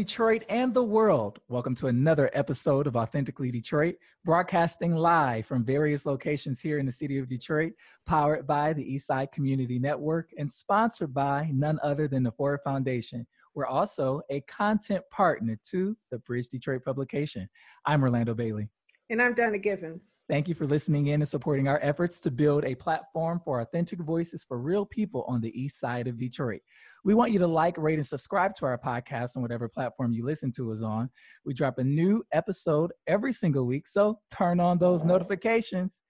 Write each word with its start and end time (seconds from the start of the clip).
Detroit 0.00 0.44
and 0.48 0.72
the 0.72 0.82
world. 0.82 1.40
Welcome 1.50 1.74
to 1.74 1.88
another 1.88 2.30
episode 2.32 2.86
of 2.86 2.96
Authentically 2.96 3.50
Detroit, 3.50 3.96
broadcasting 4.24 4.94
live 4.94 5.44
from 5.44 5.62
various 5.62 6.06
locations 6.06 6.58
here 6.58 6.78
in 6.78 6.86
the 6.86 6.90
city 6.90 7.18
of 7.18 7.28
Detroit, 7.28 7.74
powered 8.06 8.46
by 8.46 8.72
the 8.72 8.82
Eastside 8.82 9.30
Community 9.30 9.78
Network 9.78 10.30
and 10.38 10.50
sponsored 10.50 11.12
by 11.12 11.50
none 11.52 11.78
other 11.82 12.08
than 12.08 12.22
the 12.22 12.32
Ford 12.32 12.60
Foundation. 12.64 13.26
We're 13.54 13.66
also 13.66 14.22
a 14.30 14.40
content 14.48 15.04
partner 15.10 15.58
to 15.70 15.94
the 16.10 16.18
Bridge 16.20 16.48
Detroit 16.48 16.82
publication. 16.82 17.46
I'm 17.84 18.02
Orlando 18.02 18.32
Bailey. 18.32 18.70
And 19.10 19.20
I'm 19.20 19.34
Donna 19.34 19.58
Givens. 19.58 20.20
Thank 20.28 20.46
you 20.46 20.54
for 20.54 20.66
listening 20.66 21.08
in 21.08 21.20
and 21.20 21.28
supporting 21.28 21.66
our 21.66 21.80
efforts 21.82 22.20
to 22.20 22.30
build 22.30 22.64
a 22.64 22.76
platform 22.76 23.40
for 23.44 23.60
authentic 23.60 23.98
voices 23.98 24.44
for 24.44 24.56
real 24.56 24.86
people 24.86 25.24
on 25.26 25.40
the 25.40 25.50
east 25.60 25.80
side 25.80 26.06
of 26.06 26.16
Detroit. 26.16 26.60
We 27.02 27.14
want 27.14 27.32
you 27.32 27.40
to 27.40 27.46
like, 27.48 27.76
rate, 27.76 27.98
and 27.98 28.06
subscribe 28.06 28.54
to 28.54 28.66
our 28.66 28.78
podcast 28.78 29.36
on 29.36 29.42
whatever 29.42 29.68
platform 29.68 30.12
you 30.12 30.24
listen 30.24 30.52
to 30.52 30.70
us 30.70 30.84
on. 30.84 31.10
We 31.44 31.54
drop 31.54 31.78
a 31.78 31.82
new 31.82 32.22
episode 32.30 32.92
every 33.08 33.32
single 33.32 33.66
week, 33.66 33.88
so 33.88 34.20
turn 34.32 34.60
on 34.60 34.78
those 34.78 35.04
notifications. 35.04 36.02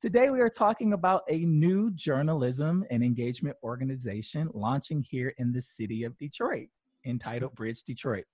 Today, 0.00 0.30
we 0.30 0.40
are 0.40 0.48
talking 0.48 0.94
about 0.94 1.24
a 1.28 1.44
new 1.44 1.90
journalism 1.90 2.86
and 2.90 3.04
engagement 3.04 3.58
organization 3.62 4.48
launching 4.54 5.02
here 5.02 5.34
in 5.36 5.52
the 5.52 5.60
city 5.60 6.04
of 6.04 6.16
Detroit 6.16 6.68
entitled 7.04 7.54
Bridge 7.54 7.82
Detroit. 7.82 8.24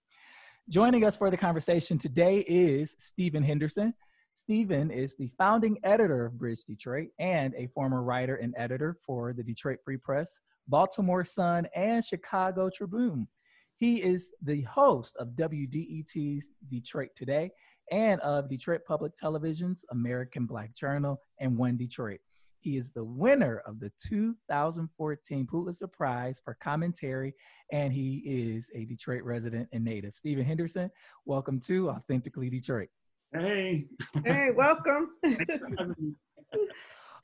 Joining 0.69 1.05
us 1.05 1.17
for 1.17 1.29
the 1.29 1.37
conversation 1.37 1.99
today 1.99 2.45
is 2.47 2.95
Stephen 3.01 3.43
Henderson. 3.43 3.95
Stephen 4.35 4.91
is 4.91 5.15
the 5.15 5.29
founding 5.39 5.79
editor 5.85 6.25
of 6.27 6.39
Bridge 6.39 6.65
Detroit 6.65 7.09
and 7.19 7.55
a 7.55 7.69
former 7.69 8.03
writer 8.03 8.37
and 8.37 8.55
editor 8.57 8.95
for 8.95 9.33
the 9.33 9.43
Detroit 9.43 9.79
Free 9.85 9.99
Press, 9.99 10.41
Baltimore 10.69 11.25
Sun, 11.25 11.69
and 11.77 12.05
Chicago 12.05 12.71
Tribune. 12.71 13.29
He 13.77 14.03
is 14.03 14.33
the 14.43 14.63
host 14.63 15.17
of 15.17 15.31
WDET's 15.31 16.49
Detroit 16.71 17.11
Today 17.15 17.51
and 17.91 18.21
of 18.23 18.49
Detroit 18.49 18.81
Public 18.87 19.15
Television's 19.15 19.85
American 19.91 20.47
Black 20.47 20.75
Journal 20.75 21.21
and 21.39 21.59
One 21.59 21.77
Detroit. 21.77 22.21
He 22.61 22.77
is 22.77 22.91
the 22.91 23.05
winner 23.05 23.63
of 23.67 23.81
the 23.81 23.93
2014 24.09 25.47
Pulitzer 25.47 25.89
Prize 25.89 26.41
for 26.43 26.55
commentary, 26.55 27.35
and 27.71 27.93
he 27.93 28.23
is 28.25 28.71
a 28.75 28.87
Detroit 28.87 29.25
resident 29.25 29.69
and 29.73 29.85
native. 29.85 30.15
Stephen 30.15 30.45
Henderson, 30.45 30.91
welcome 31.27 31.61
to 31.61 31.91
Authentically 31.91 32.49
Detroit. 32.49 32.89
Hey. 33.35 33.87
Hey, 34.27 34.51
welcome. 34.55 35.09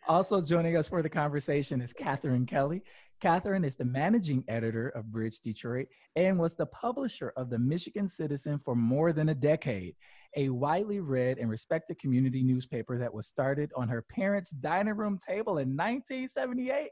also 0.09 0.41
joining 0.41 0.75
us 0.75 0.89
for 0.89 1.03
the 1.03 1.09
conversation 1.11 1.83
is 1.83 1.93
Catherine 1.93 2.47
Kelly. 2.47 2.83
Catherine 3.21 3.63
is 3.63 3.77
the 3.77 3.85
managing 3.85 4.43
editor 4.49 4.89
of 4.91 5.13
Bridge 5.13 5.41
Detroit 5.41 5.89
and 6.17 6.39
was 6.39 6.55
the 6.55 6.65
publisher 6.67 7.35
of 7.37 7.51
the 7.51 7.59
Michigan 7.59 8.09
Citizen 8.09 8.59
for 8.59 8.75
more 8.75 9.13
than 9.13 9.29
a 9.29 9.35
decade, 9.35 9.97
a 10.35 10.49
widely 10.49 11.01
read 11.01 11.37
and 11.37 11.51
respected 11.51 11.99
community 11.99 12.43
newspaper 12.43 12.97
that 12.97 13.13
was 13.13 13.27
started 13.27 13.71
on 13.77 13.89
her 13.89 14.01
parents' 14.01 14.51
dining 14.51 14.97
room 14.97 15.19
table 15.19 15.59
in 15.59 15.77
1978. 15.77 16.89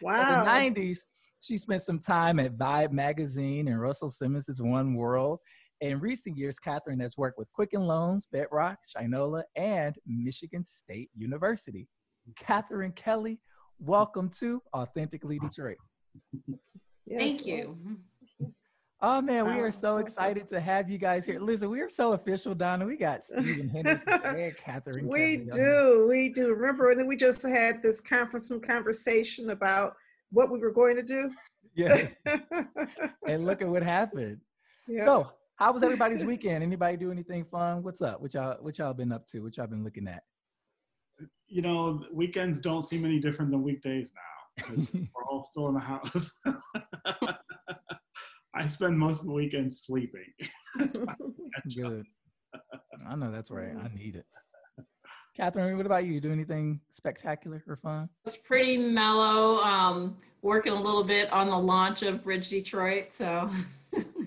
Wow. 0.00 0.22
In 0.22 0.74
the 0.74 0.80
90s, 0.80 1.00
she 1.40 1.58
spent 1.58 1.82
some 1.82 1.98
time 1.98 2.40
at 2.40 2.56
Vibe 2.56 2.92
magazine 2.92 3.68
and 3.68 3.78
Russell 3.78 4.08
Simmons' 4.08 4.62
One 4.62 4.94
World 4.94 5.40
in 5.80 6.00
recent 6.00 6.36
years, 6.36 6.58
Catherine 6.58 7.00
has 7.00 7.16
worked 7.16 7.38
with 7.38 7.52
Quicken 7.52 7.82
Loans, 7.82 8.26
Bedrock, 8.30 8.78
Shinola, 8.84 9.42
and 9.56 9.96
Michigan 10.06 10.64
State 10.64 11.10
University. 11.16 11.88
Catherine 12.38 12.92
Kelly, 12.92 13.40
welcome 13.78 14.28
to 14.38 14.62
Authentically 14.74 15.38
Detroit. 15.38 15.76
Yes, 17.06 17.20
Thank 17.20 17.46
you. 17.46 17.78
Oh 19.02 19.20
man, 19.20 19.46
we 19.46 19.60
are 19.60 19.72
so 19.72 19.98
excited 19.98 20.48
to 20.48 20.60
have 20.60 20.88
you 20.88 20.96
guys 20.96 21.26
here. 21.26 21.38
Listen, 21.38 21.68
we 21.68 21.82
are 21.82 21.88
so 21.90 22.14
official, 22.14 22.54
Donna. 22.54 22.86
We 22.86 22.96
got 22.96 23.24
Stephen 23.24 23.68
Henderson 23.68 24.08
and 24.24 24.56
Catherine. 24.56 25.06
We 25.06 25.36
Kelly 25.36 25.48
do, 25.52 26.06
we 26.08 26.28
do. 26.30 26.54
Remember, 26.54 26.90
and 26.90 26.98
then 26.98 27.06
we 27.06 27.16
just 27.16 27.42
had 27.42 27.82
this 27.82 28.00
conference 28.00 28.50
and 28.50 28.66
conversation 28.66 29.50
about 29.50 29.94
what 30.30 30.50
we 30.50 30.58
were 30.58 30.72
going 30.72 30.96
to 30.96 31.02
do. 31.02 31.30
Yeah. 31.74 32.08
and 33.28 33.44
look 33.44 33.60
at 33.60 33.68
what 33.68 33.82
happened. 33.82 34.38
Yeah. 34.88 35.04
So 35.04 35.30
how 35.56 35.72
was 35.72 35.82
everybody's 35.82 36.24
weekend? 36.26 36.62
Anybody 36.62 36.96
do 36.96 37.10
anything 37.10 37.44
fun? 37.44 37.82
What's 37.82 38.02
up? 38.02 38.20
What 38.20 38.34
y'all 38.34 38.56
what 38.60 38.78
y'all 38.78 38.94
been 38.94 39.12
up 39.12 39.26
to? 39.28 39.40
What 39.40 39.56
y'all 39.56 39.66
been 39.66 39.84
looking 39.84 40.08
at? 40.08 40.22
You 41.46 41.62
know, 41.62 42.04
weekends 42.12 42.58
don't 42.58 42.82
seem 42.84 43.04
any 43.04 43.20
different 43.20 43.50
than 43.50 43.62
weekdays 43.62 44.10
now. 44.14 44.74
we're 44.94 45.24
all 45.30 45.42
still 45.42 45.68
in 45.68 45.74
the 45.74 45.80
house. 45.80 46.32
I 48.54 48.66
spend 48.66 48.98
most 48.98 49.20
of 49.20 49.26
the 49.26 49.32
weekend 49.32 49.72
sleeping. 49.72 50.32
Good. 51.76 52.04
I 53.06 53.16
know 53.16 53.32
that's 53.32 53.50
right. 53.50 53.74
I 53.76 53.88
need 53.94 54.16
it. 54.16 54.26
Catherine, 55.36 55.76
what 55.76 55.86
about 55.86 56.04
you? 56.04 56.20
Do 56.20 56.30
anything 56.30 56.80
spectacular 56.90 57.62
or 57.66 57.76
fun? 57.76 58.08
It's 58.24 58.36
pretty 58.36 58.76
mellow. 58.76 59.60
Um, 59.64 60.16
working 60.42 60.72
a 60.72 60.80
little 60.80 61.02
bit 61.02 61.32
on 61.32 61.48
the 61.48 61.58
launch 61.58 62.02
of 62.02 62.22
Bridge 62.22 62.48
Detroit, 62.48 63.12
so 63.12 63.50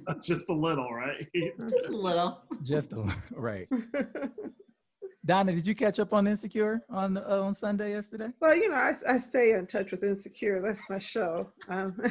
just 0.22 0.50
a 0.50 0.54
little, 0.54 0.92
right? 0.94 1.28
Just 1.70 1.90
a 1.90 1.98
little. 1.98 2.42
Just 2.62 2.94
a 2.94 3.02
little, 3.02 3.22
right. 3.32 3.68
Donna, 5.26 5.54
did 5.54 5.68
you 5.68 5.76
catch 5.76 6.00
up 6.00 6.14
on 6.14 6.26
Insecure 6.26 6.82
on 6.90 7.18
uh, 7.18 7.42
on 7.42 7.54
Sunday 7.54 7.92
yesterday? 7.92 8.30
Well, 8.40 8.56
you 8.56 8.70
know, 8.70 8.76
I, 8.76 8.94
I 9.10 9.18
stay 9.18 9.52
in 9.52 9.68
touch 9.68 9.92
with 9.92 10.04
Insecure. 10.04 10.62
That's 10.62 10.82
my 10.90 11.00
show. 11.00 11.52
Um, 11.68 12.02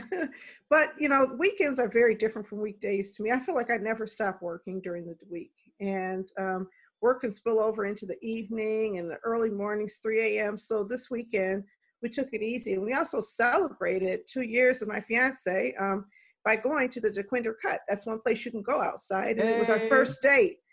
but 0.71 0.91
you 0.99 1.09
know, 1.09 1.35
weekends 1.39 1.79
are 1.79 1.89
very 1.89 2.15
different 2.15 2.47
from 2.47 2.61
weekdays 2.61 3.17
to 3.17 3.23
me. 3.23 3.31
I 3.31 3.41
feel 3.41 3.55
like 3.55 3.71
I 3.71 3.79
never 3.79 4.07
stop 4.07 4.43
working 4.43 4.83
during 4.83 5.07
the 5.07 5.17
week, 5.31 5.53
and 5.81 6.29
um, 6.39 6.69
work 7.01 7.23
can 7.23 7.33
spill 7.33 7.59
over 7.59 7.87
into 7.87 8.05
the 8.05 8.23
evening 8.23 8.99
and 8.99 9.11
the 9.11 9.17
early 9.25 9.51
mornings, 9.51 9.99
3 10.03 10.39
a.m. 10.39 10.59
So 10.59 10.85
this 10.85 11.11
weekend 11.11 11.65
we 12.03 12.11
took 12.11 12.29
it 12.33 12.43
easy, 12.43 12.75
and 12.75 12.83
we 12.83 12.93
also 12.93 13.23
celebrated 13.23 14.21
two 14.31 14.43
years 14.43 14.83
of 14.83 14.89
my 14.89 15.01
fiance. 15.01 15.75
Um, 15.79 16.05
by 16.47 16.55
going 16.55 16.89
to 16.89 17.01
the 17.01 17.11
Dequindre 17.11 17.55
Cut. 17.61 17.81
That's 17.89 18.07
one 18.07 18.21
place 18.21 18.45
you 18.45 18.53
can 18.53 18.63
go 18.63 18.81
outside. 18.81 19.39
And 19.39 19.49
hey. 19.49 19.57
it 19.57 19.59
was 19.59 19.69
our 19.69 19.81
first 19.89 20.23
date. 20.23 20.59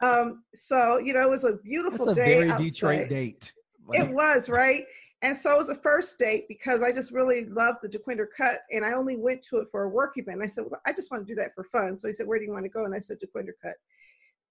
Um, 0.00 0.42
so, 0.52 0.98
you 0.98 1.12
know, 1.12 1.20
it 1.20 1.30
was 1.30 1.44
a 1.44 1.58
beautiful 1.58 2.06
That's 2.06 2.18
a 2.18 2.24
day. 2.24 2.34
Very 2.38 2.50
outside. 2.50 2.64
Detroit 2.64 3.08
date. 3.08 3.52
It 3.92 4.10
was, 4.10 4.48
right? 4.48 4.84
And 5.22 5.36
so 5.36 5.54
it 5.54 5.58
was 5.58 5.68
a 5.68 5.76
first 5.76 6.18
date 6.18 6.46
because 6.48 6.82
I 6.82 6.90
just 6.90 7.12
really 7.12 7.44
loved 7.44 7.78
the 7.80 7.88
Dequindre 7.88 8.26
Cut 8.36 8.62
and 8.72 8.84
I 8.84 8.94
only 8.94 9.16
went 9.16 9.42
to 9.44 9.58
it 9.58 9.68
for 9.70 9.84
a 9.84 9.88
work 9.88 10.14
event. 10.16 10.42
I 10.42 10.46
said, 10.46 10.64
well, 10.68 10.80
I 10.84 10.92
just 10.92 11.12
want 11.12 11.24
to 11.24 11.32
do 11.32 11.36
that 11.40 11.54
for 11.54 11.62
fun. 11.62 11.96
So 11.96 12.08
he 12.08 12.12
said, 12.12 12.26
where 12.26 12.40
do 12.40 12.44
you 12.44 12.50
want 12.50 12.64
to 12.64 12.68
go? 12.68 12.84
And 12.84 12.96
I 12.96 12.98
said, 12.98 13.18
Dequindre 13.20 13.52
Cut 13.62 13.76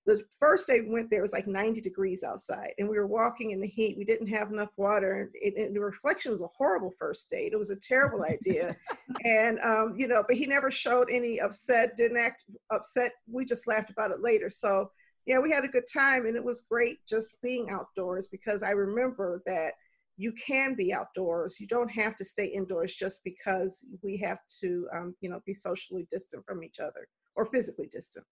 the 0.06 0.22
first 0.38 0.68
day 0.68 0.82
we 0.82 0.90
went 0.90 1.10
there 1.10 1.22
was 1.22 1.32
like 1.32 1.48
90 1.48 1.80
degrees 1.82 2.24
outside 2.24 2.72
and 2.78 2.88
we 2.88 2.98
were 2.98 3.08
walking 3.08 3.52
in 3.52 3.62
the 3.62 3.68
heat 3.68 3.98
we 3.98 4.04
didn't 4.04 4.28
have 4.28 4.52
enough 4.52 4.72
water 4.76 5.14
and, 5.22 5.30
it, 5.34 5.58
and 5.58 5.76
the 5.76 5.80
reflection 5.80 6.32
was 6.32 6.42
a 6.42 6.48
horrible 6.48 6.92
first 7.00 7.30
date 7.30 7.54
it 7.54 7.60
was 7.60 7.70
a 7.70 7.76
terrible 7.78 8.24
idea. 8.24 8.76
And 9.26 9.60
um, 9.60 9.94
you 9.96 10.08
know 10.08 10.24
but 10.28 10.38
he 10.38 10.48
never 10.48 10.72
showed 10.72 11.10
any 11.10 11.40
upset 11.40 11.96
didn't 11.96 12.18
act 12.18 12.44
upset 12.72 13.12
we 13.32 13.46
just 13.46 13.68
laughed 13.68 13.90
about 13.90 14.12
it 14.12 14.22
later. 14.22 14.50
So 14.50 14.90
yeah 15.26 15.40
we 15.40 15.52
had 15.52 15.64
a 15.64 15.70
good 15.70 15.86
time 15.92 16.26
and 16.26 16.36
it 16.36 16.44
was 16.44 16.62
great 16.62 16.98
just 17.08 17.42
being 17.42 17.70
outdoors 17.70 18.28
because 18.28 18.64
i 18.64 18.72
remember 18.72 19.42
that 19.46 19.74
you 20.18 20.34
can 20.34 20.76
be 20.76 20.92
outdoors 20.92 21.60
you 21.60 21.68
don't 21.68 21.90
have 21.90 22.18
to 22.18 22.26
stay 22.26 22.46
indoors 22.46 22.96
just 22.96 23.24
because 23.24 23.86
we 24.02 24.18
have 24.18 24.40
to 24.60 24.88
um, 24.94 25.16
you 25.22 25.30
know 25.30 25.40
be 25.46 25.54
socially 25.54 26.08
distant 26.10 26.44
from 26.46 26.64
each 26.64 26.80
other 26.80 27.08
or 27.36 27.46
physically 27.46 27.88
distant. 27.92 28.26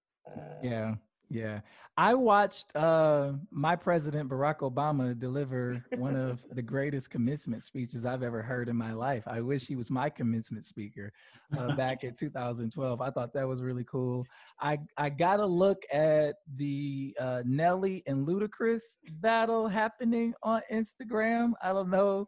Yeah 0.62 0.96
yeah. 1.32 1.62
I 1.98 2.14
watched 2.14 2.76
uh, 2.76 3.34
my 3.52 3.76
president, 3.76 4.30
Barack 4.30 4.60
Obama, 4.60 5.18
deliver 5.18 5.84
one 5.96 6.16
of 6.16 6.44
the 6.52 6.62
greatest 6.62 7.10
commencement 7.10 7.64
speeches 7.64 8.06
I've 8.06 8.24
ever 8.24 8.42
heard 8.42 8.68
in 8.68 8.76
my 8.76 8.92
life. 8.92 9.24
I 9.28 9.40
wish 9.40 9.66
he 9.66 9.76
was 9.76 9.90
my 9.90 10.10
commencement 10.10 10.66
speaker 10.66 11.14
uh, 11.58 11.76
back 11.76 12.04
in 12.04 12.14
2012. 12.16 13.02
I 13.02 13.10
thought 13.12 13.34
that 13.34 13.48
was 13.48 13.62
really 13.62 13.86
cool. 13.86 14.26
I, 14.60 14.80
I 14.98 15.10
got 15.10 15.38
to 15.38 15.46
look 15.46 15.84
at 15.92 16.36
the 16.56 17.16
uh, 17.20 17.44
Nelly 17.46 18.04
and 18.08 18.28
Ludacris 18.28 18.98
battle 19.22 19.68
happening 19.68 20.34
on 20.44 20.62
Instagram. 20.72 21.54
I 21.64 21.72
don't 21.72 21.90
know 21.90 22.28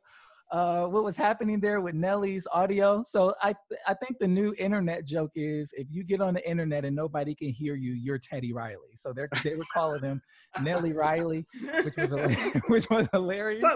uh, 0.51 0.85
what 0.85 1.03
was 1.03 1.17
happening 1.17 1.59
there 1.59 1.81
with 1.81 1.95
Nelly's 1.95 2.47
audio. 2.51 3.03
So 3.03 3.33
I 3.41 3.55
th- 3.69 3.81
I 3.87 3.93
think 3.95 4.19
the 4.19 4.27
new 4.27 4.53
internet 4.57 5.05
joke 5.05 5.31
is 5.35 5.73
if 5.75 5.87
you 5.89 6.03
get 6.03 6.21
on 6.21 6.35
the 6.35 6.47
internet 6.47 6.85
and 6.85 6.95
nobody 6.95 7.33
can 7.33 7.49
hear 7.49 7.75
you, 7.75 7.93
you're 7.93 8.19
Teddy 8.19 8.53
Riley. 8.53 8.93
So 8.95 9.13
they 9.13 9.27
they 9.43 9.55
were 9.55 9.65
calling 9.73 10.01
him 10.01 10.21
Nelly 10.61 10.93
Riley, 10.93 11.45
which 11.83 11.95
was 11.97 12.13
which 12.67 12.89
was 12.89 13.07
hilarious. 13.11 13.61
So 13.61 13.69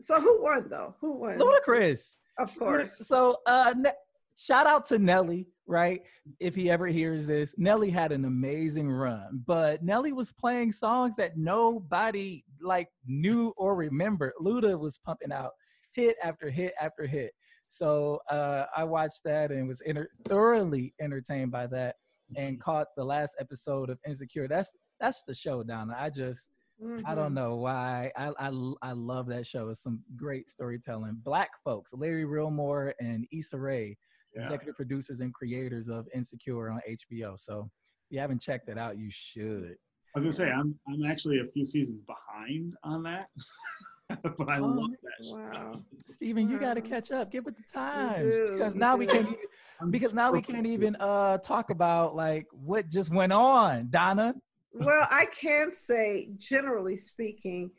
so 0.00 0.20
who 0.20 0.42
won 0.42 0.68
though? 0.68 0.94
Who 1.00 1.18
won? 1.18 1.38
Ludacris, 1.38 2.18
of 2.38 2.56
course. 2.56 2.98
So 3.06 3.38
uh, 3.46 3.74
ne- 3.76 3.92
shout 4.38 4.66
out 4.66 4.84
to 4.86 4.98
Nelly, 4.98 5.48
right? 5.66 6.02
If 6.38 6.54
he 6.54 6.70
ever 6.70 6.86
hears 6.86 7.26
this, 7.26 7.54
Nelly 7.58 7.90
had 7.90 8.12
an 8.12 8.24
amazing 8.24 8.90
run, 8.90 9.42
but 9.46 9.82
Nelly 9.82 10.12
was 10.12 10.32
playing 10.32 10.72
songs 10.72 11.16
that 11.16 11.36
nobody 11.36 12.44
like 12.62 12.88
knew 13.06 13.52
or 13.56 13.74
remembered. 13.74 14.32
Luda 14.40 14.78
was 14.78 14.98
pumping 14.98 15.32
out 15.32 15.52
hit 15.92 16.16
after 16.22 16.50
hit 16.50 16.72
after 16.80 17.06
hit. 17.06 17.32
So 17.66 18.20
uh, 18.30 18.66
I 18.76 18.84
watched 18.84 19.22
that 19.24 19.50
and 19.52 19.68
was 19.68 19.80
enter- 19.86 20.10
thoroughly 20.26 20.94
entertained 21.00 21.50
by 21.52 21.66
that. 21.68 21.96
and 22.36 22.60
caught 22.60 22.86
the 22.96 23.04
last 23.04 23.34
episode 23.40 23.90
of 23.90 23.98
Insecure, 24.06 24.46
that's 24.46 24.76
that's 25.00 25.24
the 25.26 25.34
show, 25.34 25.64
Donna. 25.64 25.96
I 25.98 26.10
just 26.10 26.48
I 26.80 26.84
Mhm. 26.84 27.14
don't 27.16 27.34
know 27.34 27.56
why. 27.56 28.12
I, 28.16 28.28
I 28.38 28.50
I 28.82 28.92
love 28.92 29.26
that 29.28 29.46
show. 29.46 29.68
It's 29.68 29.82
some 29.82 30.00
great 30.16 30.48
storytelling. 30.48 31.16
Black 31.24 31.50
folks, 31.64 31.92
Larry 31.92 32.24
Wilmore 32.24 32.94
and 33.00 33.26
Issa 33.32 33.58
Rae, 33.58 33.96
Yeah. 34.34 34.42
executive 34.42 34.76
producers 34.76 35.20
and 35.20 35.34
creators 35.34 35.88
of 35.88 36.06
Insecure 36.14 36.70
on 36.70 36.80
HBO. 36.88 37.36
So 37.36 37.68
if 38.06 38.14
you 38.14 38.20
haven't 38.20 38.40
checked 38.40 38.68
it 38.68 38.78
out, 38.78 38.96
you 38.96 39.10
should. 39.10 39.76
I 40.14 40.18
was 40.20 40.24
gonna 40.24 40.32
say 40.32 40.50
I'm 40.52 40.78
I'm 40.88 41.04
actually 41.04 41.40
a 41.40 41.46
few 41.52 41.66
seasons 41.66 42.00
behind 42.06 42.74
on 42.84 43.02
that, 43.02 43.28
but 44.38 44.48
I 44.48 44.58
Oh, 44.58 44.66
love 44.66 44.90
that. 45.02 45.24
show. 45.24 45.34
Wow. 45.34 45.82
Stephen, 46.08 46.48
you 46.48 46.58
got 46.58 46.74
to 46.74 46.80
catch 46.80 47.10
up. 47.10 47.30
Get 47.30 47.44
with 47.44 47.56
the 47.56 47.64
times 47.72 48.36
because 48.36 48.74
now 48.74 48.96
we 48.96 49.06
can't 49.06 49.26
even, 49.28 49.90
because 49.90 50.14
now 50.14 50.32
we 50.32 50.42
can't 50.42 50.66
even 50.66 50.96
uh 50.96 51.38
talk 51.38 51.70
about 51.70 52.14
like 52.16 52.46
what 52.52 52.88
just 52.88 53.10
went 53.10 53.32
on, 53.32 53.88
Donna. 53.90 54.34
Well, 54.72 55.06
I 55.10 55.26
can 55.26 55.74
say, 55.74 56.30
generally 56.38 56.96
speaking, 56.96 57.70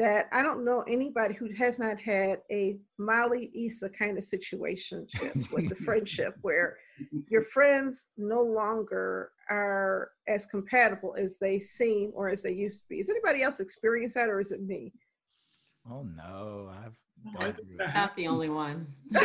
that 0.00 0.26
I 0.32 0.42
don't 0.42 0.64
know 0.64 0.82
anybody 0.88 1.34
who 1.34 1.52
has 1.58 1.78
not 1.78 2.00
had 2.00 2.38
a 2.50 2.78
Molly 2.98 3.50
Issa 3.54 3.90
kind 3.90 4.16
of 4.16 4.24
situation 4.24 5.06
with 5.52 5.68
the 5.68 5.74
friendship 5.74 6.36
where 6.42 6.78
your 7.28 7.42
friends 7.42 8.08
no 8.16 8.42
longer 8.42 9.30
are 9.50 10.10
as 10.26 10.46
compatible 10.46 11.14
as 11.18 11.36
they 11.38 11.58
seem 11.58 12.12
or 12.14 12.30
as 12.30 12.42
they 12.42 12.52
used 12.52 12.80
to 12.80 12.88
be. 12.88 12.96
Has 12.96 13.10
anybody 13.10 13.42
else 13.42 13.60
experienced 13.60 14.14
that 14.14 14.30
or 14.30 14.40
is 14.40 14.52
it 14.52 14.62
me? 14.62 14.92
Oh 15.90 16.06
no, 16.16 16.70
I've 16.84 16.94
No, 17.24 17.40
I 17.40 17.52
think 17.52 17.68
Not 17.94 18.16
the 18.16 18.28
only 18.28 18.48
one. 18.48 18.86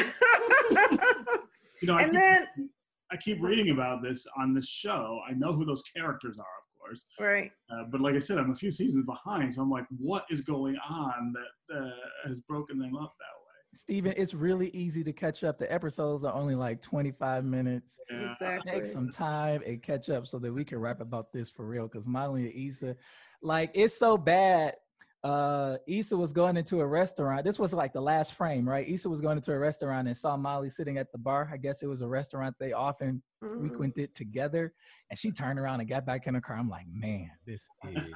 You 1.81 1.87
know, 1.87 1.95
I 1.95 2.03
and 2.03 2.11
keep, 2.11 2.19
then, 2.19 2.69
I 3.11 3.17
keep 3.17 3.41
reading 3.41 3.69
about 3.69 4.01
this 4.01 4.25
on 4.39 4.53
this 4.53 4.67
show. 4.67 5.19
I 5.29 5.33
know 5.33 5.53
who 5.53 5.65
those 5.65 5.83
characters 5.83 6.37
are, 6.39 6.41
of 6.43 6.79
course. 6.79 7.05
right. 7.19 7.51
Uh, 7.69 7.83
but 7.91 8.01
like 8.01 8.15
I 8.15 8.19
said, 8.19 8.37
I'm 8.37 8.51
a 8.51 8.55
few 8.55 8.71
seasons 8.71 9.05
behind, 9.05 9.53
so 9.53 9.61
I'm 9.61 9.69
like, 9.69 9.85
what 9.97 10.25
is 10.29 10.41
going 10.41 10.77
on 10.89 11.33
that 11.33 11.77
uh, 11.77 11.89
has 12.25 12.39
broken 12.39 12.79
them 12.79 12.95
up 12.95 13.13
that 13.19 13.35
way? 13.37 13.77
Stephen, 13.77 14.13
it's 14.15 14.33
really 14.33 14.69
easy 14.69 15.03
to 15.03 15.11
catch 15.11 15.43
up. 15.43 15.59
The 15.59 15.71
episodes 15.71 16.23
are 16.23 16.33
only 16.33 16.55
like 16.55 16.81
25 16.81 17.43
minutes. 17.43 17.99
Yeah. 18.09 18.31
Exactly. 18.31 18.71
Take 18.71 18.85
some 18.85 19.09
time 19.11 19.61
and 19.65 19.83
catch 19.83 20.09
up 20.09 20.25
so 20.25 20.39
that 20.39 20.51
we 20.51 20.63
can 20.63 20.79
rap 20.79 21.01
about 21.01 21.33
this 21.33 21.49
for 21.49 21.65
real. 21.65 21.87
Because 21.87 22.07
Molly 22.07 22.45
and 22.45 22.69
Issa, 22.69 22.95
like, 23.41 23.71
it's 23.73 23.99
so 23.99 24.17
bad. 24.17 24.75
Uh, 25.25 25.77
Issa 25.87 26.15
was 26.15 26.31
going 26.31 26.55
into 26.55 26.81
a 26.81 26.85
restaurant. 26.85 27.43
This 27.43 27.57
was 27.57 27.73
like 27.73 27.93
the 27.93 28.01
last 28.01 28.35
frame, 28.35 28.69
right? 28.69 28.87
Issa 28.87 29.09
was 29.09 29.21
going 29.21 29.37
into 29.37 29.51
a 29.53 29.57
restaurant 29.57 30.07
and 30.07 30.15
saw 30.15 30.37
Molly 30.37 30.69
sitting 30.69 30.99
at 30.99 31.11
the 31.11 31.17
bar. 31.17 31.49
I 31.51 31.57
guess 31.57 31.81
it 31.81 31.87
was 31.87 32.03
a 32.03 32.07
restaurant 32.07 32.55
they 32.59 32.73
often 32.73 33.23
Mhm. 33.43 33.59
frequented 33.59 34.13
together. 34.13 34.71
And 35.09 35.17
she 35.17 35.31
turned 35.31 35.57
around 35.57 35.79
and 35.79 35.89
got 35.89 36.05
back 36.05 36.27
in 36.27 36.35
her 36.35 36.41
car. 36.41 36.57
I'm 36.57 36.69
like, 36.69 36.85
man, 36.87 37.31
this 37.43 37.67
is 37.87 38.13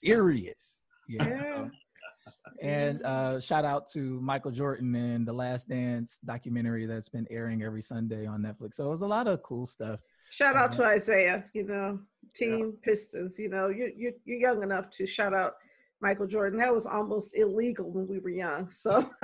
serious. 0.00 0.82
Yeah. 1.08 1.24
Yeah. 1.28 1.68
and 2.62 3.02
uh, 3.04 3.40
shout 3.40 3.64
out 3.64 3.88
to 3.90 4.20
Michael 4.20 4.52
Jordan 4.52 4.94
and 4.94 5.26
the 5.26 5.32
Last 5.32 5.68
Dance 5.68 6.20
documentary 6.24 6.86
that's 6.86 7.08
been 7.08 7.26
airing 7.28 7.62
every 7.64 7.82
Sunday 7.82 8.24
on 8.24 8.40
Netflix. 8.40 8.74
So 8.74 8.86
it 8.86 8.90
was 8.90 9.00
a 9.02 9.06
lot 9.06 9.26
of 9.26 9.42
cool 9.42 9.66
stuff. 9.66 10.00
Shout 10.30 10.54
out 10.54 10.70
to 10.74 10.84
Isaiah, 10.84 11.44
you 11.54 11.64
know, 11.64 11.98
Team 12.36 12.74
Pistons. 12.82 13.36
You 13.38 13.48
know, 13.48 13.68
you're, 13.68 13.88
you're 13.88 14.12
you're 14.24 14.38
young 14.38 14.62
enough 14.62 14.88
to 14.90 15.06
shout 15.06 15.34
out 15.34 15.54
Michael 16.02 16.26
Jordan. 16.26 16.58
That 16.58 16.74
was 16.74 16.84
almost 16.84 17.38
illegal 17.38 17.90
when 17.90 18.06
we 18.08 18.18
were 18.18 18.30
young. 18.30 18.68
So 18.68 19.08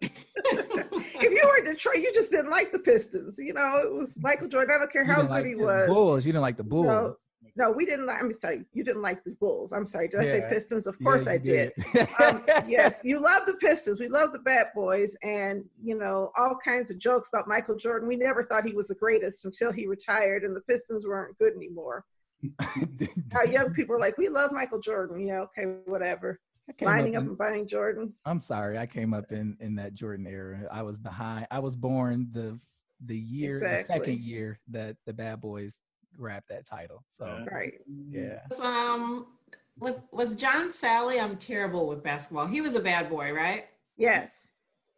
if 0.00 1.22
you 1.22 1.42
were 1.44 1.58
in 1.58 1.64
Detroit, 1.64 1.98
you 1.98 2.12
just 2.14 2.30
didn't 2.30 2.50
like 2.50 2.70
the 2.72 2.78
Pistons. 2.78 3.38
You 3.38 3.52
know, 3.52 3.80
it 3.84 3.92
was 3.92 4.18
Michael 4.22 4.48
Jordan. 4.48 4.76
I 4.76 4.78
don't 4.78 4.92
care 4.92 5.04
how 5.04 5.22
good 5.22 5.30
like 5.30 5.44
he 5.44 5.56
was. 5.56 5.88
Bulls. 5.88 6.24
You 6.24 6.32
didn't 6.32 6.42
like 6.42 6.56
the 6.56 6.64
Bulls. 6.64 6.86
No, 6.86 7.16
no, 7.56 7.70
we 7.72 7.84
didn't 7.84 8.06
like. 8.06 8.20
I'm 8.22 8.32
sorry, 8.32 8.64
you 8.72 8.84
didn't 8.84 9.02
like 9.02 9.22
the 9.24 9.32
Bulls. 9.32 9.72
I'm 9.72 9.86
sorry. 9.86 10.08
Did 10.08 10.20
I 10.20 10.24
say 10.24 10.46
Pistons? 10.48 10.86
Of 10.86 10.98
course 11.00 11.26
you 11.26 11.32
I 11.32 11.38
did. 11.38 11.72
um, 12.20 12.44
yes, 12.68 13.02
you 13.04 13.20
love 13.20 13.42
the 13.46 13.54
Pistons. 13.54 14.00
We 14.00 14.08
love 14.08 14.32
the 14.32 14.38
Bad 14.40 14.68
Boys, 14.74 15.16
and 15.22 15.64
you 15.82 15.96
know 15.96 16.30
all 16.36 16.56
kinds 16.64 16.90
of 16.90 16.98
jokes 16.98 17.28
about 17.32 17.48
Michael 17.48 17.76
Jordan. 17.76 18.08
We 18.08 18.16
never 18.16 18.42
thought 18.42 18.64
he 18.64 18.74
was 18.74 18.88
the 18.88 18.94
greatest 18.94 19.44
until 19.44 19.72
he 19.72 19.86
retired, 19.86 20.44
and 20.44 20.54
the 20.54 20.62
Pistons 20.62 21.06
weren't 21.06 21.36
good 21.38 21.54
anymore. 21.54 22.04
Now 23.32 23.42
young 23.42 23.72
people 23.72 23.96
are 23.96 24.00
like, 24.00 24.18
"We 24.18 24.28
love 24.28 24.52
Michael 24.52 24.80
Jordan." 24.80 25.20
Yeah, 25.20 25.40
okay, 25.40 25.64
whatever. 25.86 26.40
I 26.68 26.72
came 26.72 26.88
Lining 26.88 27.16
up 27.16 27.20
up 27.20 27.24
in- 27.24 27.28
and 27.30 27.38
buying 27.38 27.66
Jordans. 27.66 28.20
I'm 28.26 28.38
sorry, 28.38 28.78
I 28.78 28.86
came 28.86 29.12
up 29.12 29.32
in 29.32 29.56
in 29.60 29.74
that 29.76 29.94
Jordan 29.94 30.26
era. 30.26 30.68
I 30.70 30.82
was 30.82 30.96
behind. 30.96 31.46
I 31.50 31.58
was 31.58 31.76
born 31.76 32.28
the 32.32 32.58
the 33.04 33.18
year, 33.18 33.58
the 33.58 33.84
second 33.86 34.20
year 34.20 34.58
that 34.70 34.96
the 35.06 35.12
Bad 35.12 35.40
Boys 35.40 35.80
grabbed 36.16 36.46
that 36.48 36.66
title. 36.66 37.04
So 37.06 37.44
right. 37.50 37.74
yeah, 37.86 38.40
um, 38.62 39.26
was 39.78 39.96
was 40.12 40.36
John 40.36 40.68
Salley? 40.68 41.22
I'm 41.22 41.36
terrible 41.36 41.86
with 41.86 42.02
basketball. 42.02 42.46
He 42.46 42.60
was 42.60 42.74
a 42.74 42.80
bad 42.80 43.10
boy, 43.10 43.32
right? 43.32 43.66
Yes. 43.96 44.50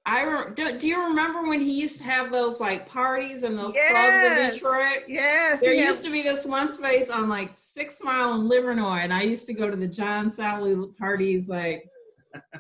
I 0.09 0.23
re- 0.23 0.55
do, 0.55 0.79
do 0.79 0.87
you 0.87 1.03
remember 1.09 1.43
when 1.49 1.61
he 1.61 1.81
used 1.81 1.99
to 1.99 2.05
have 2.05 2.31
those 2.31 2.61
like 2.61 2.89
parties 2.89 3.43
and 3.43 3.59
those 3.59 3.75
clubs 3.91 4.49
in 4.49 4.55
Detroit? 4.55 5.03
Yes. 5.09 5.61
There 5.61 5.73
he 5.73 5.81
had- 5.81 5.87
used 5.89 6.05
to 6.05 6.11
be 6.13 6.23
this 6.23 6.47
one 6.47 6.71
space 6.71 7.11
on 7.11 7.29
like 7.29 7.51
Six 7.53 8.01
Mile 8.05 8.35
in 8.41 8.49
Livernois, 8.49 9.03
and 9.03 9.13
I 9.13 9.23
used 9.23 9.47
to 9.49 9.53
go 9.55 9.69
to 9.69 9.77
the 9.77 9.89
John 9.89 10.27
Salley 10.29 10.97
parties 10.97 11.49
like 11.49 11.91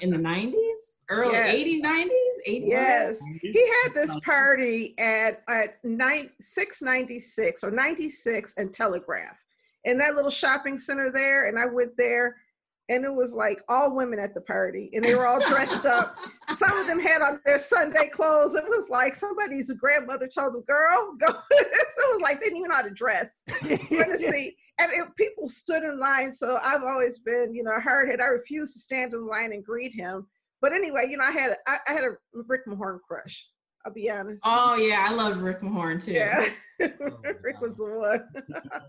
in 0.00 0.10
the 0.10 0.18
90s, 0.18 0.54
early 1.08 1.32
Yes. 1.34 1.54
80s, 1.54 1.82
90s, 1.82 2.10
80s. 2.48 2.68
Yes. 2.68 3.20
He 3.42 3.72
had 3.84 3.94
this 3.94 4.18
party 4.20 4.94
at 4.98 5.42
at 5.48 5.84
nine, 5.84 6.30
696 6.40 7.62
or 7.62 7.70
96 7.70 8.54
and 8.56 8.72
Telegraph 8.72 9.36
in 9.84 9.98
that 9.98 10.16
little 10.16 10.30
shopping 10.30 10.76
center 10.76 11.12
there. 11.12 11.46
And 11.48 11.58
I 11.60 11.66
went 11.66 11.96
there 11.96 12.36
and 12.88 13.04
it 13.04 13.12
was 13.12 13.34
like 13.34 13.62
all 13.68 13.94
women 13.94 14.18
at 14.18 14.32
the 14.32 14.40
party 14.40 14.90
and 14.92 15.04
they 15.04 15.14
were 15.14 15.26
all 15.26 15.40
dressed 15.40 15.86
up. 15.86 16.14
Some 16.50 16.76
of 16.78 16.86
them 16.86 17.00
had 17.00 17.20
on 17.20 17.40
their 17.44 17.58
Sunday 17.58 18.08
clothes. 18.08 18.54
It 18.54 18.64
was 18.64 18.88
like 18.88 19.14
somebody's 19.14 19.70
grandmother 19.72 20.28
told 20.28 20.54
the 20.54 20.60
girl, 20.60 21.16
go. 21.18 21.26
so 21.32 21.32
it 21.58 22.14
was 22.14 22.22
like 22.22 22.38
they 22.38 22.46
didn't 22.46 22.58
even 22.58 22.70
know 22.70 22.76
how 22.76 22.82
to 22.82 22.90
dress. 22.90 23.42
Going 23.62 23.78
to 23.90 24.18
see. 24.18 24.56
And 24.78 24.92
it, 24.92 25.08
people 25.16 25.48
stood 25.48 25.82
in 25.82 25.98
line. 25.98 26.30
So 26.30 26.58
I've 26.62 26.84
always 26.84 27.18
been, 27.18 27.54
you 27.54 27.64
know, 27.64 27.72
a 27.72 27.80
hardhead. 27.80 28.20
I 28.20 28.26
refused 28.26 28.74
to 28.74 28.80
stand 28.80 29.14
in 29.14 29.26
line 29.26 29.52
and 29.52 29.64
greet 29.64 29.92
him. 29.92 30.26
But 30.62 30.72
anyway, 30.72 31.06
you 31.10 31.16
know, 31.16 31.24
I 31.24 31.32
had 31.32 31.56
I, 31.66 31.78
I 31.88 31.92
had 31.92 32.04
a 32.04 32.10
Rick 32.32 32.62
Mahorn 32.66 32.98
crush. 33.06 33.46
I'll 33.86 33.92
be 33.92 34.10
honest. 34.10 34.42
Oh 34.44 34.74
yeah, 34.74 35.06
I 35.08 35.14
love 35.14 35.38
Rick 35.38 35.60
Mahorn 35.60 36.04
too. 36.04 36.12
yeah. 36.12 36.48
Oh, 36.82 36.88
Rick 37.40 37.60
was 37.60 37.76
the 37.76 37.84
one. 37.84 38.28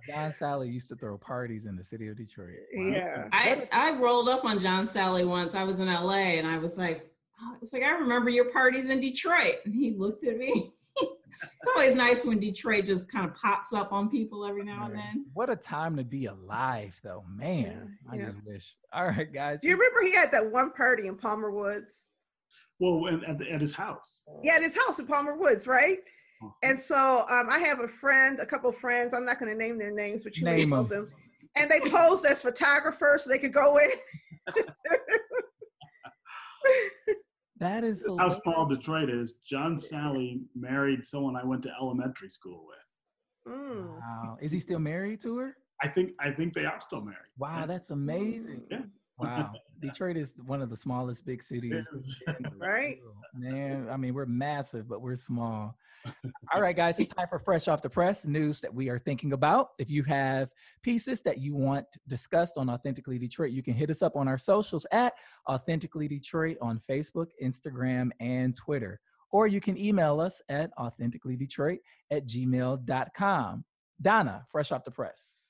John 0.10 0.32
Salley 0.32 0.74
used 0.74 0.90
to 0.90 0.96
throw 0.96 1.20
parties 1.20 1.68
in 1.68 1.76
the 1.76 1.84
city 1.84 2.08
of 2.08 2.18
Detroit. 2.18 2.56
Yeah. 2.74 3.28
I 3.32 3.70
I 3.72 3.94
rolled 3.94 4.28
up 4.28 4.44
on 4.44 4.58
John 4.58 4.88
Salley 4.88 5.26
once. 5.26 5.54
I 5.54 5.64
was 5.64 5.80
in 5.80 5.88
LA 5.88 6.34
and 6.40 6.48
I 6.48 6.58
was 6.58 6.80
like, 6.80 7.12
oh, 7.40 7.58
it's 7.62 7.74
like 7.74 7.84
I 7.84 7.92
remember 7.92 8.32
your 8.32 8.52
parties 8.52 8.90
in 8.90 9.00
Detroit. 9.00 9.58
And 9.66 9.76
he 9.76 9.92
looked 9.92 10.26
at 10.26 10.36
me. 10.36 10.68
it's 10.98 11.68
always 11.76 11.96
nice 11.96 12.26
when 12.26 12.40
Detroit 12.40 12.86
just 12.86 13.12
kind 13.12 13.30
of 13.30 13.36
pops 13.36 13.74
up 13.74 13.94
on 13.94 14.10
people 14.10 14.48
every 14.48 14.64
now 14.64 14.88
and 14.88 14.98
then. 14.98 15.26
What 15.36 15.52
a 15.52 15.56
time 15.56 15.96
to 15.98 16.04
be 16.04 16.26
alive, 16.26 17.00
though, 17.04 17.24
man. 17.30 17.96
Yeah, 18.04 18.12
I 18.12 18.16
yeah. 18.16 18.26
just 18.26 18.38
wish. 18.48 18.76
All 18.92 19.06
right, 19.06 19.32
guys. 19.32 19.62
Do 19.62 19.68
you 19.68 19.76
remember 19.76 20.02
he 20.02 20.16
had 20.16 20.32
that 20.32 20.52
one 20.52 20.72
party 20.72 21.08
in 21.08 21.18
Palmer 21.18 21.52
Woods? 21.52 22.10
Well, 22.80 23.02
when- 23.02 23.24
at, 23.26 23.38
the, 23.40 23.52
at 23.52 23.62
his 23.62 23.74
house. 23.76 24.26
Yeah, 24.44 24.56
at 24.56 24.62
his 24.64 24.76
house 24.78 25.00
in 25.00 25.08
Palmer 25.08 25.36
Woods, 25.38 25.66
right? 25.68 25.98
Uh-huh. 26.44 26.52
And 26.64 26.78
so 26.80 27.26
um, 27.32 27.48
I 27.50 27.58
have 27.60 27.80
a 27.80 27.88
friend, 27.88 28.40
a 28.40 28.46
couple 28.46 28.70
of 28.70 28.78
friends. 28.78 29.14
I'm 29.14 29.26
not 29.26 29.40
going 29.40 29.52
to 29.52 29.58
name 29.58 29.78
their 29.80 29.92
names, 29.92 30.24
but 30.24 30.38
you 30.38 30.46
may 30.46 30.58
Name 30.58 30.70
know 30.70 30.82
'em. 30.82 30.88
them. 30.88 31.12
And 31.56 31.72
they 31.72 31.80
posed 31.90 32.24
as 32.26 32.42
photographers 32.44 33.24
so 33.24 33.30
they 33.32 33.40
could 33.40 33.54
go 33.54 33.78
in. 33.80 33.90
That 37.60 37.84
is 37.84 38.04
How 38.06 38.14
hilarious. 38.14 38.40
small 38.44 38.66
Detroit 38.68 39.10
is. 39.10 39.40
John 39.44 39.78
Salley 39.78 40.42
married 40.56 41.04
someone 41.04 41.36
I 41.36 41.44
went 41.44 41.64
to 41.64 41.72
elementary 41.82 42.30
school 42.30 42.68
with. 42.68 43.52
Mm. 43.56 43.96
Wow. 44.00 44.38
Is 44.40 44.52
he 44.52 44.60
still 44.60 44.78
married 44.78 45.22
to 45.22 45.38
her? 45.40 45.58
I 45.82 45.88
think 45.88 46.12
I 46.20 46.30
think 46.30 46.54
they 46.54 46.66
are 46.66 46.80
still 46.82 47.02
married. 47.02 47.18
Wow, 47.38 47.66
that's 47.66 47.90
amazing. 47.90 48.62
Yeah. 48.70 48.82
Wow. 49.18 49.52
Detroit 49.80 50.18
is 50.18 50.36
one 50.46 50.62
of 50.62 50.70
the 50.70 50.76
smallest 50.76 51.26
big 51.26 51.44
cities. 51.44 51.74
Yes. 51.74 52.22
in 52.28 52.44
the 52.44 52.56
Right. 52.58 53.00
Man, 53.36 53.88
I 53.90 53.98
mean, 53.98 54.14
we're 54.14 54.26
massive, 54.26 54.88
but 54.88 55.02
we're 55.02 55.16
small. 55.16 55.76
All 56.54 56.62
right, 56.62 56.76
guys, 56.76 57.00
it's 57.00 57.14
time 57.14 57.28
for 57.30 57.40
Fresh 57.40 57.68
Off 57.68 57.82
the 57.82 57.90
Press 57.90 58.26
news 58.26 58.62
that 58.62 58.74
we 58.74 58.90
are 58.90 59.00
thinking 59.00 59.34
about. 59.34 59.70
If 59.78 59.90
you 59.90 60.04
have 60.04 60.52
pieces 60.82 61.22
that 61.22 61.40
you 61.40 61.56
want 61.56 61.86
discussed 62.08 62.58
on 62.58 62.70
Authentically 62.70 63.18
Detroit, 63.18 63.52
you 63.52 63.64
can 63.64 63.74
hit 63.74 63.90
us 63.90 64.02
up 64.02 64.16
on 64.16 64.28
our 64.28 64.38
socials 64.38 64.86
at 64.92 65.14
Authentically 65.50 66.08
Detroit 66.08 66.58
on 66.62 66.80
Facebook, 66.80 67.28
Instagram, 67.44 68.10
and 68.20 68.56
Twitter. 68.56 69.00
Or 69.32 69.48
you 69.48 69.60
can 69.60 69.78
email 69.78 70.22
us 70.22 70.42
at 70.50 70.72
authenticallydetroit 70.78 71.80
at 72.12 72.26
gmail.com. 72.26 73.66
Donna, 74.02 74.46
Fresh 74.52 74.72
Off 74.72 74.86
the 74.86 74.92
Press. 74.92 75.47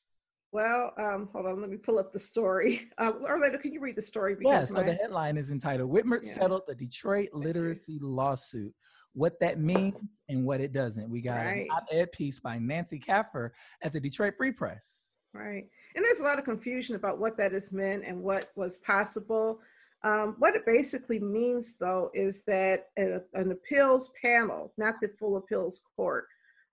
Well, 0.57 0.91
um, 0.97 1.29
hold 1.33 1.45
on, 1.45 1.61
let 1.61 1.69
me 1.69 1.77
pull 1.77 1.99
up 1.99 2.11
the 2.11 2.17
story. 2.17 2.89
Uh, 2.97 3.11
Orlando, 3.21 3.59
can 3.59 3.71
you 3.71 3.79
read 3.79 3.95
the 3.95 4.01
story? 4.01 4.35
yeah, 4.41 4.65
so 4.65 4.73
my... 4.73 4.81
the 4.81 4.95
headline 4.95 5.37
is 5.37 5.51
entitled 5.51 5.91
Whitmer 5.91 6.17
yeah. 6.23 6.33
Settled 6.33 6.63
the 6.65 6.73
Detroit 6.73 7.29
Literacy 7.31 7.99
Lawsuit. 8.01 8.73
What 9.13 9.39
that 9.39 9.59
means 9.59 9.93
and 10.29 10.43
what 10.43 10.59
it 10.59 10.73
doesn't. 10.73 11.11
We 11.11 11.21
got 11.21 11.45
right. 11.45 11.61
an 11.61 11.67
op 11.69 11.85
ed 11.91 12.11
piece 12.11 12.39
by 12.39 12.57
Nancy 12.57 12.97
Kaffer 12.97 13.53
at 13.83 13.93
the 13.93 13.99
Detroit 13.99 14.33
Free 14.35 14.51
Press. 14.51 15.13
Right. 15.31 15.67
And 15.95 16.03
there's 16.03 16.21
a 16.21 16.23
lot 16.23 16.39
of 16.39 16.45
confusion 16.45 16.95
about 16.95 17.19
what 17.19 17.37
that 17.37 17.53
is 17.53 17.71
meant 17.71 18.03
and 18.03 18.23
what 18.23 18.49
was 18.55 18.77
possible. 18.77 19.59
Um, 20.03 20.37
what 20.39 20.55
it 20.55 20.65
basically 20.65 21.19
means, 21.19 21.77
though, 21.77 22.09
is 22.15 22.43
that 22.45 22.87
a, 22.97 23.21
an 23.35 23.51
appeals 23.51 24.09
panel, 24.19 24.73
not 24.75 24.95
the 25.03 25.09
full 25.19 25.37
appeals 25.37 25.83
court, 25.95 26.25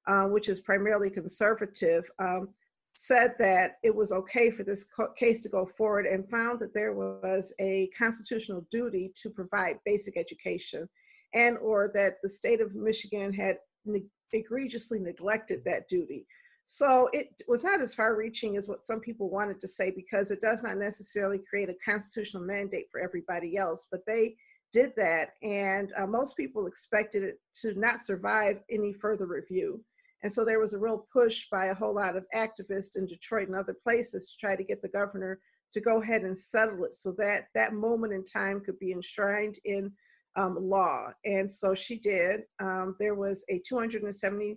uh, 0.06 0.28
which 0.28 0.48
is 0.48 0.60
primarily 0.60 1.10
conservative, 1.10 2.10
um, 2.18 2.48
said 2.94 3.34
that 3.38 3.76
it 3.82 3.94
was 3.94 4.12
okay 4.12 4.50
for 4.50 4.62
this 4.62 4.86
case 5.18 5.42
to 5.42 5.48
go 5.48 5.66
forward 5.66 6.06
and 6.06 6.30
found 6.30 6.60
that 6.60 6.74
there 6.74 6.94
was 6.94 7.52
a 7.60 7.90
constitutional 7.96 8.66
duty 8.70 9.12
to 9.20 9.30
provide 9.30 9.78
basic 9.84 10.16
education 10.16 10.88
and 11.34 11.58
or 11.58 11.90
that 11.92 12.14
the 12.22 12.28
state 12.28 12.60
of 12.60 12.74
michigan 12.74 13.32
had 13.32 13.56
ne- 13.84 14.06
egregiously 14.32 15.00
neglected 15.00 15.64
that 15.64 15.88
duty. 15.88 16.26
So 16.66 17.10
it 17.12 17.28
was 17.46 17.62
not 17.62 17.80
as 17.80 17.94
far 17.94 18.16
reaching 18.16 18.56
as 18.56 18.68
what 18.68 18.86
some 18.86 19.00
people 19.00 19.28
wanted 19.28 19.60
to 19.60 19.68
say 19.68 19.90
because 19.90 20.30
it 20.30 20.40
does 20.40 20.62
not 20.62 20.78
necessarily 20.78 21.38
create 21.38 21.68
a 21.68 21.74
constitutional 21.84 22.42
mandate 22.42 22.86
for 22.90 23.00
everybody 23.00 23.56
else 23.58 23.86
but 23.90 24.00
they 24.06 24.34
did 24.72 24.92
that 24.96 25.34
and 25.42 25.92
uh, 25.96 26.06
most 26.06 26.36
people 26.36 26.66
expected 26.66 27.22
it 27.22 27.38
to 27.54 27.78
not 27.78 28.00
survive 28.00 28.60
any 28.70 28.94
further 28.94 29.26
review 29.26 29.84
and 30.24 30.32
so 30.32 30.42
there 30.42 30.58
was 30.58 30.72
a 30.72 30.78
real 30.78 31.06
push 31.12 31.46
by 31.52 31.66
a 31.66 31.74
whole 31.74 31.94
lot 31.94 32.16
of 32.16 32.24
activists 32.34 32.96
in 32.96 33.04
Detroit 33.06 33.46
and 33.46 33.56
other 33.56 33.76
places 33.84 34.30
to 34.30 34.38
try 34.38 34.56
to 34.56 34.64
get 34.64 34.80
the 34.80 34.88
governor 34.88 35.38
to 35.74 35.82
go 35.82 36.00
ahead 36.00 36.22
and 36.22 36.36
settle 36.36 36.84
it 36.84 36.94
so 36.94 37.14
that 37.18 37.48
that 37.54 37.74
moment 37.74 38.14
in 38.14 38.24
time 38.24 38.60
could 38.60 38.78
be 38.78 38.92
enshrined 38.92 39.58
in 39.66 39.92
um, 40.36 40.56
law. 40.58 41.08
And 41.26 41.52
so 41.52 41.74
she 41.74 41.98
did. 41.98 42.40
Um, 42.58 42.96
there 42.98 43.14
was 43.14 43.44
a 43.50 43.60
$270,000 43.70 44.56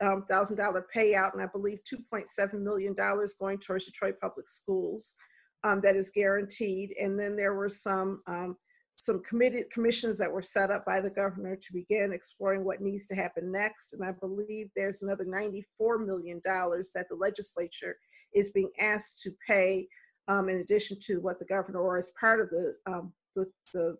um, 0.00 0.24
payout, 0.30 1.32
and 1.32 1.42
I 1.42 1.46
believe 1.52 1.80
$2.7 1.92 2.60
million 2.60 2.94
going 2.94 3.58
towards 3.58 3.86
Detroit 3.86 4.14
Public 4.20 4.48
Schools 4.48 5.16
um, 5.64 5.80
that 5.80 5.96
is 5.96 6.12
guaranteed. 6.14 6.92
And 7.00 7.18
then 7.18 7.34
there 7.34 7.54
were 7.54 7.68
some 7.68 8.22
um, 8.28 8.56
some 8.94 9.22
committee 9.22 9.62
commissions 9.72 10.18
that 10.18 10.30
were 10.30 10.42
set 10.42 10.70
up 10.70 10.84
by 10.84 11.00
the 11.00 11.10
governor 11.10 11.56
to 11.56 11.72
begin 11.72 12.12
exploring 12.12 12.64
what 12.64 12.80
needs 12.80 13.06
to 13.06 13.14
happen 13.14 13.50
next. 13.50 13.94
And 13.94 14.04
I 14.04 14.12
believe 14.12 14.68
there's 14.76 15.02
another 15.02 15.24
$94 15.24 16.04
million 16.04 16.40
that 16.44 17.06
the 17.08 17.16
legislature 17.16 17.96
is 18.34 18.50
being 18.50 18.70
asked 18.80 19.20
to 19.22 19.30
pay 19.46 19.88
um, 20.28 20.48
in 20.48 20.58
addition 20.58 20.98
to 21.06 21.20
what 21.20 21.38
the 21.38 21.44
governor 21.44 21.80
or 21.80 21.98
as 21.98 22.12
part 22.18 22.40
of 22.40 22.50
the 22.50 22.74
um, 22.86 23.12
the, 23.34 23.46
the 23.74 23.96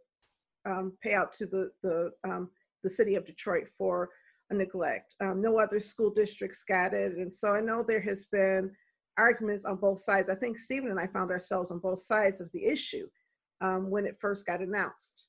um, 0.67 0.93
payout 1.05 1.33
to 1.33 1.47
the 1.47 1.71
the 1.83 2.11
um, 2.25 2.51
the 2.85 2.91
city 2.91 3.17
of 3.17 3.27
Detroit 3.27 3.69
for 3.77 4.11
a 4.51 4.55
neglect. 4.55 5.15
Um, 5.21 5.43
no 5.43 5.59
other 5.59 5.81
school 5.81 6.11
districts 6.11 6.63
got 6.63 6.95
it, 6.95 7.17
and 7.17 7.33
so 7.33 7.53
I 7.53 7.61
know 7.61 7.83
there 7.83 8.01
has 8.03 8.25
been 8.31 8.71
arguments 9.19 9.65
on 9.65 9.77
both 9.77 9.99
sides. 9.99 10.31
I 10.31 10.35
think 10.35 10.59
Stephen 10.59 10.91
and 10.91 11.01
I 11.01 11.07
found 11.09 11.31
ourselves 11.31 11.71
on 11.71 11.81
both 11.81 12.01
sides 12.01 12.41
of 12.41 12.51
the 12.53 12.65
issue 12.67 13.09
um, 13.63 13.91
when 13.91 14.05
it 14.05 14.19
first 14.21 14.47
got 14.47 14.61
announced. 14.61 15.27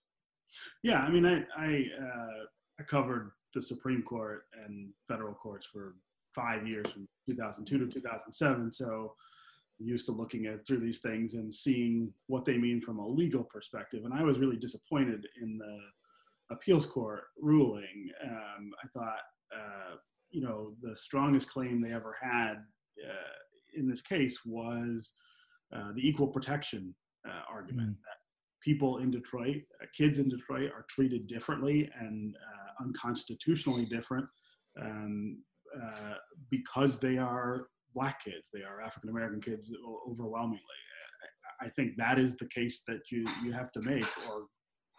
Yeah, 0.84 1.00
I 1.00 1.10
mean, 1.10 1.26
I 1.26 1.46
I, 1.58 1.86
uh, 2.00 2.46
I 2.80 2.84
covered 2.84 3.32
the 3.54 3.62
Supreme 3.62 4.02
Court 4.02 4.44
and 4.66 4.90
federal 5.08 5.34
courts 5.34 5.66
for 5.66 5.96
five 6.36 6.68
years, 6.68 6.92
from 6.92 7.08
2002 7.30 7.78
to 7.80 7.88
2007. 7.88 8.72
So 8.72 9.14
I'm 9.80 9.88
used 9.88 10.06
to 10.08 10.12
looking 10.12 10.48
at 10.48 10.66
through 10.66 10.80
these 10.80 11.00
things 11.00 11.36
and 11.36 11.54
seeing 11.54 12.12
what 12.28 12.46
they 12.46 12.58
mean 12.58 12.82
from 12.82 13.00
a 13.00 13.08
legal 13.08 13.44
perspective. 13.44 14.06
And 14.06 14.14
I 14.14 14.24
was 14.24 14.40
really 14.40 14.58
disappointed 14.58 15.28
in 15.42 15.58
the 15.58 15.78
appeals 16.52 16.86
court 16.86 17.26
ruling. 17.40 18.10
Um, 18.24 18.72
I 18.84 18.88
thought, 18.88 19.22
uh, 19.56 19.96
you 20.32 20.42
know, 20.42 20.74
the 20.82 20.96
strongest 20.96 21.50
claim 21.50 21.82
they 21.82 21.94
ever 21.94 22.16
had 22.20 22.54
uh, 22.54 23.34
in 23.76 23.88
this 23.88 24.02
case 24.02 24.40
was 24.46 25.14
uh, 25.76 25.92
the 25.96 26.08
equal 26.08 26.28
protection 26.28 26.94
uh, 27.28 27.42
argument 27.50 27.92
mm. 27.92 27.96
that 28.02 28.23
people 28.64 28.98
in 28.98 29.12
Detroit, 29.12 29.62
uh, 29.82 29.86
kids 29.96 30.18
in 30.20 30.30
Detroit, 30.30 30.72
are 30.74 30.86
treated 30.90 31.28
differently 31.28 31.90
and 32.00 32.36
uh, 32.36 32.84
unconstitutionally 32.84 33.86
different 33.86 34.26
um, 34.82 35.42
uh, 35.82 36.16
because 36.50 37.00
they 37.00 37.18
are 37.18 37.68
black 37.94 38.24
kids. 38.24 38.50
They 38.54 38.64
are 38.64 38.82
African 38.82 39.10
American 39.10 39.42
kids 39.42 39.74
overwhelmingly. 40.10 40.60
I 41.62 41.70
think 41.70 41.96
that 41.98 42.20
is 42.20 42.36
the 42.36 42.48
case 42.48 42.84
that 42.88 43.00
you 43.12 43.26
you 43.44 43.52
have 43.52 43.72
to 43.74 43.82
make 43.82 44.08
or 44.28 44.44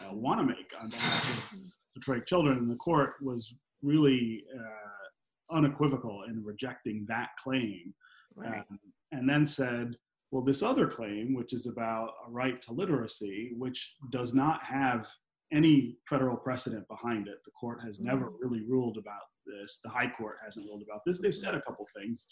uh, 0.01 0.15
want 0.15 0.41
to 0.41 0.47
make 0.47 0.71
on 0.81 0.89
behalf 0.89 1.53
of 1.53 1.59
Detroit 1.95 2.27
children. 2.27 2.59
And 2.59 2.71
the 2.71 2.77
court 2.77 3.15
was 3.21 3.55
really 3.83 4.45
uh, 4.57 5.57
unequivocal 5.57 6.25
in 6.29 6.43
rejecting 6.43 7.05
that 7.09 7.29
claim, 7.43 7.95
right. 8.37 8.65
um, 8.71 8.79
and 9.13 9.29
then 9.29 9.47
said 9.47 9.97
well, 10.35 10.43
this 10.43 10.65
other 10.65 10.89
claim, 10.89 11.33
which 11.33 11.53
is 11.53 11.69
about 11.69 12.11
a 12.27 12.29
right 12.29 12.61
to 12.63 12.73
literacy, 12.73 13.53
which 13.57 13.95
does 14.11 14.35
not 14.35 14.65
have 14.65 15.09
any 15.53 15.97
federal 16.09 16.37
precedent 16.37 16.89
behind 16.89 17.29
it. 17.29 17.37
The 17.45 17.53
court 17.53 17.81
has 17.83 18.01
never 18.01 18.25
mm-hmm. 18.25 18.43
really 18.43 18.67
ruled 18.67 18.99
about 18.99 19.23
this. 19.47 19.79
The 19.85 19.91
High 19.91 20.09
Court 20.09 20.39
hasn't 20.45 20.67
ruled 20.67 20.83
about 20.83 21.03
this. 21.07 21.21
They've 21.21 21.33
said 21.33 21.55
a 21.55 21.63
couple 21.63 21.87
things 21.97 22.27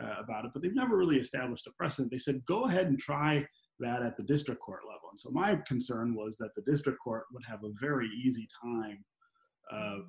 uh, 0.00 0.22
about 0.22 0.44
it, 0.44 0.52
but 0.54 0.62
they've 0.62 0.76
never 0.76 0.96
really 0.96 1.18
established 1.18 1.66
a 1.66 1.72
precedent. 1.72 2.12
They 2.12 2.18
said, 2.18 2.40
go 2.46 2.66
ahead 2.66 2.86
and 2.86 3.00
try 3.00 3.44
that 3.80 4.00
at 4.00 4.16
the 4.16 4.22
district 4.22 4.60
court 4.60 4.82
level. 4.86 5.08
And 5.10 5.18
so 5.18 5.30
my 5.32 5.58
concern 5.66 6.14
was 6.14 6.36
that 6.36 6.50
the 6.54 6.62
district 6.70 7.00
court 7.02 7.24
would 7.32 7.44
have 7.48 7.64
a 7.64 7.72
very 7.80 8.08
easy 8.24 8.46
time 8.62 9.04
of 9.72 10.02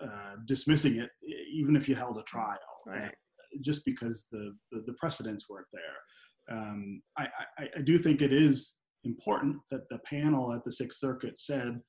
uh, 0.00 0.36
dismissing 0.46 1.00
it, 1.00 1.10
even 1.52 1.74
if 1.74 1.88
you 1.88 1.96
held 1.96 2.18
a 2.18 2.22
trial, 2.22 2.58
right. 2.86 3.12
just 3.60 3.84
because 3.84 4.26
the, 4.30 4.54
the, 4.70 4.84
the 4.86 4.92
precedents 4.92 5.48
weren't 5.48 5.66
there 5.72 5.82
um, 6.50 7.02
I, 7.16 7.28
I, 7.58 7.68
I 7.76 7.80
do 7.82 7.98
think 7.98 8.22
it 8.22 8.32
is 8.32 8.76
important 9.04 9.56
that 9.70 9.88
the 9.90 9.98
panel 10.00 10.52
at 10.52 10.64
the 10.64 10.72
Sixth 10.72 10.98
Circuit 10.98 11.38
said 11.38 11.80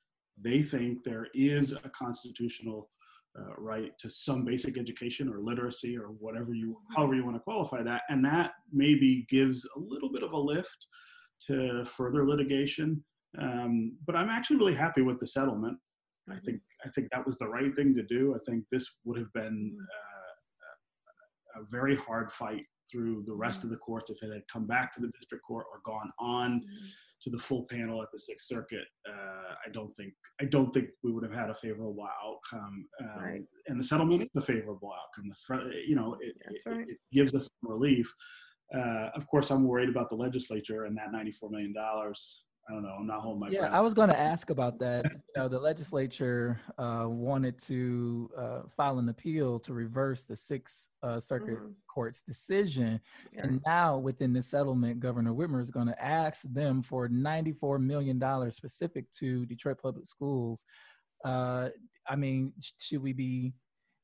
they 0.42 0.62
think 0.62 1.04
there 1.04 1.28
is 1.34 1.72
a 1.72 1.90
constitutional 1.90 2.90
uh, 3.38 3.54
right 3.58 3.92
to 4.00 4.10
some 4.10 4.44
basic 4.44 4.78
education 4.78 5.30
or 5.30 5.40
literacy 5.42 5.98
or 5.98 6.08
whatever 6.20 6.54
you, 6.54 6.78
however 6.96 7.14
you 7.16 7.24
want 7.24 7.36
to 7.36 7.42
qualify 7.42 7.84
that, 7.84 8.02
and 8.10 8.24
that 8.26 8.52
maybe 8.72 9.26
gives 9.30 9.68
a 9.76 9.80
little 9.80 10.12
bit 10.12 10.24
of 10.24 10.32
a 10.32 10.38
lift 10.38 10.88
to 11.46 11.86
further 11.86 12.28
litigation. 12.28 13.04
Um, 13.40 13.96
but 14.06 14.16
I'm 14.16 14.30
actually 14.30 14.58
really 14.58 14.74
happy 14.76 15.02
with 15.02 15.20
the 15.20 15.28
settlement. 15.28 15.78
I 16.30 16.34
mm-hmm. 16.34 16.46
think 16.46 16.62
I 16.86 16.90
think 16.90 17.10
that 17.12 17.26
was 17.26 17.38
the 17.38 17.48
right 17.48 17.76
thing 17.76 17.94
to 17.96 18.04
do. 18.04 18.34
I 18.34 18.40
think 18.50 18.64
this 18.72 18.88
would 19.06 19.18
have 19.18 19.32
been 19.34 19.78
uh, 21.56 21.62
a 21.62 21.66
very 21.70 21.96
hard 21.96 22.32
fight 22.32 22.66
through 22.90 23.24
the 23.26 23.34
rest 23.34 23.64
of 23.64 23.70
the 23.70 23.78
courts 23.78 24.10
if 24.10 24.22
it 24.24 24.34
had 24.34 24.48
come 24.52 24.66
back 24.66 24.94
to 24.94 25.02
the 25.02 25.10
district 25.10 25.44
court 25.46 25.66
or 25.72 25.82
gone 25.84 26.10
on 26.20 26.60
mm-hmm. 26.60 26.86
to 27.22 27.30
the 27.30 27.38
full 27.38 27.66
panel 27.70 28.02
at 28.02 28.10
the 28.12 28.20
Sixth 28.20 28.48
Circuit. 28.48 28.86
Uh, 29.08 29.54
I 29.66 29.70
don't 29.72 29.96
think 29.96 30.14
I 30.42 30.46
don't 30.46 30.74
think 30.74 30.90
we 31.04 31.12
would 31.12 31.24
have 31.24 31.36
had 31.36 31.50
a 31.50 31.56
favorable 31.56 32.08
outcome. 32.26 32.86
Um, 33.02 33.24
right. 33.24 33.42
And 33.68 33.80
the 33.80 33.84
settlement 33.84 34.24
is 34.24 34.30
a 34.36 34.42
favorable 34.42 34.94
outcome. 34.94 35.30
The 35.30 35.84
you 35.88 35.96
know 35.96 36.18
it, 36.22 36.36
right. 36.66 36.80
it, 36.82 36.90
it 36.90 36.98
gives 37.12 37.34
us 37.36 37.50
relief. 37.62 38.12
Uh, 38.74 39.10
of 39.16 39.26
course, 39.28 39.50
I'm 39.50 39.66
worried 39.66 39.90
about 39.90 40.10
the 40.10 40.16
legislature 40.16 40.86
and 40.86 40.98
that 40.98 41.14
94 41.14 41.50
million 41.50 41.74
dollars 41.74 42.47
I 42.70 42.74
don't 42.74 42.84
know. 42.84 42.96
I'm 43.00 43.08
not 43.08 43.22
holding 43.22 43.40
my 43.40 43.50
yeah, 43.50 43.62
breath. 43.62 43.74
I 43.74 43.80
was 43.80 43.94
going 43.94 44.10
to 44.10 44.20
ask 44.20 44.50
about 44.50 44.78
that. 44.80 45.06
you 45.06 45.20
know, 45.38 45.48
the 45.48 45.60
legislature 45.60 46.60
uh, 46.78 47.06
wanted 47.08 47.58
to 47.60 48.30
uh, 48.38 48.60
file 48.76 49.00
an 49.00 49.08
appeal 49.08 49.58
to 49.60 49.74
reverse 49.74 50.24
the 50.24 50.36
Sixth 50.36 50.90
uh, 51.02 51.18
Circuit 51.20 51.60
mm-hmm. 51.60 51.72
Court's 51.90 52.22
decision, 52.22 53.00
yeah. 53.32 53.44
and 53.44 53.62
now 53.66 53.98
within 53.98 54.34
the 54.34 54.42
settlement, 54.42 55.00
Governor 55.00 55.32
Whitmer 55.32 55.62
is 55.62 55.72
going 55.72 55.88
to 55.88 56.04
ask 56.04 56.42
them 56.54 56.82
for 56.84 57.08
94 57.08 57.80
million 57.80 58.20
dollars 58.20 58.56
specific 58.56 59.10
to 59.12 59.46
Detroit 59.46 59.80
Public 59.82 60.06
Schools. 60.06 60.66
Uh, 61.24 61.70
I 62.10 62.18
mean, 62.18 62.52
should 62.80 63.02
we 63.02 63.14
be, 63.14 63.54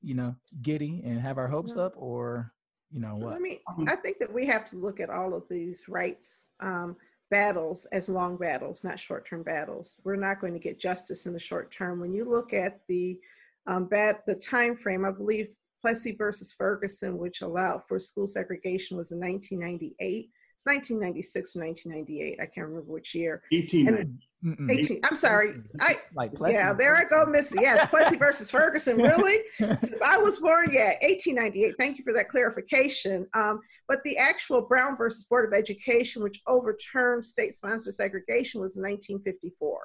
you 0.01 0.15
know, 0.15 0.35
giddy 0.61 1.01
and 1.05 1.19
have 1.19 1.37
our 1.37 1.49
hopes 1.49 1.75
up, 1.75 1.93
or 1.97 2.53
you 2.91 3.01
know 3.01 3.15
what? 3.15 3.33
I 3.33 3.39
mean, 3.39 3.59
I 3.87 3.97
think 3.97 4.19
that 4.19 4.31
we 4.31 4.45
have 4.45 4.63
to 4.69 4.77
look 4.77 5.01
at 5.01 5.09
all 5.09 5.33
of 5.33 5.43
these 5.49 5.89
rights. 5.89 6.47
Um, 6.61 6.95
battles 7.33 7.85
as 7.85 8.09
long 8.09 8.37
battles, 8.37 8.83
not 8.83 8.99
short-term 8.99 9.41
battles. 9.41 9.99
We're 10.03 10.15
not 10.15 10.39
going 10.39 10.53
to 10.53 10.59
get 10.59 10.79
justice 10.79 11.25
in 11.25 11.33
the 11.33 11.39
short 11.39 11.71
term. 11.71 11.99
When 11.99 12.13
you 12.13 12.29
look 12.29 12.53
at 12.53 12.81
the 12.87 13.19
um, 13.65 13.85
bat, 13.85 14.21
the 14.27 14.35
time 14.35 14.75
frame, 14.75 15.03
I 15.03 15.09
believe 15.09 15.55
Plessy 15.81 16.15
versus 16.15 16.53
Ferguson, 16.53 17.17
which 17.17 17.41
allowed 17.41 17.87
for 17.87 17.99
school 17.99 18.27
segregation, 18.27 18.97
was 18.97 19.13
in 19.13 19.19
1998. 19.19 20.29
It's 20.63 20.71
1996 20.71 21.55
or 21.57 21.65
1998. 21.65 22.39
I 22.39 22.45
can't 22.45 22.67
remember 22.67 22.93
which 22.93 23.13
year. 23.13 23.43
18. 23.51 23.87
And- 23.89 24.69
18. 24.69 24.99
I'm 25.05 25.15
sorry. 25.15 25.55
I 25.79 25.95
like 26.15 26.33
Plessy. 26.33 26.55
yeah, 26.55 26.73
there 26.73 26.95
I 26.97 27.05
go, 27.05 27.25
Missy. 27.25 27.59
Yes, 27.61 27.89
Plessy 27.89 28.17
versus 28.17 28.51
Ferguson. 28.51 28.97
Really? 29.01 29.41
Since 29.57 30.01
I 30.01 30.17
was 30.17 30.39
born, 30.39 30.69
yeah, 30.71 30.93
1898. 31.01 31.75
Thank 31.79 31.97
you 31.97 32.03
for 32.03 32.13
that 32.13 32.27
clarification. 32.29 33.25
Um, 33.33 33.59
but 33.87 33.99
the 34.03 34.17
actual 34.17 34.61
Brown 34.61 34.97
versus 34.97 35.25
Board 35.25 35.47
of 35.47 35.57
Education, 35.57 36.23
which 36.23 36.41
overturned 36.47 37.23
state-sponsored 37.23 37.93
segregation, 37.93 38.59
was 38.59 38.75
1954. 38.77 39.79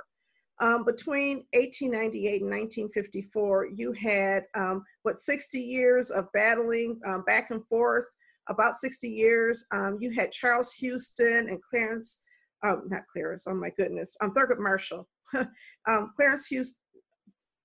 Um, 0.61 0.85
between 0.85 1.44
1898 1.54 2.42
and 2.42 2.50
1954, 2.50 3.68
you 3.75 3.92
had 3.92 4.44
um, 4.54 4.85
what 5.02 5.18
60 5.18 5.61
years 5.61 6.11
of 6.11 6.30
battling 6.32 7.00
um, 7.06 7.23
back 7.26 7.50
and 7.50 7.64
forth. 7.68 8.06
About 8.49 8.76
60 8.76 9.09
years, 9.09 9.64
um, 9.73 9.99
you 10.00 10.11
had 10.11 10.33
Charles 10.33 10.73
Houston 10.73 11.49
and 11.49 11.59
Clarence 11.62 12.23
um, 12.62 12.85
not 12.88 13.02
Clarence, 13.12 13.45
oh 13.47 13.55
my 13.55 13.71
goodness, 13.76 14.17
um, 14.21 14.33
Thurgood 14.33 14.59
Marshall. 14.59 15.09
um, 15.87 16.12
Clarence 16.17 16.47
Houston, 16.47 16.81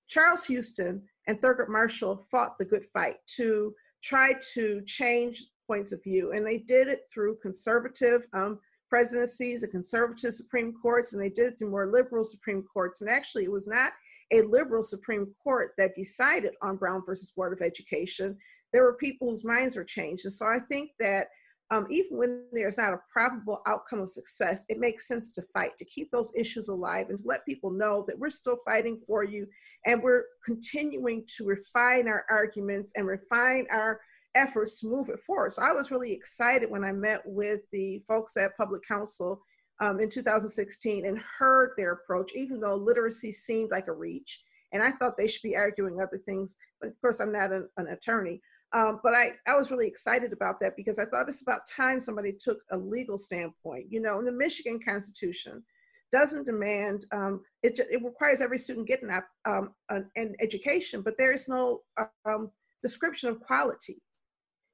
Charles 0.08 0.44
Houston 0.44 1.02
and 1.26 1.40
Thurgood 1.40 1.68
Marshall 1.68 2.24
fought 2.30 2.58
the 2.58 2.64
good 2.64 2.84
fight 2.92 3.16
to 3.36 3.74
try 4.02 4.34
to 4.54 4.82
change 4.86 5.44
points 5.66 5.92
of 5.92 6.02
view. 6.02 6.32
And 6.32 6.46
they 6.46 6.58
did 6.58 6.88
it 6.88 7.00
through 7.12 7.38
conservative 7.40 8.26
um, 8.34 8.60
presidencies 8.90 9.62
and 9.62 9.72
conservative 9.72 10.34
Supreme 10.34 10.74
Courts, 10.80 11.12
and 11.12 11.22
they 11.22 11.30
did 11.30 11.52
it 11.52 11.58
through 11.58 11.70
more 11.70 11.90
liberal 11.90 12.24
Supreme 12.24 12.62
Courts. 12.62 13.00
And 13.00 13.10
actually, 13.10 13.44
it 13.44 13.52
was 13.52 13.66
not 13.66 13.92
a 14.30 14.42
liberal 14.42 14.82
Supreme 14.82 15.34
Court 15.42 15.72
that 15.78 15.94
decided 15.94 16.52
on 16.62 16.76
Brown 16.76 17.02
versus 17.04 17.30
Board 17.30 17.52
of 17.52 17.62
Education. 17.62 18.36
There 18.74 18.82
were 18.82 18.96
people 18.96 19.30
whose 19.30 19.44
minds 19.44 19.76
were 19.76 19.84
changed. 19.84 20.26
And 20.26 20.34
so 20.34 20.46
I 20.46 20.58
think 20.58 20.90
that 21.00 21.28
um, 21.70 21.86
even 21.88 22.18
when 22.18 22.44
there's 22.52 22.76
not 22.76 22.92
a 22.92 23.00
probable 23.10 23.62
outcome 23.66 24.00
of 24.00 24.10
success, 24.10 24.66
it 24.68 24.78
makes 24.78 25.08
sense 25.08 25.32
to 25.32 25.42
fight, 25.54 25.70
to 25.78 25.84
keep 25.86 26.10
those 26.10 26.32
issues 26.36 26.68
alive, 26.68 27.08
and 27.08 27.16
to 27.16 27.24
let 27.26 27.46
people 27.46 27.70
know 27.70 28.04
that 28.06 28.18
we're 28.18 28.28
still 28.28 28.58
fighting 28.66 29.00
for 29.06 29.24
you 29.24 29.46
and 29.86 30.02
we're 30.02 30.24
continuing 30.44 31.24
to 31.36 31.46
refine 31.46 32.08
our 32.08 32.24
arguments 32.28 32.92
and 32.96 33.06
refine 33.06 33.66
our 33.70 34.00
efforts 34.34 34.80
to 34.80 34.88
move 34.88 35.08
it 35.08 35.20
forward. 35.26 35.52
So 35.52 35.62
I 35.62 35.72
was 35.72 35.90
really 35.90 36.12
excited 36.12 36.70
when 36.70 36.84
I 36.84 36.92
met 36.92 37.22
with 37.24 37.60
the 37.72 38.02
folks 38.08 38.36
at 38.36 38.56
Public 38.56 38.82
Counsel 38.86 39.40
um, 39.80 40.00
in 40.00 40.10
2016 40.10 41.06
and 41.06 41.20
heard 41.38 41.70
their 41.76 41.92
approach, 41.92 42.32
even 42.34 42.60
though 42.60 42.74
literacy 42.74 43.32
seemed 43.32 43.70
like 43.70 43.88
a 43.88 43.92
reach. 43.92 44.42
And 44.72 44.82
I 44.82 44.90
thought 44.90 45.16
they 45.16 45.28
should 45.28 45.42
be 45.42 45.56
arguing 45.56 46.00
other 46.00 46.18
things, 46.18 46.56
but 46.80 46.88
of 46.88 47.00
course, 47.00 47.20
I'm 47.20 47.32
not 47.32 47.52
an, 47.52 47.68
an 47.76 47.88
attorney. 47.88 48.40
Um, 48.74 48.98
but 49.04 49.14
I, 49.14 49.30
I 49.46 49.56
was 49.56 49.70
really 49.70 49.86
excited 49.86 50.32
about 50.32 50.58
that 50.60 50.76
because 50.76 50.98
I 50.98 51.04
thought 51.04 51.28
it's 51.28 51.42
about 51.42 51.60
time 51.64 52.00
somebody 52.00 52.32
took 52.32 52.58
a 52.72 52.76
legal 52.76 53.18
standpoint. 53.18 53.86
You 53.88 54.00
know, 54.00 54.18
in 54.18 54.24
the 54.24 54.32
Michigan 54.32 54.80
Constitution 54.84 55.62
doesn't 56.10 56.44
demand, 56.44 57.06
um, 57.12 57.40
it, 57.62 57.78
it 57.78 58.02
requires 58.04 58.40
every 58.40 58.58
student 58.58 58.88
get 58.88 59.02
an, 59.02 59.22
um, 59.44 59.74
an, 59.90 60.10
an 60.16 60.34
education, 60.40 61.02
but 61.02 61.14
there 61.16 61.32
is 61.32 61.46
no 61.46 61.82
um, 62.26 62.50
description 62.82 63.28
of 63.28 63.40
quality. 63.40 64.02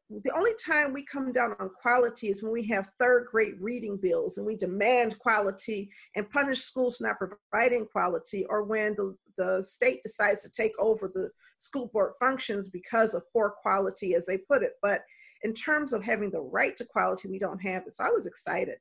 The 0.08 0.34
only 0.34 0.52
time 0.66 0.92
we 0.92 1.04
come 1.04 1.30
down 1.32 1.54
on 1.60 1.70
quality 1.80 2.28
is 2.28 2.42
when 2.42 2.52
we 2.52 2.66
have 2.68 2.90
third 2.98 3.28
grade 3.30 3.54
reading 3.60 3.96
bills 3.96 4.38
and 4.38 4.46
we 4.46 4.56
demand 4.56 5.18
quality 5.18 5.90
and 6.16 6.28
punish 6.30 6.60
schools 6.62 6.96
for 6.96 7.06
not 7.06 7.16
providing 7.18 7.86
quality, 7.86 8.44
or 8.48 8.64
when 8.64 8.94
the, 8.96 9.14
the 9.36 9.62
state 9.62 10.02
decides 10.02 10.42
to 10.42 10.50
take 10.50 10.72
over 10.80 11.10
the 11.14 11.30
school 11.60 11.90
board 11.92 12.14
functions 12.18 12.70
because 12.70 13.12
of 13.12 13.22
poor 13.32 13.50
quality, 13.50 14.14
as 14.14 14.24
they 14.24 14.38
put 14.38 14.62
it. 14.62 14.72
But 14.82 15.02
in 15.42 15.52
terms 15.52 15.92
of 15.92 16.02
having 16.02 16.30
the 16.30 16.40
right 16.40 16.74
to 16.78 16.84
quality, 16.84 17.28
we 17.28 17.38
don't 17.38 17.60
have 17.60 17.86
it. 17.86 17.94
So 17.94 18.04
I 18.04 18.08
was 18.08 18.26
excited. 18.26 18.78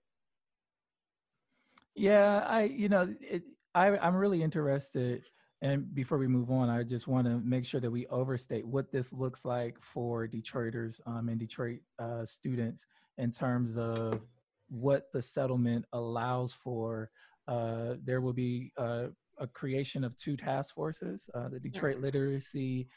Yeah, 1.95 2.45
I, 2.47 2.63
you 2.63 2.87
know, 2.87 3.13
it, 3.19 3.43
I, 3.75 3.97
I'm 3.97 4.15
really 4.15 4.41
interested. 4.41 5.23
And 5.61 5.93
before 5.93 6.17
we 6.17 6.27
move 6.27 6.51
on, 6.51 6.69
I 6.69 6.83
just 6.83 7.07
want 7.07 7.27
to 7.27 7.39
make 7.39 7.65
sure 7.65 7.81
that 7.81 7.91
we 7.91 8.07
overstate 8.07 8.65
what 8.65 8.93
this 8.93 9.11
looks 9.11 9.43
like 9.43 9.77
for 9.77 10.25
Detroiters 10.25 11.01
um, 11.05 11.27
and 11.27 11.37
Detroit 11.37 11.79
uh, 11.99 12.23
students 12.23 12.85
in 13.17 13.29
terms 13.29 13.77
of 13.77 14.21
what 14.69 15.11
the 15.11 15.21
settlement 15.21 15.83
allows 15.91 16.53
for. 16.53 17.11
Uh, 17.45 17.95
there 18.05 18.21
will 18.21 18.31
be 18.31 18.71
uh, 18.77 19.07
a 19.39 19.47
creation 19.47 20.03
of 20.03 20.15
two 20.17 20.35
task 20.35 20.75
forces 20.75 21.29
uh, 21.35 21.49
the 21.49 21.59
Detroit 21.59 21.95
Right. 21.95 22.03
Literacy 22.03 22.87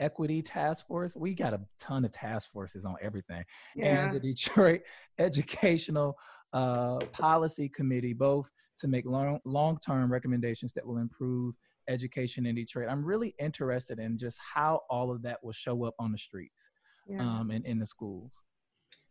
Equity 0.00 0.42
Task 0.42 0.86
Force. 0.86 1.16
We 1.16 1.34
got 1.34 1.54
a 1.54 1.60
ton 1.78 2.04
of 2.04 2.12
task 2.12 2.52
forces 2.52 2.84
on 2.84 2.96
everything. 3.02 3.44
Yeah. 3.74 4.04
And 4.04 4.14
the 4.14 4.20
Detroit 4.20 4.82
Educational 5.18 6.16
uh, 6.52 6.98
Policy 7.12 7.68
Committee, 7.68 8.12
both 8.12 8.50
to 8.78 8.88
make 8.88 9.04
long 9.06 9.40
long 9.44 9.78
term 9.84 10.10
recommendations 10.10 10.72
that 10.74 10.86
will 10.86 10.98
improve 10.98 11.54
education 11.88 12.46
in 12.46 12.54
Detroit. 12.54 12.88
I'm 12.88 13.04
really 13.04 13.34
interested 13.38 13.98
in 13.98 14.16
just 14.16 14.38
how 14.54 14.82
all 14.88 15.10
of 15.10 15.22
that 15.22 15.42
will 15.42 15.52
show 15.52 15.84
up 15.84 15.94
on 15.98 16.12
the 16.12 16.18
streets 16.18 16.70
yeah. 17.08 17.20
um, 17.20 17.50
and 17.50 17.64
in 17.66 17.78
the 17.78 17.86
schools. 17.86 18.32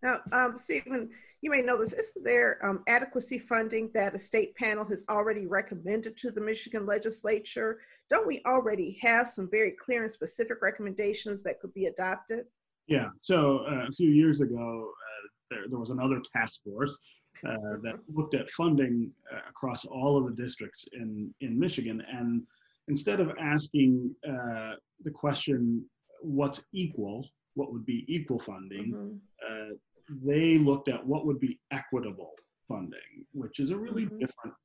Now, 0.03 0.19
um, 0.31 0.57
Stephen, 0.57 1.09
you 1.41 1.49
may 1.51 1.61
know 1.61 1.79
this. 1.79 1.93
Isn't 1.93 2.23
there 2.23 2.63
um, 2.65 2.83
adequacy 2.87 3.39
funding 3.39 3.89
that 3.93 4.15
a 4.15 4.19
state 4.19 4.55
panel 4.55 4.85
has 4.85 5.05
already 5.09 5.45
recommended 5.47 6.17
to 6.17 6.31
the 6.31 6.41
Michigan 6.41 6.85
legislature? 6.85 7.79
Don't 8.09 8.27
we 8.27 8.41
already 8.45 8.97
have 9.01 9.27
some 9.27 9.49
very 9.49 9.71
clear 9.71 10.03
and 10.03 10.11
specific 10.11 10.61
recommendations 10.61 11.41
that 11.43 11.59
could 11.59 11.73
be 11.73 11.85
adopted? 11.85 12.45
Yeah, 12.87 13.09
so 13.19 13.59
uh, 13.69 13.85
a 13.87 13.91
few 13.91 14.11
years 14.11 14.41
ago, 14.41 14.91
uh, 14.91 15.27
there, 15.51 15.65
there 15.69 15.79
was 15.79 15.89
another 15.89 16.21
task 16.33 16.61
force 16.63 16.97
uh, 17.45 17.77
that 17.83 17.95
looked 18.13 18.33
at 18.33 18.49
funding 18.51 19.11
uh, 19.33 19.39
across 19.49 19.85
all 19.85 20.17
of 20.17 20.25
the 20.25 20.41
districts 20.41 20.87
in, 20.93 21.33
in 21.41 21.59
Michigan. 21.59 22.01
And 22.09 22.43
instead 22.87 23.19
of 23.19 23.31
asking 23.39 24.15
uh, 24.27 24.73
the 25.03 25.11
question, 25.11 25.85
what's 26.21 26.63
equal, 26.71 27.29
what 27.55 27.71
would 27.73 27.85
be 27.85 28.05
equal 28.07 28.39
funding, 28.39 28.93
Mhm. 28.93 29.77
They 30.09 30.57
looked 30.57 30.87
at 30.87 31.05
what 31.05 31.25
would 31.25 31.39
be 31.39 31.59
equitable 31.71 32.33
funding, 32.67 33.25
which 33.33 33.59
is 33.59 33.69
a 33.71 33.77
really 33.77 34.05
Mhm. 34.05 34.19
different 34.19 34.55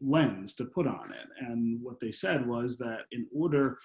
lens 0.00 0.54
to 0.54 0.64
put 0.64 0.86
on 0.86 1.12
it. 1.12 1.28
And 1.40 1.82
what 1.82 1.98
they 2.00 2.12
said 2.12 2.46
was 2.46 2.78
that 2.78 3.06
in 3.12 3.28
order 3.32 3.78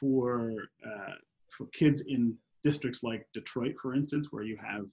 for 0.00 0.52
uh, 0.84 1.14
for 1.50 1.66
kids 1.68 2.00
in 2.02 2.36
districts 2.62 3.02
like 3.02 3.26
Detroit, 3.32 3.76
for 3.80 3.94
instance, 3.94 4.28
where 4.32 4.42
you 4.42 4.56
have 4.56 4.84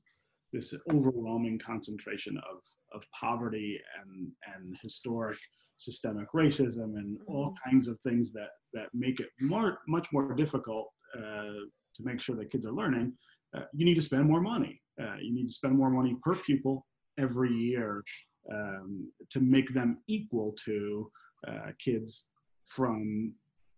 this 0.51 0.73
overwhelming 0.91 1.57
concentration 1.57 2.37
of, 2.37 2.59
of 2.93 3.03
poverty 3.11 3.79
and, 3.99 4.31
and 4.53 4.77
historic 4.81 5.37
systemic 5.77 6.31
racism 6.33 6.97
and 6.99 7.17
all 7.27 7.55
kinds 7.65 7.87
of 7.87 7.99
things 8.01 8.31
that, 8.31 8.49
that 8.73 8.87
make 8.93 9.19
it 9.19 9.29
more, 9.41 9.79
much 9.87 10.07
more 10.13 10.33
difficult 10.35 10.91
uh, 11.17 11.57
to 11.95 12.01
make 12.01 12.21
sure 12.21 12.35
that 12.35 12.51
kids 12.51 12.65
are 12.65 12.71
learning, 12.71 13.11
uh, 13.55 13.63
you 13.73 13.85
need 13.85 13.95
to 13.95 14.01
spend 14.01 14.27
more 14.27 14.41
money. 14.41 14.81
Uh, 15.01 15.15
you 15.21 15.33
need 15.33 15.47
to 15.47 15.53
spend 15.53 15.75
more 15.75 15.89
money 15.89 16.15
per 16.21 16.35
pupil 16.35 16.85
every 17.17 17.51
year 17.51 18.03
um, 18.51 19.11
to 19.29 19.39
make 19.39 19.73
them 19.73 19.97
equal 20.07 20.53
to 20.65 21.09
uh, 21.47 21.71
kids 21.79 22.27
from 22.65 23.33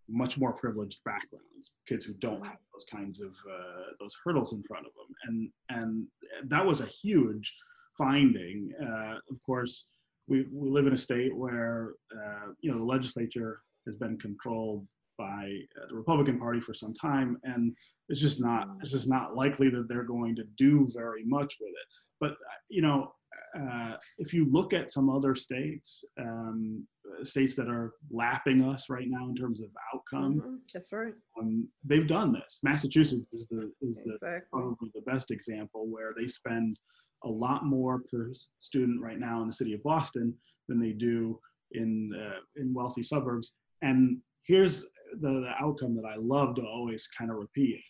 much 0.08 0.38
more 0.38 0.54
privileged 0.54 1.00
backgrounds, 1.04 1.78
kids 1.88 2.06
who 2.06 2.14
don't 2.16 2.46
have 2.46 2.58
those 2.74 2.86
kinds 2.92 3.20
of 3.22 3.32
uh, 3.52 3.92
those 4.00 4.16
hurdles 4.24 4.54
in 4.54 4.62
front 4.64 4.86
of 4.86 4.92
them, 4.94 5.16
and 5.24 5.50
and 5.70 6.50
that 6.50 6.66
was 6.66 6.82
a 6.82 6.86
huge 6.86 7.54
finding. 7.98 8.72
Uh, 8.82 9.16
of 9.32 9.40
course, 9.46 9.92
we 10.28 10.46
we 10.52 10.70
live 10.70 10.88
in 10.88 10.94
a 10.94 10.98
state 10.98 11.36
where 11.36 11.94
uh, 12.16 12.48
you 12.62 12.72
know 12.72 12.78
the 12.78 12.84
legislature 12.84 13.62
has 13.86 13.96
been 13.96 14.18
controlled 14.18 14.86
by 15.17 15.60
uh, 15.82 15.86
the 15.89 15.95
Republican 15.95 16.39
Party 16.39 16.60
for 16.60 16.73
some 16.73 16.93
time, 16.93 17.38
and 17.43 17.75
it's 18.10 18.19
just 18.19 18.41
not 18.41 18.67
it's 18.82 18.91
just 18.91 19.08
not 19.08 19.36
likely 19.36 19.69
that 19.69 19.88
they're 19.88 20.04
going 20.04 20.36
to 20.36 20.43
do 20.58 20.89
very 20.93 21.23
much 21.25 21.58
with 21.60 21.69
it. 21.69 21.88
But 22.19 22.32
uh, 22.32 22.60
you 22.69 22.82
know, 22.82 23.13
uh, 23.60 23.95
if 24.17 24.34
you 24.34 24.45
look 24.51 24.73
at 24.73 24.91
some 24.91 25.10
other 25.10 25.36
states, 25.36 26.04
um, 26.19 26.86
states 27.23 27.56
that 27.56 27.67
are 27.69 27.93
lapping 28.12 28.62
us 28.62 28.89
right 28.89 29.08
now 29.10 29.28
in 29.30 29.36
terms 29.36 29.62
of 29.62 29.69
outcome, 29.93 30.41
Mhm. 30.41 30.60
That's 30.73 30.91
right. 30.91 31.13
um, 31.39 31.67
they've 31.84 32.08
done 32.08 32.32
this. 32.34 32.60
Massachusetts 32.63 33.32
is 33.34 33.47
the 33.47 33.71
is 33.82 33.97
the 34.06 34.13
Exactly. 34.13 34.41
probably 34.51 34.91
the 34.93 35.01
best 35.01 35.32
example 35.32 35.88
where 35.88 36.13
they 36.17 36.28
spend 36.28 36.78
a 37.23 37.30
lot 37.30 37.65
more 37.65 38.01
per 38.12 38.32
student 38.60 39.01
right 39.01 39.19
now 39.19 39.41
in 39.41 39.47
the 39.47 39.54
city 39.54 39.73
of 39.73 39.82
Boston 39.84 40.34
than 40.67 40.80
they 40.80 40.91
do 40.93 41.39
in 41.71 42.13
uh, 42.13 42.39
in 42.58 42.73
wealthy 42.73 43.04
suburbs. 43.04 43.54
And 43.82 44.21
here's 44.46 44.86
the, 45.20 45.42
the 45.42 45.54
outcome 45.60 45.96
that 45.96 46.06
I 46.06 46.16
love 46.16 46.56
to 46.56 46.62
always 46.64 47.08
kind 47.08 47.32
of 47.32 47.38
repeat: 47.38 47.82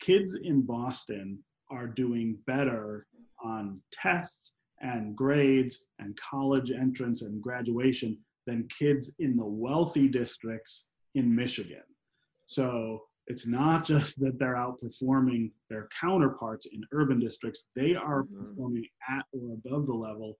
kids 0.00 0.34
in 0.42 0.62
Boston 0.62 1.38
are 1.70 1.86
doing 1.86 2.38
better 2.46 3.06
on 3.42 3.80
tests 3.92 4.52
and 4.80 5.14
grades 5.16 5.86
and 5.98 6.16
college 6.16 6.70
entrance 6.70 7.22
and 7.22 7.42
graduation 7.42 8.18
than 8.46 8.68
kids 8.76 9.10
in 9.18 9.36
the 9.36 9.44
wealthy 9.44 10.08
districts 10.08 10.86
in 11.14 11.34
Michigan. 11.34 11.82
So 12.46 13.02
it's 13.26 13.46
not 13.46 13.84
just 13.84 14.18
that 14.20 14.38
they're 14.38 14.54
outperforming 14.54 15.50
their 15.68 15.88
counterparts 16.00 16.66
in 16.66 16.80
urban 16.92 17.20
districts, 17.20 17.66
they 17.76 17.94
are 17.94 18.24
Mhm. 18.24 18.38
performing 18.38 18.86
at 19.08 19.26
or 19.32 19.52
above 19.54 19.86
the 19.86 19.94
level 19.94 20.38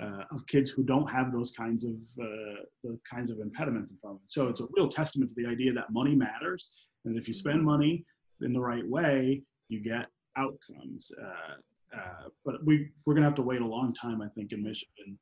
uh, 0.00 0.24
of 0.30 0.46
kids 0.46 0.70
who 0.70 0.82
don't 0.82 1.10
have 1.10 1.32
those 1.32 1.50
kinds 1.50 1.84
of 1.84 1.94
uh, 2.20 2.62
the 2.84 2.98
kinds 3.08 3.30
of 3.30 3.40
impediments 3.40 3.90
in 3.90 3.98
front 3.98 4.16
of 4.16 4.20
them. 4.20 4.28
So 4.28 4.48
it's 4.48 4.60
a 4.60 4.66
real 4.76 4.88
testament 4.88 5.30
to 5.30 5.42
the 5.42 5.48
idea 5.48 5.72
that 5.72 5.90
money 5.90 6.14
matters, 6.14 6.86
and 7.04 7.16
if 7.16 7.28
you 7.28 7.34
spend 7.34 7.64
money 7.64 8.04
in 8.42 8.52
the 8.52 8.60
right 8.60 8.86
way, 8.86 9.42
you 9.68 9.82
get 9.82 10.06
outcomes. 10.36 11.10
Uh, 11.20 11.96
uh, 11.96 12.28
but 12.44 12.64
we 12.64 12.90
we're 13.06 13.14
gonna 13.14 13.26
have 13.26 13.34
to 13.36 13.42
wait 13.42 13.60
a 13.60 13.66
long 13.66 13.92
time, 13.94 14.20
I 14.22 14.28
think, 14.28 14.52
in 14.52 14.62
Michigan 14.62 15.18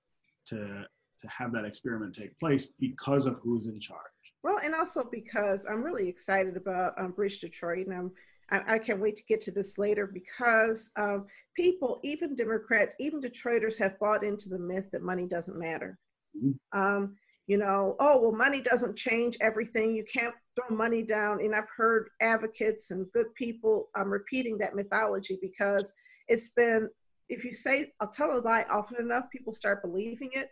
to 0.47 0.85
to 1.21 1.29
have 1.29 1.53
that 1.53 1.65
experiment 1.65 2.15
take 2.15 2.39
place 2.39 2.67
because 2.79 3.27
of 3.27 3.39
who's 3.43 3.67
in 3.67 3.81
charge. 3.81 4.01
Well, 4.43 4.61
and 4.63 4.75
also 4.75 5.03
because 5.11 5.67
I'm 5.67 5.83
really 5.83 6.09
excited 6.09 6.57
about 6.57 6.95
um, 6.99 7.13
Bridge 7.13 7.41
Detroit, 7.41 7.87
and 7.87 7.97
I'm, 7.97 8.13
I, 8.51 8.75
I 8.75 8.79
can't 8.79 9.01
wait 9.01 9.17
to 9.17 9.25
get 9.25 9.41
to 9.43 9.51
this 9.51 9.79
later 9.79 10.07
because 10.07 10.91
um, 10.97 11.27
people, 11.57 12.01
even 12.03 12.35
Democrats, 12.35 12.95
even 13.01 13.21
Detroiters, 13.21 13.79
have 13.79 13.99
bought 13.99 14.25
into 14.25 14.49
the 14.49 14.59
myth 14.59 14.87
that 14.93 15.03
money 15.03 15.27
doesn't 15.27 15.59
matter. 15.59 15.99
Mhm. 16.37 16.59
Um, 16.73 17.17
you 17.47 17.59
know, 17.59 17.95
oh 18.01 18.21
well, 18.21 18.33
money 18.33 18.61
doesn't 18.61 18.97
change 18.97 19.37
everything. 19.41 19.95
You 19.95 20.05
can't 20.13 20.35
throw 20.57 20.77
money 20.77 21.03
down. 21.03 21.41
And 21.41 21.55
I've 21.55 21.69
heard 21.77 22.09
advocates 22.21 22.91
and 22.91 23.11
good 23.13 23.33
people 23.37 23.89
um, 23.95 24.11
repeating 24.11 24.59
that 24.59 24.75
mythology 24.75 25.39
because 25.41 25.93
it's 26.29 26.49
been. 26.51 26.89
If 27.29 27.45
you 27.45 27.53
say 27.53 27.93
I'll 28.01 28.11
tell 28.11 28.39
a 28.39 28.41
lie 28.41 28.65
often 28.71 28.99
enough, 29.01 29.25
people 29.33 29.53
start 29.53 29.83
believing 29.83 30.31
it 30.33 30.49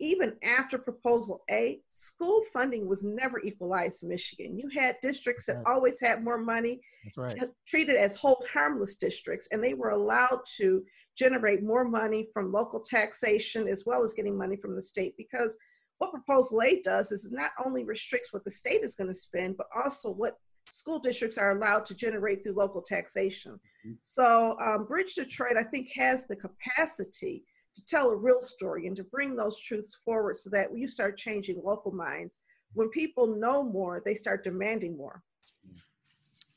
even 0.00 0.36
after 0.44 0.78
proposal 0.78 1.42
A, 1.50 1.80
school 1.88 2.42
funding 2.52 2.86
was 2.86 3.02
never 3.02 3.40
equalized 3.40 4.02
in 4.02 4.08
Michigan. 4.08 4.58
You 4.58 4.68
had 4.68 4.96
districts 5.02 5.46
that 5.46 5.62
always 5.66 6.00
had 6.00 6.22
more 6.22 6.38
money, 6.38 6.80
right. 7.16 7.38
treated 7.66 7.96
as 7.96 8.14
hold 8.16 8.44
harmless 8.52 8.96
districts, 8.96 9.48
and 9.50 9.62
they 9.62 9.74
were 9.74 9.90
allowed 9.90 10.40
to 10.58 10.84
generate 11.16 11.64
more 11.64 11.84
money 11.84 12.28
from 12.32 12.52
local 12.52 12.80
taxation 12.80 13.66
as 13.66 13.84
well 13.84 14.04
as 14.04 14.12
getting 14.12 14.36
money 14.36 14.56
from 14.56 14.76
the 14.76 14.82
state. 14.82 15.16
Because 15.16 15.56
what 15.98 16.12
Proposal 16.12 16.62
A 16.62 16.80
does 16.82 17.10
is 17.10 17.26
it 17.26 17.32
not 17.32 17.50
only 17.64 17.84
restricts 17.84 18.32
what 18.32 18.44
the 18.44 18.50
state 18.50 18.82
is 18.82 18.94
going 18.94 19.08
to 19.08 19.14
spend, 19.14 19.56
but 19.56 19.66
also 19.84 20.10
what 20.10 20.36
school 20.70 21.00
districts 21.00 21.38
are 21.38 21.56
allowed 21.56 21.84
to 21.86 21.94
generate 21.94 22.42
through 22.42 22.52
local 22.52 22.82
taxation. 22.82 23.58
Mhm. 23.84 23.96
So, 24.00 24.56
um, 24.60 24.86
Bridge 24.86 25.14
Detroit, 25.14 25.56
I 25.56 25.64
think, 25.64 25.88
has 25.94 26.26
the 26.26 26.36
capacity 26.36 27.44
to 27.78 27.86
tell 27.86 28.10
a 28.10 28.16
real 28.16 28.40
story 28.40 28.86
and 28.86 28.96
to 28.96 29.04
bring 29.04 29.36
those 29.36 29.60
truths 29.60 29.98
forward 30.04 30.36
so 30.36 30.50
that 30.50 30.76
you 30.76 30.88
start 30.88 31.16
changing 31.16 31.60
local 31.62 31.92
minds. 31.92 32.40
When 32.74 32.88
people 32.90 33.26
know 33.38 33.62
more, 33.62 34.02
they 34.04 34.14
start 34.14 34.42
demanding 34.42 34.96
more. 34.96 35.22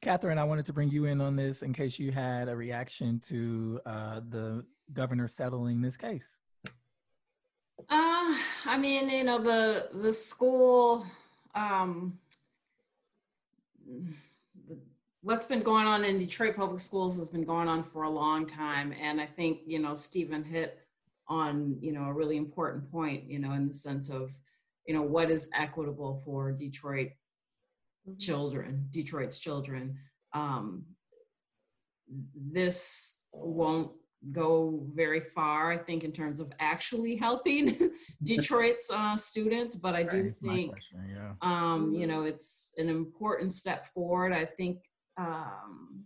Catherine, 0.01 0.39
I 0.39 0.43
wanted 0.43 0.65
to 0.65 0.73
bring 0.73 0.89
you 0.89 1.05
in 1.05 1.21
on 1.21 1.35
this 1.35 1.61
in 1.61 1.73
case 1.73 1.99
you 1.99 2.11
had 2.11 2.49
a 2.49 2.55
reaction 2.55 3.19
to 3.27 3.79
uh, 3.85 4.21
the 4.29 4.65
governor 4.93 5.27
settling 5.27 5.79
this 5.79 5.95
case. 5.95 6.39
Uh, 7.81 8.35
I 8.65 8.77
mean, 8.79 9.09
you 9.09 9.23
know, 9.23 9.37
the 9.37 9.89
the 9.93 10.11
school, 10.11 11.05
um, 11.53 12.17
what's 15.21 15.45
been 15.45 15.61
going 15.61 15.87
on 15.87 16.03
in 16.03 16.17
Detroit 16.17 16.55
Public 16.55 16.79
Schools 16.79 17.17
has 17.17 17.29
been 17.29 17.43
going 17.43 17.67
on 17.67 17.83
for 17.83 18.03
a 18.03 18.09
long 18.09 18.45
time, 18.45 18.93
and 18.99 19.21
I 19.21 19.27
think 19.27 19.59
you 19.65 19.79
know 19.79 19.93
Stephen 19.93 20.43
hit 20.43 20.80
on 21.31 21.77
you 21.79 21.93
know 21.93 22.03
a 22.03 22.13
really 22.13 22.35
important 22.37 22.91
point, 22.91 23.23
you 23.33 23.39
know, 23.39 23.53
in 23.53 23.67
the 23.67 23.73
sense 23.73 24.09
of 24.09 24.37
you 24.85 24.93
know 24.93 25.01
what 25.01 25.31
is 25.31 25.49
equitable 25.53 26.21
for 26.25 26.51
Detroit 26.51 27.11
children, 28.19 28.87
Detroit's 28.91 29.39
children. 29.39 29.97
Um, 30.33 30.83
this 32.51 33.15
won't 33.31 33.91
go 34.31 34.83
very 34.93 35.21
far, 35.21 35.71
I 35.71 35.77
think, 35.77 36.03
in 36.03 36.11
terms 36.11 36.39
of 36.41 36.51
actually 36.59 37.15
helping 37.15 37.63
Detroit's 38.23 38.91
uh, 38.91 39.15
students, 39.15 39.77
but 39.77 39.95
I 39.95 40.03
do 40.03 40.23
That's 40.23 40.39
think 40.39 40.71
question, 40.71 40.99
yeah. 41.15 41.31
um, 41.41 41.93
you 41.93 42.05
Mhm. 42.05 42.09
know 42.09 42.21
it's 42.23 42.73
an 42.77 42.89
important 42.89 43.53
step 43.53 43.81
forward 43.93 44.31
i 44.33 44.45
think 44.57 44.77
um, 45.17 46.05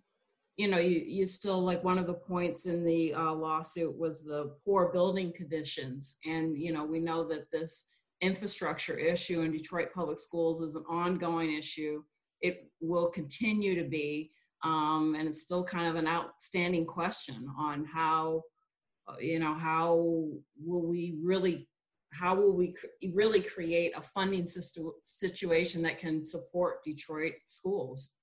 you 0.58 0.68
know 0.68 0.78
you, 0.78 1.04
you 1.06 1.26
still 1.26 1.62
like 1.62 1.84
one 1.84 1.98
of 1.98 2.08
the 2.08 2.14
points 2.14 2.66
in 2.66 2.84
the 2.84 3.14
uh, 3.14 3.34
lawsuit 3.34 3.98
was 3.98 4.24
the 4.24 4.52
poor 4.64 4.92
building 4.92 5.34
conditions 5.34 6.18
and 6.26 6.58
you 6.58 6.72
know 6.72 6.86
we 6.86 7.00
know 7.00 7.28
that 7.28 7.52
this 7.52 7.88
infrastructure 8.22 8.98
issue 8.98 9.42
in 9.42 9.52
detroit 9.52 9.90
public 9.94 10.20
schools 10.20 10.62
is 10.62 10.76
an 10.76 10.84
ongoing 10.90 11.54
issue 11.54 12.02
it 12.42 12.70
will 12.80 13.10
continue 13.10 13.76
to 13.82 13.88
be 13.88 14.32
um, 14.64 15.16
and 15.18 15.28
it's 15.28 15.42
still 15.42 15.64
kind 15.64 15.88
of 15.88 15.96
an 15.96 16.08
outstanding 16.08 16.86
question 16.86 17.48
on 17.58 17.86
how 17.86 18.42
uh, 19.08 19.16
you 19.20 19.40
know 19.40 19.54
how 19.54 19.96
will 20.64 20.88
we 20.88 21.18
really 21.22 21.68
how 22.12 22.34
will 22.34 22.54
we 22.54 22.72
cr- 22.72 22.86
really 23.14 23.42
create 23.42 23.92
a 23.96 24.02
funding 24.02 24.48
system 24.48 24.92
situation 25.04 25.82
that 25.82 26.00
can 26.00 26.24
support 26.24 26.84
Detroit 26.84 27.34
schools? 27.46 28.14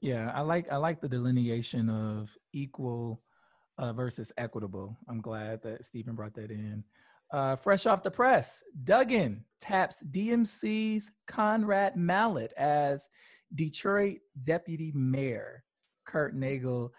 Yeah, 0.00 0.32
I 0.34 0.40
like 0.40 0.70
I 0.72 0.76
like 0.76 1.00
the 1.00 1.08
delineation 1.08 1.90
of 1.90 2.34
equal 2.52 3.22
uh, 3.78 3.92
versus 3.92 4.32
equitable. 4.38 4.96
I'm 5.08 5.20
glad 5.20 5.62
that 5.62 5.84
Stephen 5.84 6.14
brought 6.14 6.34
that 6.34 6.50
in. 6.50 6.84
Uh, 7.32 7.54
fresh 7.54 7.86
off 7.86 8.02
the 8.02 8.10
press, 8.10 8.62
Duggan 8.84 9.44
taps 9.60 10.02
DMC's 10.10 11.12
Conrad 11.26 11.96
Mallett 11.96 12.52
as 12.56 13.08
Detroit 13.54 14.18
deputy 14.44 14.90
mayor. 14.94 15.64
Kurt 16.06 16.34
Nagl 16.34 16.90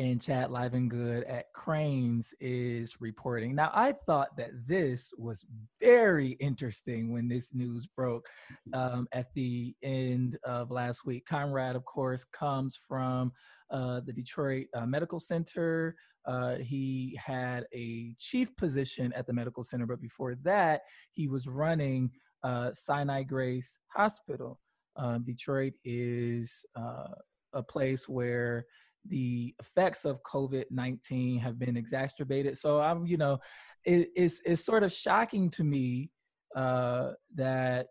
and 0.00 0.18
Chad 0.18 0.48
Livengood 0.48 1.30
at 1.30 1.52
Crain's 1.52 2.32
is 2.40 3.02
reporting. 3.02 3.54
Now, 3.54 3.70
I 3.74 3.92
thought 3.92 4.34
that 4.38 4.52
this 4.66 5.12
was 5.18 5.44
very 5.78 6.30
interesting 6.40 7.12
when 7.12 7.28
this 7.28 7.52
news 7.54 7.86
broke 7.86 8.26
um, 8.72 9.06
at 9.12 9.26
the 9.34 9.74
end 9.82 10.38
of 10.42 10.70
last 10.70 11.04
week. 11.04 11.26
Conrad, 11.26 11.76
of 11.76 11.84
course, 11.84 12.24
comes 12.24 12.80
from 12.88 13.30
uh, 13.70 14.00
the 14.00 14.12
Detroit 14.14 14.68
uh, 14.72 14.86
Medical 14.86 15.20
Center. 15.20 15.94
Uh, 16.24 16.54
he 16.56 17.18
had 17.22 17.66
a 17.74 18.14
chief 18.18 18.56
position 18.56 19.12
at 19.12 19.26
the 19.26 19.34
medical 19.34 19.62
center, 19.62 19.84
but 19.84 20.00
before 20.00 20.34
that, 20.36 20.80
he 21.10 21.28
was 21.28 21.46
running 21.46 22.10
uh, 22.42 22.70
Sinai 22.72 23.22
Grace 23.22 23.78
Hospital. 23.88 24.58
Um, 24.96 25.24
Detroit 25.24 25.74
is 25.84 26.64
uh, 26.74 27.08
a 27.52 27.62
place 27.62 28.08
where 28.08 28.64
the 29.08 29.54
effects 29.60 30.04
of 30.04 30.22
COVID 30.22 30.64
19 30.70 31.38
have 31.38 31.58
been 31.58 31.76
exacerbated. 31.76 32.56
So 32.58 32.80
I'm, 32.80 33.06
you 33.06 33.16
know, 33.16 33.38
it, 33.84 34.10
it's, 34.14 34.40
it's 34.44 34.64
sort 34.64 34.82
of 34.82 34.92
shocking 34.92 35.50
to 35.50 35.64
me 35.64 36.10
uh, 36.54 37.12
that 37.34 37.86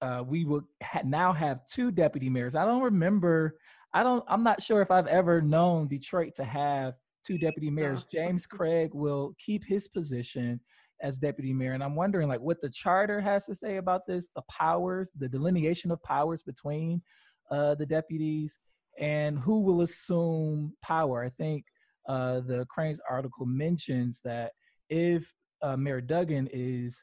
uh, 0.00 0.22
we 0.26 0.44
will 0.44 0.62
ha- 0.82 1.02
now 1.04 1.32
have 1.32 1.64
two 1.66 1.90
deputy 1.90 2.28
mayors. 2.28 2.54
I 2.54 2.64
don't 2.64 2.82
remember, 2.82 3.56
I 3.92 4.02
don't, 4.02 4.24
I'm 4.28 4.42
not 4.42 4.62
sure 4.62 4.82
if 4.82 4.90
I've 4.90 5.06
ever 5.06 5.40
known 5.40 5.88
Detroit 5.88 6.34
to 6.36 6.44
have 6.44 6.94
two 7.26 7.38
deputy 7.38 7.70
mayors. 7.70 8.04
James 8.04 8.46
Craig 8.46 8.90
will 8.94 9.34
keep 9.38 9.64
his 9.64 9.88
position 9.88 10.60
as 11.00 11.18
deputy 11.18 11.52
mayor. 11.52 11.72
And 11.72 11.82
I'm 11.82 11.94
wondering 11.94 12.28
like 12.28 12.40
what 12.40 12.60
the 12.60 12.70
charter 12.70 13.20
has 13.20 13.46
to 13.46 13.54
say 13.54 13.76
about 13.76 14.06
this, 14.06 14.28
the 14.34 14.42
powers, 14.50 15.12
the 15.16 15.28
delineation 15.28 15.90
of 15.90 16.02
powers 16.02 16.42
between 16.42 17.02
uh, 17.50 17.74
the 17.76 17.86
deputies 17.86 18.58
and 18.98 19.38
who 19.38 19.60
will 19.60 19.82
assume 19.82 20.72
power. 20.82 21.24
I 21.24 21.30
think 21.30 21.64
uh, 22.08 22.40
the 22.40 22.66
Crain's 22.68 23.00
article 23.08 23.46
mentions 23.46 24.20
that 24.24 24.52
if 24.88 25.32
uh, 25.62 25.76
Mayor 25.76 26.00
Duggan 26.00 26.48
is 26.52 27.02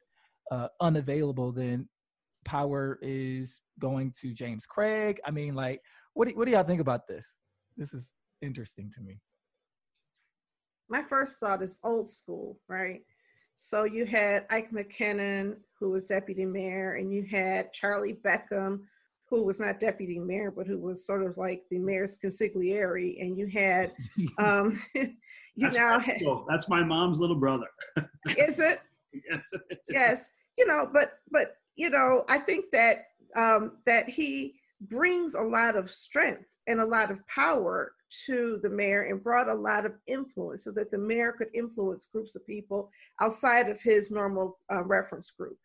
uh, 0.51 0.67
unavailable, 0.81 1.51
then 1.51 1.87
power 2.43 2.99
is 3.01 3.63
going 3.79 4.13
to 4.21 4.33
James 4.33 4.65
Craig. 4.65 5.19
I 5.25 5.31
mean, 5.31 5.55
like, 5.55 5.81
what 6.13 6.27
do, 6.27 6.35
what 6.35 6.45
do 6.45 6.51
y'all 6.51 6.63
think 6.63 6.81
about 6.81 7.07
this? 7.07 7.39
This 7.77 7.93
is 7.93 8.13
interesting 8.41 8.91
to 8.95 9.01
me. 9.01 9.19
My 10.89 11.03
first 11.03 11.39
thought 11.39 11.63
is 11.63 11.79
old 11.83 12.09
school, 12.09 12.59
right? 12.67 13.01
So 13.55 13.85
you 13.85 14.05
had 14.05 14.45
Ike 14.49 14.71
McKinnon, 14.71 15.55
who 15.79 15.89
was 15.89 16.05
deputy 16.05 16.45
mayor, 16.45 16.95
and 16.95 17.11
you 17.11 17.23
had 17.23 17.73
Charlie 17.73 18.19
Beckham, 18.23 18.81
who 19.29 19.43
was 19.43 19.59
not 19.59 19.79
deputy 19.79 20.19
mayor, 20.19 20.51
but 20.51 20.67
who 20.67 20.77
was 20.79 21.05
sort 21.05 21.23
of 21.23 21.37
like 21.37 21.63
the 21.71 21.79
mayor's 21.79 22.17
consigliere. 22.23 23.21
And 23.21 23.37
you 23.37 23.47
had, 23.47 23.91
um, 24.37 24.79
you 24.95 25.13
That's 25.57 25.75
now, 25.75 25.99
ha- 25.99 26.43
that's 26.47 26.69
my 26.69 26.83
mom's 26.83 27.19
little 27.19 27.39
brother. 27.39 27.67
is 28.37 28.59
it? 28.59 28.79
yes. 29.29 29.49
yes 29.89 30.31
you 30.57 30.65
know 30.65 30.87
but 30.91 31.19
but 31.31 31.57
you 31.75 31.89
know 31.89 32.23
i 32.29 32.37
think 32.37 32.65
that 32.71 32.97
um 33.35 33.77
that 33.85 34.07
he 34.07 34.55
brings 34.89 35.35
a 35.35 35.41
lot 35.41 35.75
of 35.75 35.89
strength 35.89 36.49
and 36.67 36.79
a 36.79 36.85
lot 36.85 37.11
of 37.11 37.25
power 37.27 37.93
to 38.25 38.59
the 38.61 38.69
mayor 38.69 39.03
and 39.03 39.23
brought 39.23 39.49
a 39.49 39.53
lot 39.53 39.85
of 39.85 39.93
influence 40.07 40.63
so 40.63 40.71
that 40.71 40.91
the 40.91 40.97
mayor 40.97 41.33
could 41.37 41.49
influence 41.53 42.07
groups 42.11 42.35
of 42.35 42.45
people 42.45 42.89
outside 43.21 43.69
of 43.69 43.81
his 43.81 44.11
normal 44.11 44.59
uh, 44.73 44.83
reference 44.83 45.31
group 45.31 45.57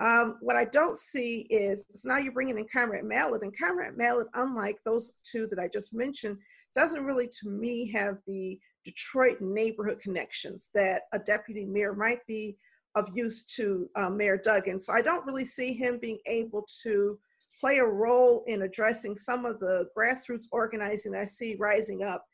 Um, 0.00 0.38
what 0.40 0.56
I 0.56 0.64
don't 0.64 0.98
see 0.98 1.46
is 1.50 1.84
so 1.94 2.08
now 2.08 2.16
you're 2.16 2.32
bringing 2.32 2.58
in 2.58 2.66
Conrad 2.72 3.04
Mallett, 3.04 3.42
and 3.42 3.56
Conrad 3.56 3.98
Mallett, 3.98 4.28
unlike 4.34 4.78
those 4.84 5.12
two 5.30 5.46
that 5.48 5.58
I 5.58 5.68
just 5.68 5.92
mentioned, 5.92 6.38
doesn't 6.74 7.04
really, 7.04 7.28
to 7.40 7.48
me, 7.48 7.90
have 7.92 8.16
the 8.26 8.58
Detroit 8.84 9.40
neighborhood 9.40 10.00
connections 10.00 10.70
that 10.74 11.02
a 11.12 11.18
deputy 11.18 11.66
mayor 11.66 11.92
might 11.94 12.26
be 12.26 12.56
of 12.94 13.10
use 13.14 13.44
to 13.44 13.88
uh, 13.94 14.08
Mayor 14.08 14.38
Duggan. 14.38 14.80
So 14.80 14.92
I 14.92 15.02
don't 15.02 15.26
really 15.26 15.44
see 15.44 15.74
him 15.74 15.98
being 16.00 16.18
able 16.26 16.66
to 16.82 17.18
play 17.60 17.78
a 17.78 17.84
role 17.84 18.42
in 18.46 18.62
addressing 18.62 19.14
some 19.14 19.44
of 19.44 19.60
the 19.60 19.86
grassroots 19.96 20.46
organizing 20.50 21.14
I 21.14 21.26
see 21.26 21.56
rising 21.58 22.02
up. 22.02 22.24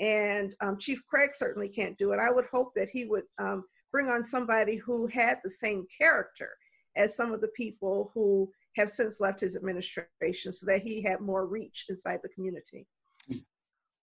And 0.00 0.54
um, 0.60 0.76
Chief 0.76 1.00
Craig 1.06 1.30
certainly 1.34 1.68
can't 1.68 1.96
do 1.98 2.12
it. 2.12 2.18
I 2.18 2.32
would 2.32 2.46
hope 2.46 2.72
that 2.74 2.90
he 2.90 3.04
would 3.04 3.24
um, 3.38 3.64
bring 3.92 4.08
on 4.08 4.24
somebody 4.24 4.76
who 4.76 5.06
had 5.06 5.38
the 5.44 5.50
same 5.50 5.86
character 5.96 6.50
as 6.96 7.16
some 7.16 7.32
of 7.32 7.40
the 7.40 7.48
people 7.48 8.10
who 8.14 8.50
have 8.76 8.90
since 8.90 9.20
left 9.20 9.40
his 9.40 9.56
administration 9.56 10.52
so 10.52 10.66
that 10.66 10.82
he 10.82 11.02
had 11.02 11.20
more 11.20 11.46
reach 11.46 11.86
inside 11.88 12.20
the 12.22 12.28
community. 12.30 12.86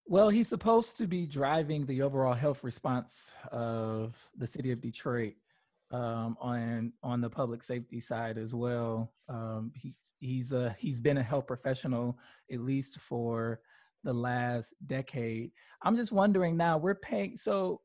Well, 0.06 0.30
he's 0.30 0.47
supposed 0.47 0.97
to 0.97 1.08
be 1.08 1.28
driving 1.28 1.86
the 1.86 2.02
overall 2.02 2.34
health 2.34 2.63
response 2.63 3.32
of 3.52 4.28
the 4.38 4.47
city 4.47 4.71
of 4.71 4.82
Detroit 4.82 5.34
um, 5.91 6.36
on 6.39 6.93
on 7.04 7.21
the 7.21 7.30
public 7.30 7.62
safety 7.63 7.99
side 7.99 8.38
as 8.38 8.56
well. 8.56 9.13
Um, 9.28 9.71
he 9.75 9.95
he's 10.19 10.52
a 10.52 10.75
he's 10.80 10.99
been 10.99 11.17
a 11.17 11.23
health 11.23 11.47
professional 11.47 12.17
at 12.52 12.60
least 12.60 12.99
for 12.99 13.62
the 14.04 14.13
last 14.13 14.73
decade. 14.88 15.52
I'm 15.84 15.95
just 15.95 16.12
wondering 16.12 16.58
now 16.58 16.78
we're 16.78 16.95
paying 16.95 17.36
so 17.36 17.82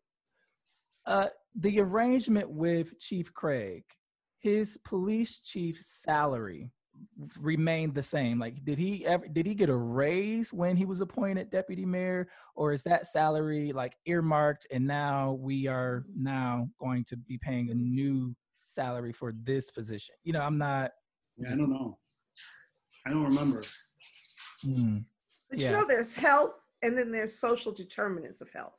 uh, 1.06 1.28
the 1.54 1.80
arrangement 1.80 2.48
with 2.48 2.98
Chief 2.98 3.32
Craig, 3.34 3.84
his 4.44 4.76
police 4.85 5.38
chief 5.38 5.80
salary 5.83 6.70
remained 7.40 7.94
the 7.94 8.02
same. 8.02 8.38
Like, 8.38 8.62
did 8.62 8.76
he 8.76 9.07
ever 9.07 9.26
did 9.26 9.46
he 9.46 9.54
get 9.54 9.70
a 9.70 9.76
raise 9.76 10.52
when 10.52 10.76
he 10.76 10.85
was 10.85 11.00
appointed 11.00 11.50
deputy 11.50 11.87
mayor, 11.87 12.28
or 12.54 12.74
is 12.74 12.83
that 12.83 13.07
salary 13.07 13.72
like 13.72 13.96
earmarked 14.04 14.66
and 14.70 14.87
now 14.87 15.33
we 15.40 15.66
are 15.66 16.04
now 16.14 16.68
going 16.78 17.04
to 17.04 17.16
be 17.16 17.38
paying 17.38 17.70
a 17.70 17.74
new 17.74 18.37
salary 18.66 19.14
for 19.14 19.33
this 19.44 19.70
position? 19.70 20.14
You 20.24 20.35
know, 20.35 20.42
I'm 20.42 20.59
not. 20.59 20.90
Yeah, 21.38 21.54
I 21.54 21.57
don't 21.57 21.70
know. 21.70 21.96
I 23.07 23.11
don't 23.11 23.24
remember. 23.24 23.62
Hmm. 24.62 24.98
But 25.48 25.59
Yeah. 25.59 25.70
you 25.70 25.76
know, 25.76 25.87
there's 25.88 26.12
health 26.12 26.52
and 26.83 26.98
then 26.98 27.11
there's 27.11 27.38
social 27.38 27.72
determinants 27.72 28.42
of 28.42 28.50
health. 28.50 28.78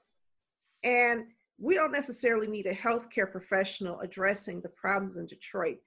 And 0.83 1.25
we 1.57 1.75
don't 1.75 1.91
necessarily 1.91 2.47
need 2.47 2.65
a 2.65 2.75
healthcare 2.75 3.31
professional 3.31 3.99
addressing 4.01 4.61
the 4.61 4.69
problems 4.69 5.17
in 5.17 5.25
Detroit. 5.25 5.77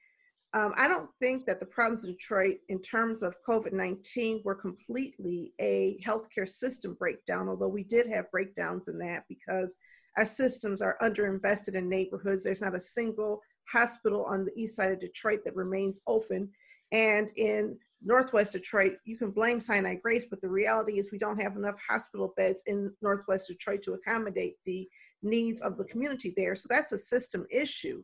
Um, 0.54 0.72
I 0.78 0.88
don't 0.88 1.10
think 1.20 1.44
that 1.44 1.60
the 1.60 1.66
problems 1.66 2.04
in 2.04 2.12
Detroit, 2.12 2.56
in 2.68 2.80
terms 2.80 3.22
of 3.22 3.34
COVID 3.46 3.72
19, 3.72 4.42
were 4.44 4.54
completely 4.54 5.52
a 5.60 6.00
healthcare 6.06 6.48
system 6.48 6.94
breakdown, 6.98 7.48
although 7.48 7.68
we 7.68 7.84
did 7.84 8.08
have 8.08 8.30
breakdowns 8.30 8.88
in 8.88 8.98
that 8.98 9.24
because 9.28 9.76
our 10.16 10.24
systems 10.24 10.80
are 10.80 10.96
underinvested 11.02 11.74
in 11.74 11.88
neighborhoods. 11.88 12.44
There's 12.44 12.62
not 12.62 12.74
a 12.74 12.80
single 12.80 13.42
hospital 13.70 14.24
on 14.24 14.46
the 14.46 14.52
east 14.56 14.74
side 14.74 14.90
of 14.90 15.00
Detroit 15.00 15.40
that 15.44 15.54
remains 15.54 16.00
open. 16.06 16.48
And 16.92 17.30
in 17.36 17.78
Northwest 18.02 18.52
Detroit, 18.52 18.94
you 19.04 19.18
can 19.18 19.30
blame 19.30 19.60
Sinai 19.60 19.96
Grace, 19.96 20.26
but 20.30 20.40
the 20.40 20.48
reality 20.48 20.98
is 20.98 21.12
we 21.12 21.18
don't 21.18 21.40
have 21.40 21.56
enough 21.56 21.76
hospital 21.86 22.32
beds 22.36 22.62
in 22.66 22.92
Northwest 23.02 23.48
Detroit 23.48 23.82
to 23.82 23.94
accommodate 23.94 24.54
the 24.64 24.88
needs 25.22 25.60
of 25.60 25.76
the 25.76 25.84
community 25.84 26.32
there. 26.36 26.54
So 26.54 26.66
that's 26.68 26.92
a 26.92 26.98
system 26.98 27.46
issue. 27.50 28.02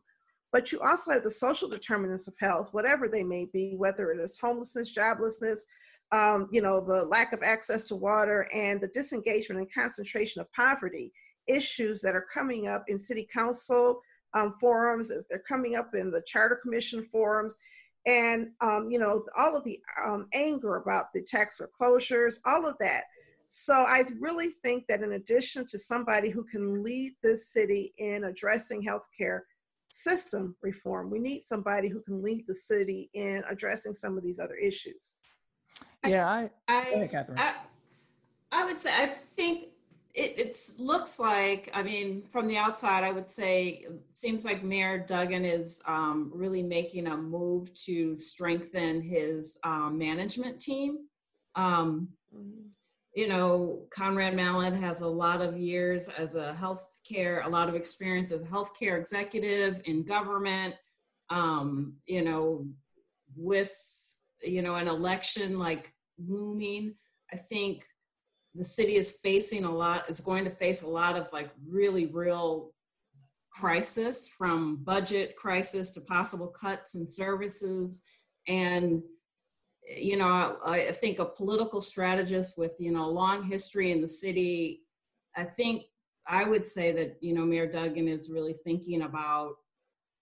But 0.51 0.71
you 0.71 0.79
also 0.79 1.11
have 1.11 1.23
the 1.23 1.31
social 1.31 1.67
determinants 1.67 2.27
of 2.27 2.35
health, 2.39 2.69
whatever 2.71 3.07
they 3.07 3.23
may 3.23 3.45
be, 3.51 3.75
whether 3.75 4.11
it 4.11 4.19
is 4.19 4.37
homelessness, 4.37 4.95
joblessness, 4.95 5.59
um, 6.11 6.47
you 6.51 6.61
know, 6.61 6.79
the 6.79 7.05
lack 7.05 7.33
of 7.33 7.43
access 7.43 7.83
to 7.85 7.95
water, 7.95 8.47
and 8.53 8.79
the 8.79 8.87
disengagement 8.89 9.59
and 9.59 9.73
concentration 9.73 10.39
of 10.39 10.51
poverty 10.53 11.11
issues 11.47 12.01
that 12.01 12.15
are 12.15 12.25
coming 12.33 12.67
up 12.67 12.85
in 12.87 12.97
city 12.97 13.27
council 13.31 14.01
um, 14.33 14.55
forums. 14.61 15.11
They're 15.29 15.39
coming 15.39 15.75
up 15.75 15.93
in 15.93 16.11
the 16.11 16.23
charter 16.25 16.59
commission 16.61 17.07
forums 17.11 17.57
and 18.05 18.49
um, 18.61 18.89
you 18.89 18.99
know 18.99 19.23
all 19.37 19.55
of 19.55 19.63
the 19.63 19.79
um, 20.05 20.27
anger 20.33 20.77
about 20.77 21.11
the 21.13 21.21
tax 21.21 21.57
foreclosures 21.57 22.39
all 22.45 22.65
of 22.67 22.75
that 22.79 23.05
so 23.47 23.73
i 23.73 24.03
really 24.19 24.49
think 24.63 24.85
that 24.87 25.01
in 25.01 25.13
addition 25.13 25.65
to 25.67 25.77
somebody 25.77 26.29
who 26.29 26.43
can 26.43 26.83
lead 26.83 27.13
this 27.21 27.49
city 27.49 27.93
in 27.97 28.25
addressing 28.25 28.81
healthcare 28.81 29.41
system 29.89 30.55
reform 30.61 31.09
we 31.09 31.19
need 31.19 31.41
somebody 31.43 31.87
who 31.87 32.01
can 32.01 32.21
lead 32.21 32.43
the 32.47 32.53
city 32.53 33.09
in 33.13 33.43
addressing 33.49 33.93
some 33.93 34.17
of 34.17 34.23
these 34.23 34.39
other 34.39 34.55
issues 34.55 35.17
Yeah, 36.05 36.27
I. 36.27 36.49
I, 36.67 36.81
ahead, 36.81 37.11
Catherine. 37.11 37.39
I, 37.39 37.53
I 38.51 38.65
would 38.65 38.79
say 38.79 38.91
I 38.93 39.07
think 39.07 39.67
it 40.13 40.35
it's, 40.37 40.73
looks 40.79 41.19
like 41.19 41.69
I 41.73 41.83
mean 41.83 42.23
from 42.29 42.47
the 42.47 42.57
outside 42.57 43.03
I 43.03 43.11
would 43.11 43.29
say 43.29 43.83
it 43.85 43.99
seems 44.13 44.45
like 44.45 44.63
Mayor 44.63 44.97
Duggan 44.97 45.43
is 45.43 45.81
um, 45.87 46.31
really 46.33 46.63
making 46.63 47.07
a 47.07 47.17
move 47.17 47.73
to 47.85 48.15
strengthen 48.15 49.01
his 49.01 49.59
um, 49.63 49.97
management 49.97 50.59
team. 50.59 50.99
Um, 51.55 52.09
you 53.15 53.29
know, 53.29 53.85
Conrad 53.91 54.35
Mallett 54.35 54.73
has 54.73 54.99
a 54.99 55.07
lot 55.07 55.41
of 55.41 55.57
years 55.57 56.09
as 56.09 56.35
a 56.35 56.55
healthcare, 56.59 57.45
a 57.45 57.49
lot 57.49 57.69
of 57.69 57.75
experience 57.75 58.29
as 58.31 58.41
a 58.41 58.45
healthcare 58.45 58.99
executive 58.99 59.81
in 59.85 60.03
government. 60.03 60.75
Um, 61.29 61.93
you 62.05 62.23
know, 62.23 62.67
with 63.35 63.73
you 64.43 64.61
know 64.61 64.75
an 64.75 64.89
election 64.89 65.57
like 65.57 65.93
looming, 66.19 66.93
I 67.31 67.37
think 67.37 67.85
the 68.53 68.65
city 68.65 68.95
is 68.95 69.17
facing 69.23 69.63
a 69.63 69.73
lot. 69.73 70.09
Is 70.09 70.19
going 70.19 70.43
to 70.43 70.51
face 70.51 70.81
a 70.81 70.89
lot 70.89 71.17
of 71.17 71.29
like 71.31 71.51
really 71.65 72.07
real 72.07 72.73
crisis, 73.49 74.27
from 74.27 74.83
budget 74.83 75.37
crisis 75.37 75.91
to 75.91 76.01
possible 76.01 76.47
cuts 76.47 76.95
in 76.95 77.07
services, 77.07 78.03
and 78.49 79.01
you 79.87 80.17
know, 80.17 80.57
I, 80.65 80.87
I 80.87 80.91
think 80.91 81.19
a 81.19 81.25
political 81.25 81.81
strategist 81.81 82.57
with, 82.57 82.75
you 82.79 82.91
know, 82.91 83.05
a 83.05 83.11
long 83.11 83.43
history 83.43 83.91
in 83.91 84.01
the 84.01 84.07
city, 84.07 84.81
I 85.35 85.43
think 85.43 85.83
I 86.27 86.43
would 86.43 86.65
say 86.65 86.91
that, 86.93 87.17
you 87.21 87.33
know, 87.33 87.45
Mayor 87.45 87.71
Duggan 87.71 88.07
is 88.07 88.31
really 88.31 88.53
thinking 88.63 89.03
about, 89.03 89.55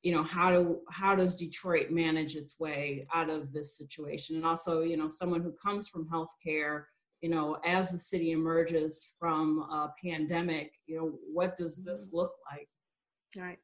you 0.02 0.12
know, 0.14 0.24
how 0.24 0.52
do 0.52 0.82
how 0.90 1.16
does 1.16 1.36
Detroit 1.36 1.92
manage 1.92 2.36
its 2.36 2.60
way 2.60 3.08
out 3.14 3.30
of 3.30 3.54
this 3.54 3.78
situation? 3.78 4.36
And 4.36 4.46
also, 4.46 4.82
you 4.82 4.98
know, 4.98 5.08
someone 5.08 5.42
who 5.42 5.54
comes 5.54 5.88
from 5.88 6.10
healthcare, 6.10 6.84
you 7.22 7.30
know, 7.30 7.58
as 7.66 7.92
the 7.92 7.98
city 7.98 8.32
emerges 8.32 9.16
from 9.18 9.60
a 9.60 9.94
pandemic, 10.04 10.74
you 10.88 10.98
know, 10.98 11.14
what 11.32 11.56
does 11.56 11.78
this 11.78 12.08
mm-hmm. 12.08 12.18
look 12.18 12.34
like? 12.52 12.68
right 13.38 13.60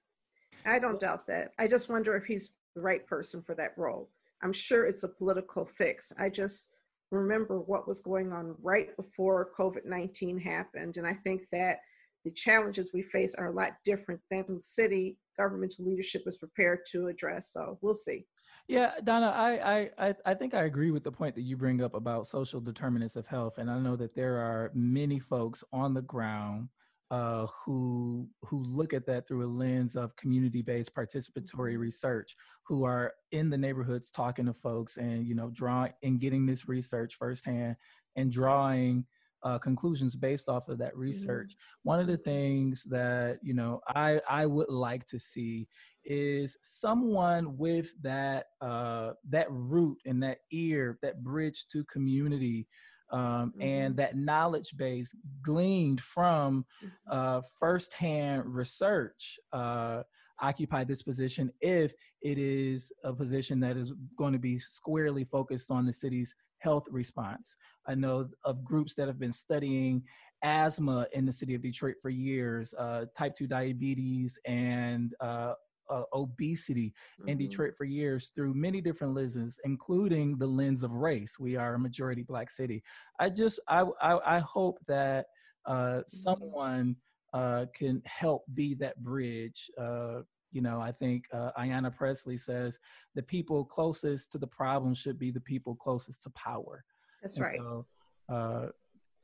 i 0.65 0.79
don't 0.79 0.99
doubt 0.99 1.27
that 1.27 1.51
i 1.59 1.67
just 1.67 1.89
wonder 1.89 2.15
if 2.15 2.25
he's 2.25 2.53
the 2.75 2.81
right 2.81 3.05
person 3.07 3.41
for 3.41 3.55
that 3.55 3.73
role 3.77 4.09
i'm 4.43 4.53
sure 4.53 4.85
it's 4.85 5.03
a 5.03 5.07
political 5.07 5.65
fix 5.65 6.11
i 6.19 6.29
just 6.29 6.69
remember 7.11 7.59
what 7.59 7.87
was 7.87 8.01
going 8.01 8.31
on 8.31 8.55
right 8.61 8.95
before 8.97 9.49
covid-19 9.57 10.41
happened 10.41 10.97
and 10.97 11.07
i 11.07 11.13
think 11.13 11.43
that 11.51 11.79
the 12.25 12.31
challenges 12.31 12.91
we 12.93 13.01
face 13.01 13.33
are 13.35 13.47
a 13.47 13.55
lot 13.55 13.71
different 13.85 14.19
than 14.29 14.43
the 14.47 14.61
city 14.61 15.17
governmental 15.37 15.85
leadership 15.85 16.23
is 16.27 16.37
prepared 16.37 16.79
to 16.89 17.07
address 17.07 17.51
so 17.53 17.77
we'll 17.81 17.93
see 17.93 18.25
Yeah, 18.67 18.91
Donna, 19.03 19.33
I, 19.35 19.89
I, 19.97 20.15
I 20.25 20.33
think 20.35 20.53
I 20.53 20.65
agree 20.65 20.91
with 20.91 21.03
the 21.03 21.11
point 21.11 21.33
that 21.35 21.41
you 21.41 21.57
bring 21.57 21.81
up 21.81 21.95
about 21.95 22.27
social 22.27 22.61
determinants 22.61 23.15
of 23.15 23.25
health. 23.25 23.57
And 23.57 23.67
I 23.67 23.79
know 23.79 23.95
that 23.95 24.13
there 24.13 24.37
are 24.37 24.69
many 24.75 25.17
folks 25.17 25.63
on 25.73 25.95
the 25.95 26.03
ground 26.03 26.69
uh, 27.11 27.47
who 27.65 28.27
who 28.43 28.63
look 28.63 28.93
at 28.93 29.05
that 29.07 29.27
through 29.27 29.45
a 29.45 29.47
lens 29.47 29.95
of 29.95 30.15
community-based 30.15 30.93
participatory 30.93 31.77
research, 31.77 32.35
who 32.63 32.83
are 32.83 33.13
in 33.31 33.49
the 33.49 33.57
neighborhoods 33.57 34.11
talking 34.11 34.45
to 34.45 34.53
folks 34.53 34.97
and 34.97 35.25
you 35.25 35.35
know 35.35 35.49
drawing 35.51 35.93
and 36.03 36.19
getting 36.19 36.45
this 36.45 36.67
research 36.67 37.15
firsthand 37.15 37.75
and 38.15 38.31
drawing 38.31 39.05
uh, 39.43 39.57
conclusions 39.57 40.15
based 40.15 40.49
off 40.49 40.67
of 40.67 40.77
that 40.77 40.95
research. 40.97 41.55
One 41.83 41.99
of 41.99 42.07
the 42.07 42.17
things 42.17 42.83
that 42.85 43.39
you 43.41 43.53
know 43.53 43.81
I 43.87 44.21
I 44.29 44.45
would 44.45 44.69
like 44.69 45.05
to 45.07 45.19
see 45.19 45.67
is 46.03 46.57
someone 46.61 47.57
with 47.57 47.91
that 48.01 48.47
uh, 48.61 49.11
that 49.29 49.47
root 49.49 49.97
and 50.05 50.21
that 50.23 50.39
ear, 50.51 50.99
that 51.01 51.23
bridge 51.23 51.67
to 51.71 51.83
community, 51.85 52.67
um, 53.11 53.53
and 53.59 53.95
that 53.97 54.15
knowledge 54.15 54.75
base 54.77 55.15
gleaned 55.41 56.01
from 56.01 56.65
uh, 57.09 57.41
firsthand 57.59 58.45
research. 58.45 59.39
Uh, 59.51 60.03
occupy 60.41 60.85
this 60.85 61.01
position 61.01 61.51
if 61.59 61.93
it 62.21 62.37
is 62.37 62.93
a 63.03 63.13
position 63.13 63.59
that 63.59 63.75
is 63.75 63.93
going 64.17 64.33
to 64.33 64.39
be 64.39 64.57
squarely 64.57 65.25
focused 65.25 65.69
on 65.69 65.85
the 65.85 65.91
city's 65.93 66.33
health 66.59 66.87
response. 66.91 67.55
I 67.87 67.95
know 67.95 68.29
of 68.43 68.63
groups 68.63 68.95
that 68.95 69.07
have 69.07 69.19
been 69.19 69.31
studying 69.31 70.03
asthma 70.43 71.07
in 71.13 71.25
the 71.25 71.31
city 71.31 71.55
of 71.55 71.61
Detroit 71.61 71.95
for 72.01 72.09
years, 72.09 72.73
uh, 72.77 73.05
type 73.17 73.33
2 73.33 73.47
diabetes, 73.47 74.39
and 74.45 75.13
uh, 75.19 75.53
uh, 75.89 76.03
obesity 76.13 76.93
in 77.27 77.37
Mhm. 77.37 77.41
Detroit 77.49 77.75
for 77.75 77.85
years 77.85 78.29
through 78.29 78.53
many 78.53 78.81
different 78.81 79.13
lenses, 79.13 79.59
including 79.63 80.37
the 80.37 80.47
lens 80.47 80.83
of 80.83 80.93
race. 80.93 81.39
We 81.39 81.55
are 81.55 81.75
a 81.75 81.79
majority 81.79 82.23
black 82.23 82.49
city. 82.49 82.83
I 83.19 83.29
just 83.29 83.59
I 83.67 83.81
I, 84.01 84.37
I 84.37 84.39
hope 84.39 84.79
that 84.87 85.27
uh, 85.65 86.01
someone 86.07 86.95
uh, 87.33 87.65
can 87.73 88.01
help 88.05 88.43
be 88.53 88.73
that 88.75 88.97
bridge. 89.03 89.69
Uh, 89.77 90.21
you 90.51 90.61
know, 90.61 90.81
I 90.81 90.91
think 90.91 91.25
uh, 91.31 91.51
Ayanna 91.59 91.95
Pressley 91.95 92.37
says 92.37 92.79
the 93.13 93.21
people 93.21 93.63
closest 93.63 94.31
to 94.31 94.39
the 94.39 94.47
problem 94.47 94.95
should 94.95 95.19
be 95.19 95.29
the 95.31 95.41
people 95.41 95.75
closest 95.75 96.23
to 96.23 96.31
power. 96.31 96.83
That's 97.21 97.37
And 97.37 97.45
right. 97.45 97.59
So, 97.59 97.85
uh, 98.29 98.67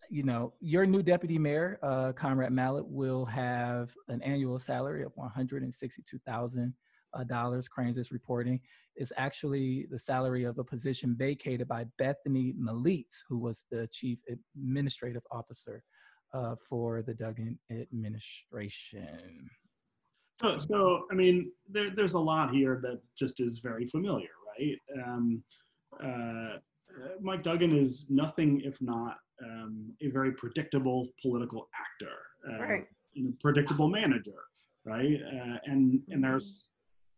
you 0.10 0.24
know, 0.24 0.54
your 0.60 0.86
new 0.86 1.04
deputy 1.04 1.38
mayor, 1.38 1.80
uh, 1.84 2.12
Conrad 2.14 2.52
Mallett, 2.52 2.86
will 2.88 3.26
have 3.26 3.94
an 4.08 4.22
annual 4.22 4.60
salary 4.60 5.04
of 5.04 5.12
one 5.16 5.30
hundred 5.30 5.64
and 5.64 5.74
sixty-two 5.74 6.20
thousand 6.26 6.74
uh, 7.14 7.24
dollars. 7.24 7.68
Crain's 7.68 7.98
is 7.98 8.12
reporting 8.12 8.60
is 8.96 9.12
actually 9.18 9.88
the 9.92 10.00
salary 10.00 10.46
of 10.46 10.58
a 10.58 10.64
position 10.64 11.16
vacated 11.18 11.68
by 11.68 11.86
Bethany 11.98 12.54
Malitz, 12.60 13.24
who 13.28 13.38
was 13.38 13.66
the 13.70 13.88
chief 13.92 14.20
administrative 14.56 15.24
officer 15.32 15.84
uh, 16.34 16.56
for 16.70 17.02
the 17.02 17.14
Duggan 17.14 17.60
administration. 17.72 19.50
So, 20.42 20.58
so 20.58 21.06
I 21.12 21.16
mean, 21.16 21.52
there, 21.70 21.92
there's 21.96 22.14
a 22.14 22.20
lot 22.20 22.52
here 22.52 22.80
that 22.84 23.02
just 23.18 23.40
is 23.40 23.60
very 23.60 23.86
familiar, 23.86 24.30
right? 24.50 24.78
Um, 25.06 25.44
uh, 26.04 26.58
Mike 27.22 27.44
Duggan 27.44 27.76
is 27.76 28.08
nothing 28.10 28.62
if 28.62 28.82
not 28.82 29.18
um, 29.44 29.94
a 30.02 30.08
very 30.10 30.32
predictable 30.34 31.08
political 31.22 31.68
actor, 31.78 32.16
uh, 32.50 32.60
Right. 32.64 32.88
and 33.16 33.34
a 33.34 33.38
predictable 33.42 33.90
manager, 33.90 34.44
right? 34.86 35.20
Uh, 35.22 35.58
and 35.66 36.02
and 36.10 36.24
there's 36.24 36.68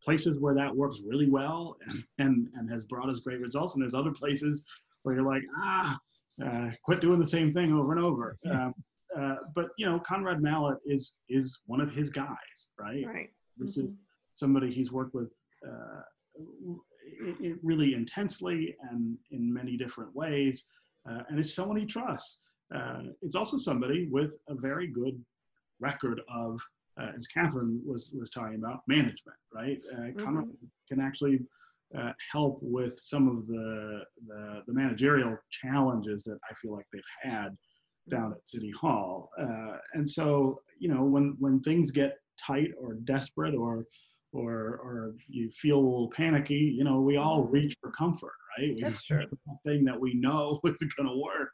places 0.04 0.40
where 0.40 0.54
that 0.56 0.76
works 0.76 1.02
really 1.06 1.30
well 1.30 1.78
and, 1.88 2.04
and 2.20 2.50
and 2.56 2.70
has 2.70 2.84
brought 2.86 3.10
us 3.10 3.20
great 3.20 3.40
results, 3.42 3.76
and 3.76 3.82
there's 3.82 3.94
other 3.94 4.12
places 4.12 4.66
where 5.04 5.16
you're 5.16 5.26
like, 5.26 5.44
ah, 5.58 5.98
uh, 6.46 6.72
quit 6.84 7.02
doing 7.02 7.20
the 7.20 7.28
same 7.28 7.54
thing 7.54 7.72
over 7.74 7.92
and 7.94 8.04
over. 8.04 8.38
Um, 8.52 8.74
uh, 9.18 9.38
but 9.56 9.70
you 9.78 9.86
know, 9.86 9.98
Conrad 10.00 10.42
Mallett 10.42 10.78
is 10.86 11.14
is 11.30 11.60
one 11.66 11.82
of 11.82 11.92
his 11.92 12.10
guys, 12.10 12.58
right? 12.80 13.06
Right. 13.06 13.30
This 13.58 13.78
is 13.78 13.92
Mhm. 13.92 13.98
somebody 14.34 14.70
he's 14.72 14.92
worked 14.92 15.16
with 15.16 15.32
uh, 15.68 16.02
i- 17.26 17.36
i- 17.48 17.56
really 17.64 17.94
intensely 17.96 18.76
and 18.92 19.18
in 19.32 19.52
many 19.52 19.76
different 19.78 20.14
ways, 20.16 20.64
uh, 21.10 21.24
and 21.30 21.40
it's 21.40 21.54
someone 21.54 21.78
he 21.78 21.86
trusts. 21.86 22.50
Uh, 22.74 23.04
it's 23.22 23.36
also 23.36 23.58
somebody 23.58 24.08
with 24.12 24.38
a 24.50 24.56
very 24.56 24.88
good 24.88 25.24
record 25.80 26.22
of, 26.30 26.60
uh, 27.00 27.12
as 27.16 27.28
Catherine 27.28 27.82
was 27.86 28.12
was 28.18 28.30
talking 28.30 28.56
about, 28.56 28.82
management. 28.88 29.38
Right, 29.54 29.82
uh, 29.94 30.22
Conrad 30.22 30.50
can 30.90 31.00
actually 31.00 31.40
uh, 31.98 32.12
help 32.32 32.60
with 32.62 33.00
some 33.00 33.28
of 33.28 33.48
the, 33.48 34.04
the 34.28 34.64
the 34.68 34.74
managerial 34.74 35.38
challenges 35.50 36.24
that 36.24 36.40
I 36.50 36.54
feel 36.56 36.74
like 36.74 36.86
they've 36.92 37.02
had 37.22 37.58
down 38.10 38.32
at 38.32 38.48
City 38.48 38.72
Hall. 38.72 39.30
Uh, 39.40 39.78
and 39.94 40.10
so, 40.10 40.58
you 40.80 40.90
know, 40.90 41.04
when 41.04 41.36
when 41.40 41.60
things 41.62 41.92
get 41.92 42.18
tight 42.40 42.72
or 42.80 42.96
desperate 42.96 43.56
or 43.56 43.86
or 44.38 44.78
or 44.84 45.16
you 45.28 45.50
feel 45.52 45.78
a 45.78 45.82
little 45.90 46.10
panicky, 46.10 46.56
you 46.78 46.84
know, 46.84 47.02
we 47.02 47.18
all 47.18 47.44
reach 47.44 47.76
for 47.82 47.92
comfort, 47.92 48.34
right? 48.58 48.74
We 48.76 48.82
That's 48.84 49.04
true. 49.04 49.26
that 49.30 49.58
thing 49.66 49.84
that 49.86 50.00
we 50.00 50.14
know 50.14 50.60
is 50.66 50.94
going 50.96 51.10
to 51.10 51.18
work. 51.22 51.52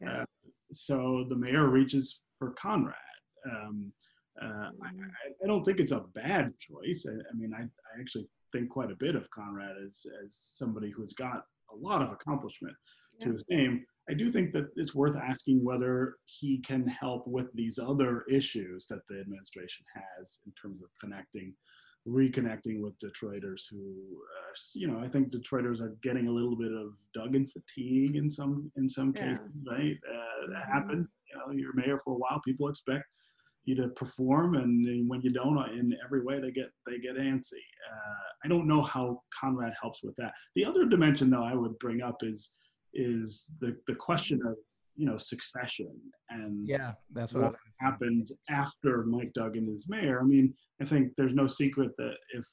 Yeah. 0.00 0.22
Uh, 0.22 0.24
so 0.72 1.26
the 1.28 1.36
mayor 1.36 1.68
reaches 1.68 2.20
for 2.38 2.50
Conrad. 2.52 2.96
Um, 3.50 3.92
uh, 4.40 4.70
I, 4.82 4.88
Mhm. 4.94 5.10
I- 5.10 5.44
I 5.44 5.46
don't 5.46 5.64
think 5.64 5.78
it's 5.80 5.92
a 5.92 6.00
bad 6.14 6.58
choice. 6.58 7.06
I, 7.08 7.12
I 7.12 7.34
mean, 7.34 7.52
I, 7.54 7.62
I 7.62 8.00
actually 8.00 8.28
think 8.52 8.70
quite 8.70 8.90
a 8.90 8.96
bit 8.96 9.14
of 9.14 9.28
Conrad 9.30 9.76
as 9.86 10.06
as 10.24 10.34
somebody 10.34 10.90
who's 10.90 11.12
got 11.12 11.44
a 11.72 11.76
lot 11.76 12.02
of 12.02 12.10
accomplishment 12.12 12.76
to 13.20 13.32
his 13.32 13.44
name. 13.48 13.84
I 14.10 14.14
do 14.14 14.32
think 14.32 14.52
that 14.54 14.66
it's 14.76 14.94
worth 14.96 15.16
asking 15.16 15.62
whether 15.64 16.16
he 16.26 16.58
can 16.58 16.86
help 16.88 17.26
with 17.28 17.52
these 17.54 17.78
other 17.78 18.22
issues 18.28 18.86
that 18.86 19.02
the 19.08 19.20
administration 19.20 19.84
has 19.94 20.40
in 20.46 20.52
terms 20.60 20.82
of 20.82 20.88
connecting, 21.00 21.54
reconnecting 22.06 22.80
with 22.80 22.98
Detroiters 22.98 23.62
who, 23.70 23.78
uh, 23.78 24.52
you 24.74 24.88
know, 24.88 24.98
I 24.98 25.08
think 25.08 25.30
Detroiters 25.30 25.80
are 25.80 25.96
getting 26.02 26.26
a 26.26 26.32
little 26.32 26.56
bit 26.56 26.72
of 26.72 26.94
Duggan 27.14 27.46
fatigue 27.46 28.16
in 28.16 28.28
some 28.28 28.70
in 28.76 28.88
some 28.88 29.12
Yeah. 29.14 29.36
cases, 29.36 29.52
right? 29.66 29.96
Uh, 30.08 30.46
that 30.48 30.62
Mhm. 30.62 30.72
happened. 30.72 31.08
You 31.30 31.38
know, 31.38 31.52
you're 31.52 31.74
mayor 31.74 31.98
for 31.98 32.14
a 32.14 32.18
while. 32.18 32.40
People 32.44 32.68
expect 32.68 33.04
you 33.64 33.76
to 33.76 33.88
perform, 33.90 34.56
and, 34.56 34.84
and 34.88 35.08
when 35.08 35.20
you 35.22 35.30
don't, 35.30 35.56
uh, 35.56 35.70
in 35.72 35.96
every 36.04 36.20
way, 36.22 36.40
they 36.40 36.50
get 36.50 36.72
they 36.86 36.98
get 36.98 37.16
antsy. 37.16 37.62
Uh, 37.90 38.24
I 38.44 38.48
don't 38.48 38.66
know 38.66 38.82
how 38.82 39.22
Conrad 39.30 39.72
helps 39.80 40.02
with 40.02 40.16
that. 40.16 40.34
The 40.56 40.64
other 40.64 40.84
dimension, 40.86 41.30
though, 41.30 41.44
I 41.44 41.54
would 41.54 41.78
bring 41.78 42.02
up 42.02 42.24
is 42.24 42.50
is 42.94 43.54
the 43.60 43.80
the 43.86 43.94
question 43.94 44.40
of 44.44 44.56
you 44.96 45.06
know 45.06 45.16
succession 45.16 45.94
and 46.30 46.66
Yeah, 46.68 46.92
that's 47.12 47.32
what, 47.32 47.42
what 47.42 47.52
was 47.52 47.56
gonna 47.56 47.72
say. 47.72 47.84
happened 47.92 48.28
after 48.50 49.04
Mike 49.04 49.32
Duggan 49.34 49.68
is 49.68 49.88
mayor. 49.88 50.20
I 50.20 50.24
mean, 50.24 50.54
I 50.80 50.84
think 50.84 51.12
there's 51.16 51.34
no 51.34 51.46
secret 51.46 51.92
that 51.98 52.14
if 52.34 52.46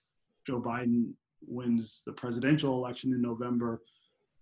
Joe 0.46 0.62
Biden 0.62 1.12
wins 1.46 2.02
the 2.06 2.14
presidential 2.14 2.76
election 2.76 3.14
in 3.14 3.22
November, 3.22 3.82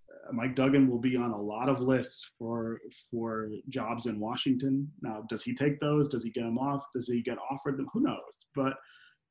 uh, 0.10 0.34
Mike 0.34 0.56
Duggan 0.56 0.90
will 0.90 1.00
be 1.00 1.18
on 1.18 1.32
a 1.32 1.42
lot 1.42 1.70
of 1.70 1.82
lists 1.82 2.36
for 2.38 2.80
for 3.10 3.50
jobs 3.70 4.06
in 4.06 4.20
Washington. 4.20 4.92
Now, 5.02 5.24
does 5.30 5.44
he 5.44 5.54
take 5.54 5.80
those? 5.80 6.08
Does 6.08 6.24
he 6.24 6.32
get 6.32 6.44
them 6.44 6.58
off? 6.58 6.86
Does 6.94 7.08
he 7.08 7.22
get 7.22 7.38
offered 7.52 7.78
them? 7.78 7.88
Who 7.94 8.02
knows? 8.02 8.48
But 8.56 8.76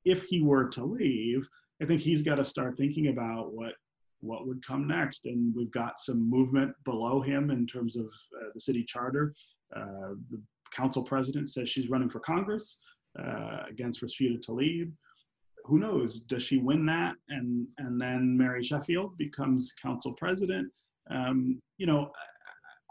if 0.04 0.24
he 0.24 0.40
were 0.42 0.68
to 0.68 0.84
leave, 0.84 1.48
I 1.82 1.84
think 1.84 2.00
he's 2.00 2.22
got 2.22 2.36
to 2.36 2.44
start 2.44 2.76
thinking 2.76 3.08
about 3.08 3.52
what 3.52 3.74
what 4.20 4.46
would 4.46 4.64
come 4.66 4.86
next. 4.86 5.26
And 5.26 5.54
we've 5.54 5.70
got 5.70 6.00
some 6.00 6.28
movement 6.28 6.72
below 6.84 7.20
him 7.20 7.50
in 7.50 7.66
terms 7.66 7.96
of 7.96 8.06
uh, 8.06 8.48
the 8.54 8.60
city 8.60 8.84
charter. 8.84 9.34
Uh, 9.74 10.14
the 10.30 10.40
council 10.72 11.02
president 11.02 11.48
says 11.50 11.68
she's 11.68 11.90
running 11.90 12.08
for 12.08 12.20
Congress 12.20 12.78
uh, 13.18 13.60
against 13.68 14.02
Rashida 14.02 14.44
Tlaib. 14.44 14.92
Who 15.64 15.78
knows? 15.78 16.20
Does 16.20 16.42
she 16.42 16.58
win 16.58 16.86
that? 16.86 17.16
And 17.28 17.66
and 17.78 18.00
then 18.00 18.36
Mary 18.36 18.62
Sheffield 18.62 19.16
becomes 19.18 19.72
council 19.82 20.12
president. 20.12 20.70
Um, 21.10 21.60
you 21.78 21.86
know, 21.86 22.10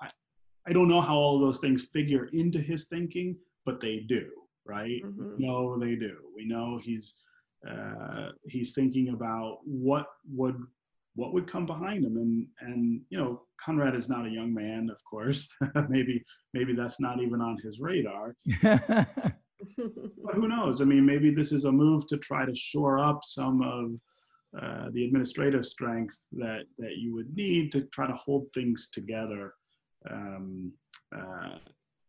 I, 0.01 0.09
I, 0.67 0.73
don't 0.73 0.87
know 0.87 1.01
how 1.01 1.15
all 1.15 1.39
those 1.39 1.59
things 1.59 1.83
figure 1.93 2.29
into 2.31 2.59
his 2.59 2.85
thinking, 2.85 3.35
but 3.65 3.81
they 3.81 3.99
do, 4.07 4.29
right? 4.65 5.01
Mhm. 5.03 5.37
No, 5.37 5.77
they 5.77 5.95
do. 5.95 6.17
We 6.35 6.45
know 6.45 6.77
he's 6.77 7.15
uh, 7.69 8.29
he's 8.45 8.73
thinking 8.73 9.09
about 9.09 9.59
what 9.63 10.07
would 10.29 10.57
what 11.15 11.33
would 11.33 11.47
come 11.47 11.65
behind 11.65 12.05
him, 12.05 12.17
and 12.17 12.47
and 12.61 13.01
you 13.09 13.17
know 13.17 13.41
Conrad 13.63 13.95
is 13.95 14.09
not 14.09 14.25
a 14.25 14.29
young 14.29 14.53
man, 14.53 14.89
of 14.89 15.03
course. 15.09 15.53
maybe 15.89 16.23
maybe 16.53 16.73
that's 16.73 16.99
not 16.99 17.21
even 17.21 17.41
on 17.41 17.57
his 17.63 17.79
radar. 17.79 18.35
But 19.77 20.35
who 20.35 20.47
knows? 20.47 20.81
I 20.81 20.85
mean, 20.85 21.05
maybe 21.05 21.31
this 21.31 21.51
is 21.51 21.65
a 21.65 21.71
move 21.71 22.07
to 22.07 22.17
try 22.17 22.45
to 22.45 22.55
shore 22.55 22.99
up 22.99 23.21
some 23.23 23.61
of 23.61 23.91
uh, 24.61 24.89
the 24.91 25.05
administrative 25.05 25.65
strength 25.65 26.19
that 26.33 26.63
that 26.77 26.97
you 26.97 27.13
would 27.13 27.35
need 27.35 27.71
to 27.71 27.81
try 27.85 28.07
to 28.07 28.13
hold 28.13 28.47
things 28.53 28.89
together. 28.91 29.53
Um, 30.09 30.71
uh, 31.15 31.57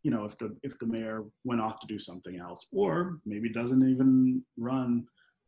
you 0.02 0.10
know, 0.10 0.24
if 0.24 0.36
the 0.38 0.56
if 0.62 0.78
the 0.78 0.86
mayor 0.86 1.24
went 1.44 1.60
off 1.60 1.80
to 1.80 1.86
do 1.86 1.98
something 1.98 2.38
else, 2.38 2.66
or 2.72 3.18
maybe 3.24 3.48
doesn't 3.48 3.88
even 3.88 4.42
run 4.56 5.06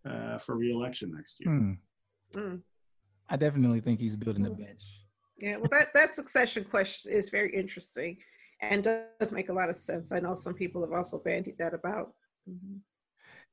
uh, 0.09 0.39
for 0.39 0.57
reelection 0.57 1.13
next 1.15 1.37
year. 1.41 1.55
Hmm. 1.55 1.73
Mm. 2.35 2.63
I 3.29 3.37
definitely 3.37 3.81
think 3.81 4.01
he's 4.01 4.17
building 4.17 4.47
a 4.47 4.51
bench. 4.51 4.83
Yeah, 5.41 5.59
well, 5.59 5.69
that, 5.71 5.89
that 5.95 6.15
succession 6.15 6.65
question 6.65 7.13
is 7.13 7.31
very 7.31 7.55
interesting 7.55 8.17
and 8.61 8.83
does 8.83 9.33
make 9.33 9.51
a 9.51 9.53
lot 9.53 9.71
of 9.71 9.77
sense. 9.77 10.11
I 10.11 10.19
know 10.19 10.35
some 10.35 10.55
people 10.55 10.83
have 10.83 10.93
also 10.93 11.19
bandied 11.19 11.59
that 11.59 11.75
about. 11.75 12.15
Mhm. 12.49 12.81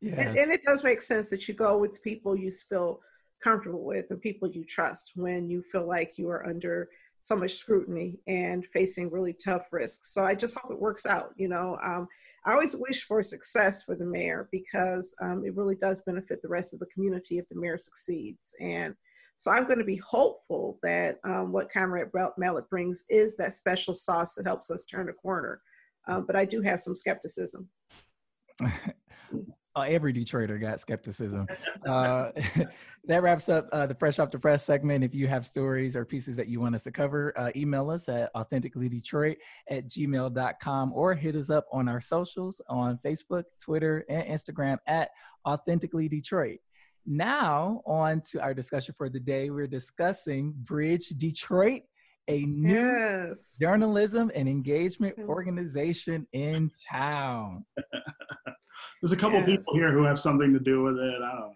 Yeah. 0.01 0.19
And, 0.19 0.37
and 0.37 0.51
it 0.51 0.61
does 0.65 0.83
make 0.83 1.01
sense 1.01 1.29
that 1.29 1.47
you 1.47 1.53
go 1.53 1.77
with 1.77 2.03
people 2.03 2.35
you 2.35 2.51
feel 2.51 2.99
comfortable 3.41 3.83
with 3.83 4.09
and 4.09 4.21
people 4.21 4.49
you 4.49 4.63
trust 4.63 5.11
when 5.15 5.49
you 5.49 5.63
feel 5.71 5.87
like 5.87 6.17
you 6.17 6.29
are 6.29 6.45
under 6.47 6.89
so 7.21 7.35
much 7.35 7.53
scrutiny 7.53 8.19
and 8.27 8.65
facing 8.67 9.09
really 9.09 9.33
tough 9.33 9.67
risks. 9.71 10.13
So 10.13 10.23
I 10.23 10.35
just 10.35 10.57
hope 10.57 10.71
it 10.71 10.79
works 10.79 11.05
out. 11.05 11.33
You 11.37 11.47
know, 11.47 11.77
um, 11.81 12.07
I 12.45 12.53
always 12.53 12.75
wish 12.75 13.03
for 13.03 13.23
success 13.23 13.83
for 13.83 13.95
the 13.95 14.05
mayor 14.05 14.47
because 14.51 15.15
um, 15.21 15.43
it 15.45 15.55
really 15.55 15.75
does 15.75 16.03
benefit 16.03 16.41
the 16.41 16.47
rest 16.47 16.73
of 16.73 16.79
the 16.79 16.85
community 16.87 17.39
if 17.39 17.49
the 17.49 17.59
mayor 17.59 17.77
succeeds. 17.77 18.55
And 18.59 18.95
so 19.35 19.51
I'm 19.51 19.65
going 19.65 19.79
to 19.79 19.85
be 19.85 19.97
hopeful 19.97 20.79
that 20.83 21.19
um, 21.23 21.51
what 21.51 21.71
Conrad 21.71 22.09
Mallett 22.37 22.69
brings 22.69 23.03
is 23.09 23.35
that 23.37 23.53
special 23.53 23.93
sauce 23.93 24.33
that 24.35 24.47
helps 24.47 24.71
us 24.71 24.85
turn 24.85 25.09
a 25.09 25.13
corner. 25.13 25.61
Um, 26.07 26.25
but 26.25 26.35
I 26.35 26.45
do 26.45 26.61
have 26.61 26.79
some 26.79 26.95
skepticism. 26.95 27.69
Uh, 29.77 29.81
every 29.89 30.13
Detroiter 30.13 30.59
got 30.59 30.79
skepticism. 30.79 31.45
Uh, 31.85 32.31
that 33.03 33.21
wraps 33.21 33.49
up 33.49 33.67
uh, 33.73 33.85
the 33.85 33.93
Fresh 33.93 34.19
Off 34.19 34.31
the 34.31 34.39
Press 34.39 34.63
segment. 34.63 35.03
If 35.03 35.13
you 35.13 35.27
have 35.27 35.45
stories 35.45 35.97
or 35.97 36.05
pieces 36.05 36.37
that 36.37 36.47
you 36.47 36.61
want 36.61 36.75
us 36.75 36.85
to 36.85 36.91
cover, 36.91 37.37
uh, 37.37 37.51
email 37.57 37.89
us 37.89 38.07
at 38.07 38.33
authenticallydetroit 38.35 39.35
at 39.69 39.87
gmail.com 39.87 40.93
or 40.93 41.13
hit 41.13 41.35
us 41.35 41.49
up 41.49 41.65
on 41.73 41.89
our 41.89 41.99
socials 41.99 42.61
on 42.69 42.97
Facebook, 42.99 43.43
Twitter, 43.59 44.05
and 44.07 44.23
Instagram 44.27 44.77
at 44.87 45.09
Authentically 45.45 46.07
Detroit. 46.07 46.59
Now, 47.05 47.81
on 47.85 48.21
to 48.31 48.41
our 48.41 48.53
discussion 48.53 48.95
for 48.97 49.09
the 49.09 49.19
day. 49.19 49.49
We're 49.49 49.67
discussing 49.67 50.53
Bridge 50.55 51.09
Detroit, 51.09 51.83
a 52.27 52.41
new 52.45 52.71
Yes. 52.73 53.57
journalism 53.61 54.31
and 54.33 54.49
engagement 54.49 55.15
Mm. 55.17 55.27
organization 55.29 56.27
in 56.33 56.71
town. 56.89 57.65
There's 59.01 59.11
a 59.11 59.17
couple 59.17 59.43
people 59.43 59.73
here 59.75 59.91
who 59.91 60.03
have 60.03 60.19
something 60.19 60.51
to 60.53 60.59
do 60.59 60.81
with 60.83 60.97
it. 60.97 61.21
I 61.21 61.31
don't 61.31 61.55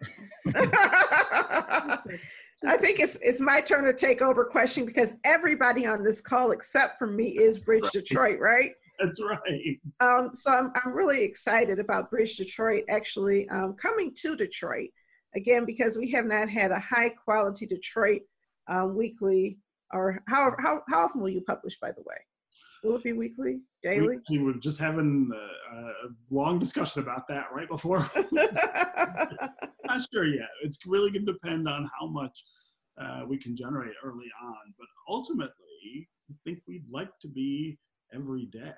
know. 0.54 2.00
I 2.66 2.76
think 2.76 3.00
it's 3.00 3.16
it's 3.22 3.40
my 3.40 3.60
turn 3.60 3.84
to 3.84 3.94
take 3.94 4.20
over 4.22 4.44
question 4.44 4.84
because 4.84 5.14
everybody 5.24 5.86
on 5.86 6.02
this 6.04 6.20
call 6.20 6.50
except 6.52 6.98
for 6.98 7.06
me 7.06 7.28
is 7.38 7.58
Bridge 7.58 7.90
Detroit, 7.92 8.38
right? 8.38 8.72
That's 9.00 9.20
right. 9.24 9.80
Um, 10.00 10.30
so 10.34 10.52
I'm, 10.52 10.70
I'm 10.84 10.92
really 10.92 11.22
excited 11.22 11.78
about 11.78 12.10
Bridge 12.10 12.36
Detroit 12.36 12.84
actually 12.90 13.48
um, 13.48 13.72
coming 13.74 14.12
to 14.16 14.36
Detroit 14.36 14.90
again 15.34 15.64
because 15.64 15.96
we 15.96 16.10
have 16.10 16.26
not 16.26 16.48
had 16.48 16.70
a 16.70 16.78
high 16.78 17.10
quality 17.10 17.66
Detroit 17.66 18.22
um, 18.68 18.96
weekly 18.96 19.58
or 19.92 20.22
how, 20.28 20.52
how 20.58 20.82
how 20.88 21.04
often 21.04 21.20
will 21.20 21.30
you 21.30 21.42
publish 21.42 21.78
by 21.80 21.90
the 21.90 22.02
way? 22.06 22.16
Will 22.82 22.96
it 22.96 23.04
be 23.04 23.12
weekly, 23.12 23.60
daily? 23.82 24.18
we 24.30 24.38
were 24.38 24.54
just 24.54 24.80
having 24.80 25.30
a, 25.34 25.76
a 25.76 25.92
long 26.30 26.58
discussion 26.58 27.02
about 27.02 27.28
that 27.28 27.46
right 27.52 27.68
before. 27.68 28.10
Not 28.32 30.06
sure 30.12 30.26
yet. 30.26 30.48
It's 30.62 30.78
really 30.86 31.10
going 31.10 31.26
to 31.26 31.32
depend 31.32 31.68
on 31.68 31.86
how 31.98 32.06
much 32.06 32.42
uh, 32.98 33.22
we 33.28 33.36
can 33.36 33.54
generate 33.54 33.92
early 34.02 34.28
on. 34.42 34.74
But 34.78 34.86
ultimately, 35.08 36.08
I 36.30 36.34
think 36.44 36.60
we'd 36.66 36.86
like 36.90 37.10
to 37.20 37.28
be 37.28 37.78
every 38.14 38.46
day, 38.46 38.72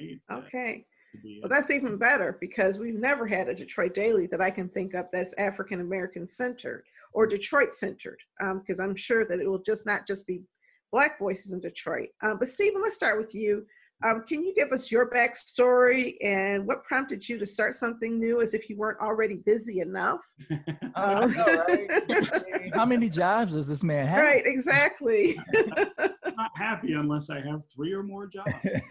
right? 0.00 0.44
Okay. 0.44 0.86
To 1.14 1.22
be- 1.22 1.40
Well, 1.42 1.48
that's 1.48 1.70
even 1.70 1.96
better 1.96 2.36
because 2.40 2.78
we've 2.78 2.94
never 2.98 3.26
had 3.26 3.48
a 3.48 3.54
Detroit 3.54 3.94
Daily 3.94 4.26
that 4.28 4.40
I 4.40 4.50
can 4.50 4.68
think 4.68 4.94
of 4.94 5.06
that's 5.12 5.34
African 5.34 5.80
American 5.80 6.26
centered 6.26 6.84
or 7.12 7.26
Detroit 7.26 7.72
centered, 7.72 8.18
because 8.60 8.80
I'm 8.80 8.96
sure 8.96 9.24
that 9.24 9.38
it 9.40 9.48
will 9.48 9.62
just 9.62 9.86
not 9.86 10.06
just 10.06 10.26
be 10.26 10.42
Black 10.90 11.18
voices 11.18 11.52
in 11.52 11.60
Detroit. 11.60 12.08
Um, 12.22 12.38
but 12.38 12.48
Stephen, 12.48 12.82
let's 12.82 12.96
start 12.96 13.18
with 13.18 13.34
you. 13.34 13.64
Um, 14.04 14.24
can 14.28 14.44
you 14.44 14.52
give 14.54 14.70
us 14.72 14.90
your 14.90 15.08
backstory 15.10 16.16
and 16.22 16.66
what 16.66 16.84
prompted 16.84 17.26
you 17.26 17.38
to 17.38 17.46
start 17.46 17.74
something 17.74 18.18
new, 18.18 18.42
as 18.42 18.52
if 18.52 18.68
you 18.68 18.76
weren't 18.76 19.00
already 19.00 19.36
busy 19.36 19.80
enough? 19.80 20.20
I 20.96 21.26
know, 21.26 21.64
right? 21.68 22.72
How 22.74 22.84
many 22.84 23.08
jobs 23.08 23.54
does 23.54 23.68
this 23.68 23.82
man 23.82 24.06
have? 24.06 24.20
right, 24.20 24.42
exactly. 24.44 25.38
I'm 26.44 26.50
not 26.60 26.68
happy 26.68 26.92
unless 26.94 27.30
I 27.30 27.40
have 27.40 27.62
three 27.74 27.92
or 27.92 28.02
more 28.02 28.26
jobs. 28.26 28.52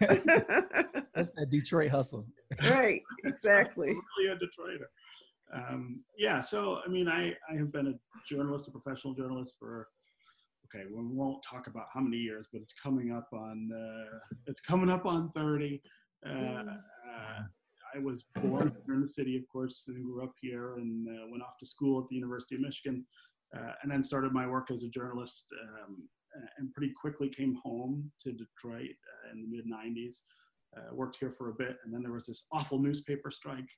That's 1.14 1.30
that 1.36 1.48
Detroit 1.50 1.90
hustle. 1.90 2.26
right, 2.62 3.00
exactly. 3.24 3.90
I'm 3.90 4.00
really 4.18 4.32
a 4.32 4.36
Detroiter. 4.36 4.86
Um, 5.52 6.00
yeah, 6.18 6.40
so 6.40 6.80
I 6.84 6.88
mean, 6.88 7.08
I, 7.08 7.34
I 7.50 7.56
have 7.56 7.72
been 7.72 7.88
a 7.88 7.94
journalist, 8.26 8.68
a 8.68 8.72
professional 8.72 9.14
journalist 9.14 9.54
for 9.58 9.88
okay, 10.66 10.86
we 10.92 11.02
won't 11.04 11.42
talk 11.48 11.66
about 11.68 11.84
how 11.92 12.00
many 12.00 12.16
years, 12.16 12.48
but 12.52 12.60
it's 12.60 12.72
coming 12.72 13.12
up 13.12 13.28
on 13.32 13.70
uh, 13.72 14.18
it's 14.46 14.60
coming 14.60 14.90
up 14.90 15.06
on 15.06 15.30
thirty. 15.30 15.82
Uh, 16.26 16.30
Mm. 16.30 16.68
uh, 16.68 17.42
I 17.94 17.98
was 17.98 18.24
born 18.42 18.74
here 18.86 18.94
in 18.94 19.02
the 19.02 19.06
city, 19.08 19.36
of 19.36 19.42
course, 19.52 19.84
and 19.88 20.02
grew 20.02 20.24
up 20.24 20.32
here, 20.40 20.74
and 20.76 21.06
uh, 21.06 21.26
went 21.30 21.42
off 21.42 21.58
to 21.60 21.66
school 21.66 22.00
at 22.02 22.08
the 22.08 22.16
University 22.16 22.54
of 22.56 22.62
Michigan, 22.62 23.04
uh, 23.56 23.72
and 23.82 23.92
then 23.92 24.02
started 24.02 24.32
my 24.32 24.46
work 24.48 24.70
as 24.70 24.82
a 24.84 24.88
journalist, 24.88 25.44
um, 25.82 26.08
and 26.58 26.72
pretty 26.72 26.92
quickly 26.92 27.28
came 27.28 27.58
home 27.62 28.10
to 28.24 28.32
Detroit 28.32 28.90
uh, 28.90 29.32
in 29.32 29.42
the 29.42 29.48
mid 29.48 29.66
'90s. 29.66 30.16
Uh, 30.76 30.92
worked 30.92 31.16
here 31.16 31.30
for 31.30 31.50
a 31.50 31.54
bit, 31.54 31.76
and 31.84 31.94
then 31.94 32.02
there 32.02 32.12
was 32.12 32.26
this 32.26 32.46
awful 32.50 32.80
newspaper 32.80 33.30
strike 33.30 33.70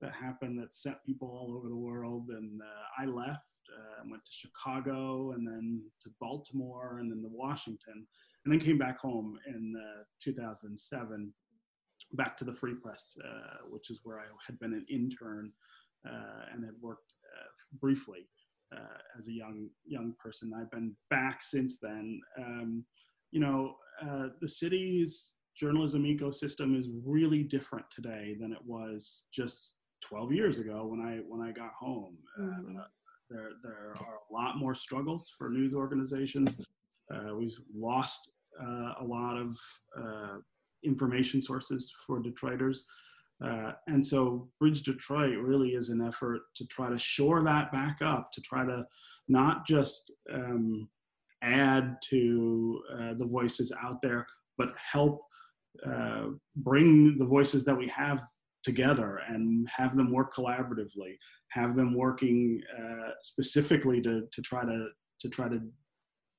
that 0.00 0.12
happened 0.12 0.58
that 0.58 0.74
sent 0.74 0.96
people 1.06 1.28
all 1.28 1.56
over 1.56 1.68
the 1.68 1.76
world. 1.76 2.28
And 2.30 2.60
uh, 2.60 3.02
I 3.02 3.06
left, 3.06 3.60
uh, 3.72 4.02
went 4.10 4.24
to 4.24 4.32
Chicago, 4.32 5.32
and 5.32 5.46
then 5.46 5.80
to 6.02 6.10
Baltimore, 6.20 6.98
and 6.98 7.10
then 7.10 7.22
to 7.22 7.28
Washington, 7.32 8.06
and 8.44 8.52
then 8.52 8.60
came 8.60 8.78
back 8.78 8.98
home 8.98 9.38
in 9.46 9.74
uh, 9.78 10.02
2007, 10.22 11.32
back 12.14 12.36
to 12.36 12.44
the 12.44 12.52
Free 12.52 12.74
Press, 12.74 13.16
uh, 13.24 13.58
which 13.70 13.90
is 13.90 14.00
where 14.02 14.18
I 14.18 14.24
had 14.44 14.58
been 14.58 14.74
an 14.74 14.84
intern 14.90 15.52
uh, 16.06 16.46
and 16.52 16.64
had 16.64 16.74
worked 16.80 17.12
uh, 17.38 17.48
briefly. 17.80 18.28
Uh, 18.72 18.96
as 19.18 19.28
a 19.28 19.32
young 19.32 19.68
young 19.84 20.14
person, 20.18 20.52
I've 20.58 20.70
been 20.70 20.94
back 21.10 21.42
since 21.42 21.78
then. 21.80 22.20
Um, 22.38 22.84
you 23.30 23.40
know, 23.40 23.76
uh, 24.00 24.28
the 24.40 24.48
city's 24.48 25.34
journalism 25.56 26.04
ecosystem 26.04 26.78
is 26.78 26.88
really 27.04 27.42
different 27.42 27.84
today 27.90 28.36
than 28.40 28.52
it 28.52 28.64
was 28.64 29.24
just 29.32 29.76
12 30.02 30.32
years 30.32 30.58
ago 30.58 30.86
when 30.86 31.00
I 31.00 31.18
when 31.28 31.46
I 31.46 31.52
got 31.52 31.72
home. 31.72 32.16
Mhm. 32.38 32.78
Uh, 32.80 32.86
there 33.30 33.50
there 33.62 33.94
are 34.00 34.18
a 34.30 34.32
lot 34.32 34.58
more 34.58 34.74
struggles 34.74 35.30
for 35.36 35.50
news 35.50 35.74
organizations. 35.74 36.56
Uh, 37.12 37.34
we've 37.36 37.58
lost 37.74 38.30
uh, 38.60 38.94
a 39.00 39.04
lot 39.04 39.36
of 39.36 39.58
uh, 39.96 40.38
information 40.82 41.42
sources 41.42 41.92
for 42.06 42.22
Detroiters. 42.22 42.80
Uh, 43.42 43.72
and 43.88 44.06
so 44.06 44.48
Bridge 44.60 44.82
Detroit 44.82 45.36
really 45.38 45.70
is 45.70 45.88
an 45.88 46.00
effort 46.00 46.42
to 46.56 46.66
try 46.66 46.88
to 46.88 46.98
shore 46.98 47.42
that 47.44 47.72
back 47.72 47.98
up, 48.00 48.30
to 48.32 48.40
try 48.40 48.64
to 48.64 48.84
not 49.28 49.66
just 49.66 50.12
um, 50.32 50.88
add 51.42 51.96
to 52.10 52.80
uh, 52.92 53.14
the 53.14 53.26
voices 53.26 53.72
out 53.82 54.00
there, 54.02 54.24
but 54.58 54.68
help 54.92 55.20
uh, 55.84 56.26
bring 56.56 57.18
the 57.18 57.26
voices 57.26 57.64
that 57.64 57.76
we 57.76 57.88
have 57.88 58.22
together 58.62 59.20
and 59.28 59.68
have 59.68 59.96
them 59.96 60.12
work 60.12 60.32
collaboratively, 60.32 61.16
have 61.50 61.74
them 61.74 61.96
working 61.96 62.60
uh, 62.78 63.10
specifically 63.20 64.00
to, 64.00 64.22
to 64.32 64.42
try 64.42 64.64
to 64.64 64.88
to 65.20 65.28
try 65.28 65.48
to 65.48 65.60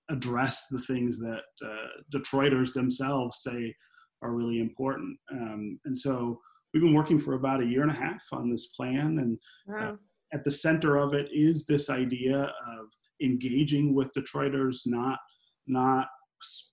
address 0.10 0.68
the 0.70 0.82
things 0.82 1.18
that 1.18 1.43
uh, 1.66 1.88
Detroiters 2.14 2.74
themselves 2.74 3.41
say 3.41 3.74
are 4.22 4.34
really 4.34 4.60
important. 4.60 5.18
Um, 5.32 5.80
and 5.86 5.97
so 5.97 6.39
we've 6.74 6.84
been 6.84 6.94
working 6.94 7.20
for 7.20 7.34
about 7.34 7.62
a 7.62 7.66
year 7.66 7.84
and 7.84 7.92
a 7.92 7.96
half 7.96 8.26
on 8.32 8.50
this 8.50 8.68
plan, 8.68 9.20
and 9.20 9.40
Wow. 9.68 10.00
at 10.34 10.44
the 10.44 10.52
center 10.52 10.98
of 10.98 11.14
it 11.14 11.30
is 11.32 11.66
this 11.66 11.90
idea 11.90 12.54
of 12.68 12.88
engaging 13.22 13.94
with 13.94 14.12
Detroiters, 14.14 14.82
not 14.86 15.20
not 15.66 16.08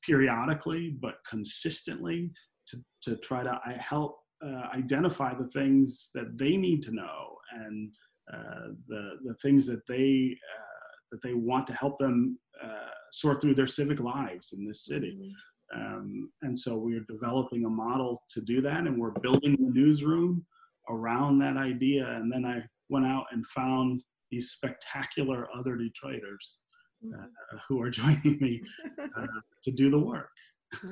periodically 0.02 0.90
but 1.00 1.16
consistently, 1.28 2.32
to 2.66 2.82
to 3.02 3.16
try 3.18 3.42
to 3.42 3.60
help 3.78 4.16
uh, 4.42 4.68
identify 4.74 5.34
the 5.34 5.46
things 5.48 6.10
that 6.14 6.36
they 6.38 6.56
need 6.56 6.82
to 6.82 6.92
know 6.92 7.36
and 7.52 7.92
uh, 8.32 8.68
the 8.88 9.18
the 9.24 9.34
things 9.42 9.66
that 9.66 9.86
they 9.86 10.36
uh, 10.56 10.90
that 11.12 11.22
they 11.22 11.34
want 11.34 11.66
to 11.66 11.74
help 11.74 11.98
them 11.98 12.38
uh, 12.62 12.88
sort 13.12 13.40
through 13.40 13.54
their 13.54 13.66
civic 13.66 14.00
lives 14.00 14.52
in 14.56 14.64
this 14.66 14.84
city. 14.86 15.16
Mhm. 15.20 15.32
Um, 15.74 16.30
and 16.42 16.58
so 16.58 16.76
we're 16.76 17.04
developing 17.08 17.64
a 17.64 17.70
model 17.70 18.22
to 18.30 18.40
do 18.40 18.60
that, 18.62 18.86
and 18.86 18.98
we're 18.98 19.12
building 19.12 19.56
the 19.56 19.70
newsroom 19.70 20.44
around 20.88 21.38
that 21.38 21.56
idea. 21.56 22.10
And 22.14 22.32
then 22.32 22.44
I 22.44 22.64
went 22.88 23.06
out 23.06 23.26
and 23.30 23.46
found 23.46 24.02
these 24.30 24.50
spectacular 24.50 25.48
other 25.54 25.76
Detroiters 25.76 26.58
uh, 27.16 27.26
who 27.68 27.80
are 27.80 27.90
joining 27.90 28.38
me 28.40 28.62
uh, 29.16 29.26
to 29.62 29.70
do 29.70 29.90
the 29.90 29.98
work. 29.98 30.30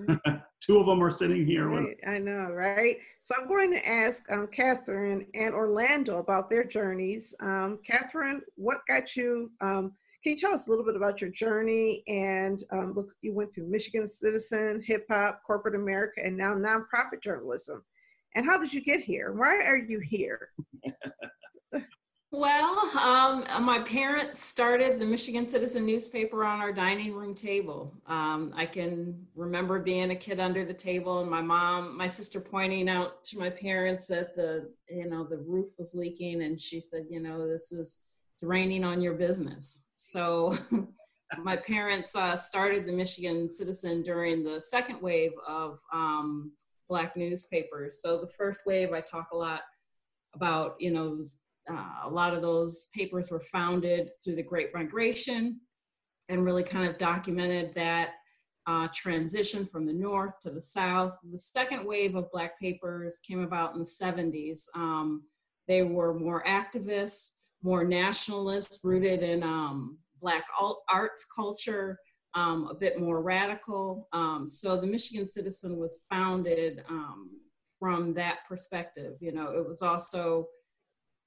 Two 0.60 0.78
of 0.78 0.86
them 0.86 1.02
are 1.02 1.10
sitting 1.10 1.46
here 1.46 1.70
with 1.70 1.84
Right, 1.84 1.98
I 2.04 2.18
know, 2.18 2.50
right? 2.50 2.96
So 3.22 3.36
I'm 3.38 3.46
going 3.46 3.72
to 3.72 3.88
ask 3.88 4.30
um, 4.32 4.48
Catherine 4.48 5.24
and 5.34 5.54
Orlando 5.54 6.18
about 6.18 6.50
their 6.50 6.64
journeys. 6.64 7.32
Um, 7.40 7.78
Catherine, 7.86 8.42
what 8.56 8.78
got 8.88 9.16
you? 9.16 9.52
Can 10.22 10.32
you 10.32 10.38
tell 10.38 10.52
us 10.52 10.66
a 10.66 10.70
little 10.70 10.84
bit 10.84 10.96
about 10.96 11.20
your 11.20 11.30
journey? 11.30 12.02
And 12.08 12.62
um, 12.72 12.92
look, 12.92 13.14
you 13.22 13.32
went 13.32 13.54
through 13.54 13.68
Michigan 13.68 14.06
Citizen, 14.06 14.82
hip 14.84 15.06
hop, 15.08 15.42
corporate 15.46 15.76
America, 15.76 16.20
and 16.24 16.36
now 16.36 16.54
nonprofit 16.54 17.22
journalism. 17.22 17.84
And 18.34 18.44
how 18.44 18.58
did 18.58 18.72
you 18.72 18.80
get 18.80 19.00
here? 19.00 19.32
Why 19.32 19.62
are 19.64 19.78
you 19.78 20.00
here? 20.00 20.50
Well, 22.30 22.78
um, 22.98 23.64
my 23.64 23.78
parents 23.78 24.44
started 24.44 25.00
the 25.00 25.06
Michigan 25.06 25.48
Citizen 25.48 25.86
newspaper 25.86 26.44
on 26.44 26.60
our 26.60 26.72
dining 26.72 27.14
room 27.14 27.34
table. 27.34 27.94
Um, 28.06 28.52
I 28.54 28.66
can 28.66 29.26
remember 29.34 29.78
being 29.78 30.10
a 30.10 30.14
kid 30.14 30.38
under 30.38 30.62
the 30.62 30.74
table 30.74 31.22
and 31.22 31.30
my 31.30 31.40
mom, 31.40 31.96
my 31.96 32.06
sister 32.06 32.38
pointing 32.38 32.86
out 32.86 33.24
to 33.24 33.38
my 33.38 33.48
parents 33.48 34.06
that 34.08 34.36
the, 34.36 34.70
you 34.90 35.08
know, 35.08 35.24
the 35.24 35.38
roof 35.38 35.70
was 35.78 35.94
leaking 35.94 36.42
and 36.42 36.60
she 36.60 36.80
said, 36.80 37.06
you 37.08 37.20
know, 37.20 37.48
this 37.48 37.72
is, 37.72 38.00
it's 38.38 38.44
raining 38.44 38.84
on 38.84 39.02
your 39.02 39.14
business. 39.14 39.86
So 39.96 40.56
my 41.42 41.56
parents 41.56 42.14
uh, 42.14 42.36
started 42.36 42.86
the 42.86 42.92
Michigan 42.92 43.50
Citizen 43.50 44.04
during 44.04 44.44
the 44.44 44.60
second 44.60 45.02
wave 45.02 45.32
of 45.48 45.80
um, 45.92 46.52
Black 46.88 47.16
newspapers. 47.16 48.00
So 48.00 48.20
the 48.20 48.28
first 48.28 48.64
wave, 48.64 48.92
I 48.92 49.00
talk 49.00 49.30
a 49.32 49.36
lot 49.36 49.62
about, 50.36 50.76
you 50.78 50.92
know, 50.92 51.20
uh, 51.68 52.04
a 52.04 52.08
lot 52.08 52.32
of 52.32 52.40
those 52.40 52.86
papers 52.94 53.32
were 53.32 53.40
founded 53.40 54.10
through 54.22 54.36
the 54.36 54.42
Great 54.44 54.72
Migration 54.72 55.58
and 56.28 56.44
really 56.44 56.62
kind 56.62 56.88
of 56.88 56.96
documented 56.96 57.74
that 57.74 58.10
uh, 58.68 58.86
transition 58.94 59.66
from 59.66 59.84
the 59.84 59.92
North 59.92 60.38
to 60.42 60.50
the 60.50 60.60
South. 60.60 61.18
The 61.28 61.40
second 61.40 61.84
wave 61.84 62.14
of 62.14 62.30
Black 62.30 62.60
papers 62.60 63.18
came 63.26 63.42
about 63.42 63.72
in 63.72 63.80
the 63.80 63.84
70s. 63.84 64.66
Um, 64.76 65.24
they 65.66 65.82
were 65.82 66.14
more 66.14 66.44
activist, 66.44 67.30
more 67.62 67.84
nationalist, 67.84 68.80
rooted 68.84 69.22
in 69.22 69.42
um, 69.42 69.98
Black 70.20 70.44
arts 70.92 71.26
culture, 71.34 71.98
um, 72.34 72.68
a 72.70 72.74
bit 72.74 73.00
more 73.00 73.22
radical. 73.22 74.08
Um, 74.12 74.46
so 74.46 74.76
the 74.76 74.86
Michigan 74.86 75.28
Citizen 75.28 75.76
was 75.76 76.04
founded 76.10 76.82
um, 76.88 77.30
from 77.78 78.14
that 78.14 78.38
perspective. 78.48 79.14
You 79.20 79.32
know, 79.32 79.50
it 79.52 79.66
was 79.66 79.82
also, 79.82 80.46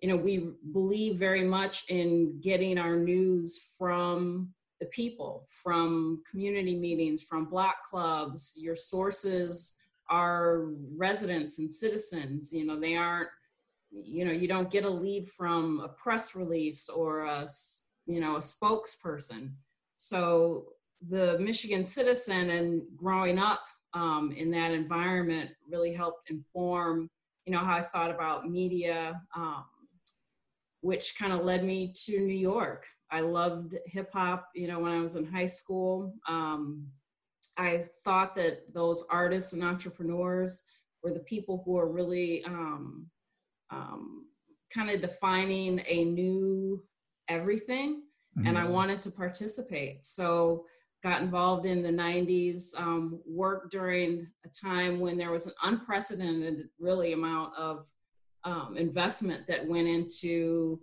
you 0.02 0.10
know, 0.10 0.18
we 0.18 0.52
believe 0.74 1.18
very 1.18 1.44
much 1.44 1.84
in 1.90 2.40
getting 2.42 2.78
our 2.78 2.96
news 2.96 3.76
from 3.78 4.54
the 4.80 4.88
people, 4.88 5.46
from 5.64 6.22
community 6.30 6.76
meetings, 6.76 7.24
from 7.24 7.46
block 7.46 7.84
clubs. 7.84 8.58
Your 8.60 8.76
sources 8.76 9.76
are 10.10 10.70
residents 10.98 11.60
and 11.60 11.72
citizens. 11.72 12.52
You 12.52 12.66
know, 12.66 12.80
they 12.80 12.96
aren't, 12.96 13.30
you 13.92 14.26
know, 14.26 14.32
you 14.32 14.48
don't 14.48 14.72
get 14.72 14.86
a 14.86 14.90
lead 14.90 15.30
from 15.30 15.82
a 15.82 15.90
press 15.90 16.36
release 16.36 16.88
or 16.90 17.26
a, 17.26 17.46
you 18.06 18.20
know, 18.20 18.38
a 18.38 18.40
spokesperson. 18.40 19.52
So 19.96 20.68
the 21.10 21.38
Michigan 21.40 21.86
Citizen 21.86 22.50
and 22.52 22.84
growing 22.96 23.38
up 23.38 23.62
um, 23.94 24.32
in 24.32 24.52
that 24.52 24.72
environment 24.72 25.52
really 25.70 25.94
helped 25.94 26.30
inform, 26.30 27.10
you 27.46 27.52
know, 27.52 27.60
how 27.60 27.76
I 27.76 27.82
thought 27.82 28.12
about 28.12 28.50
media, 28.50 29.22
um, 29.36 29.66
which 30.82 31.18
kind 31.18 31.34
of 31.34 31.44
led 31.44 31.64
me 31.64 31.94
to 32.06 32.20
New 32.20 32.38
York. 32.38 32.86
I 33.12 33.22
loved 33.22 33.76
hip 33.86 34.10
hop, 34.14 34.48
you 34.56 34.68
know, 34.68 34.80
when 34.80 34.94
I 34.94 35.02
was 35.02 35.16
in 35.18 35.26
high 35.26 35.48
school. 35.48 36.14
Um, 36.30 36.88
I 37.58 37.86
thought 38.06 38.36
that 38.38 38.74
those 38.74 39.04
artists 39.10 39.52
and 39.52 39.64
entrepreneurs 39.64 40.64
were 41.04 41.12
the 41.12 41.20
people 41.20 41.62
who 41.66 41.78
are 41.78 41.92
really 41.92 42.44
um, 42.46 43.08
um, 43.72 44.26
kind 44.74 44.90
of 44.90 45.02
defining 45.02 45.82
a 45.88 46.06
new 46.06 46.84
everything. 47.28 48.04
Mm-hmm. 48.38 48.48
And 48.48 48.58
I 48.58 48.64
mm-hmm. 48.64 48.74
wanted 48.74 49.02
to 49.04 49.12
participate. 49.12 50.06
So 50.06 50.66
got 51.04 51.22
involved 51.22 51.66
in 51.66 51.82
the 51.82 51.90
90s, 51.90 52.80
um, 52.80 53.20
worked 53.26 53.72
during 53.72 54.28
a 54.46 54.50
time 54.50 55.00
when 55.00 55.18
there 55.18 55.32
was 55.32 55.48
an 55.48 55.54
unprecedented, 55.64 56.70
really, 56.80 57.14
amount 57.14 57.56
of 57.58 57.88
um, 58.44 58.78
investment 58.78 59.48
that 59.48 59.68
went 59.68 59.88
into 59.88 60.80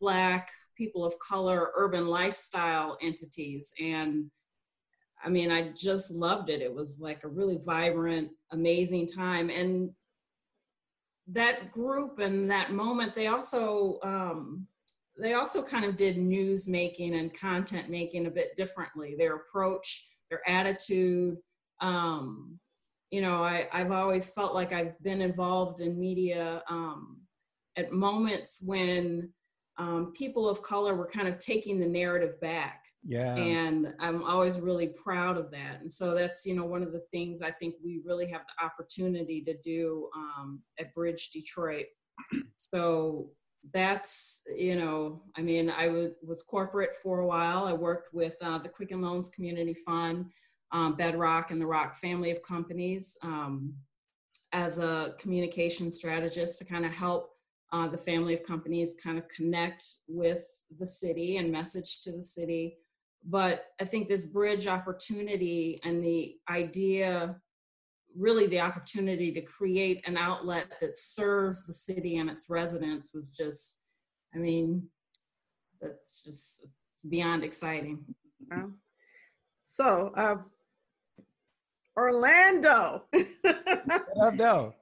Black, 0.00 0.50
people 0.76 1.04
of 1.04 1.18
color, 1.18 1.72
urban 1.76 2.06
lifestyle 2.06 2.96
entities. 3.02 3.72
And 3.78 4.30
I 5.22 5.28
mean, 5.28 5.52
I 5.52 5.72
just 5.76 6.10
loved 6.10 6.48
it. 6.48 6.62
It 6.62 6.74
was 6.74 7.00
like 7.02 7.22
a 7.24 7.28
really 7.28 7.58
vibrant, 7.62 8.30
amazing 8.52 9.06
time. 9.06 9.50
And 9.50 9.90
that 11.32 11.70
group 11.70 12.18
and 12.18 12.50
that 12.50 12.72
moment, 12.72 13.14
they 13.14 13.28
also 13.28 13.98
um, 14.02 14.66
they 15.18 15.34
also 15.34 15.62
kind 15.62 15.84
of 15.84 15.96
did 15.96 16.16
news 16.16 16.66
making 16.66 17.14
and 17.14 17.38
content 17.38 17.90
making 17.90 18.26
a 18.26 18.30
bit 18.30 18.56
differently. 18.56 19.14
Their 19.18 19.36
approach, 19.36 20.06
their 20.30 20.40
attitude. 20.48 21.36
Um, 21.80 22.58
you 23.10 23.20
know, 23.20 23.42
I, 23.42 23.68
I've 23.72 23.90
always 23.90 24.32
felt 24.32 24.54
like 24.54 24.72
I've 24.72 25.00
been 25.02 25.20
involved 25.20 25.80
in 25.80 25.98
media 25.98 26.62
um, 26.68 27.18
at 27.76 27.92
moments 27.92 28.62
when 28.64 29.30
um, 29.78 30.12
people 30.16 30.48
of 30.48 30.62
color 30.62 30.94
were 30.94 31.08
kind 31.08 31.26
of 31.26 31.38
taking 31.38 31.80
the 31.80 31.86
narrative 31.86 32.40
back. 32.40 32.84
Yeah. 33.02 33.34
And 33.34 33.94
I'm 33.98 34.22
always 34.22 34.60
really 34.60 34.88
proud 34.88 35.38
of 35.38 35.50
that. 35.52 35.80
And 35.80 35.90
so 35.90 36.14
that's, 36.14 36.44
you 36.44 36.54
know, 36.54 36.64
one 36.64 36.82
of 36.82 36.92
the 36.92 37.02
things 37.10 37.40
I 37.40 37.50
think 37.50 37.76
we 37.82 38.02
really 38.04 38.28
have 38.30 38.42
the 38.42 38.64
opportunity 38.64 39.42
to 39.42 39.56
do 39.64 40.10
um, 40.14 40.60
at 40.78 40.94
Bridge 40.94 41.30
Detroit. 41.30 41.86
So 42.56 43.30
that's 43.72 44.42
you 44.56 44.74
know 44.76 45.22
i 45.36 45.42
mean 45.42 45.70
I 45.70 45.86
w- 45.86 46.14
was 46.22 46.42
corporate 46.42 46.96
for 47.02 47.20
a 47.20 47.26
while 47.26 47.64
i 47.64 47.72
worked 47.72 48.14
with 48.14 48.34
uh, 48.42 48.58
the 48.58 48.68
quicken 48.68 49.00
loans 49.02 49.28
community 49.28 49.74
fund 49.74 50.26
um, 50.72 50.96
bedrock 50.96 51.50
and 51.50 51.60
the 51.60 51.66
rock 51.66 51.96
family 51.96 52.30
of 52.30 52.42
companies 52.42 53.18
um, 53.22 53.74
as 54.52 54.78
a 54.78 55.14
communication 55.18 55.90
strategist 55.90 56.58
to 56.58 56.64
kind 56.64 56.86
of 56.86 56.92
help 56.92 57.30
uh, 57.72 57.86
the 57.86 57.98
family 57.98 58.34
of 58.34 58.42
companies 58.42 58.94
kind 59.02 59.18
of 59.18 59.28
connect 59.28 59.84
with 60.08 60.44
the 60.78 60.86
city 60.86 61.36
and 61.36 61.52
message 61.52 62.02
to 62.02 62.12
the 62.12 62.22
city 62.22 62.78
but 63.24 63.66
i 63.80 63.84
think 63.84 64.08
this 64.08 64.26
bridge 64.26 64.66
opportunity 64.66 65.80
and 65.84 66.02
the 66.02 66.36
idea 66.48 67.36
really 68.16 68.46
the 68.46 68.60
opportunity 68.60 69.32
to 69.32 69.40
create 69.40 70.02
an 70.06 70.16
outlet 70.16 70.66
that 70.80 70.98
serves 70.98 71.66
the 71.66 71.74
city 71.74 72.18
and 72.18 72.30
its 72.30 72.50
residents 72.50 73.14
was 73.14 73.30
just, 73.30 73.82
I 74.34 74.38
mean, 74.38 74.88
that's 75.80 76.24
just 76.24 76.66
it's 76.94 77.04
beyond 77.08 77.44
exciting. 77.44 78.04
So, 79.62 80.12
um, 80.16 80.46
Orlando. 81.96 83.04
Orlando. 84.16 84.74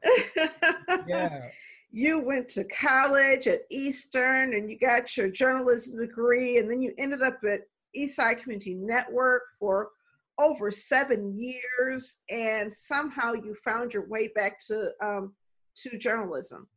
yeah. 1.07 1.41
You 1.91 2.18
went 2.18 2.51
to 2.51 2.64
college 2.64 3.49
at 3.49 3.62
Eastern 3.70 4.53
and 4.53 4.70
you 4.70 4.78
got 4.78 5.16
your 5.16 5.30
journalism 5.30 5.99
degree, 5.99 6.59
and 6.59 6.70
then 6.70 6.82
you 6.82 6.93
ended 6.99 7.22
up 7.22 7.39
at 7.49 7.62
Eastside 7.97 8.43
Community 8.43 8.74
Network 8.74 9.43
for 9.59 9.91
over 10.39 10.70
seven 10.70 11.36
years, 11.39 12.20
and 12.30 12.74
somehow 12.74 13.32
you 13.32 13.55
found 13.64 13.93
your 13.93 14.07
way 14.09 14.30
back 14.34 14.59
to 14.66 14.91
um, 15.03 15.34
to 15.76 15.99
journalism. 15.99 16.68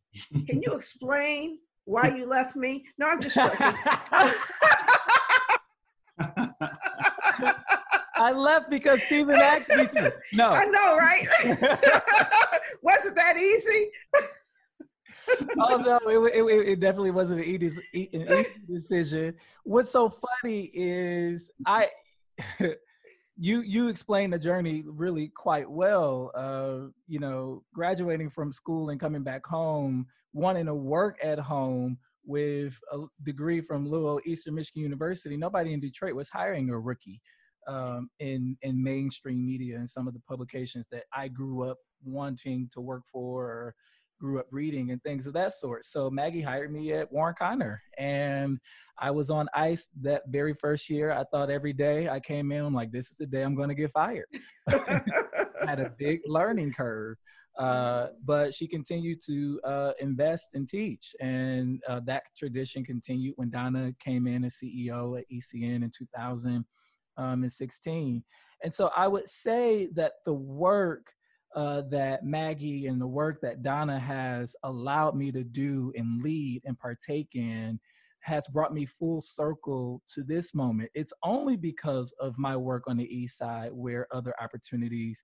Can 0.47 0.61
you 0.61 0.73
explain 0.73 1.59
why 1.85 2.13
you 2.15 2.25
left 2.25 2.55
me? 2.55 2.85
No, 2.97 3.07
I'm 3.07 3.21
just 3.21 3.35
joking. 3.35 3.73
I 8.15 8.33
left 8.33 8.69
because 8.69 9.01
Stephen 9.03 9.35
asked 9.35 9.69
me 9.69 9.87
to. 9.87 10.13
No, 10.33 10.49
I 10.49 10.65
know, 10.65 10.95
right? 10.97 11.27
Wasn't 12.83 13.15
that 13.15 13.37
easy? 13.37 13.91
oh 15.59 15.77
no, 15.77 15.99
it, 16.27 16.35
it, 16.35 16.69
it, 16.69 16.79
definitely 16.79 17.11
wasn't 17.11 17.41
an 17.41 17.45
easy, 17.45 17.81
an 18.13 18.21
easy 18.21 18.45
decision. 18.67 19.33
What's 19.63 19.91
so 19.91 20.09
funny 20.09 20.71
is 20.73 21.51
I 21.65 21.89
you 23.37 23.61
you 23.61 23.87
explained 23.87 24.33
the 24.33 24.39
journey 24.39 24.83
really 24.85 25.29
quite 25.29 25.69
well. 25.69 26.31
Uh, 26.35 26.91
you 27.07 27.19
know, 27.19 27.63
graduating 27.73 28.29
from 28.29 28.51
school 28.51 28.89
and 28.89 28.99
coming 28.99 29.23
back 29.23 29.45
home, 29.45 30.05
wanting 30.33 30.65
to 30.67 30.75
work 30.75 31.17
at 31.23 31.39
home 31.39 31.97
with 32.25 32.79
a 32.91 32.99
degree 33.23 33.61
from 33.61 33.87
Louisville 33.87 34.21
Eastern 34.25 34.55
Michigan 34.55 34.83
University. 34.83 35.37
Nobody 35.37 35.73
in 35.73 35.79
Detroit 35.79 36.13
was 36.13 36.29
hiring 36.29 36.69
a 36.69 36.79
rookie 36.79 37.21
um, 37.67 38.09
in 38.19 38.57
in 38.61 38.81
mainstream 38.81 39.45
media 39.45 39.77
and 39.77 39.89
some 39.89 40.07
of 40.07 40.13
the 40.13 40.21
publications 40.21 40.87
that 40.91 41.03
I 41.13 41.27
grew 41.27 41.69
up 41.69 41.77
wanting 42.03 42.69
to 42.73 42.81
work 42.81 43.03
for 43.11 43.43
or 43.45 43.75
grew 44.21 44.39
up 44.39 44.45
reading 44.51 44.91
and 44.91 45.01
things 45.01 45.25
of 45.25 45.33
that 45.33 45.51
sort. 45.51 45.83
So 45.83 46.09
Maggie 46.09 46.41
hired 46.41 46.71
me 46.71 46.93
at 46.93 47.11
Warren 47.11 47.35
Conner 47.37 47.81
and 47.97 48.59
I 48.99 49.09
was 49.09 49.31
on 49.31 49.47
ice 49.55 49.89
that 50.01 50.21
very 50.27 50.53
first 50.53 50.89
year. 50.89 51.11
I 51.11 51.23
thought 51.31 51.49
every 51.49 51.73
day 51.73 52.07
I 52.07 52.19
came 52.19 52.51
in, 52.51 52.63
I'm 52.63 52.73
like, 52.73 52.91
this 52.91 53.09
is 53.09 53.17
the 53.17 53.25
day 53.25 53.41
I'm 53.41 53.55
going 53.55 53.69
to 53.69 53.75
get 53.75 53.91
fired. 53.91 54.27
I 54.69 55.01
had 55.65 55.79
a 55.79 55.91
big 55.97 56.21
learning 56.27 56.73
curve. 56.73 57.17
Uh, 57.57 58.07
but 58.23 58.53
she 58.53 58.67
continued 58.67 59.19
to 59.25 59.59
uh, 59.65 59.91
invest 59.99 60.53
and 60.53 60.67
teach. 60.67 61.15
And 61.19 61.81
uh, 61.87 62.01
that 62.05 62.23
tradition 62.37 62.85
continued 62.85 63.33
when 63.37 63.49
Donna 63.49 63.93
came 63.99 64.27
in 64.27 64.45
as 64.45 64.55
CEO 64.55 65.19
at 65.19 65.25
ECN 65.29 65.83
in 65.83 65.91
2016. 65.91 68.15
Um, 68.15 68.23
and 68.63 68.73
so 68.73 68.89
I 68.95 69.07
would 69.07 69.27
say 69.27 69.89
that 69.95 70.13
the 70.25 70.33
work 70.33 71.11
uh, 71.55 71.81
that 71.89 72.23
Maggie 72.23 72.87
and 72.87 72.99
the 73.01 73.07
work 73.07 73.41
that 73.41 73.63
Donna 73.63 73.99
has 73.99 74.55
allowed 74.63 75.15
me 75.15 75.31
to 75.31 75.43
do 75.43 75.91
and 75.95 76.21
lead 76.21 76.61
and 76.65 76.79
partake 76.79 77.29
in 77.35 77.79
has 78.21 78.47
brought 78.47 78.73
me 78.73 78.85
full 78.85 79.19
circle 79.19 80.01
to 80.13 80.23
this 80.23 80.53
moment. 80.53 80.89
It's 80.93 81.13
only 81.23 81.57
because 81.57 82.13
of 82.19 82.37
my 82.37 82.55
work 82.55 82.83
on 82.87 82.97
the 82.97 83.15
East 83.15 83.37
Side 83.37 83.71
where 83.73 84.07
other 84.11 84.33
opportunities 84.39 85.23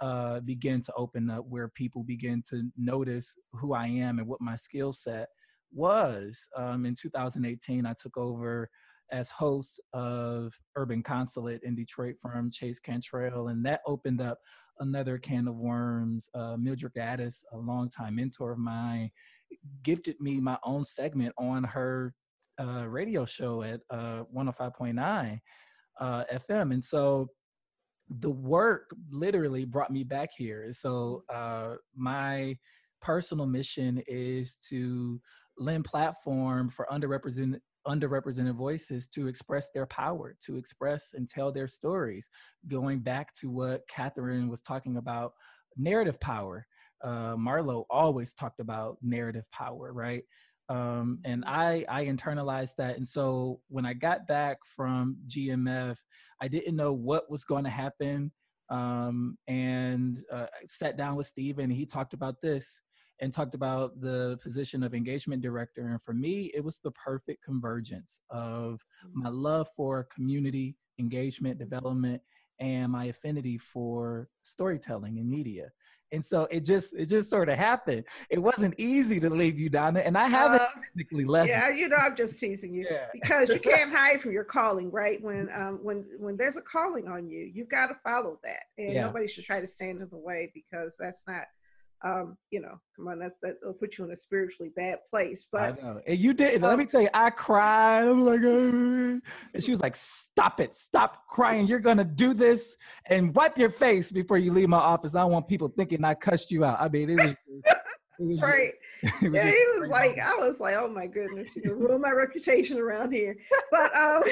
uh, 0.00 0.40
begin 0.40 0.80
to 0.82 0.92
open 0.96 1.30
up, 1.30 1.46
where 1.48 1.68
people 1.68 2.02
begin 2.02 2.42
to 2.50 2.70
notice 2.76 3.36
who 3.52 3.72
I 3.72 3.86
am 3.86 4.18
and 4.18 4.28
what 4.28 4.40
my 4.40 4.56
skill 4.56 4.92
set 4.92 5.28
was. 5.72 6.48
Um, 6.56 6.84
in 6.84 6.94
2018, 6.94 7.86
I 7.86 7.94
took 7.94 8.16
over 8.16 8.68
as 9.10 9.30
host 9.30 9.80
of 9.92 10.58
Urban 10.76 11.02
Consulate 11.02 11.62
in 11.62 11.74
Detroit 11.74 12.16
from 12.20 12.50
Chase 12.50 12.80
Cantrell, 12.80 13.48
and 13.48 13.64
that 13.66 13.80
opened 13.86 14.20
up 14.20 14.38
another 14.80 15.18
can 15.18 15.48
of 15.48 15.56
worms. 15.56 16.28
Uh, 16.34 16.56
Mildred 16.56 16.92
Gaddis, 16.94 17.44
a 17.52 17.56
longtime 17.56 18.16
mentor 18.16 18.52
of 18.52 18.58
mine, 18.58 19.10
gifted 19.82 20.20
me 20.20 20.40
my 20.40 20.58
own 20.64 20.84
segment 20.84 21.34
on 21.38 21.64
her 21.64 22.14
uh, 22.60 22.86
radio 22.86 23.24
show 23.24 23.62
at 23.62 23.80
uh, 23.90 24.24
105.9 24.34 25.40
uh, 26.00 26.24
FM. 26.32 26.72
And 26.72 26.82
so 26.82 27.28
the 28.08 28.30
work 28.30 28.90
literally 29.10 29.64
brought 29.64 29.90
me 29.90 30.04
back 30.04 30.30
here. 30.36 30.72
So 30.72 31.24
uh, 31.32 31.74
my 31.96 32.56
personal 33.00 33.46
mission 33.46 34.02
is 34.06 34.56
to 34.68 35.20
lend 35.58 35.84
platform 35.84 36.68
for 36.68 36.86
underrepresented 36.90 37.60
underrepresented 37.86 38.54
voices 38.54 39.08
to 39.08 39.28
express 39.28 39.70
their 39.70 39.86
power, 39.86 40.36
to 40.44 40.56
express 40.56 41.14
and 41.14 41.28
tell 41.28 41.52
their 41.52 41.68
stories. 41.68 42.28
Going 42.68 43.00
back 43.00 43.32
to 43.40 43.50
what 43.50 43.86
Catherine 43.88 44.48
was 44.48 44.62
talking 44.62 44.96
about, 44.96 45.32
narrative 45.76 46.20
power. 46.20 46.66
Uh, 47.02 47.36
Marlo 47.36 47.84
always 47.90 48.34
talked 48.34 48.60
about 48.60 48.96
narrative 49.02 49.44
power, 49.52 49.92
right? 49.92 50.24
Um, 50.68 51.18
and 51.24 51.44
I 51.46 51.84
I 51.88 52.06
internalized 52.06 52.76
that. 52.78 52.96
And 52.96 53.06
so 53.06 53.60
when 53.68 53.84
I 53.84 53.92
got 53.92 54.26
back 54.26 54.58
from 54.64 55.18
GMF, 55.28 55.96
I 56.40 56.48
didn't 56.48 56.76
know 56.76 56.92
what 56.92 57.30
was 57.30 57.44
going 57.44 57.64
to 57.64 57.70
happen. 57.70 58.32
Um, 58.70 59.36
and 59.46 60.22
uh, 60.32 60.46
I 60.46 60.66
sat 60.66 60.96
down 60.96 61.16
with 61.16 61.26
Steve, 61.26 61.58
and 61.58 61.70
he 61.70 61.84
talked 61.84 62.14
about 62.14 62.40
this 62.40 62.80
and 63.20 63.32
talked 63.32 63.54
about 63.54 64.00
the 64.00 64.38
position 64.42 64.82
of 64.82 64.94
engagement 64.94 65.42
director. 65.42 65.88
And 65.88 66.02
for 66.02 66.14
me, 66.14 66.50
it 66.54 66.64
was 66.64 66.78
the 66.78 66.90
perfect 66.92 67.44
convergence 67.44 68.20
of 68.30 68.84
my 69.12 69.28
love 69.28 69.68
for 69.76 70.04
community 70.14 70.76
engagement 70.98 71.58
development 71.58 72.22
and 72.60 72.92
my 72.92 73.06
affinity 73.06 73.58
for 73.58 74.28
storytelling 74.42 75.18
and 75.18 75.28
media. 75.28 75.70
And 76.12 76.24
so 76.24 76.46
it 76.50 76.60
just 76.60 76.94
it 76.94 77.06
just 77.06 77.28
sort 77.28 77.48
of 77.48 77.58
happened. 77.58 78.04
It 78.30 78.38
wasn't 78.38 78.74
easy 78.78 79.18
to 79.18 79.28
leave 79.28 79.58
you 79.58 79.68
down 79.68 79.94
there, 79.94 80.06
and 80.06 80.16
I 80.16 80.28
haven't 80.28 80.62
Uh, 80.62 80.68
technically 80.84 81.24
left. 81.24 81.48
Yeah, 81.48 81.70
you 81.70 81.88
know, 81.88 81.96
I'm 81.96 82.14
just 82.14 82.38
teasing 82.38 82.72
you 82.72 82.86
Yeah. 82.88 83.06
because 83.12 83.52
you 83.52 83.58
can't 83.72 83.92
hide 83.92 84.20
from 84.20 84.30
your 84.30 84.44
calling, 84.44 84.92
right? 84.92 85.20
When 85.20 85.50
um 85.52 85.80
when 85.82 86.04
when 86.18 86.36
there's 86.36 86.56
a 86.56 86.62
calling 86.62 87.08
on 87.08 87.28
you, 87.28 87.50
you've 87.52 87.68
got 87.68 87.88
to 87.88 87.94
follow 88.04 88.38
that, 88.44 88.64
and 88.78 88.94
Yeah. 88.94 89.06
nobody 89.06 89.26
should 89.26 89.44
try 89.44 89.58
to 89.60 89.66
stand 89.66 90.00
in 90.00 90.08
the 90.08 90.16
way 90.16 90.52
because 90.54 90.96
that's 90.96 91.24
not, 91.26 91.44
um, 92.02 92.36
you 92.50 92.60
know, 92.60 92.78
come 92.96 93.08
on, 93.08 93.18
that's 93.20 93.36
that'll 93.42 93.74
put 93.74 93.98
you 93.98 94.04
in 94.04 94.10
a 94.10 94.16
spiritually 94.16 94.70
bad 94.76 94.98
place. 95.10 95.46
I 95.56 95.72
But 95.72 95.82
know. 95.82 96.00
And 96.06 96.18
you 96.18 96.34
did. 96.34 96.62
Let 96.62 96.72
Um, 96.72 96.78
me 96.78 96.86
tell 96.86 97.02
you, 97.02 97.08
I 97.14 97.30
cried. 97.30 98.04
I'm 98.08 98.22
like, 98.22 98.40
and 98.42 99.22
she 99.60 99.70
was 99.70 99.80
like, 99.80 99.96
"Stop 99.96 100.60
it! 100.60 100.74
Stop 100.74 101.26
crying! 101.28 101.66
You're 101.66 101.80
gonna 101.80 102.04
do 102.04 102.34
this 102.34 102.76
and 103.06 103.34
wipe 103.34 103.58
your 103.58 103.70
face 103.70 104.12
before 104.12 104.38
you 104.38 104.52
leave 104.52 104.68
my 104.68 104.78
office. 104.78 105.14
I 105.14 105.20
don't 105.22 105.32
want 105.32 105.48
people 105.48 105.68
thinking 105.68 106.04
I 106.04 106.14
cussed 106.14 106.50
you 106.50 106.64
out. 106.64 106.80
I 106.80 106.88
mean, 106.88 107.10
it 107.10 107.16
was, 107.16 107.36
it 108.18 108.24
was 108.24 108.42
right, 108.42 108.72
it 109.02 109.32
was 109.32 109.32
yeah, 109.32 109.50
he 109.50 109.64
was 109.80 109.88
like. 109.90 110.18
I 110.18 110.36
was 110.36 110.60
like, 110.60 110.76
oh 110.78 110.88
my 110.88 111.06
goodness, 111.06 111.50
you 111.56 111.74
ruin 111.74 112.00
my 112.02 112.10
reputation 112.12 112.78
around 112.78 113.12
here. 113.12 113.36
But 113.70 113.94
um, 113.96 114.22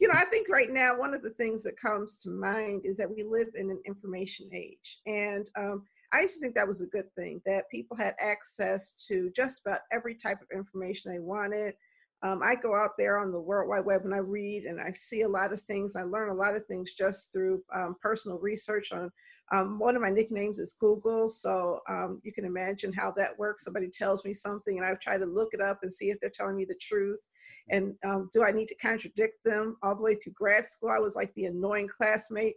you 0.00 0.08
know, 0.08 0.14
I 0.18 0.24
think 0.26 0.48
right 0.48 0.70
now 0.72 0.98
one 0.98 1.14
of 1.14 1.22
the 1.22 1.30
things 1.30 1.62
that 1.64 1.78
comes 1.80 2.18
to 2.20 2.30
mind 2.30 2.82
is 2.84 2.96
that 2.98 3.10
we 3.10 3.22
live 3.24 3.48
in 3.54 3.70
an 3.70 3.80
information 3.86 4.48
age, 4.54 4.98
and 5.06 5.48
um, 5.56 5.84
I 6.14 6.20
used 6.20 6.34
to 6.34 6.40
think 6.40 6.54
that 6.54 6.68
was 6.68 6.80
a 6.80 6.86
good 6.86 7.12
thing 7.14 7.42
that 7.44 7.68
people 7.70 7.96
had 7.96 8.14
access 8.20 8.92
to 9.08 9.30
just 9.34 9.62
about 9.66 9.80
every 9.92 10.14
type 10.14 10.38
of 10.40 10.56
information 10.56 11.12
they 11.12 11.18
wanted. 11.18 11.74
Um, 12.22 12.40
I 12.42 12.54
go 12.54 12.74
out 12.74 12.92
there 12.96 13.18
on 13.18 13.32
the 13.32 13.40
World 13.40 13.68
Wide 13.68 13.84
Web 13.84 14.02
and 14.04 14.14
I 14.14 14.18
read 14.18 14.64
and 14.64 14.80
I 14.80 14.90
see 14.92 15.22
a 15.22 15.28
lot 15.28 15.52
of 15.52 15.60
things. 15.62 15.96
I 15.96 16.04
learn 16.04 16.30
a 16.30 16.34
lot 16.34 16.54
of 16.54 16.64
things 16.66 16.94
just 16.94 17.32
through 17.32 17.62
um, 17.74 17.96
personal 18.00 18.38
research 18.38 18.92
on 18.92 19.10
um, 19.52 19.78
one 19.78 19.94
of 19.94 20.02
my 20.02 20.08
nicknames 20.08 20.58
is 20.58 20.74
Google, 20.80 21.28
so 21.28 21.80
um, 21.88 22.20
you 22.24 22.32
can 22.32 22.44
imagine 22.44 22.92
how 22.92 23.12
that 23.12 23.38
works. 23.38 23.64
Somebody 23.64 23.88
tells 23.88 24.24
me 24.24 24.32
something, 24.32 24.78
and 24.78 24.86
I 24.86 24.94
try 24.94 25.18
to 25.18 25.26
look 25.26 25.52
it 25.52 25.60
up 25.60 25.80
and 25.82 25.92
see 25.92 26.10
if 26.10 26.18
they're 26.20 26.30
telling 26.30 26.56
me 26.56 26.64
the 26.64 26.78
truth. 26.80 27.20
And 27.68 27.94
um, 28.06 28.30
do 28.32 28.42
I 28.42 28.52
need 28.52 28.68
to 28.68 28.74
contradict 28.76 29.44
them? 29.44 29.76
All 29.82 29.94
the 29.94 30.02
way 30.02 30.14
through 30.14 30.32
grad 30.32 30.66
school, 30.66 30.90
I 30.90 30.98
was 30.98 31.14
like 31.14 31.32
the 31.34 31.44
annoying 31.44 31.88
classmate. 31.88 32.54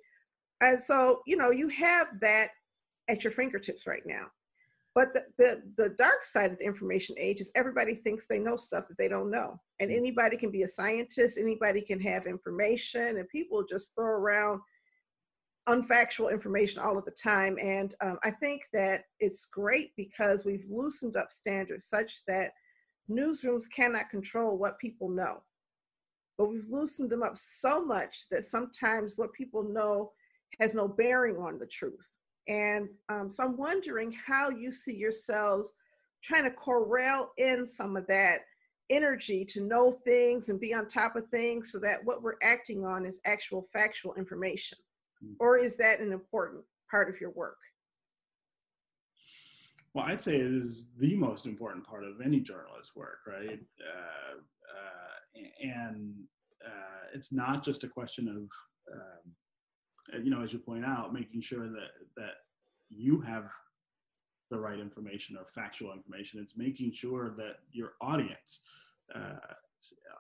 And 0.62 0.82
so, 0.82 1.22
you 1.26 1.38
know, 1.38 1.51
you 1.51 1.68
have 1.70 2.08
that 2.22 2.49
at 3.08 3.24
your 3.24 3.32
fingertips 3.32 3.88
right 3.88 4.03
now. 4.05 4.28
But 4.95 5.14
the, 5.14 5.26
the, 5.38 5.62
the 5.78 5.89
dark 5.95 6.26
side 6.26 6.51
of 6.51 6.58
the 6.58 6.66
information 6.66 7.16
age 7.20 7.39
is 7.39 7.51
everybody 7.55 7.93
thinks 7.93 8.26
they 8.26 8.39
know 8.39 8.58
stuff 8.58 8.88
that 8.88 8.97
they 8.97 9.08
don't 9.08 9.30
know. 9.30 9.60
And 9.80 9.91
anybody 9.91 10.38
can 10.38 10.49
be 10.49 10.64
a 10.64 10.68
scientist, 10.68 11.38
anybody 11.38 11.82
can 11.82 11.99
have 12.01 12.26
information, 12.26 13.18
and 13.18 13.30
people 13.30 13.64
just 13.64 13.93
throw 13.93 14.08
around 14.08 14.60
unfactual 15.70 16.32
information 16.32 16.82
all 16.82 16.97
of 16.97 17.05
the 17.05 17.12
time. 17.12 17.58
And 17.62 17.93
um, 18.01 18.18
I 18.24 18.32
think 18.32 18.64
that 18.74 19.03
it's 19.20 19.45
great 19.45 19.91
because 19.95 20.45
we've 20.45 20.66
loosened 20.68 21.16
up 21.16 21.32
standards 21.32 21.86
such 21.86 22.26
that 22.28 22.53
newsrooms 23.08 23.66
cannot 23.72 24.10
control 24.10 24.58
what 24.58 24.80
people 24.80 25.10
know. 25.10 25.43
But 26.38 26.49
we've 26.49 26.70
loosened 26.70 27.10
them 27.10 27.24
up 27.24 27.38
so 27.38 27.84
much 27.84 28.26
that 28.32 28.45
sometimes 28.45 29.14
what 29.16 29.34
people 29.34 29.64
know 29.64 30.12
has 30.60 30.74
no 30.74 30.88
bearing 30.88 31.38
on 31.38 31.60
the 31.60 31.66
truth. 31.68 32.08
And 32.48 32.89
um, 33.10 33.30
so 33.30 33.43
I'm 33.43 33.58
wondering 33.58 34.12
how 34.12 34.50
you 34.50 34.72
see 34.72 34.95
yourselves 34.95 35.74
trying 36.24 36.43
to 36.45 36.52
corral 36.52 37.32
in 37.38 37.66
some 37.66 37.95
of 37.95 38.08
that 38.08 38.41
energy 38.89 39.43
to 39.43 39.62
know 39.62 39.91
things 39.91 40.50
and 40.50 40.60
be 40.60 40.74
on 40.74 40.88
top 40.88 41.16
of 41.16 41.28
things 41.28 41.72
so 41.72 41.80
that 41.80 42.04
what 42.04 42.24
we're 42.24 42.38
acting 42.41 42.86
on 42.86 43.06
is 43.06 43.20
actual 43.26 43.68
factual 43.74 44.14
information? 44.16 44.78
Or 45.39 45.58
is 45.58 45.78
that 45.78 46.00
an 46.00 46.12
important 46.12 46.64
part 46.89 47.10
of 47.10 47.20
your 47.20 47.32
work? 47.32 47.58
Well, 49.93 50.06
I'd 50.06 50.22
say 50.22 50.36
it 50.36 50.54
is 50.54 50.89
the 51.00 51.16
most 51.16 51.48
important 51.48 51.86
part 51.86 52.04
of 52.04 52.22
any 52.22 52.39
journalist's 52.39 52.95
work, 52.95 53.20
right? 53.26 53.60
Uh, 53.82 54.38
uh, 54.78 55.41
and 55.64 56.14
uh, 56.66 57.08
it's 57.14 57.32
not 57.32 57.64
just 57.64 57.84
a 57.84 57.88
question 57.88 58.28
of, 58.28 58.93
um, 58.93 59.34
you 60.24 60.30
know, 60.30 60.41
as 60.41 60.53
you 60.53 60.60
point 60.60 60.86
out, 60.86 61.14
making 61.14 61.41
sure 61.41 61.68
that 61.68 61.91
that 62.16 62.34
you 62.89 63.20
have 63.22 63.51
the 64.49 64.60
right 64.60 64.80
information 64.80 65.36
or 65.38 65.45
factual 65.45 65.93
information. 65.93 66.39
It's 66.41 66.58
making 66.58 66.93
sure 66.93 67.34
that 67.38 67.58
your 67.72 67.93
audience 68.01 68.62
uh, 69.14 69.36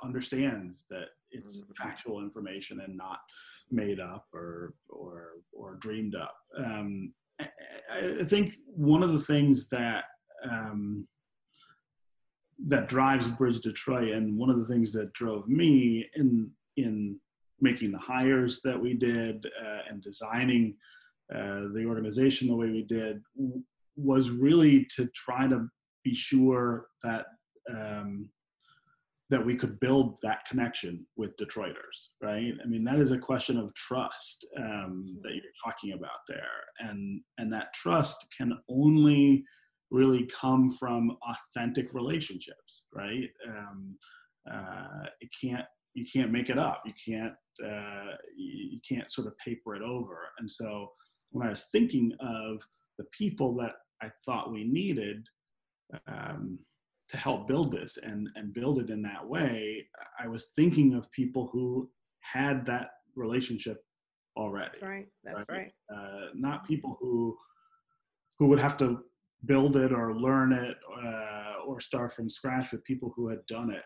understands 0.03 0.85
that 0.89 1.07
it's 1.31 1.63
factual 1.77 2.21
information 2.21 2.81
and 2.81 2.95
not 2.95 3.19
made 3.71 3.99
up 3.99 4.27
or 4.33 4.73
or 4.89 5.31
or 5.51 5.75
dreamed 5.75 6.15
up. 6.15 6.35
Um, 6.57 7.13
I, 7.39 7.47
I 8.21 8.23
think 8.23 8.57
one 8.65 9.03
of 9.03 9.13
the 9.13 9.19
things 9.19 9.69
that 9.69 10.05
um, 10.43 11.07
that 12.67 12.87
drives 12.87 13.27
Bridge 13.27 13.59
Detroit, 13.59 14.09
and 14.09 14.37
one 14.37 14.49
of 14.49 14.57
the 14.57 14.65
things 14.65 14.91
that 14.93 15.13
drove 15.13 15.47
me 15.47 16.07
in 16.15 16.49
in 16.75 17.19
making 17.59 17.91
the 17.91 17.99
hires 17.99 18.61
that 18.63 18.79
we 18.79 18.93
did 18.93 19.45
uh, 19.61 19.79
and 19.89 20.01
designing 20.01 20.75
uh, 21.33 21.63
the 21.73 21.85
organization 21.85 22.47
the 22.47 22.55
way 22.55 22.69
we 22.69 22.83
did, 22.83 23.21
was 23.95 24.29
really 24.29 24.87
to 24.95 25.07
try 25.15 25.47
to 25.47 25.67
be 26.03 26.13
sure 26.13 26.87
that 27.03 27.25
um, 27.75 28.29
that 29.29 29.45
we 29.45 29.55
could 29.55 29.77
build 29.81 30.17
that 30.23 30.45
connection 30.45 31.05
with 31.17 31.35
Detroiters, 31.35 32.11
right? 32.21 32.53
I 32.63 32.65
mean, 32.65 32.85
that 32.85 32.99
is 32.99 33.11
a 33.11 33.17
question 33.17 33.57
of 33.57 33.73
trust 33.73 34.45
um, 34.57 35.19
that 35.21 35.33
you're 35.33 35.43
talking 35.65 35.93
about 35.93 36.19
there, 36.27 36.63
and 36.79 37.21
and 37.37 37.51
that 37.51 37.73
trust 37.73 38.15
can 38.37 38.53
only 38.69 39.43
really 39.91 40.27
come 40.27 40.69
from 40.71 41.17
authentic 41.29 41.93
relationships, 41.93 42.85
right? 42.93 43.29
Um, 43.49 43.97
uh, 44.49 45.07
it 45.19 45.29
can't 45.41 45.65
you 45.93 46.05
can't 46.11 46.31
make 46.31 46.49
it 46.49 46.59
up. 46.59 46.83
You 46.85 46.93
can't 47.05 47.33
uh, 47.65 48.15
you, 48.35 48.79
can't 48.87 49.11
sort 49.11 49.27
of 49.27 49.37
paper 49.37 49.75
it 49.75 49.81
over. 49.81 50.19
And 50.39 50.51
so 50.51 50.91
when 51.31 51.45
I 51.45 51.49
was 51.49 51.65
thinking 51.71 52.11
of 52.19 52.61
the 52.97 53.05
people 53.11 53.55
that 53.57 53.73
I 54.01 54.09
thought 54.25 54.51
we 54.51 54.63
needed. 54.63 55.25
Um, 56.07 56.59
to 57.09 57.17
help 57.17 57.47
build 57.47 57.71
this 57.71 57.97
and 58.03 58.27
and 58.35 58.53
build 58.53 58.79
it 58.79 58.89
in 58.89 59.01
that 59.01 59.25
way 59.25 59.87
i 60.19 60.27
was 60.27 60.51
thinking 60.55 60.93
of 60.93 61.09
people 61.11 61.49
who 61.53 61.89
had 62.19 62.65
that 62.65 62.89
relationship 63.15 63.77
already 64.35 64.69
that's 64.71 64.83
right 64.83 65.07
that's 65.23 65.45
Right. 65.49 65.57
right 65.57 65.71
uh, 65.95 66.25
not 66.35 66.67
people 66.67 66.97
who 66.99 67.37
who 68.37 68.47
would 68.49 68.59
have 68.59 68.77
to 68.77 68.99
build 69.45 69.75
it 69.75 69.91
or 69.91 70.15
learn 70.19 70.51
it 70.51 70.77
uh, 71.03 71.53
or 71.65 71.79
start 71.79 72.13
from 72.13 72.29
scratch 72.29 72.67
but 72.71 72.83
people 72.83 73.13
who 73.15 73.27
had 73.29 73.45
done 73.47 73.71
it 73.71 73.83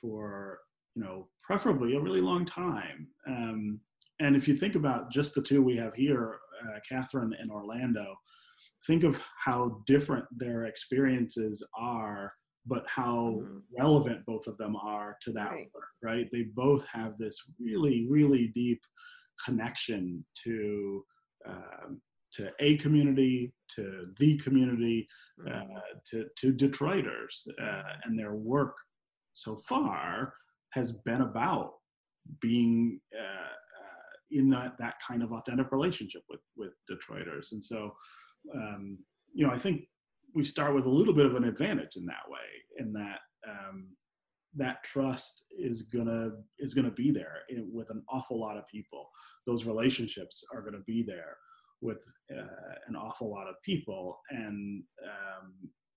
for 0.00 0.58
you 0.94 1.02
know 1.02 1.28
preferably 1.42 1.96
a 1.96 2.00
really 2.00 2.20
long 2.20 2.44
time 2.44 3.08
um, 3.26 3.80
and 4.20 4.36
if 4.36 4.46
you 4.48 4.56
think 4.56 4.74
about 4.74 5.10
just 5.10 5.34
the 5.34 5.42
two 5.42 5.62
we 5.62 5.76
have 5.76 5.94
here 5.94 6.38
uh, 6.62 6.78
catherine 6.88 7.34
and 7.38 7.50
orlando 7.50 8.14
think 8.86 9.02
of 9.04 9.20
how 9.38 9.82
different 9.86 10.24
their 10.36 10.64
experiences 10.64 11.66
are 11.76 12.32
but 12.66 12.86
how 12.88 13.40
Mhm. 13.42 13.62
relevant 13.78 14.24
both 14.24 14.46
of 14.46 14.56
them 14.56 14.74
are 14.76 15.16
to 15.22 15.32
that 15.32 15.50
Right. 15.52 15.70
work 15.74 15.90
right 16.02 16.28
they 16.32 16.44
both 16.44 16.86
have 16.88 17.16
this 17.16 17.36
really 17.58 18.06
really 18.08 18.48
deep 18.48 18.80
connection 19.44 20.24
to 20.44 21.04
um, 21.46 22.00
to 22.32 22.52
a 22.58 22.76
community 22.78 23.52
to 23.68 24.12
the 24.18 24.38
community 24.38 25.06
uh, 25.46 25.50
Mhm. 25.50 25.82
to 26.10 26.28
to 26.36 26.52
detroiters 26.54 27.46
uh, 27.60 27.96
and 28.04 28.18
their 28.18 28.34
work 28.34 28.76
so 29.34 29.56
far 29.56 30.32
has 30.74 30.92
been 30.92 31.22
about 31.22 31.72
being 32.40 33.00
uh, 33.18 33.22
uh, 33.22 34.12
in 34.30 34.50
that 34.50 34.76
that 34.78 34.94
kind 35.06 35.22
of 35.22 35.32
authentic 35.32 35.70
relationship 35.72 36.22
with 36.28 36.40
with 36.56 36.72
detroiters 36.90 37.52
and 37.52 37.64
so 37.64 37.90
um, 38.54 38.98
you 39.32 39.46
know 39.46 39.52
i 39.52 39.58
think 39.58 39.82
we 40.34 40.44
start 40.44 40.74
with 40.74 40.86
a 40.86 40.90
little 40.90 41.14
bit 41.14 41.26
of 41.26 41.36
an 41.36 41.44
advantage 41.44 41.96
in 41.96 42.04
that 42.06 42.28
way, 42.28 42.38
in 42.78 42.92
that 42.92 43.20
um, 43.48 43.88
that 44.56 44.82
trust 44.82 45.44
is 45.58 45.82
gonna 45.82 46.30
is 46.58 46.74
gonna 46.74 46.90
be 46.90 47.10
there 47.10 47.38
with 47.72 47.90
an 47.90 48.02
awful 48.08 48.40
lot 48.40 48.56
of 48.56 48.66
people. 48.68 49.08
Those 49.46 49.64
relationships 49.64 50.44
are 50.52 50.62
gonna 50.62 50.82
be 50.86 51.02
there 51.02 51.36
with 51.80 52.04
uh, 52.32 52.74
an 52.88 52.96
awful 52.96 53.30
lot 53.30 53.48
of 53.48 53.54
people, 53.64 54.18
and 54.30 54.82
um, 55.04 55.52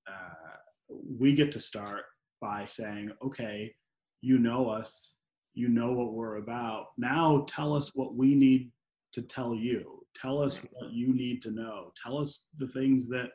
uh, 0.07 0.95
we 1.19 1.35
get 1.35 1.51
to 1.53 1.59
start 1.59 2.03
by 2.39 2.65
saying, 2.65 3.11
okay, 3.23 3.73
you 4.21 4.39
know 4.39 4.69
us, 4.69 5.15
you 5.53 5.69
know 5.69 5.91
what 5.93 6.13
we're 6.13 6.37
about. 6.37 6.87
Now 6.97 7.45
tell 7.49 7.73
us 7.73 7.91
what 7.93 8.15
we 8.15 8.35
need 8.35 8.71
to 9.13 9.21
tell 9.21 9.55
you. 9.55 10.03
Tell 10.15 10.41
us 10.41 10.57
what 10.71 10.91
you 10.91 11.13
need 11.13 11.41
to 11.43 11.51
know. 11.51 11.91
Tell 12.03 12.17
us 12.17 12.45
the 12.57 12.67
things 12.67 13.07
that 13.09 13.29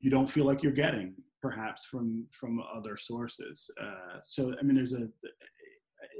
you 0.00 0.10
don't 0.10 0.28
feel 0.28 0.44
like 0.44 0.62
you're 0.62 0.72
getting 0.72 1.14
perhaps 1.42 1.84
from 1.84 2.26
from 2.30 2.60
other 2.74 2.96
sources. 2.96 3.70
Uh, 3.80 4.18
so 4.22 4.54
I 4.58 4.62
mean, 4.62 4.76
there's 4.76 4.94
a 4.94 5.08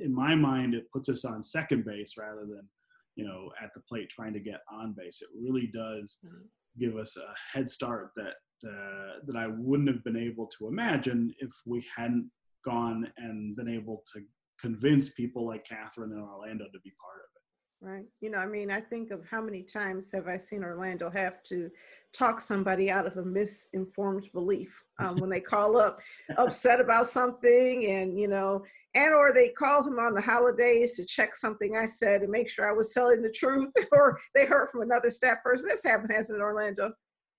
in 0.01 0.15
my 0.15 0.35
mind, 0.35 0.75
it 0.75 0.91
puts 0.93 1.09
us 1.09 1.25
on 1.25 1.43
second 1.43 1.85
base 1.85 2.15
rather 2.19 2.43
than 2.43 2.69
you 3.17 3.25
know 3.25 3.51
at 3.63 3.71
the 3.75 3.81
plate 3.89 4.11
trying 4.11 4.35
to 4.35 4.41
get 4.41 4.61
on 4.71 4.95
base. 4.97 5.21
It 5.23 5.29
really 5.35 5.67
does 5.73 6.19
mm-hmm. 6.25 6.45
give 6.79 6.97
us 6.97 7.17
a 7.17 7.57
head 7.57 7.71
start 7.71 8.11
that 8.17 8.35
uh, 8.67 9.21
that 9.27 9.37
I 9.37 9.49
wouldn't 9.49 9.89
have 9.89 10.05
been 10.05 10.17
able 10.17 10.47
to 10.59 10.69
imagine 10.69 11.35
if 11.39 11.53
we 11.67 11.85
hadn't 11.97 12.31
gone 12.65 13.11
and 13.17 13.57
been 13.57 13.69
able 13.69 14.03
to 14.15 14.23
convince 14.61 15.11
people 15.11 15.47
like 15.47 15.67
Catherine 15.67 16.13
in 16.13 16.19
Orlando 16.19 16.65
to 16.65 16.81
be 16.83 16.93
part 17.01 17.19
of 17.19 17.29
it. 17.35 17.35
Right. 17.81 18.07
You 18.23 18.31
know, 18.31 18.39
I 18.39 18.47
mean, 18.47 18.71
I 18.71 18.81
think 18.81 19.11
of 19.11 19.27
how 19.31 19.43
many 19.43 19.63
times 19.63 20.11
have 20.13 20.27
I 20.27 20.39
seen 20.39 20.65
Orlando 20.65 21.11
have 21.11 21.43
to 21.45 21.71
talk 22.15 22.41
somebody 22.41 22.91
out 22.91 23.07
of 23.07 23.19
a 23.19 23.25
misinformed 23.25 24.31
belief 24.33 24.83
um, 24.99 25.21
when 25.21 25.29
they 25.29 25.41
call 25.41 25.77
up 25.77 26.01
upset 26.39 26.81
about 26.81 27.09
something 27.09 27.85
and, 27.85 28.19
you 28.19 28.29
know, 28.29 28.65
and 28.95 29.13
or 29.13 29.35
they 29.35 29.51
call 29.51 29.87
him 29.87 29.99
on 29.99 30.15
the 30.15 30.23
holidays 30.23 30.95
to 30.95 31.05
check 31.05 31.37
something 31.37 31.77
I 31.77 31.87
said 31.87 32.23
and 32.23 32.31
make 32.31 32.49
sure 32.49 32.69
I 32.69 32.73
was 32.73 32.95
telling 32.95 33.21
the 33.21 33.31
truth, 33.31 33.71
or 33.93 34.19
they 34.35 34.47
heard 34.47 34.69
from 34.71 34.83
another 34.83 35.11
staff 35.11 35.43
person. 35.43 35.69
This 35.69 35.85
happened, 35.85 36.13
hasn't 36.13 36.39
it, 36.39 36.43
Orlando? 36.43 36.93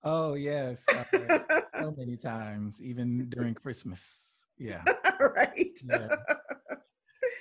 Oh 0.03 0.35
yes, 0.35 0.85
uh, 0.93 1.39
so 1.81 1.95
many 1.97 2.17
times, 2.17 2.81
even 2.83 3.27
during 3.29 3.55
Christmas. 3.55 4.34
Yeah. 4.57 4.83
right. 5.35 5.79
Yeah. 5.83 6.07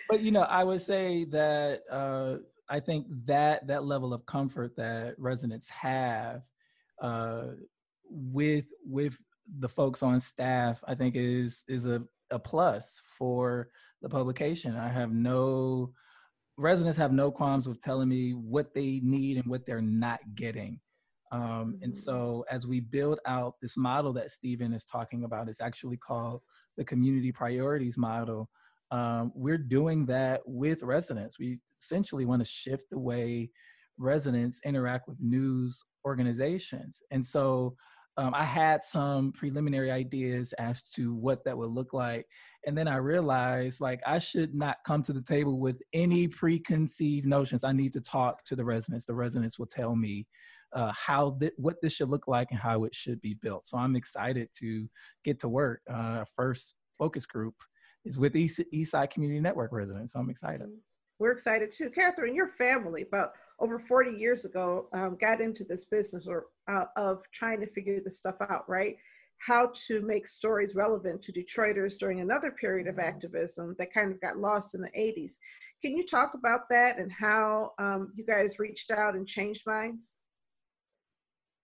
But 0.09 0.21
you 0.21 0.31
know, 0.31 0.43
I 0.43 0.65
would 0.65 0.81
say 0.81 1.25
that 1.27 1.83
uh, 1.91 2.37
I 2.69 2.81
think 2.81 3.07
that 3.27 3.67
that 3.67 3.85
level 3.85 4.13
of 4.13 4.27
comfort 4.27 4.77
that 4.77 5.15
residents 5.19 5.71
have 5.71 6.43
uh, 7.01 7.49
with 8.11 8.67
with 8.85 9.19
the 9.59 9.69
folks 9.69 10.03
on 10.03 10.21
staff, 10.21 10.83
I 10.87 10.95
think 10.95 11.17
is 11.17 11.65
is 11.69 11.87
a, 11.87 12.03
a 12.31 12.39
plus 12.39 13.01
for 13.05 13.69
the 14.03 14.09
publication. 14.09 14.77
I 14.77 14.89
have 14.89 15.13
no 15.13 15.93
residents 16.57 16.99
have 16.99 17.13
no 17.13 17.31
qualms 17.31 17.69
with 17.69 17.81
telling 17.81 18.09
me 18.09 18.33
what 18.33 18.75
they 18.75 19.01
need 19.03 19.39
and 19.39 19.47
what 19.47 19.67
they're 19.67 19.83
not 19.83 20.21
getting. 20.35 20.81
Um, 21.35 21.79
and 21.83 21.95
so 21.95 22.45
as 22.49 22.65
we 22.65 22.79
build 22.79 23.19
out 23.27 23.55
this 23.61 23.77
model 23.77 24.13
that 24.13 24.31
Stephen 24.31 24.73
is 24.73 24.85
talking 24.85 25.25
about, 25.25 25.49
it's 25.49 25.61
actually 25.61 25.97
called 25.97 26.43
the 26.77 26.85
community 26.85 27.33
priorities 27.33 27.99
model. 27.99 28.49
Um, 28.93 29.33
we're 29.35 29.59
doing 29.59 30.07
that 30.07 30.43
with 30.47 30.85
residents. 30.85 31.41
We 31.41 31.59
essentially 31.77 32.25
want 32.25 32.41
to 32.41 32.49
shift 32.49 32.85
the 32.89 33.01
way 33.01 33.51
residents 33.99 34.61
interact 34.65 35.09
with 35.09 35.19
news 35.21 35.83
organizations. 36.05 37.03
And 37.11 37.27
so 37.27 37.75
um, 38.17 38.33
I 38.33 38.45
had 38.45 38.85
some 38.85 39.33
preliminary 39.33 39.91
ideas 39.91 40.53
as 40.53 40.89
to 40.91 41.17
what 41.17 41.45
that 41.45 41.59
would 41.59 41.71
look 41.71 41.93
like. 41.93 42.27
And 42.65 42.79
then 42.79 42.87
I 42.87 42.97
realized 42.97 43.81
like 43.81 44.01
I 44.07 44.19
should 44.19 44.55
not 44.55 44.77
come 44.87 45.03
to 45.03 45.13
the 45.13 45.23
table 45.23 45.59
with 45.59 45.83
any 45.93 46.29
preconceived 46.29 47.27
notions. 47.27 47.65
I 47.65 47.73
need 47.73 47.93
to 47.95 48.01
talk 48.01 48.45
to 48.45 48.55
the 48.55 48.65
residents. 48.65 49.05
The 49.05 49.15
residents 49.15 49.59
will 49.59 49.67
tell 49.67 49.97
me 49.97 50.29
uh, 50.75 50.93
how 50.93 51.37
th- 51.41 51.53
what 51.57 51.77
this 51.81 51.95
should 51.95 52.11
look 52.11 52.29
like 52.29 52.51
and 52.51 52.61
how 52.61 52.85
it 52.85 52.95
should 52.95 53.21
be 53.21 53.35
built. 53.35 53.65
So 53.65 53.79
I'm 53.79 53.97
excited 53.97 54.49
to 54.59 54.89
get 55.25 55.39
to 55.41 55.49
work. 55.49 55.81
Uh, 55.89 56.25
first 56.37 56.75
focus 56.99 57.27
group 57.27 57.55
is 58.05 58.19
with 58.19 58.37
East, 58.37 58.61
Eastside 58.73 59.11
Community 59.11 59.41
Network 59.41 59.73
residents. 59.73 60.13
So 60.13 60.21
I'm 60.21 60.31
excited. 60.31 60.69
We're 61.19 61.33
excited 61.33 61.73
too. 61.73 61.91
Catherine, 61.91 62.35
your 62.35 62.49
family, 62.49 63.03
about 63.03 63.31
over 63.61 63.79
40 63.79 64.19
years 64.19 64.45
ago, 64.45 64.89
um, 64.93 65.17
got 65.21 65.41
into 65.41 65.65
this 65.65 65.85
business 65.85 66.27
or 66.27 66.47
uh, 66.69 66.87
of 66.97 67.23
trying 67.33 67.61
to 67.61 67.67
figure 67.67 68.01
this 68.05 68.19
stuff 68.19 68.37
out, 68.51 68.69
right? 68.69 68.97
How 69.39 69.71
to 69.87 70.01
make 70.03 70.27
stories 70.27 70.75
relevant 70.75 71.23
to 71.23 71.33
Detroiters 71.33 71.97
during 71.97 72.21
another 72.21 72.51
period 72.51 72.89
of 72.89 72.99
activism 72.99 73.77
that 73.79 73.93
kind 73.93 74.11
of 74.11 74.21
got 74.21 74.39
lost 74.39 74.75
in 74.75 74.81
the 74.81 74.91
80s. 74.91 75.35
Can 75.83 75.97
you 75.97 76.05
talk 76.05 76.35
about 76.35 76.63
that 76.71 76.99
and 76.99 77.13
how 77.13 77.73
um, 77.79 78.13
you 78.17 78.25
guys 78.25 78.59
reached 78.59 78.91
out 78.91 79.15
and 79.15 79.27
changed 79.27 79.65
minds? 79.67 80.19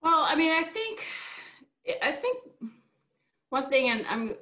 Well, 0.03 0.25
I 0.27 0.35
mean, 0.35 0.53
I 0.53 0.63
think, 0.63 1.05
I 2.03 2.13
think 2.13 2.39
one 3.51 3.69
thing, 3.69 3.91
and 3.91 4.07
I'm 4.09 4.35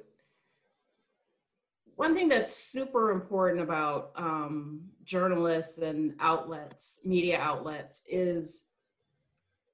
one 1.95 2.15
thing 2.15 2.29
that's 2.29 2.55
super 2.55 3.11
important 3.11 3.61
about 3.61 4.11
um, 4.15 4.81
journalists 5.03 5.79
and 5.79 6.13
outlets, 6.21 7.01
media 7.03 7.37
outlets, 7.39 8.03
is 8.07 8.67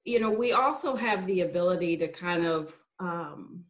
you 0.04 0.18
know 0.18 0.30
we 0.30 0.52
also 0.52 0.96
have 0.96 1.24
the 1.26 1.42
ability 1.42 1.96
to 1.98 2.08
kind 2.08 2.44
of 2.44 2.74
um, 2.98 3.64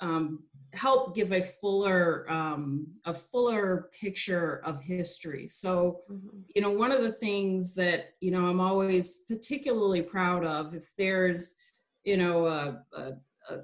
um, 0.00 0.44
help 0.74 1.14
give 1.14 1.32
a 1.32 1.42
fuller 1.42 2.30
um, 2.30 2.86
a 3.04 3.14
fuller 3.14 3.90
picture 3.98 4.60
of 4.64 4.82
history. 4.82 5.46
So 5.46 6.00
mm-hmm. 6.10 6.38
you 6.54 6.62
know 6.62 6.70
one 6.70 6.92
of 6.92 7.02
the 7.02 7.12
things 7.12 7.74
that 7.74 8.10
you 8.20 8.30
know 8.30 8.46
I'm 8.46 8.60
always 8.60 9.20
particularly 9.28 10.02
proud 10.02 10.44
of 10.44 10.74
if 10.74 10.84
there's 10.96 11.54
you 12.04 12.16
know 12.16 12.46
a, 12.46 12.82
a, 12.92 13.12
a 13.50 13.60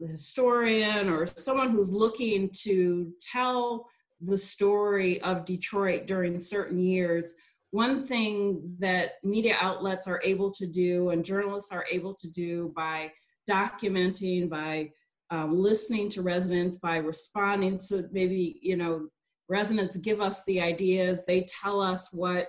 historian 0.00 1.08
or 1.08 1.26
someone 1.26 1.70
who's 1.70 1.92
looking 1.92 2.50
to 2.64 3.12
tell 3.20 3.86
the 4.20 4.36
story 4.36 5.20
of 5.22 5.44
Detroit 5.44 6.06
during 6.06 6.38
certain 6.38 6.78
years, 6.78 7.34
one 7.70 8.04
thing 8.06 8.74
that 8.78 9.12
media 9.24 9.56
outlets 9.60 10.08
are 10.08 10.20
able 10.24 10.50
to 10.50 10.66
do 10.66 11.10
and 11.10 11.24
journalists 11.24 11.72
are 11.72 11.84
able 11.90 12.14
to 12.14 12.30
do 12.30 12.72
by 12.74 13.10
documenting, 13.48 14.48
by 14.48 14.90
um, 15.30 15.58
listening 15.58 16.08
to 16.10 16.22
residents, 16.22 16.78
by 16.78 16.96
responding. 16.96 17.78
So 17.78 18.04
maybe, 18.12 18.58
you 18.62 18.76
know, 18.76 19.08
residents 19.48 19.96
give 19.96 20.20
us 20.20 20.44
the 20.44 20.60
ideas, 20.60 21.22
they 21.26 21.42
tell 21.42 21.80
us 21.80 22.12
what 22.12 22.48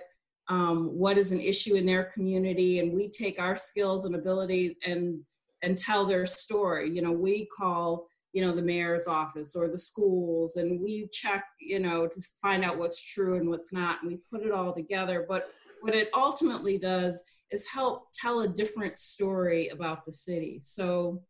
um, 0.50 0.86
what 0.86 1.18
is 1.18 1.30
an 1.30 1.40
issue 1.40 1.74
in 1.74 1.84
their 1.84 2.04
community, 2.04 2.78
and 2.78 2.94
we 2.94 3.10
take 3.10 3.38
our 3.38 3.54
skills 3.54 4.06
and 4.06 4.14
ability 4.14 4.78
and 4.86 5.20
and 5.62 5.76
tell 5.76 6.04
their 6.04 6.26
story. 6.26 6.90
You 6.90 7.02
know, 7.02 7.12
we 7.12 7.46
call, 7.46 8.06
you 8.32 8.42
know, 8.42 8.54
the 8.54 8.62
mayor's 8.62 9.06
office 9.06 9.56
or 9.56 9.68
the 9.68 9.78
schools 9.78 10.56
and 10.56 10.80
we 10.80 11.08
check, 11.12 11.44
you 11.60 11.80
know, 11.80 12.06
to 12.06 12.20
find 12.40 12.64
out 12.64 12.78
what's 12.78 13.12
true 13.12 13.36
and 13.36 13.48
what's 13.48 13.72
not. 13.72 14.02
And 14.02 14.12
we 14.12 14.18
put 14.30 14.46
it 14.46 14.52
all 14.52 14.72
together. 14.72 15.26
But 15.28 15.50
what 15.80 15.94
it 15.94 16.10
ultimately 16.14 16.78
does 16.78 17.22
is 17.50 17.66
help 17.66 18.08
tell 18.12 18.40
a 18.40 18.48
different 18.48 18.98
story 18.98 19.68
about 19.68 20.04
the 20.04 20.12
city. 20.12 20.60
So, 20.62 21.22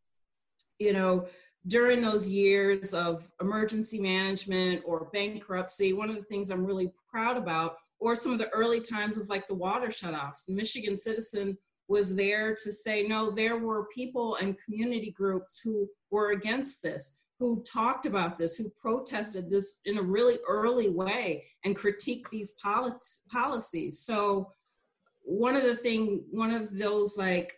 you 0.79 0.93
know, 0.93 1.27
during 1.67 2.01
those 2.01 2.29
years 2.29 2.95
of 2.95 3.31
emergency 3.41 4.01
management 4.01 4.83
or 4.87 5.11
bankruptcy, 5.13 5.93
one 5.93 6.09
of 6.09 6.17
the 6.17 6.23
things 6.23 6.51
I'm 6.51 6.65
really 6.65 6.93
proud 7.11 7.37
about, 7.37 7.77
or 7.99 8.15
some 8.15 8.33
of 8.33 8.39
the 8.39 8.49
early 8.51 8.81
times 8.81 9.19
of 9.19 9.29
like 9.29 9.49
the 9.49 9.55
water 9.55 9.89
shutoffs, 9.89 10.47
the 10.47 10.55
Michigan 10.55 10.97
Citizen 10.97 11.59
was 11.89 12.15
there 12.15 12.55
to 12.55 12.71
say, 12.71 13.07
no, 13.07 13.31
there 13.31 13.59
were 13.59 13.89
people 13.95 14.37
and 14.37 14.57
community 14.65 15.11
groups 15.11 15.61
who 15.63 15.89
were 16.11 16.31
against 16.31 16.83
this, 16.83 17.17
who 17.39 17.63
talked 17.63 18.07
about 18.07 18.39
this, 18.39 18.57
who 18.57 18.71
protested 18.81 19.51
this 19.51 19.81
in 19.85 19.99
a 19.99 20.03
really 20.03 20.39
early 20.47 20.91
way 20.91 21.45
and 21.65 21.77
critiqued 21.77 22.29
these 22.31 22.55
policies. 22.63 24.01
So 24.01 24.53
one 25.23 25.57
of 25.57 25.65
the 25.65 25.77
thing, 25.77 26.23
one 26.31 26.53
of 26.53 26.79
those 26.79 27.19
like, 27.19 27.58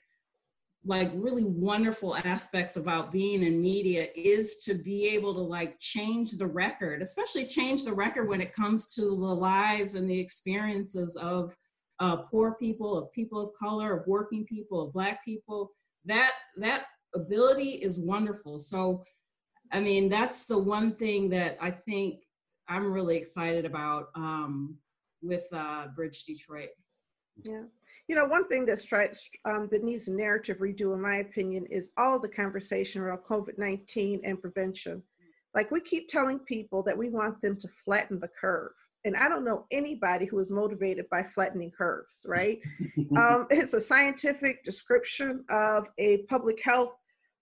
like 0.84 1.10
really 1.14 1.44
wonderful 1.44 2.16
aspects 2.24 2.76
about 2.76 3.12
being 3.12 3.42
in 3.42 3.60
media 3.60 4.08
is 4.16 4.56
to 4.64 4.74
be 4.74 5.08
able 5.08 5.34
to 5.34 5.40
like 5.40 5.78
change 5.78 6.32
the 6.32 6.46
record, 6.46 7.02
especially 7.02 7.46
change 7.46 7.84
the 7.84 7.92
record 7.92 8.28
when 8.28 8.40
it 8.40 8.54
comes 8.54 8.88
to 8.88 9.02
the 9.02 9.14
lives 9.14 9.94
and 9.94 10.08
the 10.08 10.18
experiences 10.18 11.16
of 11.16 11.54
uh, 11.98 12.16
poor 12.16 12.54
people, 12.54 12.96
of 12.96 13.12
people 13.12 13.40
of 13.40 13.54
color, 13.54 13.98
of 13.98 14.06
working 14.06 14.44
people, 14.46 14.80
of 14.80 14.92
black 14.92 15.22
people. 15.22 15.70
That 16.06 16.32
that 16.56 16.86
ability 17.14 17.70
is 17.70 18.00
wonderful. 18.00 18.58
So, 18.58 19.04
I 19.72 19.80
mean, 19.80 20.08
that's 20.08 20.46
the 20.46 20.58
one 20.58 20.94
thing 20.94 21.28
that 21.30 21.58
I 21.60 21.70
think 21.70 22.22
I'm 22.68 22.90
really 22.90 23.18
excited 23.18 23.66
about 23.66 24.06
um, 24.14 24.76
with 25.20 25.46
uh, 25.52 25.88
Bridge 25.94 26.24
Detroit. 26.24 26.70
Yeah. 27.42 27.64
You 28.10 28.16
know, 28.16 28.24
one 28.24 28.48
thing 28.48 28.66
that 28.66 28.80
strikes 28.80 29.30
um, 29.44 29.68
that 29.70 29.84
needs 29.84 30.08
a 30.08 30.12
narrative 30.12 30.58
redo, 30.58 30.94
in 30.94 31.00
my 31.00 31.18
opinion, 31.18 31.64
is 31.66 31.92
all 31.96 32.18
the 32.18 32.28
conversation 32.28 33.00
around 33.00 33.18
COVID 33.18 33.56
nineteen 33.56 34.20
and 34.24 34.40
prevention. 34.40 35.00
Like 35.54 35.70
we 35.70 35.80
keep 35.80 36.08
telling 36.08 36.40
people 36.40 36.82
that 36.82 36.98
we 36.98 37.08
want 37.08 37.40
them 37.40 37.56
to 37.60 37.68
flatten 37.84 38.18
the 38.18 38.26
curve, 38.26 38.72
and 39.04 39.14
I 39.14 39.28
don't 39.28 39.44
know 39.44 39.64
anybody 39.70 40.26
who 40.26 40.40
is 40.40 40.50
motivated 40.50 41.08
by 41.08 41.22
flattening 41.22 41.70
curves. 41.70 42.26
Right? 42.28 42.58
um, 43.16 43.46
it's 43.48 43.74
a 43.74 43.80
scientific 43.80 44.64
description 44.64 45.44
of 45.48 45.86
a 45.98 46.24
public 46.24 46.60
health, 46.64 46.96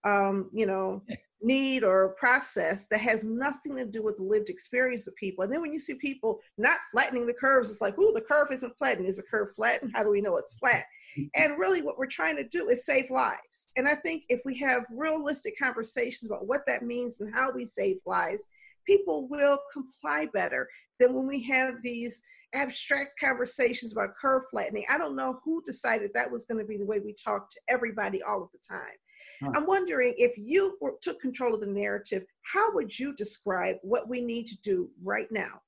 um, 0.05 0.51
you 0.53 0.67
know, 0.67 1.03
need 1.41 1.85
or 1.85 2.15
process 2.19 2.87
that 2.87 3.01
has 3.01 3.25
nothing 3.25 3.77
to 3.77 3.85
do 3.85 4.03
with 4.03 4.17
the 4.17 4.23
lived 4.23 4.51
experience 4.51 5.07
of 5.07 5.15
people. 5.17 5.45
And 5.45 5.53
then 5.53 5.61
when 5.61 5.73
you 5.73 5.79
see 5.79 5.95
people 5.95 6.41
not 6.57 6.79
flattening 6.91 7.27
the 7.27 7.35
curves, 7.35 7.71
it's 7.71 7.81
like, 7.81 7.95
oh, 7.99 8.13
the 8.13 8.21
curve 8.21 8.49
isn't 8.51 8.77
flattened. 8.77 9.07
Is 9.07 9.17
the 9.17 9.23
curve 9.23 9.55
flattened? 9.55 9.93
How 9.95 10.03
do 10.03 10.11
we 10.11 10.21
know 10.21 10.37
it's 10.37 10.55
flat? 10.55 10.85
Mm-hmm. 11.19 11.43
And 11.43 11.59
really, 11.59 11.83
what 11.83 11.99
we're 11.99 12.07
trying 12.07 12.37
to 12.37 12.45
do 12.45 12.69
is 12.69 12.85
save 12.85 13.11
lives. 13.11 13.71
And 13.77 13.89
I 13.89 13.95
think 13.95 14.25
if 14.29 14.41
we 14.45 14.59
have 14.59 14.85
realistic 14.91 15.55
conversations 15.61 16.31
about 16.31 16.47
what 16.47 16.67
that 16.67 16.83
means 16.83 17.21
and 17.21 17.33
how 17.35 17.53
we 17.53 17.65
save 17.65 17.99
lives, 18.05 18.49
people 18.87 19.29
will 19.29 19.59
comply 19.73 20.27
better 20.33 20.69
than 20.99 21.15
when 21.15 21.27
we 21.27 21.43
have 21.45 21.75
these 21.83 22.23
abstract 22.55 23.11
conversations 23.21 23.93
about 23.93 24.17
curve 24.21 24.43
flattening. 24.51 24.85
I 24.91 24.99
don't 24.99 25.17
know 25.17 25.39
who 25.45 25.63
decided 25.65 26.11
that 26.15 26.31
was 26.31 26.47
going 26.47 26.59
to 26.59 26.67
be 26.67 26.79
the 26.79 26.87
way 26.87 26.99
we 26.99 27.13
talk 27.13 27.51
to 27.51 27.61
everybody 27.69 28.23
all 28.23 28.43
of 28.43 28.49
the 28.53 28.59
time. 28.67 28.97
Huh. 29.43 29.53
I'm 29.55 29.67
wondering 29.67 30.15
if 30.17 30.37
you 30.37 30.77
were, 30.81 30.95
took 31.01 31.21
control 31.21 31.55
of 31.55 31.61
the 31.61 31.67
narrative, 31.67 32.25
how 32.43 32.75
would 32.75 32.97
you 32.99 33.15
describe 33.15 33.77
what 33.83 34.09
we 34.09 34.21
need 34.21 34.47
to 34.49 34.57
do 34.63 34.91
right 35.03 35.31
now? 35.31 35.61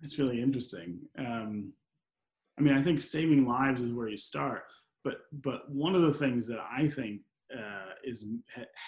That's 0.00 0.18
really 0.18 0.40
interesting. 0.40 0.98
Um, 1.16 1.72
I 2.58 2.62
mean, 2.62 2.74
I 2.74 2.82
think 2.82 3.00
saving 3.00 3.46
lives 3.46 3.80
is 3.80 3.92
where 3.92 4.08
you 4.08 4.16
start, 4.16 4.64
but 5.04 5.20
but 5.32 5.70
one 5.70 5.94
of 5.94 6.02
the 6.02 6.12
things 6.12 6.46
that 6.48 6.58
I 6.70 6.88
think 6.88 7.22
uh, 7.54 7.92
is 8.04 8.24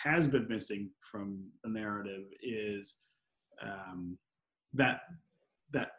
has 0.02 0.26
been 0.26 0.48
missing 0.48 0.90
from 1.00 1.44
the 1.64 1.70
narrative 1.70 2.24
is 2.42 2.94
um, 3.62 4.18
that 4.74 5.00
that 5.72 5.92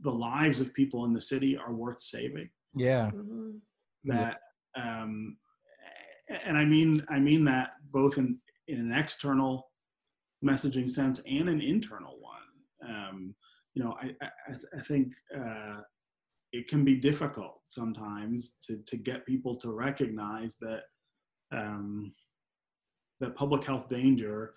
the 0.00 0.10
lives 0.10 0.60
of 0.60 0.74
people 0.74 1.04
in 1.04 1.12
the 1.12 1.20
city 1.20 1.56
are 1.56 1.72
worth 1.72 2.00
saving. 2.00 2.48
Yeah. 2.74 3.10
Mm-hmm. 3.14 3.50
That 4.04 4.40
um, 4.76 5.36
and 6.28 6.56
I 6.56 6.64
mean 6.64 7.04
I 7.08 7.18
mean 7.18 7.44
that 7.44 7.70
both 7.92 8.18
in 8.18 8.38
in 8.68 8.80
an 8.80 8.92
external 8.92 9.70
messaging 10.44 10.90
sense 10.90 11.20
and 11.28 11.48
an 11.48 11.60
internal 11.60 12.16
one. 12.20 12.90
Um, 12.90 13.34
you 13.74 13.82
know, 13.82 13.96
I 14.00 14.14
I, 14.22 14.54
I 14.76 14.80
think 14.80 15.14
uh, 15.36 15.80
it 16.52 16.68
can 16.68 16.84
be 16.84 16.96
difficult 16.96 17.60
sometimes 17.68 18.56
to 18.66 18.78
to 18.86 18.96
get 18.96 19.26
people 19.26 19.54
to 19.56 19.72
recognize 19.72 20.56
that 20.60 20.82
um, 21.52 22.12
that 23.20 23.36
public 23.36 23.64
health 23.64 23.88
danger 23.88 24.52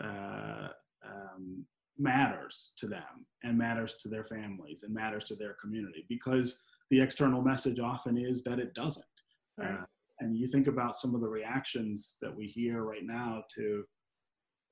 uh, 0.00 0.68
um, 1.04 1.64
matters 1.98 2.72
to 2.78 2.86
them 2.86 3.26
and 3.42 3.58
matters 3.58 3.94
to 3.94 4.08
their 4.08 4.24
families 4.24 4.82
and 4.82 4.94
matters 4.94 5.24
to 5.24 5.36
their 5.36 5.54
community 5.54 6.04
because 6.08 6.58
the 6.90 7.00
external 7.00 7.42
message 7.42 7.80
often 7.80 8.16
is 8.16 8.42
that 8.44 8.58
it 8.58 8.74
doesn't. 8.74 9.04
Right. 9.58 9.72
Uh, 9.72 9.84
and 10.20 10.36
you 10.36 10.48
think 10.48 10.66
about 10.66 10.96
some 10.96 11.14
of 11.14 11.20
the 11.20 11.28
reactions 11.28 12.16
that 12.20 12.34
we 12.34 12.46
hear 12.46 12.82
right 12.82 13.04
now 13.04 13.42
to 13.56 13.84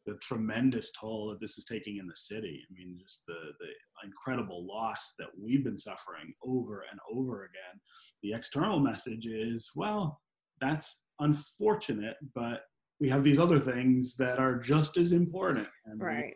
the 0.07 0.15
tremendous 0.23 0.93
toll 0.99 1.29
that 1.29 1.41
this 1.41 1.59
is 1.59 1.65
taking 1.65 1.99
in 1.99 2.07
the 2.07 2.17
city. 2.17 2.63
I 2.71 2.73
mean, 2.73 2.97
just 3.01 3.27
the, 3.27 3.35
the 3.59 4.07
incredible 4.07 4.65
loss 4.67 5.15
that 5.19 5.29
we've 5.41 5.65
been 5.65 5.77
suffering 5.77 6.33
over 6.45 6.85
and 6.91 7.01
over 7.13 7.45
again. 7.45 7.81
The 8.23 8.33
external 8.33 8.79
message 8.79 9.27
is, 9.27 9.71
well, 9.75 10.21
that's 10.61 11.03
unfortunate, 11.19 12.17
but 12.35 12.63
we 13.01 13.09
have 13.09 13.25
these 13.25 13.39
other 13.39 13.59
things 13.59 14.15
that 14.17 14.39
are 14.39 14.59
just 14.59 14.97
as 14.97 15.13
important. 15.13 15.69
And 15.87 16.01
right. 16.01 16.35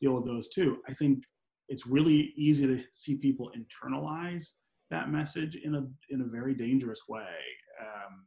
deal 0.00 0.14
with 0.14 0.24
those 0.24 0.48
too. 0.48 0.82
I 0.88 0.92
think 0.92 1.22
it's 1.68 1.86
really 1.86 2.32
easy 2.36 2.66
to 2.66 2.82
see 2.92 3.16
people 3.16 3.52
internalize 3.56 4.46
that 4.90 5.10
message 5.10 5.56
in 5.56 5.74
a 5.74 5.86
in 6.10 6.20
a 6.20 6.24
very 6.24 6.54
dangerous 6.54 7.02
way. 7.08 7.34
Um, 7.80 8.26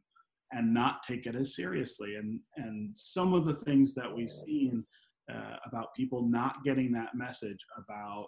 and 0.52 0.72
not 0.72 1.02
take 1.06 1.26
it 1.26 1.34
as 1.34 1.56
seriously. 1.56 2.14
And 2.16 2.40
and 2.56 2.90
some 2.94 3.34
of 3.34 3.46
the 3.46 3.54
things 3.54 3.94
that 3.94 4.14
we've 4.14 4.30
seen 4.30 4.84
uh, 5.32 5.56
about 5.64 5.94
people 5.96 6.28
not 6.28 6.64
getting 6.64 6.92
that 6.92 7.14
message 7.14 7.58
about 7.76 8.26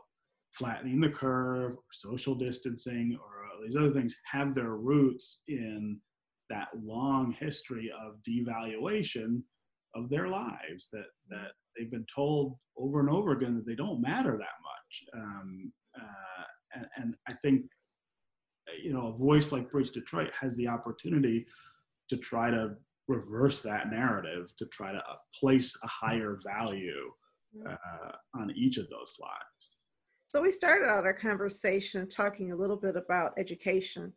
flattening 0.52 1.00
the 1.00 1.10
curve, 1.10 1.72
or 1.72 1.78
social 1.92 2.34
distancing, 2.34 3.16
or 3.22 3.38
these 3.64 3.76
other 3.76 3.92
things 3.92 4.14
have 4.30 4.54
their 4.54 4.76
roots 4.76 5.42
in 5.48 6.00
that 6.50 6.68
long 6.82 7.32
history 7.38 7.90
of 8.04 8.16
devaluation 8.28 9.42
of 9.94 10.08
their 10.08 10.28
lives 10.28 10.88
that 10.92 11.06
that 11.30 11.52
they've 11.76 11.90
been 11.90 12.06
told 12.14 12.56
over 12.76 13.00
and 13.00 13.10
over 13.10 13.32
again 13.32 13.54
that 13.54 13.66
they 13.66 13.74
don't 13.74 14.00
matter 14.00 14.32
that 14.32 14.38
much. 14.38 15.22
Um, 15.22 15.72
uh, 15.98 16.44
and, 16.74 16.86
and 16.96 17.14
I 17.28 17.34
think 17.34 17.62
you 18.82 18.92
know 18.92 19.08
a 19.08 19.16
voice 19.16 19.52
like 19.52 19.70
Bridge 19.70 19.90
Detroit 19.90 20.30
has 20.38 20.56
the 20.56 20.68
opportunity 20.68 21.46
to 22.08 22.16
try 22.16 22.50
to 22.50 22.74
reverse 23.08 23.60
that 23.60 23.90
narrative 23.90 24.52
to 24.58 24.66
try 24.66 24.92
to 24.92 24.98
uh, 24.98 25.16
place 25.38 25.72
a 25.82 25.88
higher 25.88 26.38
value 26.46 27.10
uh, 27.68 28.12
on 28.34 28.52
each 28.54 28.76
of 28.76 28.88
those 28.90 29.16
lives. 29.20 29.74
So 30.30 30.42
we 30.42 30.52
started 30.52 30.88
out 30.88 31.06
our 31.06 31.14
conversation 31.14 32.06
talking 32.06 32.52
a 32.52 32.56
little 32.56 32.76
bit 32.76 32.96
about 32.96 33.32
education, 33.38 34.12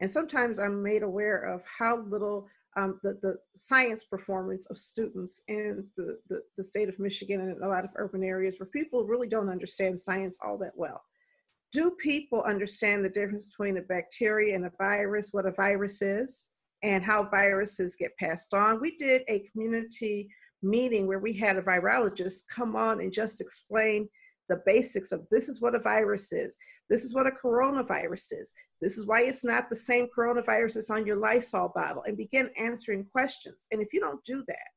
and 0.00 0.10
sometimes 0.10 0.58
I'm 0.58 0.82
made 0.82 1.02
aware 1.02 1.42
of 1.42 1.62
how 1.78 2.02
little 2.02 2.46
um, 2.76 2.98
the, 3.02 3.18
the 3.22 3.36
science 3.54 4.04
performance 4.04 4.66
of 4.66 4.78
students 4.78 5.42
in 5.48 5.86
the, 5.96 6.18
the, 6.28 6.42
the 6.56 6.64
state 6.64 6.88
of 6.88 6.98
Michigan 6.98 7.40
and 7.40 7.62
a 7.62 7.68
lot 7.68 7.84
of 7.84 7.90
urban 7.96 8.22
areas 8.24 8.56
where 8.58 8.66
people 8.66 9.06
really 9.06 9.28
don't 9.28 9.48
understand 9.48 10.00
science 10.00 10.38
all 10.44 10.58
that 10.58 10.72
well. 10.74 11.00
Do 11.72 11.92
people 11.92 12.42
understand 12.42 13.04
the 13.04 13.10
difference 13.10 13.48
between 13.48 13.78
a 13.78 13.82
bacteria 13.82 14.54
and 14.54 14.66
a 14.66 14.72
virus, 14.76 15.30
what 15.32 15.46
a 15.46 15.52
virus 15.52 16.02
is? 16.02 16.48
And 16.84 17.02
how 17.02 17.24
viruses 17.30 17.96
get 17.96 18.16
passed 18.18 18.52
on. 18.52 18.78
We 18.78 18.94
did 18.98 19.22
a 19.28 19.48
community 19.50 20.28
meeting 20.62 21.06
where 21.06 21.18
we 21.18 21.32
had 21.32 21.56
a 21.56 21.62
virologist 21.62 22.42
come 22.54 22.76
on 22.76 23.00
and 23.00 23.10
just 23.10 23.40
explain 23.40 24.06
the 24.50 24.60
basics 24.66 25.10
of 25.10 25.26
this 25.30 25.48
is 25.48 25.62
what 25.62 25.74
a 25.74 25.78
virus 25.78 26.30
is. 26.30 26.58
This 26.90 27.02
is 27.02 27.14
what 27.14 27.26
a 27.26 27.30
coronavirus 27.30 28.26
is. 28.32 28.52
This 28.82 28.98
is 28.98 29.06
why 29.06 29.22
it's 29.22 29.44
not 29.44 29.70
the 29.70 29.76
same 29.76 30.08
coronavirus 30.16 30.74
that's 30.74 30.90
on 30.90 31.06
your 31.06 31.16
Lysol 31.16 31.72
bottle 31.74 32.02
and 32.06 32.18
begin 32.18 32.50
answering 32.60 33.06
questions. 33.10 33.66
And 33.72 33.80
if 33.80 33.94
you 33.94 34.00
don't 34.00 34.22
do 34.24 34.44
that, 34.46 34.68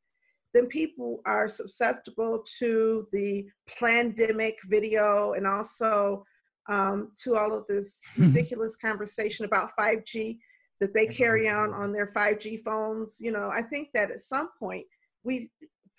then 0.54 0.68
people 0.68 1.20
are 1.26 1.50
susceptible 1.50 2.46
to 2.60 3.06
the 3.12 3.46
pandemic 3.78 4.56
video 4.70 5.34
and 5.34 5.46
also 5.46 6.24
um, 6.70 7.12
to 7.24 7.36
all 7.36 7.58
of 7.58 7.68
this 7.68 8.02
mm-hmm. 8.14 8.28
ridiculous 8.28 8.78
conversation 8.78 9.44
about 9.44 9.72
5G 9.78 10.38
that 10.80 10.94
they 10.94 11.08
carry 11.08 11.50
on 11.50 11.74
on 11.74 11.92
their 11.92 12.08
5G 12.08 12.64
phones. 12.64 13.18
You 13.20 13.32
know, 13.32 13.50
I 13.50 13.62
think 13.62 13.90
that 13.94 14.12
at 14.12 14.20
some 14.20 14.50
point 14.60 14.86
we 15.24 15.50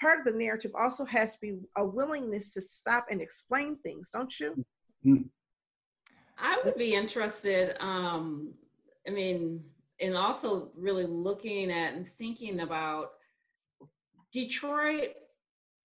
part 0.01 0.20
of 0.20 0.24
the 0.24 0.39
narrative 0.39 0.72
also 0.79 1.05
has 1.05 1.35
to 1.35 1.41
be 1.41 1.59
a 1.76 1.85
willingness 1.85 2.53
to 2.53 2.61
stop 2.61 3.07
and 3.11 3.20
explain 3.20 3.76
things, 3.79 4.11
don't 4.11 4.39
you? 4.39 4.64
Mm-hmm. 5.05 5.22
I 6.39 6.61
would 6.64 6.76
be 6.76 6.95
interested. 6.95 7.76
Um, 7.83 8.55
I 9.07 9.11
mean, 9.11 9.64
and 10.01 10.16
also 10.16 10.70
really 10.76 11.07
looking 11.07 11.70
at 11.72 11.95
and 11.95 12.09
thinking 12.09 12.61
about 12.61 13.11
Detroit 14.33 15.14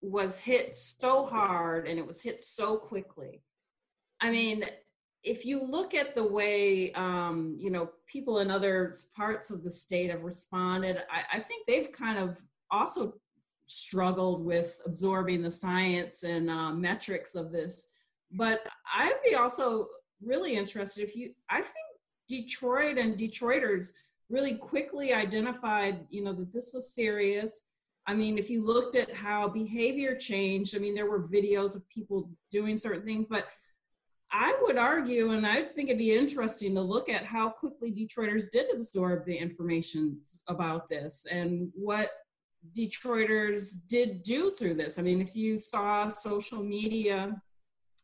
was 0.02 0.38
hit 0.38 0.76
so 0.76 1.24
hard 1.24 1.88
and 1.88 1.98
it 1.98 2.06
was 2.06 2.22
hit 2.22 2.44
so 2.44 2.76
quickly. 2.76 3.42
I 4.20 4.30
mean, 4.30 4.64
if 5.24 5.46
you 5.46 5.64
look 5.64 5.94
at 5.94 6.14
the 6.14 6.22
way 6.22 6.92
um, 6.92 7.56
you 7.58 7.70
know 7.70 7.90
people 8.06 8.38
in 8.38 8.50
other 8.50 8.94
parts 9.16 9.50
of 9.50 9.64
the 9.64 9.70
state 9.70 10.10
have 10.10 10.22
responded, 10.22 11.02
I, 11.10 11.38
I, 11.38 11.38
think 11.40 11.66
they've 11.66 11.90
kind 11.90 12.18
of 12.18 12.42
also 12.70 13.14
struggled 13.66 14.44
with 14.44 14.80
absorbing 14.84 15.42
the 15.42 15.50
science 15.50 16.22
and 16.22 16.50
uh, 16.50 16.72
metrics 16.72 17.34
of 17.34 17.50
this. 17.50 17.88
But 18.32 18.66
I'd 18.94 19.20
be 19.26 19.34
also 19.34 19.88
really 20.22 20.56
interested 20.56 21.02
if 21.02 21.16
you. 21.16 21.30
I 21.48 21.62
think 21.62 21.74
Detroit 22.28 22.98
and 22.98 23.18
Detroiters 23.18 23.92
really 24.30 24.54
quickly 24.54 25.12
identified, 25.12 26.06
you 26.08 26.22
know, 26.22 26.32
that 26.32 26.52
this 26.52 26.72
was 26.72 26.94
serious. 26.94 27.64
I 28.06 28.14
mean, 28.14 28.36
if 28.36 28.50
you 28.50 28.64
looked 28.64 28.96
at 28.96 29.12
how 29.12 29.48
behavior 29.48 30.14
changed, 30.14 30.76
I 30.76 30.78
mean, 30.78 30.94
there 30.94 31.08
were 31.08 31.26
videos 31.26 31.74
of 31.74 31.88
people 31.88 32.30
doing 32.50 32.76
certain 32.76 33.04
things, 33.04 33.26
but 33.26 33.46
I 34.36 34.52
would 34.62 34.78
argue, 34.78 35.30
and 35.30 35.46
I 35.46 35.62
think 35.62 35.88
it'd 35.88 35.98
be 35.98 36.12
interesting 36.12 36.74
to 36.74 36.80
look 36.80 37.08
at 37.08 37.24
how 37.24 37.50
quickly 37.50 37.92
Detroiters 37.92 38.50
did 38.50 38.66
absorb 38.74 39.24
the 39.24 39.36
information 39.36 40.18
about 40.48 40.88
this 40.88 41.24
and 41.30 41.70
what 41.72 42.08
Detroiters 42.76 43.76
did 43.86 44.24
do 44.24 44.50
through 44.50 44.74
this. 44.74 44.98
I 44.98 45.02
mean, 45.02 45.20
if 45.20 45.36
you 45.36 45.56
saw 45.56 46.08
social 46.08 46.64
media 46.64 47.40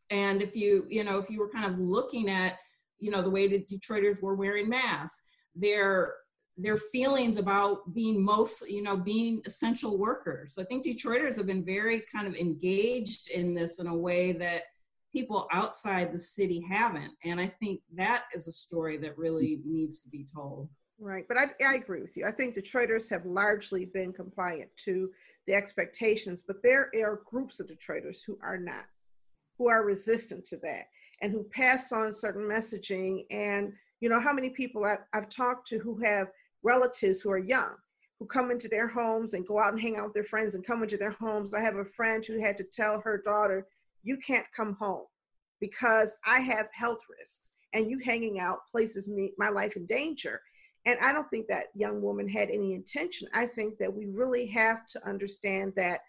and 0.09 0.41
if 0.41 0.55
you, 0.55 0.85
you 0.87 1.03
know, 1.03 1.19
if 1.19 1.29
you 1.29 1.37
were 1.37 1.49
kind 1.49 1.65
of 1.65 1.77
looking 1.77 2.29
at, 2.29 2.57
you 2.97 3.11
know, 3.11 3.21
the 3.21 3.29
way 3.29 3.49
that 3.49 3.67
Detroiters 3.67 4.23
were 4.23 4.35
wearing 4.35 4.69
masks, 4.69 5.23
their 5.53 6.13
their 6.57 6.77
feelings 6.77 7.37
about 7.37 7.93
being 7.93 8.23
most 8.23 8.69
you 8.69 8.83
know 8.83 8.97
being 8.97 9.41
essential 9.45 9.97
workers 9.97 10.57
i 10.59 10.63
think 10.65 10.85
detroiters 10.85 11.37
have 11.37 11.47
been 11.47 11.63
very 11.63 12.03
kind 12.13 12.27
of 12.27 12.35
engaged 12.35 13.31
in 13.31 13.53
this 13.53 13.79
in 13.79 13.87
a 13.87 13.95
way 13.95 14.33
that 14.33 14.63
people 15.11 15.47
outside 15.51 16.11
the 16.11 16.19
city 16.19 16.61
haven't 16.61 17.11
and 17.23 17.39
i 17.39 17.47
think 17.47 17.81
that 17.93 18.23
is 18.33 18.47
a 18.47 18.51
story 18.51 18.97
that 18.97 19.17
really 19.17 19.59
needs 19.65 20.01
to 20.01 20.09
be 20.09 20.23
told. 20.23 20.69
Right 20.99 21.25
but 21.27 21.37
i, 21.37 21.45
I 21.65 21.75
agree 21.75 22.01
with 22.01 22.15
you. 22.15 22.25
I 22.25 22.31
think 22.31 22.55
detroiters 22.55 23.09
have 23.09 23.25
largely 23.25 23.85
been 23.85 24.13
compliant 24.13 24.69
to 24.85 25.09
the 25.47 25.53
expectations 25.53 26.41
but 26.45 26.61
there 26.63 26.91
are 27.03 27.21
groups 27.25 27.59
of 27.59 27.67
detroiters 27.67 28.19
who 28.25 28.37
are 28.41 28.57
not 28.57 28.85
who 29.57 29.67
are 29.67 29.83
resistant 29.83 30.45
to 30.45 30.57
that 30.57 30.85
and 31.21 31.31
who 31.31 31.43
pass 31.43 31.91
on 31.91 32.11
certain 32.11 32.41
messaging. 32.41 33.25
And 33.29 33.73
you 33.99 34.09
know 34.09 34.19
how 34.19 34.33
many 34.33 34.49
people 34.49 34.85
I've, 34.85 35.03
I've 35.13 35.29
talked 35.29 35.67
to 35.67 35.77
who 35.77 35.97
have 36.03 36.29
relatives 36.63 37.21
who 37.21 37.29
are 37.31 37.37
young 37.37 37.75
who 38.17 38.27
come 38.27 38.51
into 38.51 38.67
their 38.67 38.87
homes 38.87 39.33
and 39.33 39.47
go 39.47 39.59
out 39.59 39.73
and 39.73 39.81
hang 39.81 39.97
out 39.97 40.05
with 40.05 40.13
their 40.13 40.23
friends 40.23 40.53
and 40.53 40.63
come 40.63 40.83
into 40.83 40.95
their 40.95 41.09
homes. 41.09 41.55
I 41.55 41.61
have 41.61 41.77
a 41.77 41.85
friend 41.85 42.23
who 42.23 42.39
had 42.39 42.55
to 42.57 42.63
tell 42.63 43.01
her 43.01 43.17
daughter, 43.17 43.65
You 44.03 44.17
can't 44.17 44.45
come 44.55 44.75
home 44.79 45.05
because 45.59 46.15
I 46.25 46.39
have 46.39 46.67
health 46.73 46.99
risks 47.19 47.53
and 47.73 47.89
you 47.89 47.99
hanging 48.03 48.39
out 48.39 48.59
places 48.71 49.07
me 49.07 49.31
my 49.37 49.49
life 49.49 49.75
in 49.75 49.85
danger. 49.85 50.41
And 50.85 50.97
I 50.99 51.13
don't 51.13 51.29
think 51.29 51.47
that 51.47 51.67
young 51.75 52.01
woman 52.01 52.27
had 52.27 52.49
any 52.49 52.73
intention. 52.73 53.27
I 53.33 53.45
think 53.45 53.77
that 53.77 53.93
we 53.93 54.07
really 54.07 54.47
have 54.47 54.87
to 54.87 55.07
understand 55.07 55.73
that 55.75 55.99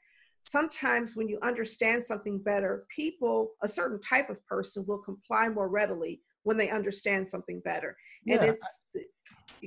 sometimes 0.43 1.15
when 1.15 1.29
you 1.29 1.39
understand 1.43 2.03
something 2.03 2.39
better, 2.39 2.85
people, 2.95 3.51
a 3.63 3.69
certain 3.69 4.01
type 4.01 4.31
of 4.31 4.45
person 4.47 4.85
will 4.87 4.99
comply 4.99 5.49
more 5.49 5.69
readily 5.69 6.21
when 6.43 6.57
they 6.57 6.71
understand 6.71 7.29
something 7.29 7.61
better. 7.61 7.97
And 8.27 8.41
yeah. 8.41 8.53
it's 8.53 8.81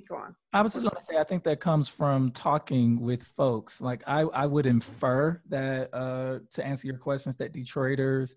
go 0.01 0.15
on. 0.15 0.35
I 0.53 0.61
was 0.61 0.73
just 0.73 0.83
going 0.83 0.95
to 0.95 1.01
say, 1.01 1.17
I 1.17 1.23
think 1.23 1.43
that 1.43 1.59
comes 1.59 1.87
from 1.87 2.31
talking 2.31 2.99
with 2.99 3.23
folks. 3.23 3.81
Like 3.81 4.03
I, 4.07 4.21
I 4.21 4.45
would 4.45 4.65
infer 4.65 5.41
that 5.49 5.93
uh, 5.93 6.39
to 6.51 6.65
answer 6.65 6.87
your 6.87 6.97
questions, 6.97 7.37
that 7.37 7.53
Detroiters 7.53 8.35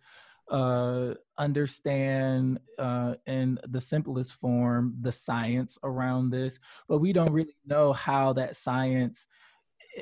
uh, 0.50 1.14
understand 1.36 2.58
uh, 2.78 3.14
in 3.26 3.58
the 3.68 3.80
simplest 3.80 4.34
form 4.34 4.94
the 5.00 5.12
science 5.12 5.78
around 5.82 6.30
this, 6.30 6.58
but 6.88 6.98
we 6.98 7.12
don't 7.12 7.32
really 7.32 7.56
know 7.66 7.92
how 7.92 8.32
that 8.32 8.56
science 8.56 9.26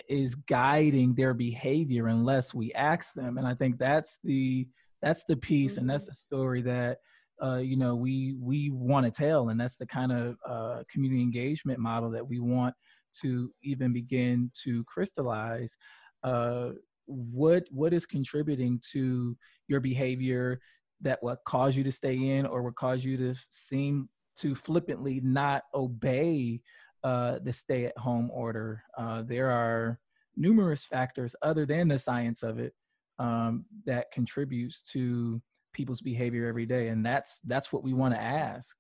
is 0.09 0.35
guiding 0.35 1.15
their 1.15 1.35
behavior 1.35 2.09
unless 2.09 2.55
we 2.55 2.73
ask 2.75 3.15
them. 3.15 3.39
And 3.39 3.47
I 3.47 3.55
think 3.55 3.79
that's 3.79 4.19
the 4.23 4.69
that's 5.03 5.25
the 5.25 5.37
piece, 5.37 5.73
mm-hmm. 5.73 5.81
and 5.81 5.91
that's 5.91 6.05
mm-hmm. 6.05 6.13
the 6.13 6.37
story 6.37 6.63
that 6.63 6.99
uh, 7.43 7.57
you 7.57 7.77
know 7.77 7.95
we 7.95 8.35
we 8.41 8.71
want 8.71 9.05
to 9.05 9.11
tell 9.11 9.49
and 9.51 9.61
that's 9.61 9.77
the 9.77 9.87
kind 9.87 10.13
of 10.13 10.37
uh, 10.49 10.83
community 10.91 11.23
engagement 11.23 11.79
model 11.79 12.11
that 12.11 12.27
we 12.27 12.39
want 12.39 12.75
to 13.21 13.51
even 13.63 13.93
begin 13.93 14.51
to 14.63 14.85
crystallize 14.85 15.77
uh, 16.25 16.71
what 17.07 17.65
what 17.71 17.93
is 17.93 18.07
contributing 18.07 18.81
to 18.93 19.37
your 19.69 19.81
behavior 19.81 20.61
that 21.01 21.23
what 21.23 21.45
cause 21.45 21.77
you 21.77 21.85
to 21.85 21.93
stay 21.93 22.17
in 22.17 22.47
or 22.47 22.63
what 22.63 22.75
cause 22.75 23.05
you 23.05 23.17
to 23.17 23.35
seem 23.51 24.09
to 24.37 24.55
flippantly 24.55 25.21
not 25.23 25.63
obey 25.75 26.61
uh, 27.05 27.39
the 27.43 27.53
stay 27.53 27.87
at 27.87 27.97
home 27.99 28.31
order. 28.33 28.83
Uh, 28.97 29.23
there 29.23 29.51
are 29.51 29.99
numerous 30.37 30.85
factors 30.85 31.37
other 31.43 31.65
than 31.65 31.89
the 31.89 31.99
science 31.99 32.43
of 32.43 32.59
it 32.59 32.75
um, 33.19 33.65
that 33.85 34.11
contributes 34.13 34.83
to 34.83 35.41
people's 35.77 36.01
behavior 36.01 36.49
every 36.49 36.67
day 36.67 36.89
and 36.89 37.05
that's 37.05 37.39
that's 37.45 37.73
what 37.73 37.85
we 37.85 37.93
want 37.93 38.15
to 38.15 38.21
ask. 38.21 38.77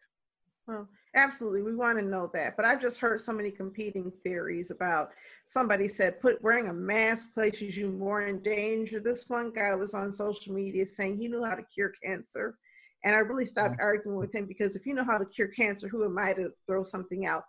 Well 0.66 0.88
absolutely 1.14 1.62
we 1.62 1.74
want 1.74 1.99
to 1.99 2.05
know 2.05 2.30
that 2.34 2.55
but 2.57 2.66
i've 2.66 2.80
just 2.80 3.01
heard 3.01 3.18
so 3.18 3.32
many 3.32 3.51
competing 3.51 4.12
theories 4.22 4.70
about 4.70 5.09
somebody 5.47 5.88
said 5.88 6.20
put 6.20 6.42
wearing 6.42 6.68
a 6.68 6.72
mask 6.72 7.32
places 7.32 7.74
you 7.74 7.90
more 7.90 8.26
in 8.26 8.42
danger. 8.42 9.01
This 9.01 9.24
one 9.28 9.51
guy 9.51 9.74
was 9.74 9.94
on 9.94 10.12
social 10.12 10.53
media 10.53 10.84
saying 10.84 11.16
he 11.16 11.28
knew 11.28 11.42
how 11.42 11.55
to 11.55 11.62
cure 11.62 11.92
cancer 12.05 12.59
and 13.05 13.14
i 13.14 13.18
really 13.18 13.47
stopped 13.47 13.78
mm. 13.78 13.82
arguing 13.82 14.18
with 14.18 14.34
him 14.34 14.47
because 14.47 14.76
if 14.76 14.84
you 14.86 14.94
know 14.94 15.05
how 15.05 15.18
to 15.18 15.24
cure 15.26 15.49
cancer 15.49 15.88
who 15.88 16.05
am 16.05 16.18
i 16.18 16.32
to 16.32 16.51
throw 16.66 16.82
something 16.82 17.26
out 17.26 17.44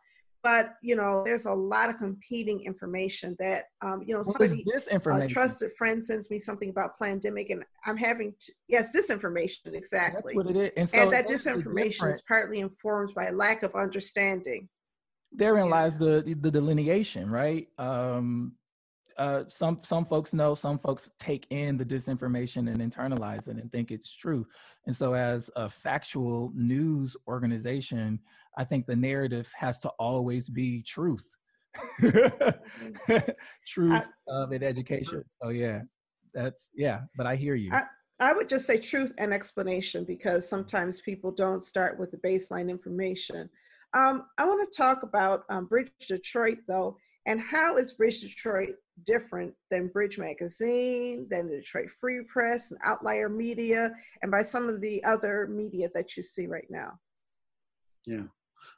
but 0.48 0.76
you 0.82 0.96
know 0.96 1.24
there's 1.26 1.46
a 1.46 1.54
lot 1.54 1.90
of 1.90 1.98
competing 1.98 2.62
information 2.64 3.36
that 3.38 3.66
um, 3.82 4.02
you 4.06 4.16
know 4.16 4.24
somebody 4.24 4.64
this 4.66 4.88
information? 4.88 5.26
a 5.26 5.28
trusted 5.28 5.72
friend 5.78 6.04
sends 6.04 6.32
me 6.32 6.40
something 6.40 6.70
about 6.70 6.98
pandemic 7.02 7.50
and 7.50 7.66
i'm 7.86 7.98
having 7.98 8.34
to, 8.40 8.54
yes 8.70 8.96
disinformation 8.96 9.74
exactly 9.74 10.34
that's 10.34 10.36
what 10.38 10.48
it 10.48 10.56
is 10.56 10.72
and, 10.78 10.90
so 10.90 11.02
and 11.02 11.12
that 11.12 11.28
disinformation 11.28 12.10
is 12.10 12.22
partly 12.22 12.60
informed 12.62 13.14
by 13.14 13.26
a 13.26 13.34
lack 13.34 13.62
of 13.62 13.76
understanding 13.76 14.70
therein 15.34 15.66
yeah. 15.66 15.72
lies 15.72 16.00
the 16.00 16.24
the 16.40 16.50
delineation 16.50 17.30
right 17.30 17.68
um 17.78 18.54
uh, 19.18 19.44
some 19.48 19.80
some 19.82 20.06
folks 20.06 20.34
know, 20.34 20.54
some 20.54 20.78
folks 20.78 21.10
take 21.20 21.48
in 21.50 21.78
the 21.78 21.86
disinformation 21.86 22.70
and 22.70 22.80
internalize 22.80 23.48
it 23.48 23.58
and 23.58 23.72
think 23.72 23.92
it's 23.92 24.16
true. 24.16 24.46
And 24.86 24.96
so, 24.96 25.14
as 25.14 25.50
a 25.56 25.68
factual 25.68 26.52
news 26.56 27.18
organization, 27.28 28.20
I 28.58 28.64
think 28.64 28.86
the 28.86 28.96
narrative 28.96 29.52
has 29.56 29.80
to 29.82 29.90
always 30.00 30.50
be 30.50 30.84
truth, 30.84 31.28
truth 32.00 32.54
I, 33.68 34.04
of 34.28 34.52
an 34.52 34.64
education. 34.64 35.24
So 35.42 35.50
yeah, 35.50 35.82
that's 36.34 36.70
yeah. 36.76 37.02
But 37.16 37.26
I 37.26 37.36
hear 37.36 37.56
you. 37.56 37.72
I, 37.74 37.84
I 38.20 38.34
would 38.34 38.50
just 38.50 38.68
say 38.68 38.78
truth 38.78 39.14
and 39.18 39.34
explanation 39.34 40.04
because 40.04 40.48
sometimes 40.48 41.02
people 41.02 41.32
don't 41.32 41.66
start 41.66 42.00
with 42.00 42.12
the 42.12 42.18
baseline 42.18 42.70
information. 42.70 43.50
Um, 43.94 44.26
I 44.38 44.46
want 44.46 44.72
to 44.72 44.78
talk 44.78 45.04
about 45.04 45.44
um, 45.50 45.66
Bridge 45.66 45.90
Detroit 46.08 46.60
though, 46.68 46.98
and 47.26 47.42
how 47.42 47.78
is 47.78 47.94
Bridge 47.94 48.22
Detroit 48.22 48.76
different 49.04 49.54
than 49.70 49.88
Bridge 49.88 50.18
Magazine, 50.18 51.28
than 51.30 51.48
the 51.48 51.58
Detroit 51.58 51.90
Free 52.00 52.22
Press 52.28 52.72
and 52.72 52.80
Outlier 52.84 53.30
Media, 53.30 53.92
and 54.22 54.32
by 54.32 54.44
some 54.44 54.70
of 54.70 54.82
the 54.82 55.04
other 55.04 55.48
media 55.48 55.90
that 55.94 56.18
you 56.18 56.24
see 56.24 56.48
right 56.48 56.68
now? 56.70 56.94
Yeah, 58.06 58.24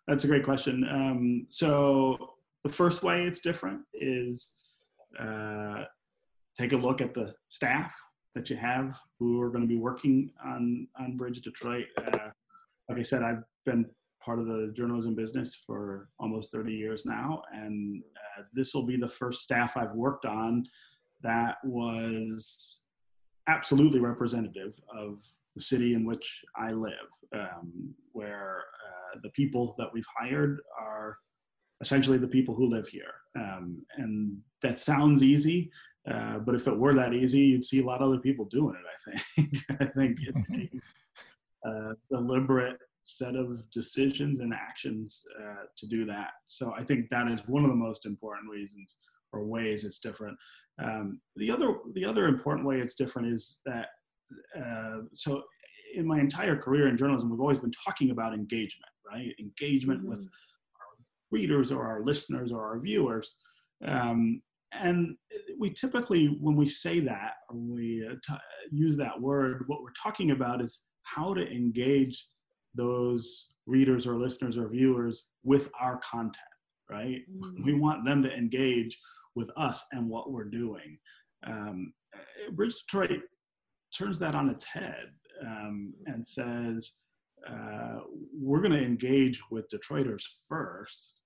that's 0.07 0.23
a 0.23 0.27
great 0.27 0.43
question. 0.43 0.85
Um, 0.89 1.45
so 1.49 2.35
the 2.63 2.69
first 2.69 3.03
way 3.03 3.23
it's 3.23 3.39
different 3.39 3.81
is 3.93 4.49
uh, 5.17 5.85
take 6.57 6.73
a 6.73 6.77
look 6.77 7.01
at 7.01 7.13
the 7.13 7.33
staff 7.49 7.95
that 8.35 8.49
you 8.49 8.55
have 8.57 8.99
who 9.19 9.41
are 9.41 9.49
going 9.49 9.63
to 9.63 9.67
be 9.67 9.77
working 9.77 10.31
on 10.43 10.87
on 10.99 11.17
Bridge 11.17 11.41
Detroit. 11.41 11.85
Uh, 11.97 12.29
like 12.87 12.99
I 12.99 13.03
said, 13.03 13.23
I've 13.23 13.43
been 13.65 13.85
part 14.23 14.39
of 14.39 14.47
the 14.47 14.71
journalism 14.75 15.15
business 15.15 15.55
for 15.55 16.09
almost 16.19 16.51
30 16.51 16.73
years 16.73 17.05
now, 17.05 17.41
and 17.53 18.03
uh, 18.37 18.43
this 18.53 18.73
will 18.73 18.85
be 18.85 18.97
the 18.97 19.07
first 19.07 19.41
staff 19.41 19.77
I've 19.77 19.93
worked 19.93 20.25
on 20.25 20.65
that 21.21 21.57
was 21.63 22.81
absolutely 23.47 23.99
representative 23.99 24.79
of 24.93 25.23
the 25.55 25.61
city 25.61 25.93
in 25.93 26.05
which 26.05 26.43
I 26.55 26.71
live, 26.71 26.93
um, 27.33 27.93
where 28.11 28.63
uh, 28.87 29.19
the 29.23 29.29
people 29.31 29.75
that 29.77 29.89
we've 29.93 30.05
hired 30.17 30.59
are 30.79 31.17
essentially 31.81 32.17
the 32.17 32.27
people 32.27 32.55
who 32.55 32.69
live 32.69 32.87
here. 32.87 33.13
Um, 33.37 33.83
and 33.97 34.37
that 34.61 34.79
sounds 34.79 35.23
easy, 35.23 35.71
uh, 36.09 36.39
but 36.39 36.55
if 36.55 36.67
it 36.67 36.77
were 36.77 36.93
that 36.93 37.13
easy, 37.13 37.39
you'd 37.39 37.65
see 37.65 37.81
a 37.81 37.85
lot 37.85 38.01
of 38.01 38.09
other 38.09 38.19
people 38.19 38.45
doing 38.45 38.75
it, 38.75 38.85
I 38.85 39.41
think. 39.41 39.53
I 39.81 39.85
think 39.85 40.19
it's 40.21 40.85
a 41.65 41.95
deliberate 42.11 42.77
set 43.17 43.35
of 43.35 43.69
decisions 43.71 44.39
and 44.39 44.53
actions 44.53 45.23
uh, 45.41 45.63
to 45.77 45.87
do 45.87 46.05
that. 46.05 46.29
So 46.47 46.73
I 46.77 46.83
think 46.83 47.09
that 47.09 47.27
is 47.27 47.47
one 47.47 47.63
of 47.63 47.69
the 47.69 47.75
most 47.75 48.05
important 48.05 48.49
reasons 48.49 48.97
or 49.33 49.45
ways 49.45 49.83
it's 49.83 49.99
different. 49.99 50.37
Um, 50.81 51.19
the 51.35 51.51
other 51.51 51.75
the 51.93 52.05
other 52.05 52.27
important 52.27 52.67
way 52.67 52.79
it's 52.79 52.95
different 52.95 53.33
is 53.33 53.59
that 53.65 53.87
uh, 54.59 55.01
so 55.13 55.43
in 55.95 56.05
my 56.05 56.19
entire 56.19 56.55
career 56.55 56.87
in 56.87 56.97
journalism, 56.97 57.29
we've 57.29 57.39
always 57.39 57.59
been 57.59 57.73
talking 57.85 58.11
about 58.11 58.33
engagement, 58.33 58.91
right? 59.11 59.33
Engagement 59.39 60.01
mm-hmm. 60.01 60.09
with 60.09 60.19
our 60.19 61.05
readers 61.31 61.71
or 61.71 61.85
our 61.85 62.03
listeners 62.03 62.51
or 62.51 62.63
our 62.63 62.79
viewers. 62.79 63.35
Um, 63.85 64.41
and 64.71 65.15
we 65.57 65.71
typically, 65.71 66.37
when 66.39 66.55
we 66.55 66.69
say 66.69 66.99
that 66.99 67.33
or 67.49 67.57
we 67.57 68.07
uh, 68.07 68.15
t- 68.27 68.41
use 68.71 68.95
that 68.97 69.19
word, 69.19 69.63
what 69.67 69.81
we're 69.81 69.89
talking 70.01 70.31
about 70.31 70.61
is 70.61 70.85
how 71.03 71.33
to 71.33 71.49
engage 71.51 72.27
those 72.75 73.55
readers 73.65 74.07
or 74.07 74.17
listeners 74.17 74.57
or 74.57 74.67
viewers 74.67 75.29
with 75.43 75.69
our 75.79 75.97
content, 75.97 76.37
right? 76.89 77.21
Mm-hmm. 77.31 77.63
We 77.63 77.73
want 77.73 78.05
them 78.05 78.23
to 78.23 78.33
engage 78.33 78.97
with 79.35 79.49
us 79.57 79.83
and 79.91 80.09
what 80.09 80.31
we're 80.31 80.49
doing. 80.49 80.97
Um, 81.45 81.93
Bridge 82.53 82.75
Detroit 82.81 83.21
turns 83.95 84.19
that 84.19 84.35
on 84.35 84.49
its 84.49 84.65
head 84.65 85.11
um, 85.45 85.93
and 86.05 86.27
says, 86.27 86.91
uh, 87.47 87.99
we're 88.37 88.61
going 88.61 88.73
to 88.73 88.83
engage 88.83 89.41
with 89.49 89.69
Detroiters 89.69 90.23
first, 90.47 91.21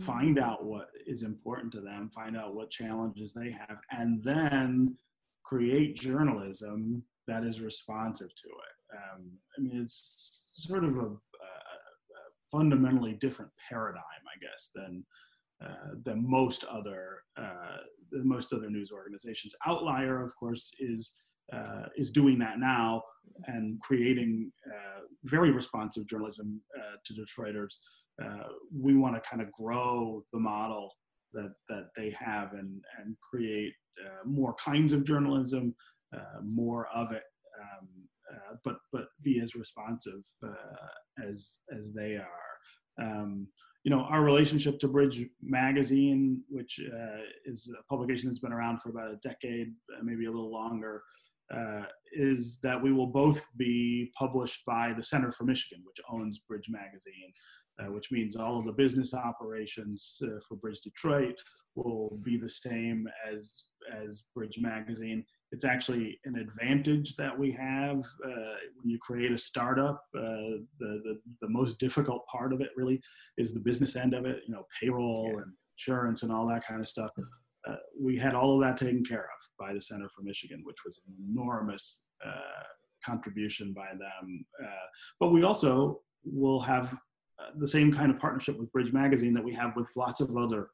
find 0.00 0.36
mm-hmm. 0.36 0.44
out 0.44 0.64
what 0.64 0.88
is 1.06 1.22
important 1.22 1.72
to 1.72 1.80
them, 1.80 2.10
find 2.10 2.36
out 2.36 2.54
what 2.54 2.70
challenges 2.70 3.32
they 3.32 3.50
have, 3.50 3.78
and 3.92 4.22
then 4.22 4.96
create 5.44 5.96
journalism 5.96 7.02
that 7.26 7.44
is 7.44 7.60
responsive 7.60 8.34
to 8.34 8.48
it. 8.48 8.77
Um, 8.94 9.30
I 9.56 9.60
mean, 9.60 9.82
it's 9.82 10.66
sort 10.66 10.84
of 10.84 10.96
a, 10.96 11.06
a 11.06 11.18
fundamentally 12.50 13.14
different 13.14 13.50
paradigm, 13.68 14.02
I 14.02 14.38
guess, 14.40 14.70
than 14.74 15.04
uh, 15.64 15.94
than 16.04 16.28
most 16.28 16.62
other 16.64 17.18
uh, 17.36 17.78
most 18.12 18.52
other 18.52 18.70
news 18.70 18.92
organizations. 18.92 19.54
Outlier, 19.66 20.22
of 20.22 20.32
course, 20.36 20.70
is 20.78 21.12
uh, 21.52 21.86
is 21.96 22.10
doing 22.10 22.38
that 22.38 22.60
now 22.60 23.02
and 23.46 23.80
creating 23.80 24.52
uh, 24.72 25.00
very 25.24 25.50
responsive 25.50 26.06
journalism 26.06 26.60
uh, 26.78 26.96
to 27.04 27.14
Detroiters. 27.14 27.74
Uh, 28.22 28.48
we 28.72 28.96
want 28.96 29.16
to 29.16 29.28
kind 29.28 29.42
of 29.42 29.50
grow 29.50 30.22
the 30.32 30.38
model 30.38 30.94
that 31.32 31.52
that 31.68 31.88
they 31.96 32.14
have 32.18 32.52
and 32.52 32.80
and 32.98 33.16
create 33.20 33.72
more 34.24 34.54
kinds 34.54 34.92
of 34.92 35.04
journalism, 35.04 35.74
more 36.44 36.86
of 36.94 37.10
it. 37.10 37.24
Um, 37.60 37.88
but 38.64 38.76
but 38.92 39.06
be 39.22 39.40
as 39.40 39.54
responsive 39.54 40.22
as 41.22 41.58
as 41.76 41.92
they 41.92 42.16
are. 42.16 42.48
Um, 43.00 43.48
you 43.84 43.90
know, 43.90 44.02
our 44.02 44.22
relationship 44.22 44.78
to 44.80 44.88
Bridge 44.88 45.24
Magazine, 45.40 46.42
which 46.48 46.80
uh, 46.92 47.22
is 47.44 47.72
a 47.78 47.82
publication 47.84 48.28
that's 48.28 48.40
been 48.40 48.52
around 48.52 48.80
for 48.80 48.90
about 48.90 49.12
a 49.12 49.28
decade, 49.28 49.68
uh, 49.96 50.02
maybe 50.02 50.26
a 50.26 50.30
little 50.30 50.52
longer, 50.52 51.02
uh, 51.54 51.84
is 52.12 52.58
that 52.62 52.82
we 52.82 52.92
will 52.92 53.06
both 53.06 53.42
be 53.56 54.12
published 54.18 54.62
by 54.66 54.92
the 54.94 55.02
Center 55.02 55.32
for 55.32 55.44
Michigan, 55.44 55.82
which 55.86 56.04
owns 56.10 56.40
Bridge 56.40 56.68
Magazine, 56.68 57.32
uh, 57.80 57.90
which 57.92 58.10
means 58.10 58.36
all 58.36 58.58
of 58.58 58.66
the 58.66 58.72
business 58.72 59.14
operations 59.14 60.20
uh, 60.22 60.38
for 60.46 60.56
Bridge 60.56 60.80
Detroit 60.80 61.36
will 61.74 62.18
be 62.22 62.36
the 62.36 62.50
same 62.50 63.06
as 63.26 63.64
as 63.94 64.24
Bridge 64.34 64.58
Magazine 64.60 65.24
it's 65.50 65.64
actually 65.64 66.20
an 66.24 66.36
advantage 66.36 67.16
that 67.16 67.36
we 67.36 67.50
have 67.52 67.98
uh, 68.24 68.54
when 68.76 68.90
you 68.90 68.98
create 69.00 69.32
a 69.32 69.38
startup. 69.38 70.04
Uh, 70.14 70.60
the, 70.78 71.00
the, 71.04 71.18
the 71.40 71.48
most 71.48 71.78
difficult 71.78 72.26
part 72.26 72.52
of 72.52 72.60
it 72.60 72.70
really 72.76 73.00
is 73.38 73.52
the 73.52 73.60
business 73.60 73.96
end 73.96 74.14
of 74.14 74.26
it. 74.26 74.42
You 74.46 74.54
know, 74.54 74.66
payroll 74.80 75.30
yeah. 75.32 75.42
and 75.42 75.52
insurance 75.74 76.22
and 76.22 76.32
all 76.32 76.46
that 76.48 76.66
kind 76.66 76.80
of 76.80 76.88
stuff. 76.88 77.10
Uh, 77.66 77.76
we 77.98 78.16
had 78.16 78.34
all 78.34 78.54
of 78.54 78.60
that 78.60 78.76
taken 78.76 79.04
care 79.04 79.24
of 79.24 79.66
by 79.66 79.72
the 79.72 79.80
Center 79.80 80.08
for 80.08 80.22
Michigan, 80.22 80.60
which 80.64 80.84
was 80.84 81.00
an 81.06 81.14
enormous 81.30 82.02
uh, 82.24 82.64
contribution 83.04 83.72
by 83.72 83.88
them. 83.88 84.44
Uh, 84.62 84.86
but 85.18 85.32
we 85.32 85.42
also 85.42 86.00
will 86.24 86.60
have 86.60 86.92
uh, 87.40 87.50
the 87.58 87.68
same 87.68 87.92
kind 87.92 88.10
of 88.10 88.18
partnership 88.18 88.58
with 88.58 88.72
Bridge 88.72 88.92
Magazine 88.92 89.34
that 89.34 89.44
we 89.44 89.54
have 89.54 89.74
with 89.76 89.88
lots 89.96 90.20
of 90.20 90.36
other 90.36 90.68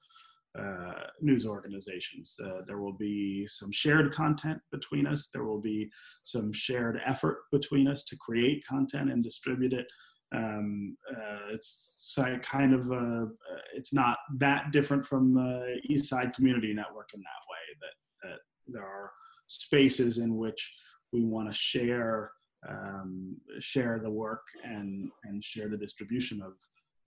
uh, 0.59 0.92
news 1.20 1.46
organizations. 1.46 2.36
Uh, 2.44 2.61
there 2.66 2.78
will 2.78 2.92
be 2.92 3.46
some 3.46 3.72
shared 3.72 4.12
content 4.12 4.61
between 4.70 5.07
us. 5.07 5.28
There 5.32 5.44
will 5.44 5.61
be 5.61 5.90
some 6.22 6.52
shared 6.52 7.00
effort 7.05 7.38
between 7.50 7.88
us 7.88 8.05
to 8.05 8.16
create 8.16 8.64
content 8.66 9.11
and 9.11 9.22
distribute 9.22 9.72
it. 9.72 9.86
Um, 10.34 10.96
uh, 11.11 11.52
it's 11.52 12.16
kind 12.42 12.74
of 12.74 12.90
uh, 12.92 13.26
it's 13.74 13.92
not 13.92 14.18
that 14.36 14.70
different 14.70 15.05
from 15.05 15.34
the 15.34 15.80
East 15.84 16.09
Side 16.09 16.32
Community 16.34 16.72
Network 16.72 17.11
in 17.14 17.20
that 17.20 17.44
way. 17.50 17.76
That 17.80 18.28
that 18.28 18.38
there 18.66 18.88
are 18.88 19.11
spaces 19.48 20.18
in 20.18 20.36
which 20.36 20.72
we 21.12 21.24
want 21.24 21.48
to 21.48 21.55
share 21.55 22.32
um, 22.68 23.36
share 23.61 24.00
the 24.02 24.11
work 24.11 24.46
and 24.64 25.11
and 25.24 25.42
share 25.42 25.68
the 25.68 25.76
distribution 25.76 26.42
of 26.42 26.52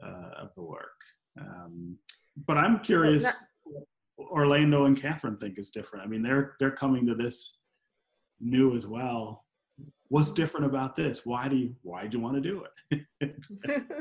uh, 0.04 0.44
of 0.44 0.50
the 0.56 0.64
work. 0.64 1.00
Um, 1.40 1.98
but 2.46 2.58
I'm 2.58 2.80
curious. 2.80 3.24
Well, 3.66 3.86
Orlando 4.20 4.86
and 4.86 5.00
Catherine 5.00 5.38
think 5.38 5.58
is 5.58 5.70
different. 5.70 6.06
I 6.06 6.08
mean, 6.08 6.22
they're 6.22 6.54
they're 6.60 6.72
coming 6.72 7.06
to 7.08 7.16
this 7.16 7.58
new 8.40 8.76
as 8.76 8.86
well. 8.86 9.46
What's 10.10 10.32
different 10.32 10.66
about 10.66 10.96
this? 10.96 11.26
Why 11.26 11.48
do 11.48 11.56
you 11.56 11.76
why 11.82 12.08
do 12.08 12.18
you 12.18 12.24
want 12.24 12.36
to 12.36 12.42
do 12.42 12.66
it? 12.92 13.36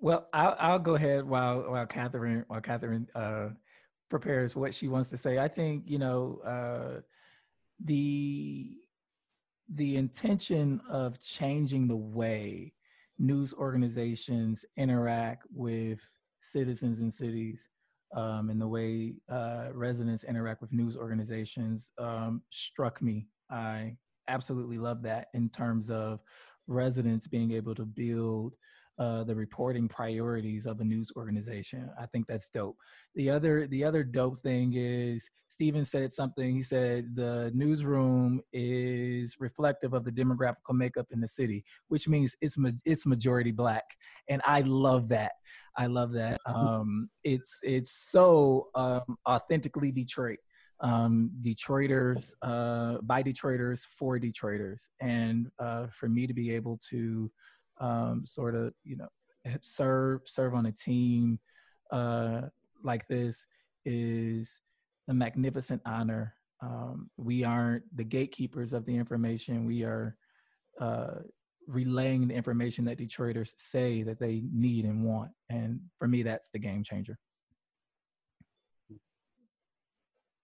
well, 0.00 0.28
I'll 0.32 0.56
I'll 0.58 0.78
go 0.78 0.94
ahead 0.94 1.24
while 1.24 1.70
while 1.70 1.86
Catherine 1.86 2.44
while 2.48 2.60
Catherine 2.60 3.08
uh, 3.14 3.48
prepares 4.08 4.56
what 4.56 4.74
she 4.74 4.88
wants 4.88 5.10
to 5.10 5.16
say. 5.16 5.38
I 5.38 5.48
think 5.48 5.84
you 5.86 5.98
know 5.98 6.40
uh, 6.44 7.00
the 7.84 8.76
the 9.72 9.96
intention 9.96 10.80
of 10.88 11.22
changing 11.22 11.88
the 11.88 11.96
way 11.96 12.72
news 13.18 13.54
organizations 13.54 14.64
interact 14.76 15.46
with 15.52 16.00
citizens 16.40 17.00
in 17.00 17.10
cities 17.10 17.68
um, 18.14 18.50
and 18.50 18.60
the 18.60 18.68
way 18.68 19.14
uh, 19.30 19.68
residents 19.72 20.24
interact 20.24 20.60
with 20.60 20.72
news 20.72 20.96
organizations 20.96 21.90
um, 21.98 22.42
struck 22.50 23.02
me. 23.02 23.26
I 23.50 23.96
absolutely 24.28 24.78
love 24.78 25.02
that 25.02 25.28
in 25.34 25.48
terms 25.48 25.90
of 25.90 26.20
residents 26.66 27.26
being 27.26 27.52
able 27.52 27.74
to 27.74 27.84
build 27.84 28.54
uh, 28.98 29.24
the 29.24 29.34
reporting 29.34 29.88
priorities 29.88 30.66
of 30.66 30.80
a 30.80 30.84
news 30.84 31.10
organization. 31.16 31.90
I 32.00 32.06
think 32.06 32.26
that's 32.26 32.48
dope. 32.50 32.76
The 33.14 33.30
other 33.30 33.66
the 33.66 33.84
other 33.84 34.04
dope 34.04 34.38
thing 34.38 34.74
is 34.74 35.28
Stephen 35.48 35.84
said 35.84 36.12
something. 36.12 36.54
He 36.54 36.62
said 36.62 37.14
the 37.14 37.50
newsroom 37.54 38.40
is 38.52 39.36
reflective 39.40 39.92
of 39.94 40.04
the 40.04 40.12
demographical 40.12 40.74
makeup 40.74 41.06
in 41.10 41.20
the 41.20 41.28
city, 41.28 41.64
which 41.88 42.08
means 42.08 42.36
it's 42.40 42.56
it's 42.84 43.06
majority 43.06 43.52
black, 43.52 43.84
and 44.28 44.42
I 44.44 44.60
love 44.60 45.08
that. 45.08 45.32
I 45.76 45.86
love 45.86 46.12
that. 46.12 46.40
Um, 46.54 47.10
it's 47.24 47.58
it's 47.62 47.90
so 47.90 48.68
um, 48.74 49.16
authentically 49.26 49.90
Detroit 49.90 50.38
um, 50.80 51.30
Detroiters 51.40 52.34
uh, 52.42 52.98
by 53.02 53.22
Detroiters 53.22 53.84
for 53.84 54.18
Detroiters, 54.18 54.88
and 55.00 55.48
uh, 55.58 55.86
for 55.88 56.08
me 56.08 56.26
to 56.26 56.34
be 56.34 56.54
able 56.54 56.78
to 56.90 57.30
um, 57.84 58.24
sort 58.24 58.54
of 58.54 58.72
you 58.82 58.96
know 58.96 59.08
serve 59.60 60.22
serve 60.24 60.54
on 60.54 60.66
a 60.66 60.72
team 60.72 61.38
uh, 61.92 62.42
like 62.82 63.06
this 63.08 63.46
is 63.84 64.60
a 65.08 65.14
magnificent 65.14 65.82
honor. 65.84 66.34
Um, 66.62 67.10
we 67.16 67.44
aren't 67.44 67.84
the 67.94 68.04
gatekeepers 68.04 68.72
of 68.72 68.86
the 68.86 68.96
information. 68.96 69.66
We 69.66 69.84
are 69.84 70.16
uh, 70.80 71.16
relaying 71.66 72.28
the 72.28 72.34
information 72.34 72.86
that 72.86 72.98
Detroiters 72.98 73.52
say 73.58 74.02
that 74.02 74.18
they 74.18 74.44
need 74.50 74.86
and 74.86 75.04
want. 75.04 75.30
And 75.50 75.80
for 75.98 76.08
me, 76.08 76.22
that's 76.22 76.50
the 76.50 76.58
game 76.58 76.82
changer. 76.82 77.18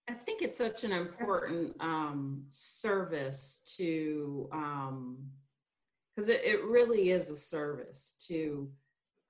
I 0.07 0.13
think 0.13 0.41
it's 0.41 0.57
such 0.57 0.83
an 0.83 0.91
important 0.91 1.75
um, 1.79 2.43
service 2.49 3.61
to 3.77 4.49
um, 4.51 5.17
because 6.15 6.29
it, 6.29 6.41
it 6.43 6.63
really 6.63 7.09
is 7.09 7.29
a 7.29 7.35
service 7.35 8.15
to 8.27 8.69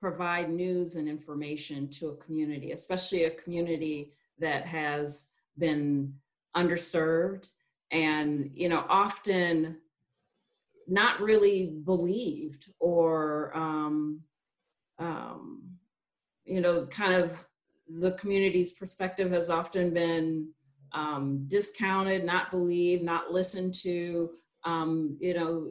provide 0.00 0.50
news 0.50 0.96
and 0.96 1.08
information 1.08 1.88
to 1.88 2.08
a 2.08 2.16
community, 2.16 2.72
especially 2.72 3.24
a 3.24 3.30
community 3.30 4.12
that 4.38 4.66
has 4.66 5.28
been 5.58 6.12
underserved 6.56 7.48
and 7.92 8.50
you 8.54 8.68
know 8.68 8.84
often 8.88 9.76
not 10.88 11.20
really 11.20 11.78
believed 11.84 12.72
or 12.80 13.56
um, 13.56 14.20
um, 14.98 15.62
you 16.44 16.60
know 16.60 16.84
kind 16.86 17.14
of 17.14 17.44
the 17.88 18.12
community's 18.12 18.72
perspective 18.72 19.30
has 19.30 19.50
often 19.50 19.92
been 19.94 20.48
um, 20.92 21.44
discounted 21.48 22.24
not 22.24 22.50
believed 22.50 23.02
not 23.02 23.32
listened 23.32 23.72
to 23.72 24.30
um, 24.64 25.16
you 25.20 25.34
know 25.34 25.70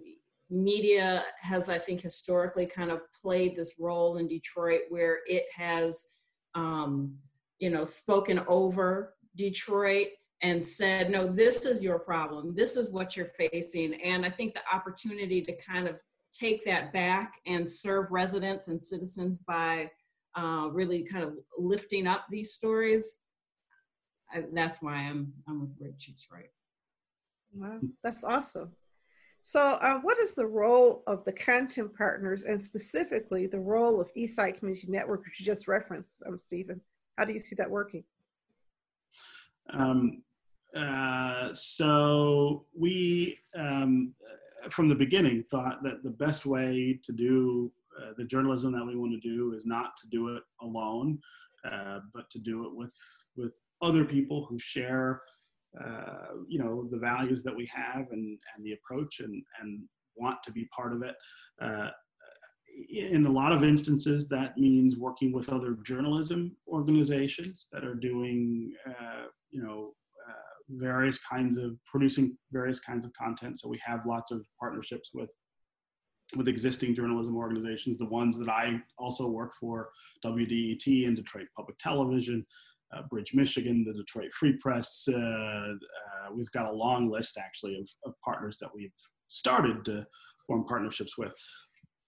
media 0.51 1.23
has, 1.39 1.69
I 1.69 1.77
think, 1.77 2.01
historically 2.01 2.65
kind 2.65 2.91
of 2.91 3.01
played 3.21 3.55
this 3.55 3.75
role 3.79 4.17
in 4.17 4.27
Detroit 4.27 4.81
where 4.89 5.19
it 5.25 5.45
has, 5.55 6.05
um, 6.53 7.15
you 7.59 7.69
know, 7.69 7.83
spoken 7.83 8.41
over 8.47 9.15
Detroit 9.35 10.07
and 10.41 10.65
said, 10.65 11.09
no, 11.09 11.27
this 11.27 11.65
is 11.65 11.83
your 11.83 11.99
problem. 11.99 12.53
This 12.53 12.75
is 12.75 12.91
what 12.91 13.15
you're 13.15 13.31
facing. 13.51 14.01
And 14.01 14.25
I 14.25 14.29
think 14.29 14.53
the 14.53 14.61
opportunity 14.75 15.41
to 15.43 15.55
kind 15.55 15.87
of 15.87 15.95
take 16.33 16.65
that 16.65 16.91
back 16.91 17.35
and 17.45 17.69
serve 17.69 18.11
residents 18.11 18.67
and 18.67 18.83
citizens 18.83 19.39
by 19.39 19.89
uh, 20.37 20.69
really 20.71 21.03
kind 21.03 21.23
of 21.23 21.33
lifting 21.57 22.07
up 22.07 22.25
these 22.29 22.53
stories. 22.53 23.19
I, 24.33 24.45
that's 24.53 24.81
why 24.81 24.95
I'm 24.95 25.33
I'm 25.47 25.59
with 25.61 25.77
Bridge 25.77 26.05
Detroit. 26.05 26.49
Wow, 27.53 27.79
that's 28.03 28.23
awesome. 28.23 28.71
So, 29.43 29.73
uh, 29.81 29.99
what 30.01 30.19
is 30.19 30.35
the 30.35 30.45
role 30.45 31.03
of 31.07 31.25
the 31.25 31.31
content 31.31 31.95
partners 31.97 32.43
and 32.43 32.61
specifically 32.61 33.47
the 33.47 33.59
role 33.59 33.99
of 33.99 34.13
Eastside 34.13 34.59
Community 34.59 34.87
Network, 34.87 35.25
which 35.25 35.39
you 35.39 35.45
just 35.45 35.67
referenced, 35.67 36.21
um, 36.27 36.39
Stephen? 36.39 36.79
How 37.17 37.25
do 37.25 37.33
you 37.33 37.39
see 37.39 37.55
that 37.55 37.69
working? 37.69 38.03
Um, 39.71 40.21
uh, 40.75 41.53
so, 41.53 42.65
we, 42.77 43.39
um, 43.55 44.13
from 44.69 44.89
the 44.89 44.95
beginning, 44.95 45.43
thought 45.49 45.81
that 45.83 46.03
the 46.03 46.11
best 46.11 46.45
way 46.45 46.99
to 47.01 47.11
do 47.11 47.71
uh, 47.99 48.11
the 48.17 48.23
journalism 48.23 48.71
that 48.71 48.85
we 48.85 48.95
want 48.95 49.11
to 49.11 49.19
do 49.19 49.53
is 49.53 49.65
not 49.65 49.97
to 49.97 50.07
do 50.07 50.35
it 50.35 50.43
alone, 50.61 51.19
uh, 51.65 51.99
but 52.13 52.29
to 52.29 52.39
do 52.39 52.65
it 52.65 52.75
with, 52.75 52.95
with 53.35 53.59
other 53.81 54.05
people 54.05 54.45
who 54.45 54.57
share 54.59 55.21
uh, 55.79 56.35
you 56.47 56.59
know 56.59 56.87
the 56.91 56.97
values 56.97 57.43
that 57.43 57.55
we 57.55 57.65
have 57.73 58.07
and 58.11 58.39
and 58.55 58.65
the 58.65 58.73
approach 58.73 59.19
and 59.19 59.43
and 59.61 59.81
want 60.15 60.41
to 60.43 60.51
be 60.51 60.67
part 60.75 60.93
of 60.93 61.01
it. 61.03 61.15
Uh, 61.61 61.89
in 62.89 63.25
a 63.25 63.31
lot 63.31 63.51
of 63.51 63.63
instances, 63.63 64.27
that 64.29 64.57
means 64.57 64.97
working 64.97 65.33
with 65.33 65.49
other 65.49 65.77
journalism 65.85 66.55
organizations 66.69 67.67
that 67.71 67.83
are 67.83 67.95
doing, 67.95 68.73
uh, 68.87 69.25
you 69.49 69.61
know, 69.61 69.93
uh, 70.29 70.33
various 70.69 71.19
kinds 71.19 71.57
of 71.57 71.75
producing 71.85 72.37
various 72.51 72.79
kinds 72.79 73.03
of 73.03 73.11
content. 73.13 73.59
So 73.59 73.67
we 73.67 73.79
have 73.85 74.05
lots 74.05 74.31
of 74.31 74.45
partnerships 74.59 75.11
with 75.13 75.29
with 76.37 76.47
existing 76.47 76.95
journalism 76.95 77.35
organizations, 77.35 77.97
the 77.97 78.05
ones 78.05 78.37
that 78.37 78.47
I 78.47 78.81
also 78.97 79.29
work 79.29 79.53
for, 79.53 79.89
WDET 80.25 81.05
and 81.05 81.15
Detroit 81.15 81.47
Public 81.57 81.77
Television, 81.77 82.45
uh, 82.93 83.01
Bridge 83.09 83.33
Michigan, 83.33 83.83
the 83.85 83.93
Detroit 83.93 84.33
Free 84.33 84.57
Press. 84.59 85.05
Uh, 85.07 85.15
uh, 85.17 85.73
we've 86.33 86.51
got 86.51 86.69
a 86.69 86.73
long 86.73 87.09
list 87.09 87.37
actually 87.37 87.77
of, 87.77 87.87
of, 88.05 88.13
partners 88.23 88.57
that 88.59 88.69
we've 88.73 88.91
started 89.27 89.83
to 89.85 90.05
form 90.47 90.65
partnerships 90.65 91.17
with. 91.17 91.33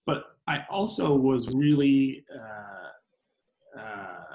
But 0.06 0.24
I 0.46 0.64
also 0.70 1.16
was 1.16 1.54
really, 1.54 2.24
uh, 2.34 3.80
uh, 3.80 4.34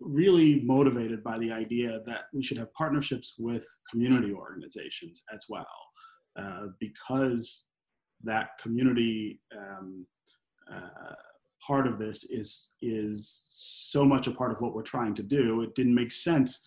really 0.00 0.62
motivated 0.62 1.22
by 1.24 1.38
the 1.38 1.52
idea 1.52 2.00
that 2.06 2.24
we 2.32 2.42
should 2.42 2.58
have 2.58 2.72
partnerships 2.74 3.34
with 3.38 3.66
community 3.90 4.32
organizations 4.32 5.22
as 5.32 5.44
well, 5.48 5.66
because 6.78 7.66
that 8.22 8.50
community 8.62 9.40
um, 9.56 10.06
uh, 10.72 11.14
part 11.66 11.86
of 11.86 11.98
this 11.98 12.24
is 12.24 12.70
is 12.80 13.46
so 13.90 14.04
much 14.04 14.26
a 14.26 14.30
part 14.30 14.52
of 14.52 14.60
what 14.60 14.74
we're 14.74 14.82
trying 14.82 15.14
to 15.14 15.22
do. 15.22 15.62
It 15.62 15.74
didn't 15.74 15.94
make 15.94 16.12
sense 16.12 16.60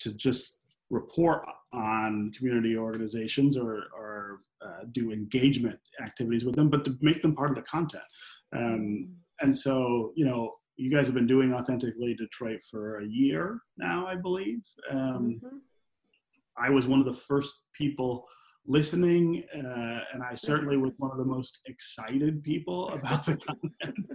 to 0.00 0.12
just 0.12 0.60
report 0.90 1.44
on 1.72 2.32
community 2.32 2.76
organizations 2.76 3.56
or, 3.56 3.84
or 3.96 4.40
uh, 4.64 4.84
do 4.92 5.12
engagement 5.12 5.78
activities 6.02 6.44
with 6.44 6.56
them, 6.56 6.68
but 6.68 6.84
to 6.84 6.96
make 7.00 7.22
them 7.22 7.34
part 7.34 7.50
of 7.50 7.56
the 7.56 7.62
content. 7.62 8.02
Um, 8.56 9.10
and 9.40 9.56
so, 9.56 10.12
you 10.16 10.24
know, 10.24 10.54
you 10.76 10.90
guys 10.90 11.06
have 11.06 11.14
been 11.14 11.26
doing 11.26 11.52
Authentically 11.52 12.14
Detroit 12.14 12.62
for 12.70 13.00
a 13.00 13.06
year 13.06 13.60
now, 13.76 14.06
I 14.06 14.14
believe. 14.14 14.60
Um, 14.90 15.40
mm-hmm. 15.44 15.56
I 16.56 16.70
was 16.70 16.86
one 16.86 17.00
of 17.00 17.06
the 17.06 17.12
first 17.12 17.52
people 17.72 18.26
listening, 18.68 19.42
uh, 19.54 20.00
and 20.12 20.22
I 20.22 20.34
certainly 20.34 20.76
was 20.76 20.92
one 20.98 21.10
of 21.10 21.18
the 21.18 21.24
most 21.24 21.60
excited 21.66 22.44
people 22.44 22.88
about 22.92 23.24
the 23.24 23.36
content. 23.36 24.06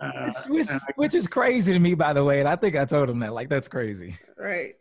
Uh, 0.00 0.32
which, 0.48 0.68
I, 0.68 0.78
which 0.96 1.14
is 1.14 1.26
crazy 1.26 1.72
to 1.72 1.78
me, 1.78 1.94
by 1.94 2.12
the 2.12 2.22
way. 2.22 2.40
And 2.40 2.48
I 2.48 2.56
think 2.56 2.76
I 2.76 2.84
told 2.84 3.08
him 3.08 3.18
that, 3.20 3.32
like, 3.32 3.48
that's 3.48 3.68
crazy. 3.68 4.14
Right. 4.36 4.74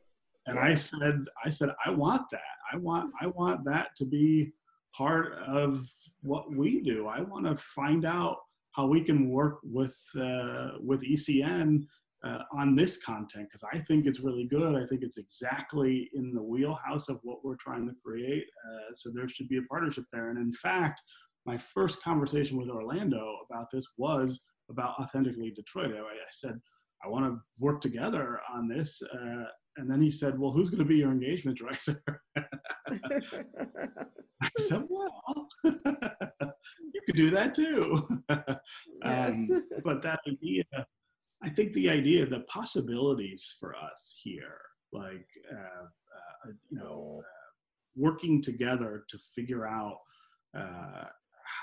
And 0.47 0.59
I 0.59 0.75
said, 0.75 1.25
I 1.45 1.49
said, 1.49 1.69
I 1.85 1.91
want 1.91 2.23
that. 2.31 2.41
I 2.71 2.77
want, 2.77 3.11
I 3.21 3.27
want 3.27 3.63
that 3.65 3.95
to 3.97 4.05
be 4.05 4.51
part 4.95 5.33
of 5.33 5.87
what 6.21 6.51
we 6.51 6.81
do. 6.81 7.07
I 7.07 7.21
want 7.21 7.45
to 7.45 7.55
find 7.55 8.05
out 8.05 8.37
how 8.71 8.87
we 8.87 9.01
can 9.01 9.29
work 9.29 9.59
with 9.63 9.97
uh, 10.19 10.71
with 10.79 11.03
ECN 11.03 11.85
uh, 12.23 12.43
on 12.51 12.75
this 12.75 13.03
content 13.03 13.47
because 13.49 13.63
I 13.71 13.79
think 13.79 14.05
it's 14.05 14.19
really 14.19 14.45
good. 14.45 14.75
I 14.75 14.85
think 14.85 15.01
it's 15.01 15.17
exactly 15.17 16.09
in 16.13 16.33
the 16.33 16.43
wheelhouse 16.43 17.09
of 17.09 17.19
what 17.23 17.43
we're 17.43 17.55
trying 17.55 17.87
to 17.87 17.95
create. 18.05 18.45
Uh, 18.65 18.93
so 18.93 19.09
there 19.13 19.27
should 19.27 19.49
be 19.49 19.57
a 19.57 19.63
partnership 19.63 20.05
there. 20.13 20.29
And 20.29 20.37
in 20.37 20.53
fact, 20.53 21.01
my 21.45 21.57
first 21.57 22.03
conversation 22.03 22.57
with 22.57 22.69
Orlando 22.69 23.37
about 23.49 23.71
this 23.71 23.85
was 23.97 24.39
about 24.69 24.99
authentically 24.99 25.51
Detroit. 25.51 25.95
I, 25.95 25.99
I 25.99 26.31
said, 26.31 26.59
I 27.03 27.07
want 27.07 27.25
to 27.25 27.39
work 27.59 27.81
together 27.81 28.39
on 28.51 28.67
this. 28.67 29.01
Uh, 29.01 29.45
and 29.77 29.89
then 29.89 30.01
he 30.01 30.11
said, 30.11 30.37
Well, 30.37 30.51
who's 30.51 30.69
going 30.69 30.79
to 30.79 30.85
be 30.85 30.97
your 30.97 31.11
engagement 31.11 31.57
director? 31.57 32.03
I 32.37 32.43
said, 34.59 34.83
Well, 34.87 35.47
you 35.63 37.01
could 37.05 37.15
do 37.15 37.31
that 37.31 37.55
too. 37.55 38.07
yes. 39.03 39.49
Um, 39.49 39.63
but 39.83 40.03
that 40.03 40.19
idea 40.27 40.63
I 41.43 41.49
think 41.49 41.73
the 41.73 41.89
idea, 41.89 42.25
the 42.25 42.41
possibilities 42.41 43.55
for 43.59 43.75
us 43.75 44.15
here, 44.21 44.59
like 44.93 45.27
uh, 45.51 45.85
uh, 45.85 46.51
you 46.69 46.77
know, 46.77 47.19
uh, 47.19 47.49
working 47.95 48.41
together 48.41 49.05
to 49.09 49.17
figure 49.35 49.65
out 49.65 49.97
uh, 50.57 51.05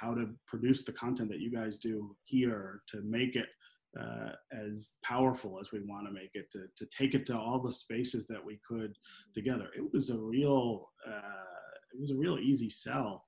how 0.01 0.15
to 0.15 0.31
produce 0.47 0.85
the 0.85 0.93
content 0.93 1.31
that 1.31 1.41
you 1.41 1.51
guys 1.51 1.79
do 1.79 2.17
here 2.25 2.83
to 2.89 3.03
make 3.03 3.37
it 3.37 3.47
uh, 3.99 4.33
as 4.53 4.95
powerful 5.05 5.59
as 5.61 5.73
we 5.73 5.81
want 5.81 6.07
to 6.07 6.13
make 6.13 6.31
it, 6.35 6.51
to 6.51 6.67
to 6.77 6.87
take 6.87 7.15
it 7.15 7.25
to 7.27 7.39
all 7.39 7.61
the 7.61 7.73
spaces 7.73 8.27
that 8.27 8.45
we 8.45 8.59
could 8.69 8.95
together. 9.35 9.71
It 9.77 9.85
was 9.93 10.11
a 10.11 10.19
real, 10.19 10.91
uh, 11.07 11.55
it 11.95 12.01
was 12.01 12.11
a 12.11 12.17
real 12.17 12.39
easy 12.39 12.71
sell 12.71 13.28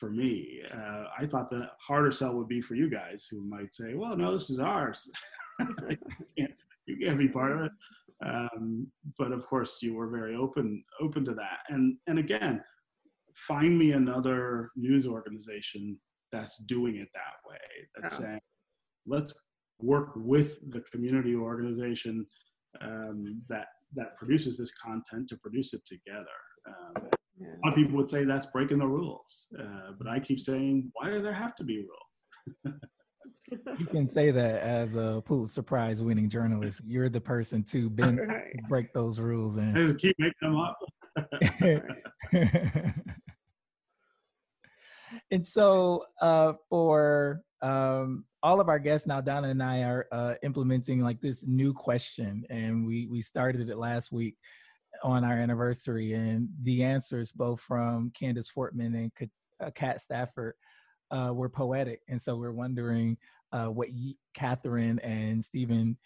for 0.00 0.10
me. 0.10 0.62
Uh, 0.74 1.04
I 1.16 1.26
thought 1.26 1.50
the 1.50 1.68
harder 1.78 2.10
sell 2.10 2.34
would 2.34 2.48
be 2.48 2.62
for 2.62 2.74
you 2.74 2.88
guys 2.90 3.28
who 3.30 3.44
might 3.44 3.74
say, 3.74 3.94
well, 3.94 4.16
no, 4.16 4.32
this 4.32 4.48
is 4.48 4.58
ours. 4.58 5.08
you, 5.60 5.96
can't, 6.38 6.52
you 6.86 7.06
can't 7.06 7.18
be 7.18 7.28
part 7.28 7.52
of 7.52 7.66
it. 7.66 7.72
Um, 8.24 8.86
but 9.18 9.30
of 9.30 9.46
course, 9.46 9.78
you 9.82 9.94
were 9.94 10.08
very 10.08 10.34
open 10.34 10.82
open 11.00 11.24
to 11.26 11.34
that. 11.34 11.60
And 11.68 11.96
and 12.06 12.18
again, 12.18 12.62
find 13.34 13.78
me 13.78 13.92
another 13.92 14.70
news 14.76 15.06
organization 15.06 15.98
that's 16.32 16.58
doing 16.64 16.96
it 16.96 17.08
that 17.14 17.48
way. 17.48 17.58
That's 17.96 18.18
oh. 18.18 18.22
saying, 18.22 18.40
let's 19.06 19.32
work 19.80 20.12
with 20.16 20.58
the 20.70 20.82
community 20.92 21.34
organization 21.34 22.26
um, 22.80 23.42
that 23.48 23.68
that 23.94 24.16
produces 24.16 24.58
this 24.58 24.70
content 24.72 25.28
to 25.28 25.36
produce 25.38 25.72
it 25.72 25.82
together. 25.86 26.26
Um, 26.68 27.08
yeah. 27.40 27.48
A 27.48 27.60
lot 27.66 27.70
of 27.70 27.74
people 27.74 27.96
would 27.96 28.08
say 28.08 28.24
that's 28.24 28.46
breaking 28.46 28.78
the 28.78 28.86
rules, 28.86 29.46
uh, 29.58 29.92
but 29.98 30.06
I 30.06 30.20
keep 30.20 30.38
saying, 30.40 30.90
why 30.92 31.10
do 31.10 31.20
there 31.22 31.32
have 31.32 31.56
to 31.56 31.64
be 31.64 31.78
rules? 31.78 32.74
you 33.78 33.86
can 33.86 34.06
say 34.06 34.30
that 34.30 34.62
as 34.62 34.96
a 34.96 35.22
Pulitzer 35.24 35.62
Prize 35.62 36.02
winning 36.02 36.28
journalist. 36.28 36.82
You're 36.86 37.08
the 37.08 37.20
person 37.20 37.62
to 37.64 37.88
bend, 37.96 38.20
right. 38.20 38.54
break 38.68 38.92
those 38.92 39.18
rules 39.18 39.56
and 39.56 39.74
just 39.74 39.98
keep 39.98 40.16
making 40.18 40.34
them 40.42 40.56
up. 40.58 40.78
and 45.30 45.46
so 45.46 46.04
uh, 46.20 46.52
for 46.68 47.40
um, 47.62 48.24
all 48.42 48.60
of 48.60 48.68
our 48.68 48.78
guests 48.78 49.06
now, 49.06 49.22
Donna 49.22 49.48
and 49.48 49.62
I 49.62 49.80
are 49.80 50.06
uh, 50.12 50.34
implementing 50.42 51.00
like 51.00 51.20
this 51.20 51.44
new 51.46 51.72
question, 51.72 52.44
and 52.50 52.86
we 52.86 53.06
we 53.10 53.22
started 53.22 53.68
it 53.68 53.78
last 53.78 54.12
week 54.12 54.36
on 55.02 55.24
our 55.24 55.38
anniversary, 55.38 56.12
and 56.14 56.48
the 56.62 56.82
answers 56.82 57.32
both 57.32 57.60
from 57.60 58.12
Candice 58.18 58.50
Fortman 58.54 58.94
and 58.94 59.12
Kat 59.74 59.96
uh, 59.96 59.98
Stafford 59.98 60.54
uh, 61.10 61.32
were 61.32 61.48
poetic, 61.48 62.00
and 62.08 62.20
so 62.20 62.36
we're 62.36 62.52
wondering 62.52 63.16
uh, 63.52 63.66
what 63.66 63.88
Catherine 64.34 64.98
and 65.00 65.44
Stephen, 65.44 65.96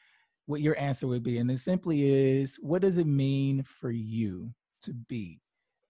what 0.46 0.60
your 0.60 0.78
answer 0.78 1.06
would 1.06 1.22
be, 1.22 1.38
and 1.38 1.50
it 1.50 1.58
simply 1.58 2.40
is, 2.40 2.56
what 2.60 2.82
does 2.82 2.98
it 2.98 3.06
mean 3.06 3.62
for 3.62 3.90
you 3.90 4.50
to 4.82 4.92
be 4.92 5.40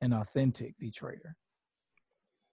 an 0.01 0.13
authentic 0.13 0.75
Detroiter? 0.83 1.35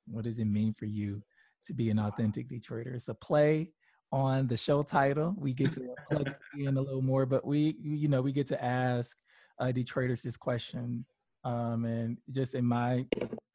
What 0.08 0.24
does 0.24 0.40
it 0.40 0.46
mean 0.46 0.74
for 0.74 0.86
you 0.86 1.22
to 1.66 1.74
be 1.74 1.90
an 1.90 2.00
authentic 2.00 2.50
Detroiter? 2.50 2.96
It's 2.96 3.08
a 3.10 3.14
play 3.14 3.72
on 4.12 4.48
the 4.48 4.58
show 4.58 4.84
title. 4.84 5.34
We 5.38 5.54
get 5.54 5.74
to 5.74 5.88
plug 6.08 6.34
in 6.58 6.78
a 6.78 6.82
little 6.82 7.02
more, 7.02 7.26
but 7.26 7.46
we, 7.46 7.76
you 7.82 8.08
know, 8.08 8.22
we 8.22 8.32
get 8.32 8.48
to 8.48 8.64
ask 8.64 9.16
uh, 9.62 9.72
Detroiters 9.72 10.22
this 10.22 10.36
question. 10.36 11.06
Um, 11.44 11.86
and 11.86 12.18
just 12.32 12.56
in 12.56 12.66
my 12.66 13.06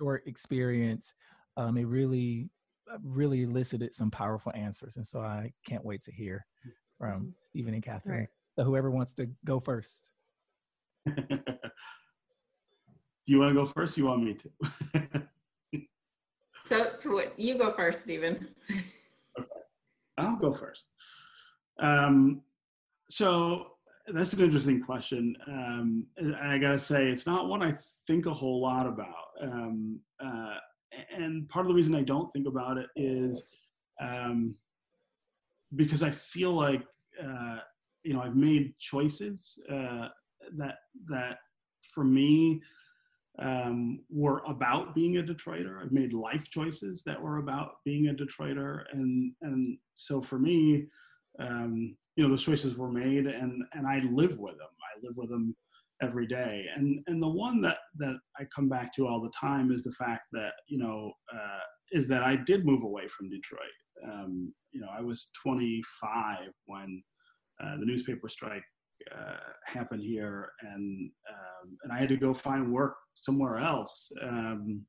short 0.01 0.27
experience, 0.27 1.15
um, 1.57 1.77
it 1.77 1.87
really 1.87 2.49
really 3.03 3.43
elicited 3.43 3.93
some 3.93 4.11
powerful 4.11 4.53
answers. 4.55 4.97
And 4.97 5.07
so 5.07 5.21
I 5.21 5.53
can't 5.67 5.85
wait 5.85 6.03
to 6.05 6.13
hear 6.13 6.47
from 6.99 7.21
mm-hmm. 7.21 7.31
Stephen 7.43 7.75
and 7.75 7.83
Catherine. 7.83 8.21
Right. 8.21 8.29
So 8.59 8.65
whoever 8.65 8.91
wants 8.91 9.13
to 9.15 9.29
go 9.45 9.61
first. 9.61 10.11
Do 11.07 11.23
you 13.27 13.41
want 13.41 13.51
to 13.51 13.55
go 13.55 13.67
first? 13.67 13.97
you 13.99 14.05
want 14.05 14.23
me 14.23 14.35
to? 14.35 15.29
so 16.67 16.91
what, 17.05 17.39
you 17.39 17.57
go 17.57 17.73
first, 17.73 18.03
Stephen. 18.03 18.49
okay. 19.39 19.49
I'll 20.17 20.37
go 20.37 20.53
first. 20.53 20.87
Um, 21.81 22.43
so 23.09 23.76
that's 24.09 24.33
an 24.33 24.41
interesting 24.41 24.83
question. 24.83 25.37
Um, 25.49 26.07
I 26.41 26.59
got 26.59 26.71
to 26.71 26.79
say, 26.79 27.09
it's 27.09 27.27
not 27.27 27.49
one 27.49 27.63
I 27.63 27.75
think 28.07 28.27
a 28.27 28.35
whole 28.35 28.61
lot 28.61 28.87
about. 28.87 29.27
Um, 29.41 30.01
uh, 30.21 30.55
and 31.15 31.49
part 31.49 31.65
of 31.65 31.69
the 31.69 31.75
reason 31.75 31.95
I 31.95 32.03
don't 32.03 32.33
think 32.33 32.47
about 32.47 32.79
it 32.79 32.87
is 32.97 33.45
um, 34.01 34.55
because 35.75 36.03
I 36.03 36.11
feel 36.11 36.53
like 36.53 36.83
uh, 37.23 37.59
you 38.03 38.15
know 38.15 38.23
I've 38.23 38.37
made 38.37 38.79
choices 38.79 39.59
uh, 39.71 40.09
that 40.57 40.77
that 41.09 41.39
for 41.83 42.05
me 42.05 42.63
um, 43.39 44.01
were 44.09 44.43
about 44.47 44.95
being 44.95 45.19
a 45.19 45.23
Detroiter. 45.23 45.83
I've 45.83 45.93
made 45.93 46.13
life 46.13 46.49
choices 46.51 47.03
that 47.05 47.21
were 47.21 47.39
about 47.39 47.77
being 47.85 48.09
a 48.09 48.15
Detroiter, 48.15 48.85
and 48.93 49.33
and 49.43 49.79
so 49.95 50.21
for 50.21 50.39
me, 50.39 50.87
um, 51.39 51.97
you 52.17 52.25
know, 52.25 52.31
those 52.31 52.45
choices 52.45 52.77
were 52.77 52.91
made, 52.91 53.27
and 53.27 53.63
and 53.73 53.87
I 53.87 54.01
live 54.01 54.39
with 54.39 54.57
them. 54.57 54.69
I 54.95 54.99
live 55.03 55.17
with 55.17 55.31
them 55.31 55.55
every 56.03 56.27
day. 56.27 56.65
And 56.75 57.01
and 57.07 57.23
the 57.23 57.29
one 57.29 57.61
that 57.63 57.79
that 57.99 58.17
I 58.39 58.45
come 58.55 58.69
back 58.69 58.95
to 58.97 59.07
all 59.07 59.21
the 59.21 59.33
time 59.39 59.71
is 59.71 59.83
the 59.83 59.93
fact 59.93 60.23
that 60.33 60.53
you 60.69 60.79
know 60.79 61.13
uh, 61.35 61.61
is 61.93 62.09
that 62.09 62.23
I 62.23 62.37
did 62.37 62.65
move 62.65 62.83
away 62.83 63.07
from 63.09 63.31
Detroit. 63.31 63.61
Um, 64.05 64.53
you 64.73 64.81
know, 64.81 64.89
I 64.97 65.01
was 65.01 65.31
25 65.43 66.39
when 66.67 67.03
uh, 67.63 67.77
the 67.79 67.87
newspaper 67.87 68.29
strike 68.29 68.65
uh, 69.15 69.37
happened 69.67 70.03
here, 70.03 70.51
and 70.63 71.11
um, 71.33 71.79
and 71.85 71.93
I 71.93 71.99
had 71.99 72.09
to 72.09 72.17
go 72.17 72.35
find 72.35 72.73
work 72.73 72.97
somewhere 73.15 73.59
else. 73.59 74.11
Um, 74.23 74.85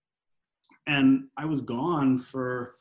and 0.88 1.26
I 1.38 1.46
was 1.46 1.62
gone 1.62 2.18
for 2.18 2.76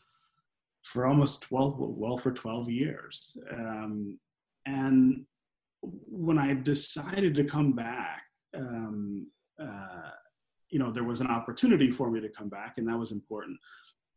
for 0.85 1.05
almost 1.07 1.43
12 1.43 1.75
well 1.79 2.17
for 2.17 2.31
12 2.31 2.71
years 2.71 3.37
um, 3.53 4.17
and 4.67 5.25
when 5.83 6.39
i 6.39 6.53
decided 6.53 7.35
to 7.35 7.45
come 7.45 7.73
back 7.73 8.23
um, 8.57 9.27
uh, 9.61 10.11
you 10.71 10.79
know 10.79 10.91
there 10.91 11.05
was 11.05 11.21
an 11.21 11.29
opportunity 11.29 11.91
for 11.91 12.11
me 12.11 12.21
to 12.21 12.29
come 12.29 12.49
back 12.49 12.79
and 12.79 12.89
that 12.89 12.99
was 12.99 13.13
important. 13.13 13.59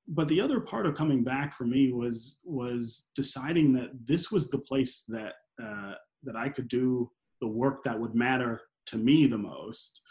But 0.08 0.28
the 0.28 0.42
other 0.42 0.60
part 0.60 0.88
of 0.88 0.96
coming 0.96 1.24
back 1.24 1.54
for 1.54 1.66
me 1.66 1.92
was 1.92 2.40
was 2.44 3.08
deciding 3.16 3.74
that 3.74 3.92
this 4.06 4.32
was 4.32 4.50
the 4.50 4.60
place 4.60 5.04
that 5.08 5.34
uh, 5.64 5.94
that 6.24 6.36
i 6.36 6.50
could 6.50 6.68
do 6.68 7.10
the 7.42 7.48
work 7.48 7.84
that 7.84 8.00
would 8.00 8.16
matter 8.16 8.62
to 8.88 8.98
me 8.98 9.28
the 9.28 9.38
most. 9.38 10.02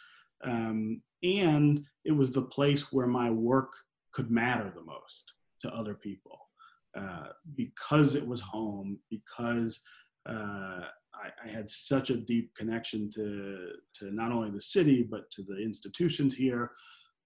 Um, 0.45 1.03
and 1.23 1.85
it 2.05 2.13
was 2.13 2.31
the 2.31 2.43
place 2.43 2.93
where 2.93 3.09
my 3.09 3.29
work 3.29 3.73
could 4.13 4.31
matter 4.31 4.73
the 4.75 4.85
most 4.85 5.33
to 5.63 5.75
other 5.75 5.95
people 5.95 6.39
uh, 6.97 7.29
because 7.57 8.15
it 8.15 8.27
was 8.27 8.41
home 8.41 8.99
because 9.11 9.81
uh, 10.29 10.85
I, 11.15 11.31
I, 11.45 11.49
had 11.49 11.69
such 11.69 12.11
a 12.11 12.17
deep 12.17 12.55
connection 12.55 13.11
to 13.15 13.71
to 13.97 14.11
not 14.13 14.33
only 14.33 14.51
the 14.51 14.61
city 14.61 15.03
but 15.09 15.31
to 15.33 15.43
the 15.43 15.57
institutions 15.57 16.35
here 16.35 16.71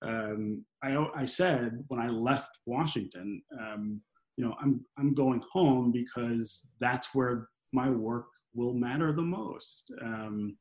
um, 0.02 0.64
I, 0.82 0.96
I 1.14 1.26
said 1.26 1.84
when 1.88 2.00
I 2.00 2.08
left 2.08 2.58
Washington 2.66 3.42
um, 3.60 4.00
you 4.36 4.44
know 4.44 4.54
I'm 4.60 4.84
I'm 4.98 5.14
going 5.14 5.42
home 5.52 5.92
because 5.92 6.68
that's 6.80 7.14
where 7.14 7.48
my 7.72 7.90
work 7.90 8.26
will 8.54 8.74
matter 8.74 9.12
the 9.12 9.22
most 9.22 9.92
um, 10.02 10.56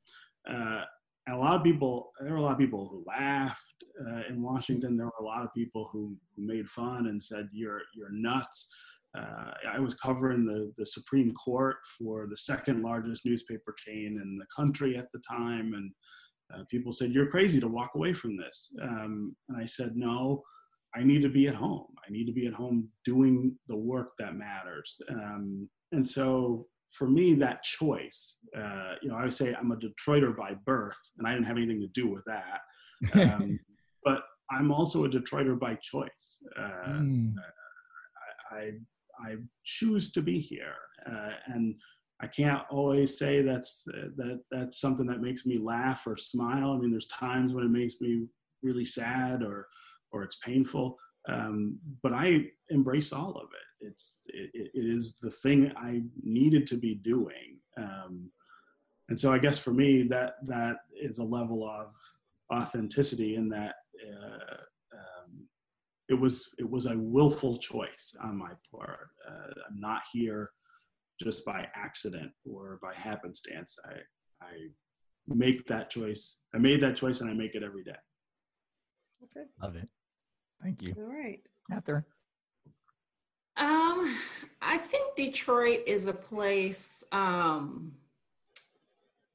uh, 0.50 0.82
a 1.30 1.38
lot 1.38 1.56
of 1.56 1.64
people, 1.64 2.12
there 2.20 2.32
were 2.32 2.40
a 2.40 2.42
lot 2.42 2.54
of 2.54 2.58
people 2.58 2.88
who 2.88 3.04
laughed 3.08 3.84
uh, 4.08 4.22
in 4.30 4.42
Washington. 4.42 4.98
There 4.98 5.06
were 5.06 5.22
a 5.22 5.24
lot 5.24 5.44
of 5.44 5.54
people 5.54 5.90
who, 5.92 6.16
who 6.36 6.46
made 6.46 6.68
fun 6.68 7.08
and 7.08 7.22
said, 7.22 7.48
"You're 7.52 7.82
you're 7.96 8.12
nuts." 8.12 8.68
Uh, 9.18 9.52
I 9.70 9.80
was 9.80 9.94
covering 9.96 10.46
the 10.46 10.72
the 10.78 10.86
Supreme 10.86 11.32
Court 11.34 11.78
for 11.98 12.28
the 12.30 12.38
second 12.38 12.82
largest 12.82 13.26
newspaper 13.26 13.74
chain 13.86 14.20
in 14.22 14.38
the 14.38 14.46
country 14.56 14.98
at 14.98 15.12
the 15.14 15.22
time, 15.30 15.74
and 15.74 15.92
uh, 16.54 16.64
people 16.70 16.92
said, 16.92 17.12
"You're 17.12 17.30
crazy 17.30 17.60
to 17.60 17.68
walk 17.68 17.92
away 17.96 18.14
from 18.14 18.38
this." 18.38 18.74
Um, 18.82 19.36
and 19.50 19.62
I 19.62 19.66
said, 19.66 19.96
"No." 19.96 20.44
I 20.94 21.04
need 21.04 21.22
to 21.22 21.30
be 21.30 21.48
at 21.48 21.56
home. 21.56 21.88
I 22.06 22.12
need 22.12 22.26
to 22.26 22.34
be 22.34 22.48
at 22.48 22.54
home 22.54 22.90
doing 23.06 23.56
the 23.70 23.78
work 23.78 24.10
that 24.20 24.36
matters. 24.36 25.00
Um, 25.10 25.70
and 25.94 26.06
so 26.06 26.68
for 26.92 27.10
me, 27.10 27.34
that 27.36 27.64
choice, 27.64 28.38
uh, 28.58 28.96
you 29.02 29.10
know, 29.10 29.16
I 29.16 29.24
would 29.24 29.34
say 29.34 29.54
I'm 29.54 29.72
a 29.72 29.78
Detroiter 29.78 30.36
by 30.36 30.56
birth, 30.66 30.98
and 31.18 31.28
I 31.28 31.34
didn't 31.34 31.46
have 31.46 31.58
anything 31.58 31.80
to 31.82 31.88
do 31.88 32.10
with 32.10 32.24
that. 32.26 32.60
Um, 33.14 33.60
but 34.04 34.24
I'm 34.52 34.72
also 34.72 35.06
a 35.06 35.10
Detroiter 35.10 35.58
by 35.58 35.76
choice. 35.76 36.44
Uh, 36.60 36.88
mm. 36.88 37.34
I, 38.52 38.72
I, 39.24 39.36
choose 39.64 40.12
to 40.14 40.22
be 40.22 40.40
here, 40.40 40.76
uh, 41.10 41.32
and 41.48 41.76
I 42.22 42.28
can't 42.28 42.62
always 42.70 43.18
say 43.18 43.42
that's 43.42 43.84
that 43.86 44.42
that's 44.52 44.80
something 44.80 45.08
that 45.08 45.22
makes 45.22 45.46
me 45.46 45.58
laugh 45.58 46.06
or 46.06 46.16
smile. 46.18 46.72
I 46.72 46.78
mean, 46.78 46.92
there's 46.92 47.08
times 47.08 47.54
when 47.54 47.66
it 47.66 47.72
makes 47.72 47.96
me 48.02 48.26
really 48.62 48.86
sad 48.86 49.44
or 49.44 49.68
or 50.12 50.24
it's 50.24 50.38
painful. 50.44 50.98
Um, 51.28 51.78
but 52.02 52.14
I 52.14 52.48
embrace 52.70 53.14
all 53.14 53.36
of 53.36 53.50
it 53.54 53.68
it's 53.82 54.20
it, 54.28 54.72
it 54.74 54.86
is 54.86 55.18
the 55.22 55.30
thing 55.30 55.72
I 55.76 56.04
needed 56.24 56.66
to 56.68 56.78
be 56.78 56.96
doing. 56.96 57.60
Um, 57.78 58.30
and 59.10 59.20
so 59.20 59.32
I 59.32 59.40
guess 59.40 59.60
for 59.60 59.74
me 59.74 60.04
that 60.04 60.36
that 60.48 60.78
is 61.00 61.18
a 61.18 61.24
level 61.24 61.68
of 61.68 61.94
authenticity 62.54 63.36
in 63.36 63.50
that 63.50 63.76
uh, 64.08 64.56
it 66.12 66.20
was 66.20 66.50
it 66.60 66.70
was 66.70 66.88
a 66.88 66.98
willful 66.98 67.58
choice 67.58 68.14
on 68.22 68.38
my 68.38 68.52
part. 68.70 69.08
Uh, 69.28 69.54
I'm 69.68 69.80
not 69.80 70.02
here 70.12 70.52
just 71.22 71.46
by 71.46 71.68
accident 71.74 72.32
or 72.46 72.80
by 72.82 72.94
happenstance. 72.94 73.78
I 73.86 74.46
I 74.46 74.54
make 75.28 75.66
that 75.68 75.90
choice. 75.90 76.40
I 76.54 76.58
made 76.58 76.82
that 76.82 76.98
choice 76.98 77.22
and 77.22 77.30
I 77.30 77.34
make 77.34 77.56
it 77.56 77.64
every 77.64 77.84
day. 77.84 77.96
Okay. 79.24 79.46
Love 79.62 79.78
it. 79.78 79.90
Thank 80.62 80.82
you. 80.82 80.94
All 80.98 81.06
right. 81.06 81.40
Catherine. 81.70 82.04
Um, 83.56 84.18
I 84.62 84.78
think 84.78 85.16
Detroit 85.16 85.82
is 85.88 86.08
a 86.08 86.14
place 86.14 87.04
um, 87.14 87.94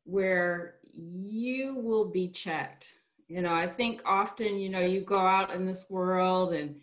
where 0.04 0.74
you 0.92 1.76
will 1.76 2.06
be 2.06 2.28
checked. 2.28 2.98
You 3.28 3.42
know, 3.42 3.52
I 3.52 3.66
think 3.66 4.02
often, 4.04 4.58
you 4.58 4.68
know, 4.68 4.80
you 4.80 5.00
go 5.00 5.18
out 5.18 5.52
in 5.52 5.66
this 5.66 5.90
world 5.90 6.52
and 6.52 6.76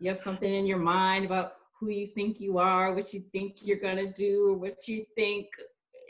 you 0.00 0.08
have 0.08 0.16
something 0.16 0.52
in 0.52 0.66
your 0.66 0.78
mind 0.78 1.24
about 1.24 1.54
who 1.78 1.88
you 1.88 2.08
think 2.08 2.40
you 2.40 2.58
are, 2.58 2.94
what 2.94 3.14
you 3.14 3.22
think 3.32 3.58
you're 3.62 3.78
going 3.78 4.04
to 4.04 4.12
do, 4.12 4.48
or 4.48 4.54
what 4.54 4.88
you 4.88 5.04
think 5.14 5.46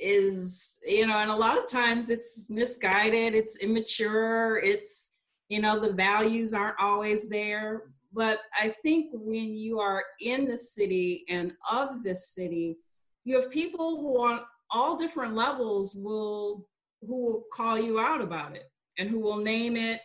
is, 0.01 0.78
you 0.86 1.06
know, 1.06 1.19
and 1.19 1.31
a 1.31 1.36
lot 1.36 1.59
of 1.59 1.69
times 1.69 2.09
it's 2.09 2.47
misguided, 2.48 3.35
it's 3.35 3.59
immature, 3.59 4.59
it's, 4.59 5.12
you 5.48 5.61
know, 5.61 5.78
the 5.78 5.93
values 5.93 6.55
aren't 6.55 6.81
always 6.81 7.28
there. 7.28 7.82
But 8.12 8.39
I 8.59 8.69
think 8.82 9.11
when 9.12 9.55
you 9.55 9.81
are 9.81 10.02
in 10.20 10.47
the 10.47 10.56
city 10.56 11.24
and 11.28 11.52
of 11.70 12.02
this 12.02 12.31
city, 12.31 12.78
you 13.24 13.39
have 13.39 13.51
people 13.51 14.01
who 14.01 14.24
on 14.24 14.40
all 14.70 14.97
different 14.97 15.35
levels 15.35 15.94
will 15.94 16.66
who 17.06 17.24
will 17.24 17.44
call 17.52 17.78
you 17.78 18.01
out 18.01 18.23
about 18.23 18.56
it 18.56 18.70
and 18.98 19.08
who 19.08 19.20
will 19.20 19.38
name 19.38 19.76
it. 19.76 20.00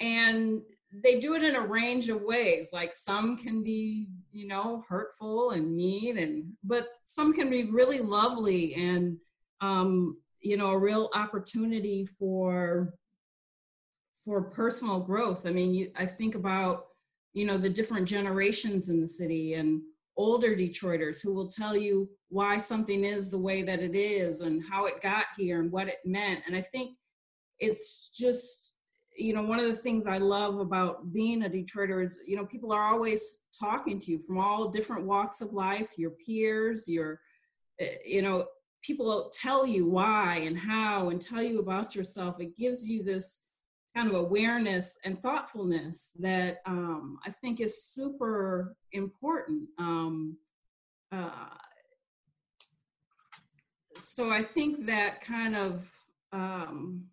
And 0.00 0.62
they 0.92 1.18
do 1.18 1.34
it 1.34 1.42
in 1.42 1.54
a 1.54 1.66
range 1.66 2.08
of 2.08 2.22
ways. 2.22 2.70
Like 2.72 2.94
some 2.94 3.36
can 3.36 3.62
be 3.62 4.08
you 4.30 4.46
know 4.46 4.82
hurtful 4.88 5.52
and 5.52 5.74
mean 5.74 6.18
and 6.18 6.52
but 6.64 6.86
some 7.04 7.32
can 7.32 7.48
be 7.50 7.64
really 7.64 8.00
lovely 8.00 8.74
and 8.74 9.16
um 9.60 10.18
you 10.40 10.56
know 10.56 10.70
a 10.70 10.78
real 10.78 11.10
opportunity 11.14 12.06
for 12.18 12.94
for 14.24 14.42
personal 14.42 15.00
growth. 15.00 15.46
I 15.46 15.50
mean 15.50 15.72
you 15.74 15.90
i 15.96 16.04
think 16.04 16.34
about 16.34 16.86
you 17.32 17.46
know 17.46 17.56
the 17.56 17.70
different 17.70 18.06
generations 18.06 18.90
in 18.90 19.00
the 19.00 19.08
city 19.08 19.54
and 19.54 19.80
older 20.18 20.54
detroiters 20.54 21.22
who 21.22 21.32
will 21.32 21.48
tell 21.48 21.74
you 21.74 22.06
why 22.28 22.58
something 22.58 23.02
is 23.02 23.30
the 23.30 23.38
way 23.38 23.62
that 23.62 23.80
it 23.80 23.94
is 23.96 24.42
and 24.42 24.62
how 24.62 24.84
it 24.84 25.00
got 25.00 25.24
here 25.38 25.60
and 25.60 25.72
what 25.72 25.88
it 25.88 25.98
meant. 26.04 26.40
And 26.46 26.54
i 26.54 26.60
think 26.60 26.96
it's 27.58 28.10
just 28.10 28.74
you 29.16 29.34
know 29.34 29.42
one 29.42 29.58
of 29.58 29.66
the 29.66 29.76
things 29.76 30.06
i 30.06 30.18
love 30.18 30.58
about 30.58 31.12
being 31.12 31.44
a 31.44 31.48
detroiter 31.48 32.02
is 32.02 32.20
you 32.26 32.36
know 32.36 32.46
people 32.46 32.72
are 32.72 32.84
always 32.84 33.44
talking 33.58 33.98
to 33.98 34.10
you 34.12 34.18
from 34.18 34.38
all 34.38 34.68
different 34.68 35.04
walks 35.04 35.40
of 35.40 35.52
life 35.52 35.90
your 35.98 36.10
peers 36.10 36.88
your 36.88 37.20
eh, 37.78 37.96
you 38.06 38.22
know 38.22 38.46
people 38.82 39.30
tell 39.32 39.66
you 39.66 39.86
why 39.86 40.38
and 40.38 40.58
how 40.58 41.10
and 41.10 41.20
tell 41.20 41.42
you 41.42 41.60
about 41.60 41.94
yourself 41.94 42.40
it 42.40 42.56
gives 42.56 42.88
you 42.88 43.02
this 43.02 43.40
kind 43.94 44.08
of 44.08 44.14
awareness 44.14 44.98
and 45.04 45.22
thoughtfulness 45.22 46.12
that 46.18 46.62
um, 46.66 47.18
I 47.26 47.30
think 47.30 47.60
is 47.60 47.84
super 47.84 48.74
important. 48.92 49.68
Um, 49.78 50.36
uh, 51.10 51.30
so 53.98 54.30
I 54.30 54.42
think 54.42 54.86
that 54.86 55.20
kind 55.20 55.56
of 55.56 55.90
um, 56.32 57.04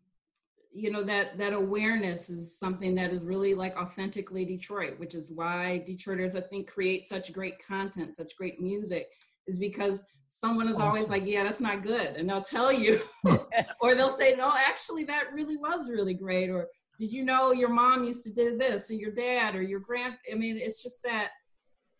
you 0.80 0.92
know 0.92 1.04
that 1.04 1.38
that 1.38 1.54
awareness 1.54 2.30
is 2.30 2.58
something 2.58 2.96
that 2.96 3.12
is 3.12 3.26
really 3.26 3.54
like 3.54 3.76
authentically 3.78 4.46
Detroit, 4.46 4.98
which 4.98 5.16
is 5.16 5.32
why 5.32 5.84
Detroiters 5.88 6.36
I 6.36 6.42
think 6.42 6.70
create 6.70 7.08
such 7.08 7.34
great 7.34 7.66
content, 7.66 8.16
such 8.16 8.36
great 8.36 8.62
music, 8.62 9.08
is 9.48 9.60
because 9.60 10.04
someone 10.28 10.68
is 10.68 10.76
awesome. 10.76 10.88
always 10.88 11.10
like, 11.10 11.26
yeah, 11.26 11.44
that's 11.44 11.60
not 11.60 11.82
good. 11.82 12.16
And 12.16 12.30
they'll 12.30 12.42
tell 12.42 12.72
you, 12.72 13.02
or 13.82 13.96
they'll 13.96 14.10
say, 14.10 14.36
no, 14.36 14.54
actually, 14.56 15.04
that 15.06 15.34
really 15.34 15.58
was 15.58 15.90
really 15.90 16.14
great. 16.14 16.50
Or 16.50 16.68
did 16.98 17.12
you 17.12 17.24
know 17.24 17.52
your 17.52 17.70
mom 17.70 18.04
used 18.04 18.24
to 18.26 18.34
do 18.34 18.58
this 18.58 18.90
or 18.92 18.94
your 18.94 19.12
dad 19.12 19.56
or 19.56 19.62
your 19.62 19.80
grand, 19.80 20.16
I 20.32 20.36
mean, 20.36 20.58
it's 20.58 20.84
just 20.84 21.00
that, 21.04 21.30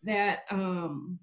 that, 0.04 0.40
um, 0.50 1.18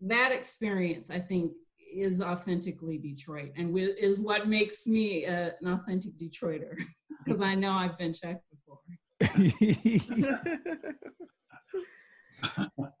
that 0.00 0.32
experience, 0.32 1.10
I 1.10 1.20
think 1.20 1.52
is 1.92 2.20
authentically 2.20 2.98
Detroit 2.98 3.52
and 3.56 3.76
is 3.76 4.20
what 4.20 4.48
makes 4.48 4.86
me 4.86 5.24
a, 5.24 5.54
an 5.60 5.72
authentic 5.72 6.16
Detroiter 6.16 6.76
because 7.24 7.40
I 7.40 7.54
know 7.54 7.72
I've 7.72 7.98
been 7.98 8.14
checked 8.14 8.44
before. 8.50 8.80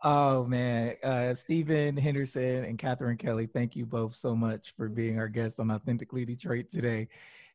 oh 0.04 0.46
man, 0.46 0.94
uh, 1.02 1.34
Stephen 1.34 1.96
Henderson 1.96 2.64
and 2.64 2.78
Catherine 2.78 3.16
Kelly, 3.16 3.46
thank 3.46 3.74
you 3.74 3.86
both 3.86 4.14
so 4.14 4.36
much 4.36 4.74
for 4.76 4.88
being 4.88 5.18
our 5.18 5.28
guests 5.28 5.58
on 5.58 5.70
Authentically 5.70 6.24
Detroit 6.24 6.70
today. 6.70 7.08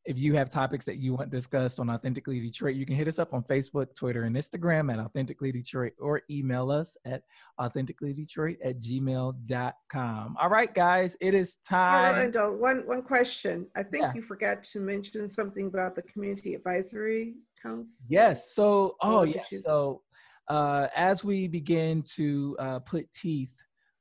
If 0.05 0.19
you 0.19 0.35
have 0.35 0.49
topics 0.49 0.85
that 0.85 0.97
you 0.97 1.15
want 1.15 1.31
discussed 1.31 1.79
on 1.79 1.89
Authentically 1.89 2.39
Detroit, 2.39 2.75
you 2.75 2.85
can 2.85 2.95
hit 2.95 3.07
us 3.07 3.17
up 3.17 3.33
on 3.33 3.43
Facebook, 3.43 3.95
Twitter, 3.95 4.23
and 4.23 4.35
Instagram 4.35 4.93
at 4.93 4.99
Authentically 4.99 5.51
Detroit 5.51 5.93
or 5.99 6.21
email 6.29 6.69
us 6.71 6.95
at 7.05 7.23
authenticallydetroit 7.59 8.57
at 8.63 8.79
gmail.com. 8.79 10.35
All 10.39 10.49
right, 10.49 10.73
guys, 10.73 11.17
it 11.19 11.33
is 11.33 11.55
time. 11.67 12.13
Orlando, 12.13 12.55
one, 12.55 12.83
one 12.85 13.01
question. 13.01 13.67
I 13.75 13.81
think 13.81 14.03
Yeah. 14.03 14.13
you 14.13 14.21
forgot 14.21 14.63
to 14.65 14.79
mention 14.79 15.27
something 15.27 15.67
about 15.67 15.95
the 15.95 16.03
Community 16.03 16.53
Advisory 16.53 17.35
Council. 17.61 18.05
Yes. 18.07 18.53
So, 18.53 18.97
oh, 19.01 19.23
yeah. 19.23 19.43
So, 19.43 20.03
uh, 20.47 20.87
as 20.95 21.23
we 21.23 21.47
begin 21.47 22.03
to 22.03 22.55
uh, 22.59 22.79
put 22.79 23.11
teeth 23.11 23.49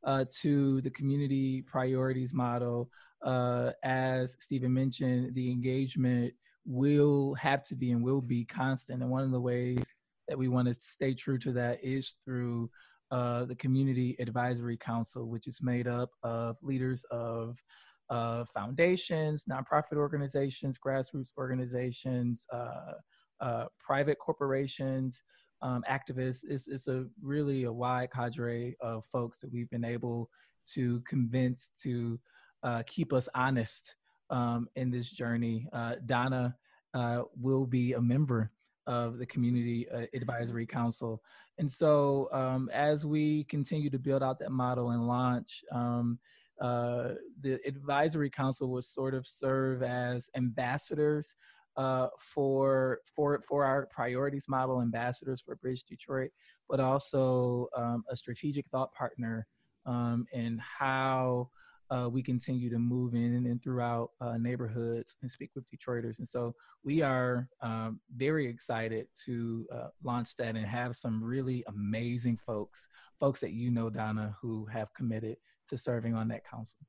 uh, 0.05 0.25
to 0.43 0.81
the 0.83 0.91
community 0.91 1.63
priorities 1.63 2.33
model, 2.33 2.91
uh, 3.25 3.71
as 3.83 4.37
Stephen 4.39 4.73
mentioned, 4.73 5.35
the 5.35 5.51
engagement 5.51 6.33
will 6.67 7.35
have 7.35 7.63
to 7.65 7.75
be 7.75 7.93
and 7.93 8.03
will 8.03 8.21
be 8.21 8.45
constant. 8.45 9.03
And 9.03 9.11
one 9.11 9.23
of 9.23 9.31
the 9.31 9.41
ways 9.41 9.95
that 10.29 10.39
we 10.39 10.49
want 10.49 10.69
to 10.69 10.75
stay 10.75 11.15
true 11.15 11.39
to 11.39 11.53
that 11.53 11.83
is 11.83 12.17
through 12.25 12.71
uh, 13.11 13.45
the 13.45 13.55
Community 13.57 14.17
Advisory 14.19 14.77
Council, 14.77 15.29
which 15.29 15.47
is 15.47 15.61
made 15.63 15.87
up 15.87 16.11
of 16.23 16.57
leaders 16.63 17.05
of 17.11 17.63
uh, 18.11 18.45
foundations, 18.45 19.45
nonprofit 19.45 19.97
organizations, 19.97 20.79
grassroots 20.79 21.33
organizations, 21.39 22.47
uh, 22.53 22.93
uh, 23.41 23.67
private 23.79 24.19
corporations, 24.19 25.23
um, 25.65 25.83
activists. 25.91 26.45
It's, 26.49 26.69
it's 26.69 26.89
a 26.89 27.07
really 27.21 27.65
a 27.65 27.73
wide 27.73 28.13
cadre 28.13 28.77
of 28.81 29.05
folks 29.07 29.41
that 29.41 29.51
we've 29.51 29.71
been 29.71 29.85
able 29.85 30.31
to 30.75 31.01
convince 31.01 31.71
to 31.83 32.21
uh, 32.63 32.83
keep 32.87 33.13
us 33.13 33.29
honest 33.35 33.97
um, 34.31 34.69
in 34.77 34.91
this 34.91 35.11
journey. 35.11 35.67
Uh, 35.73 35.97
Donna 36.07 36.55
uh, 36.93 37.23
will 37.41 37.67
be 37.67 37.95
a 37.95 38.01
member 38.01 38.53
of 38.87 39.19
the 39.19 39.27
Community 39.27 39.89
uh, 39.89 40.03
Advisory 40.15 40.67
Council. 40.67 41.23
And 41.59 41.71
so 41.71 42.29
um, 42.33 42.69
as 42.73 43.07
we 43.07 43.45
continue 43.45 43.89
to 43.89 43.99
build 43.99 44.23
out 44.23 44.39
that 44.41 44.53
model 44.53 44.91
and 44.91 45.07
launch, 45.07 45.65
um, 45.73 46.19
uh, 46.61 47.13
the 47.41 47.59
Advisory 47.67 48.31
Council 48.31 48.69
will 48.69 48.83
sort 48.83 49.15
of 49.15 49.27
serve 49.27 49.83
as 49.83 50.29
ambassadors 50.37 51.37
uh, 51.77 52.09
for 52.19 53.01
for 53.05 53.43
for 53.49 53.65
our 53.65 53.87
priorities 53.87 54.49
model 54.49 54.81
ambassadors 54.81 55.41
for 55.41 55.57
Bridge 55.57 55.85
Detroit, 55.85 56.31
but 56.69 56.81
also 56.81 57.69
um, 57.77 58.05
a 58.09 58.17
strategic 58.17 58.67
thought 58.69 58.93
partner 58.95 59.47
um, 59.87 60.27
in 60.33 60.59
how 60.59 61.51
uh, 61.91 62.09
we 62.09 62.23
continue 62.23 62.71
to 62.71 62.79
move 62.79 63.15
in 63.15 63.47
and 63.47 63.63
throughout 63.63 64.11
uh, 64.21 64.37
neighborhoods 64.39 65.17
and 65.23 65.31
speak 65.31 65.51
with 65.55 65.65
Detroiters. 65.71 66.19
And 66.19 66.27
so 66.27 66.55
we 66.83 67.03
are 67.03 67.49
um, 67.61 68.01
very 68.17 68.47
excited 68.47 69.07
to 69.27 69.67
uh, 69.73 69.89
launch 70.03 70.37
that 70.37 70.57
and 70.57 70.67
have 70.67 70.97
some 70.97 71.23
really 71.23 71.63
amazing 71.69 72.39
folks, 72.39 72.89
folks 73.21 73.41
that 73.41 73.53
you 73.53 73.71
know, 73.71 73.91
Donna, 73.91 74.35
who 74.41 74.65
have 74.67 74.93
committed 74.95 75.37
to 75.69 75.77
serving 75.77 76.15
on 76.15 76.29
that 76.29 76.49
council. 76.49 76.81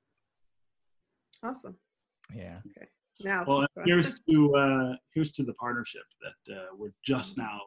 Awesome. 1.43 1.77
Yeah. 2.33 2.59
Now, 3.23 3.45
Well, 3.47 3.67
here's 3.85 4.19
to 4.29 4.55
uh, 4.55 4.95
here's 5.13 5.31
to 5.33 5.43
the 5.43 5.53
partnership 5.53 6.03
that 6.21 6.55
uh, 6.55 6.65
we're 6.77 6.93
just 7.03 7.37
now 7.37 7.59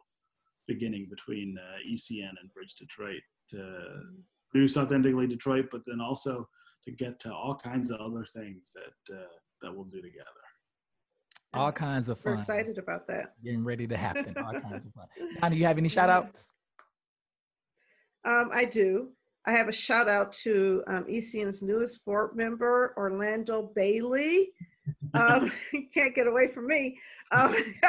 beginning 0.66 1.06
between 1.08 1.56
uh, 1.58 1.78
ECN 1.90 2.32
and 2.40 2.52
Bridge 2.52 2.74
Detroit 2.74 3.22
to 3.50 4.02
produce 4.50 4.76
authentically 4.76 5.26
Detroit, 5.26 5.68
but 5.70 5.82
then 5.86 6.00
also 6.00 6.46
to 6.84 6.90
get 6.92 7.18
to 7.20 7.34
all 7.34 7.54
kinds 7.54 7.90
of 7.90 8.00
other 8.00 8.24
things 8.24 8.72
that 8.74 9.16
uh, 9.16 9.22
that 9.62 9.74
we'll 9.74 9.84
do 9.84 10.02
together. 10.02 10.24
All 11.54 11.72
kinds 11.72 12.10
of 12.10 12.22
we're 12.24 12.32
fun. 12.32 12.38
excited 12.40 12.76
about 12.76 13.06
that. 13.08 13.32
Getting 13.42 13.64
ready 13.64 13.86
to 13.86 13.96
happen. 13.96 14.36
All 14.36 14.52
kinds 14.60 14.84
of 14.84 14.92
fun. 14.92 15.50
Do 15.50 15.56
you 15.56 15.64
have 15.64 15.78
any 15.78 15.88
shout 15.88 16.10
outs? 16.10 16.52
Um, 18.24 18.50
I 18.52 18.66
do. 18.66 19.12
I 19.48 19.52
have 19.52 19.68
a 19.68 19.72
shout 19.72 20.08
out 20.10 20.30
to 20.44 20.84
um, 20.88 21.04
ECN's 21.04 21.62
newest 21.62 22.04
board 22.04 22.36
member, 22.36 22.92
Orlando 22.98 23.72
Bailey. 23.74 24.52
Um, 25.14 25.50
you 25.72 25.86
can't 25.92 26.14
get 26.14 26.26
away 26.26 26.48
from 26.48 26.66
me. 26.66 26.98
Um, 27.32 27.54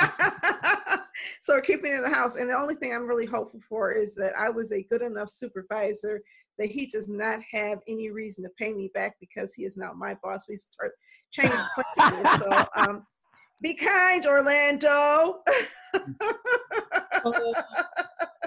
so 1.41 1.55
we're 1.55 1.61
keeping 1.61 1.91
in 1.91 2.01
the 2.01 2.09
house. 2.09 2.37
And 2.37 2.49
the 2.49 2.53
only 2.53 2.75
thing 2.75 2.93
I'm 2.93 3.05
really 3.05 3.25
hopeful 3.25 3.59
for 3.67 3.91
is 3.91 4.15
that 4.15 4.31
I 4.39 4.49
was 4.49 4.71
a 4.71 4.83
good 4.83 5.01
enough 5.01 5.29
supervisor 5.29 6.21
that 6.57 6.69
he 6.69 6.85
does 6.85 7.09
not 7.09 7.41
have 7.51 7.79
any 7.89 8.09
reason 8.09 8.45
to 8.45 8.49
pay 8.57 8.71
me 8.71 8.89
back 8.93 9.17
because 9.19 9.53
he 9.53 9.65
is 9.65 9.75
now 9.75 9.91
my 9.91 10.15
boss. 10.23 10.47
We 10.47 10.55
start 10.55 10.93
changing 11.29 11.59
places. 11.97 12.39
so 12.39 12.65
um, 12.77 13.05
be 13.61 13.73
kind, 13.73 14.25
Orlando. 14.25 15.41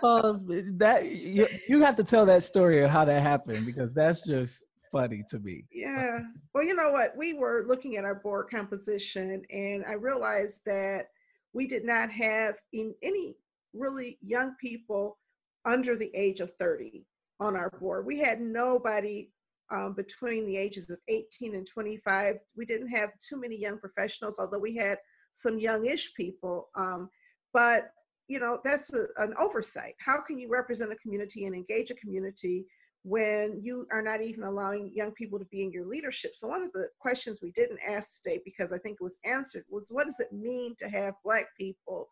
Uh, 0.03 0.35
that 0.77 1.11
you, 1.11 1.47
you 1.69 1.81
have 1.81 1.97
to 1.97 2.05
tell 2.05 2.27
that 2.27 2.43
story 2.43 2.83
of 2.83 2.91
how 2.91 3.05
that 3.05 3.23
happened 3.23 3.65
because 3.65 3.95
that's 3.95 4.21
just 4.21 4.65
funny 4.91 5.25
to 5.31 5.39
me. 5.39 5.65
Yeah. 5.71 6.21
Well, 6.55 6.65
you 6.65 6.75
know 6.75 6.91
what? 6.91 7.17
We 7.17 7.35
were 7.35 7.65
looking 7.67 7.97
at 7.97 8.05
our 8.05 8.17
board 8.17 8.49
composition, 8.51 9.43
and 9.51 9.85
I 9.87 9.93
realized 9.93 10.63
that 10.67 11.09
we 11.53 11.67
did 11.67 11.85
not 11.85 12.11
have 12.11 12.57
in 12.73 12.95
any 13.03 13.37
really 13.73 14.19
young 14.23 14.55
people 14.61 15.19
under 15.65 15.97
the 15.97 16.11
age 16.15 16.41
of 16.41 16.53
30 16.59 17.05
on 17.41 17.57
our 17.57 17.71
board. 17.81 18.07
We 18.07 18.19
had 18.19 18.41
nobody 18.41 19.31
um, 19.71 19.95
between 19.95 20.47
the 20.47 20.57
ages 20.57 20.91
of 20.91 20.99
18 21.09 21.55
and 21.55 21.67
25. 21.67 22.37
We 22.57 22.67
didn't 22.67 22.89
have 22.89 23.11
too 23.19 23.41
many 23.41 23.57
young 23.57 23.79
professionals, 23.79 24.39
although 24.39 24.59
we 24.59 24.77
had 24.77 24.99
some 25.33 25.59
youngish 25.59 26.13
people. 26.15 26.69
Um, 26.75 27.09
but 27.55 27.91
you 28.33 28.41
know, 28.41 28.59
that's 28.65 28.91
a, 28.95 29.05
an 29.19 29.35
oversight. 29.39 29.95
How 29.99 30.23
can 30.23 30.39
you 30.39 30.49
represent 30.49 30.91
a 30.91 30.97
community 30.97 31.45
and 31.45 31.55
engage 31.55 31.91
a 31.91 31.95
community 31.95 32.65
when 33.03 33.61
you 33.63 33.87
are 33.93 34.01
not 34.01 34.23
even 34.23 34.45
allowing 34.45 34.91
young 34.95 35.11
people 35.11 35.39
to 35.39 35.45
be 35.45 35.63
in 35.63 35.71
your 35.71 35.87
leadership? 35.87 36.35
So, 36.35 36.49
one 36.49 36.63
of 36.63 36.73
the 36.73 36.89
questions 36.99 37.41
we 37.43 37.51
didn't 37.51 37.81
ask 37.87 38.23
today, 38.23 38.41
because 38.43 38.73
I 38.73 38.79
think 38.79 38.97
it 38.99 39.05
was 39.05 39.19
answered, 39.27 39.65
was 39.69 39.89
what 39.91 40.07
does 40.07 40.19
it 40.19 40.33
mean 40.33 40.75
to 40.79 40.89
have 40.89 41.13
Black 41.23 41.45
people 41.59 42.09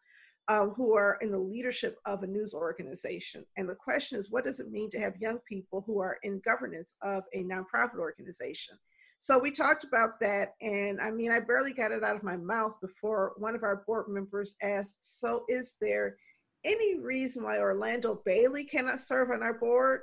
um, 0.48 0.74
who 0.76 0.94
are 0.94 1.16
in 1.22 1.32
the 1.32 1.38
leadership 1.38 1.96
of 2.04 2.22
a 2.22 2.26
news 2.26 2.52
organization? 2.52 3.46
And 3.56 3.66
the 3.66 3.74
question 3.74 4.18
is, 4.18 4.30
what 4.30 4.44
does 4.44 4.60
it 4.60 4.70
mean 4.70 4.90
to 4.90 5.00
have 5.00 5.16
young 5.22 5.38
people 5.48 5.82
who 5.86 6.00
are 6.00 6.18
in 6.22 6.42
governance 6.44 6.96
of 7.00 7.22
a 7.32 7.44
nonprofit 7.44 7.98
organization? 7.98 8.76
So 9.22 9.38
we 9.38 9.50
talked 9.50 9.84
about 9.84 10.18
that, 10.20 10.54
and 10.62 10.98
I 10.98 11.10
mean, 11.10 11.30
I 11.30 11.40
barely 11.40 11.74
got 11.74 11.92
it 11.92 12.02
out 12.02 12.16
of 12.16 12.22
my 12.22 12.38
mouth 12.38 12.80
before 12.80 13.34
one 13.36 13.54
of 13.54 13.62
our 13.62 13.84
board 13.86 14.06
members 14.08 14.56
asked, 14.62 14.98
So, 15.02 15.44
is 15.46 15.76
there 15.78 16.16
any 16.64 16.98
reason 16.98 17.44
why 17.44 17.58
Orlando 17.58 18.22
Bailey 18.24 18.64
cannot 18.64 18.98
serve 18.98 19.30
on 19.30 19.42
our 19.42 19.52
board? 19.52 20.00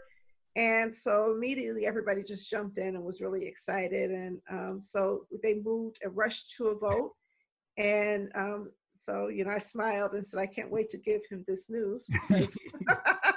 And 0.55 0.93
so 0.93 1.31
immediately 1.31 1.87
everybody 1.87 2.21
just 2.23 2.49
jumped 2.49 2.77
in 2.77 2.95
and 2.95 3.03
was 3.03 3.19
really 3.19 3.45
excited. 3.45 4.11
And 4.11 4.39
um, 4.51 4.79
so 4.83 5.25
they 5.43 5.55
moved 5.55 5.97
and 6.03 6.15
rushed 6.15 6.55
to 6.57 6.67
a 6.67 6.77
vote. 6.77 7.13
And 7.77 8.29
um, 8.35 8.71
so, 8.95 9.29
you 9.29 9.45
know, 9.45 9.51
I 9.51 9.59
smiled 9.59 10.13
and 10.13 10.25
said, 10.25 10.39
I 10.39 10.47
can't 10.47 10.71
wait 10.71 10.91
to 10.91 10.97
give 10.97 11.21
him 11.29 11.43
this 11.47 11.69
news 11.69 12.07
because 12.07 12.57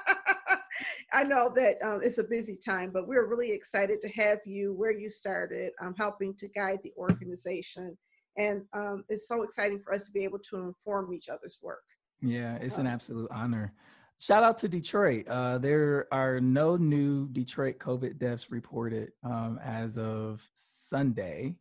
I 1.12 1.24
know 1.24 1.52
that 1.56 1.82
um, 1.82 2.00
it's 2.02 2.18
a 2.18 2.24
busy 2.24 2.56
time, 2.56 2.90
but 2.92 3.08
we're 3.08 3.26
really 3.26 3.50
excited 3.50 4.00
to 4.02 4.08
have 4.10 4.38
you 4.44 4.72
where 4.74 4.92
you 4.92 5.10
started, 5.10 5.72
um, 5.80 5.94
helping 5.98 6.34
to 6.36 6.48
guide 6.48 6.78
the 6.84 6.92
organization. 6.96 7.96
And 8.36 8.62
um, 8.72 9.04
it's 9.08 9.26
so 9.26 9.42
exciting 9.42 9.80
for 9.80 9.92
us 9.92 10.06
to 10.06 10.12
be 10.12 10.22
able 10.22 10.38
to 10.50 10.58
inform 10.58 11.12
each 11.12 11.28
other's 11.28 11.58
work. 11.62 11.82
Yeah, 12.22 12.56
it's 12.60 12.78
an 12.78 12.86
absolute 12.86 13.30
honor. 13.32 13.72
Shout 14.18 14.44
out 14.44 14.58
to 14.58 14.68
Detroit. 14.68 15.26
Uh, 15.26 15.58
there 15.58 16.06
are 16.12 16.40
no 16.40 16.76
new 16.76 17.28
Detroit 17.28 17.78
COVID 17.78 18.18
deaths 18.18 18.50
reported 18.50 19.12
um, 19.24 19.58
as 19.64 19.96
of 19.96 20.46
Sunday, 20.54 21.56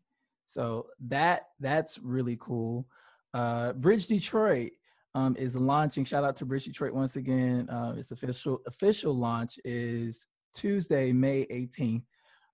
so 0.46 0.88
that 1.08 1.48
that's 1.62 2.00
really 2.00 2.38
cool. 2.40 2.86
Uh, 3.34 3.72
Bridge 3.74 4.08
Detroit 4.08 4.74
um, 5.16 5.36
is 5.38 5.56
launching. 5.56 6.04
Shout 6.06 6.24
out 6.24 6.36
to 6.38 6.46
Bridge 6.46 6.66
Detroit 6.66 6.94
once 6.94 7.16
again. 7.16 7.70
Uh, 7.70 7.96
its 7.98 8.12
official 8.12 8.62
official 8.68 9.14
launch 9.16 9.60
is 9.66 10.28
Tuesday, 10.54 11.12
May 11.12 11.46
18th. 11.46 12.04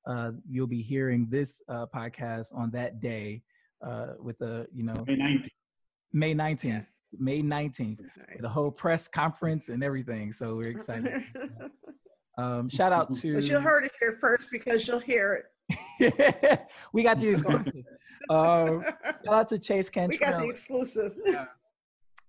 Uh, 0.07 0.31
you'll 0.47 0.67
be 0.67 0.81
hearing 0.81 1.27
this 1.29 1.61
uh, 1.67 1.85
podcast 1.93 2.53
on 2.55 2.69
that 2.71 2.99
day 2.99 3.41
uh, 3.85 4.13
with 4.19 4.39
a 4.41 4.67
you 4.73 4.83
know 4.83 5.03
May 5.07 5.15
19th. 5.17 5.47
May 6.13 6.33
19th. 6.35 6.63
Yes. 6.63 7.01
May 7.17 7.41
19th 7.41 7.99
Right. 8.27 8.41
the 8.41 8.47
whole 8.49 8.71
press 8.71 9.07
conference 9.07 9.69
and 9.69 9.83
everything. 9.83 10.31
So 10.31 10.55
we're 10.55 10.69
excited. 10.69 11.23
Um, 12.37 12.67
shout 12.67 12.91
out 12.91 13.13
to. 13.13 13.35
but 13.35 13.45
you'll 13.45 13.61
to 13.61 13.63
heard 13.63 13.85
it 13.85 13.93
here 13.97 14.17
first 14.19 14.49
because 14.51 14.85
you'll 14.85 14.99
hear 14.99 15.45
it. 15.69 16.67
we 16.93 17.01
got 17.01 17.17
the 17.19 17.29
exclusive. 17.29 17.73
Um, 18.29 18.83
shout 19.23 19.33
out 19.33 19.49
to 19.49 19.59
Chase 19.59 19.89
we 19.93 20.01
got 20.01 20.09
the 20.09 20.17
Cantrell. 20.17 20.49
exclusive. 20.49 21.15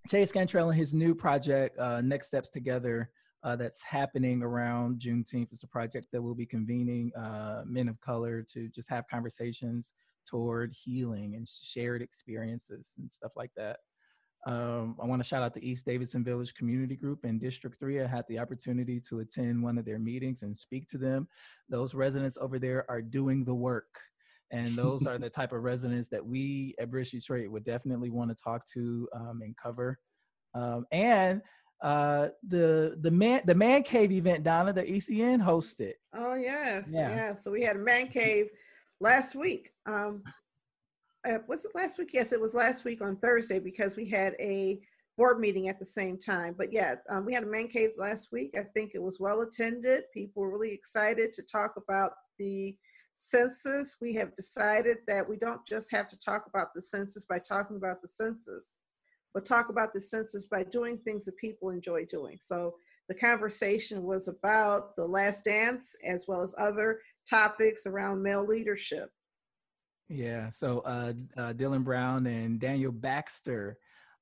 Chase 0.07 0.31
Cantrell 0.31 0.69
and 0.69 0.79
his 0.79 0.93
new 0.93 1.13
project, 1.13 1.77
uh, 1.77 1.99
Next 2.01 2.27
Steps 2.27 2.49
Together, 2.49 3.09
uh, 3.43 3.55
that's 3.55 3.83
happening 3.83 4.41
around 4.41 4.99
Juneteenth. 4.99 5.49
It's 5.51 5.63
a 5.63 5.67
project 5.67 6.07
that 6.13 6.21
will 6.21 6.35
be 6.35 6.45
convening 6.45 7.11
uh, 7.13 7.63
men 7.65 7.89
of 7.89 7.99
color 7.99 8.41
to 8.53 8.69
just 8.69 8.89
have 8.89 9.05
conversations 9.09 9.93
toward 10.25 10.73
healing 10.73 11.35
and 11.35 11.47
shared 11.47 12.01
experiences 12.01 12.95
and 12.97 13.11
stuff 13.11 13.33
like 13.35 13.51
that. 13.57 13.79
Um, 14.45 14.95
I 15.01 15.05
want 15.05 15.21
to 15.21 15.27
shout 15.27 15.43
out 15.43 15.53
the 15.53 15.67
East 15.67 15.85
Davidson 15.85 16.23
Village 16.23 16.53
Community 16.53 16.95
Group 16.95 17.25
in 17.25 17.37
District 17.37 17.77
3. 17.77 18.01
I 18.01 18.07
had 18.07 18.23
the 18.29 18.39
opportunity 18.39 19.01
to 19.09 19.19
attend 19.19 19.61
one 19.61 19.77
of 19.77 19.83
their 19.83 19.99
meetings 19.99 20.43
and 20.43 20.55
speak 20.55 20.87
to 20.89 20.97
them. 20.97 21.27
Those 21.67 21.93
residents 21.93 22.37
over 22.39 22.59
there 22.59 22.85
are 22.89 23.01
doing 23.01 23.43
the 23.43 23.55
work. 23.55 23.99
And 24.51 24.75
those 24.75 25.05
are 25.05 25.17
the 25.17 25.29
type 25.29 25.51
of 25.51 25.63
residents 25.63 26.07
that 26.09 26.25
we 26.25 26.73
at 26.79 26.89
Bridge 26.89 27.11
Detroit 27.11 27.49
would 27.49 27.65
definitely 27.65 28.09
want 28.09 28.29
to 28.29 28.35
talk 28.35 28.65
to 28.73 29.07
um, 29.13 29.41
and 29.43 29.55
cover. 29.57 29.99
Um, 30.53 30.85
and 30.91 31.41
uh, 31.81 32.29
the 32.47 32.97
the 33.01 33.11
man 33.11 33.41
the 33.45 33.53
man 33.53 33.83
cave 33.83 34.11
event 34.11 34.43
Donna 34.43 34.73
the 34.73 34.83
ECN 34.83 35.43
hosted. 35.43 35.93
Oh 36.15 36.33
yes, 36.33 36.89
yeah. 36.91 37.09
yeah. 37.09 37.35
So 37.35 37.51
we 37.51 37.61
had 37.61 37.75
a 37.75 37.79
man 37.79 38.07
cave 38.07 38.47
last 38.99 39.35
week. 39.35 39.71
Um, 39.85 40.23
uh, 41.27 41.39
was 41.47 41.65
it 41.65 41.75
last 41.75 41.99
week? 41.99 42.11
Yes, 42.13 42.31
it 42.33 42.41
was 42.41 42.55
last 42.55 42.85
week 42.85 43.01
on 43.01 43.17
Thursday 43.17 43.59
because 43.59 43.95
we 43.95 44.09
had 44.09 44.33
a 44.39 44.79
board 45.17 45.39
meeting 45.39 45.67
at 45.67 45.79
the 45.79 45.85
same 45.85 46.17
time. 46.17 46.55
But 46.57 46.71
yeah, 46.71 46.95
um, 47.09 47.25
we 47.25 47.33
had 47.33 47.43
a 47.43 47.47
man 47.47 47.67
cave 47.67 47.91
last 47.97 48.31
week. 48.31 48.55
I 48.57 48.63
think 48.73 48.91
it 48.93 49.01
was 49.01 49.19
well 49.19 49.41
attended. 49.41 50.03
People 50.13 50.43
were 50.43 50.51
really 50.51 50.71
excited 50.71 51.33
to 51.33 51.41
talk 51.41 51.73
about 51.75 52.13
the 52.39 52.75
census. 53.17 53.97
We 53.99 54.13
have 54.15 54.35
decided 54.35 54.97
that 55.07 55.27
we 55.27 55.37
don't 55.37 55.65
just 55.67 55.91
have 55.91 56.07
to 56.09 56.19
talk 56.19 56.45
about 56.47 56.73
the 56.73 56.81
census 56.81 57.25
by 57.25 57.39
talking 57.39 57.77
about 57.77 58.01
the 58.01 58.07
census, 58.07 58.75
but 59.33 59.45
talk 59.45 59.69
about 59.69 59.93
the 59.93 60.01
census 60.01 60.45
by 60.45 60.63
doing 60.63 60.97
things 60.99 61.25
that 61.25 61.37
people 61.37 61.69
enjoy 61.69 62.05
doing. 62.05 62.37
So 62.39 62.75
the 63.09 63.15
conversation 63.15 64.03
was 64.03 64.27
about 64.27 64.95
the 64.95 65.05
last 65.05 65.45
dance 65.45 65.95
as 66.05 66.25
well 66.27 66.41
as 66.41 66.53
other 66.57 66.99
topics 67.29 67.87
around 67.87 68.21
male 68.21 68.45
leadership. 68.45 69.09
Yeah. 70.09 70.49
So 70.51 70.79
uh, 70.79 71.13
uh, 71.35 71.53
Dylan 71.53 71.83
Brown 71.83 72.27
and 72.27 72.59
Daniel 72.59 72.91
Baxter 72.91 73.77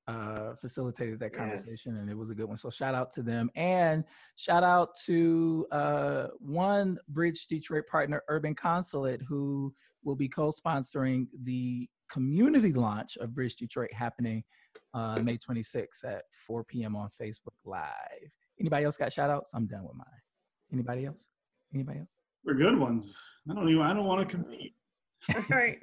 uh, 0.08 0.54
facilitated 0.54 1.18
that 1.20 1.32
conversation, 1.32 1.94
yes. 1.94 2.00
and 2.00 2.10
it 2.10 2.16
was 2.16 2.30
a 2.30 2.34
good 2.34 2.46
one. 2.46 2.56
So 2.56 2.70
shout 2.70 2.94
out 2.94 3.10
to 3.12 3.22
them, 3.22 3.50
and 3.56 4.04
shout 4.36 4.62
out 4.62 4.90
to 5.06 5.66
uh, 5.72 6.26
one 6.38 6.98
Bridge 7.08 7.46
Detroit 7.46 7.86
partner, 7.86 8.22
Urban 8.28 8.54
Consulate, 8.54 9.22
who 9.22 9.74
will 10.04 10.16
be 10.16 10.28
co-sponsoring 10.28 11.26
the 11.42 11.88
community 12.10 12.72
launch 12.72 13.16
of 13.16 13.34
Bridge 13.34 13.56
Detroit 13.56 13.92
happening 13.92 14.44
uh, 14.94 15.18
May 15.20 15.36
26th 15.36 16.04
at 16.04 16.22
4 16.46 16.64
p.m. 16.64 16.94
on 16.96 17.08
Facebook 17.20 17.54
Live. 17.64 17.90
Anybody 18.60 18.84
else 18.84 18.96
got 18.96 19.12
shout 19.12 19.30
outs? 19.30 19.52
I'm 19.54 19.66
done 19.66 19.82
with 19.82 19.96
mine. 19.96 20.06
Anybody 20.72 21.06
else? 21.06 21.26
Anybody 21.74 22.00
else? 22.00 22.08
We're 22.44 22.54
good 22.54 22.78
ones. 22.78 23.16
I 23.50 23.54
don't 23.54 23.68
even. 23.68 23.82
I 23.82 23.92
don't 23.92 24.06
want 24.06 24.26
to 24.26 24.36
compete. 24.36 24.74
That's 25.28 25.50
right. 25.50 25.78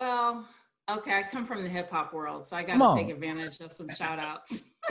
well, 0.00 0.46
okay, 0.98 1.18
I 1.18 1.22
come 1.22 1.44
from 1.44 1.62
the 1.62 1.68
hip 1.68 1.90
hop 1.90 2.12
world, 2.12 2.46
so 2.46 2.56
I 2.56 2.62
got 2.62 2.78
to 2.78 2.98
take 2.98 3.10
advantage 3.10 3.60
of 3.60 3.72
some 3.72 3.88
shout 3.88 4.18
outs. 4.18 4.70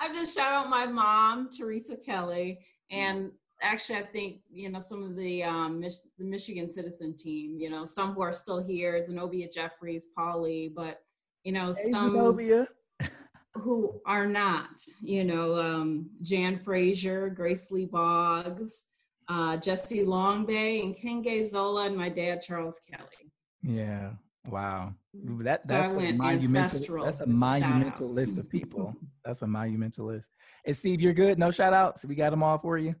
I'm 0.00 0.14
just 0.14 0.36
shout 0.36 0.52
out 0.52 0.68
my 0.68 0.86
mom, 0.86 1.50
Teresa 1.50 1.96
Kelly, 1.96 2.58
and 2.90 3.32
actually, 3.62 3.98
I 3.98 4.02
think 4.02 4.40
you 4.52 4.70
know 4.70 4.80
some 4.80 5.02
of 5.02 5.16
the 5.16 5.44
um, 5.44 5.80
Mich- 5.80 6.08
the 6.18 6.24
Michigan 6.24 6.70
Citizen 6.70 7.16
team. 7.16 7.56
You 7.58 7.70
know, 7.70 7.84
some 7.84 8.14
who 8.14 8.22
are 8.22 8.32
still 8.32 8.62
here, 8.62 9.02
Zenobia 9.02 9.48
Jeffries, 9.52 10.08
Polly, 10.14 10.72
but 10.74 11.00
you 11.44 11.52
know 11.52 11.66
hey, 11.66 11.90
some 11.90 12.12
Zenobia. 12.12 12.66
who 13.54 14.00
are 14.06 14.26
not. 14.26 14.82
You 15.02 15.24
know, 15.24 15.56
um, 15.60 16.10
Jan 16.22 16.58
Frazier, 16.58 17.30
Grace 17.30 17.70
Lee 17.70 17.86
Boggs 17.86 18.86
uh, 19.28 19.56
Jesse 19.56 20.04
Longbay 20.04 20.84
and 20.84 20.96
Kenge 20.96 21.48
Zola 21.48 21.86
and 21.86 21.96
my 21.96 22.08
dad 22.08 22.40
Charles 22.40 22.80
Kelly. 22.88 23.32
Yeah. 23.62 24.12
Wow. 24.48 24.94
That 25.14 25.66
that's 25.66 25.92
a 25.92 26.12
monumental 26.12 27.04
that's 27.04 27.20
a 27.20 27.26
monumental 27.26 28.08
list 28.08 28.38
of 28.38 28.48
people. 28.50 28.94
that's 29.24 29.42
a 29.42 29.46
monumental 29.46 30.06
list. 30.06 30.30
And 30.64 30.76
Steve, 30.76 31.00
you're 31.00 31.14
good. 31.14 31.38
No 31.38 31.50
shout 31.50 31.72
outs. 31.72 32.04
We 32.04 32.14
got 32.14 32.30
them 32.30 32.42
all 32.42 32.58
for 32.58 32.78
you. 32.78 32.94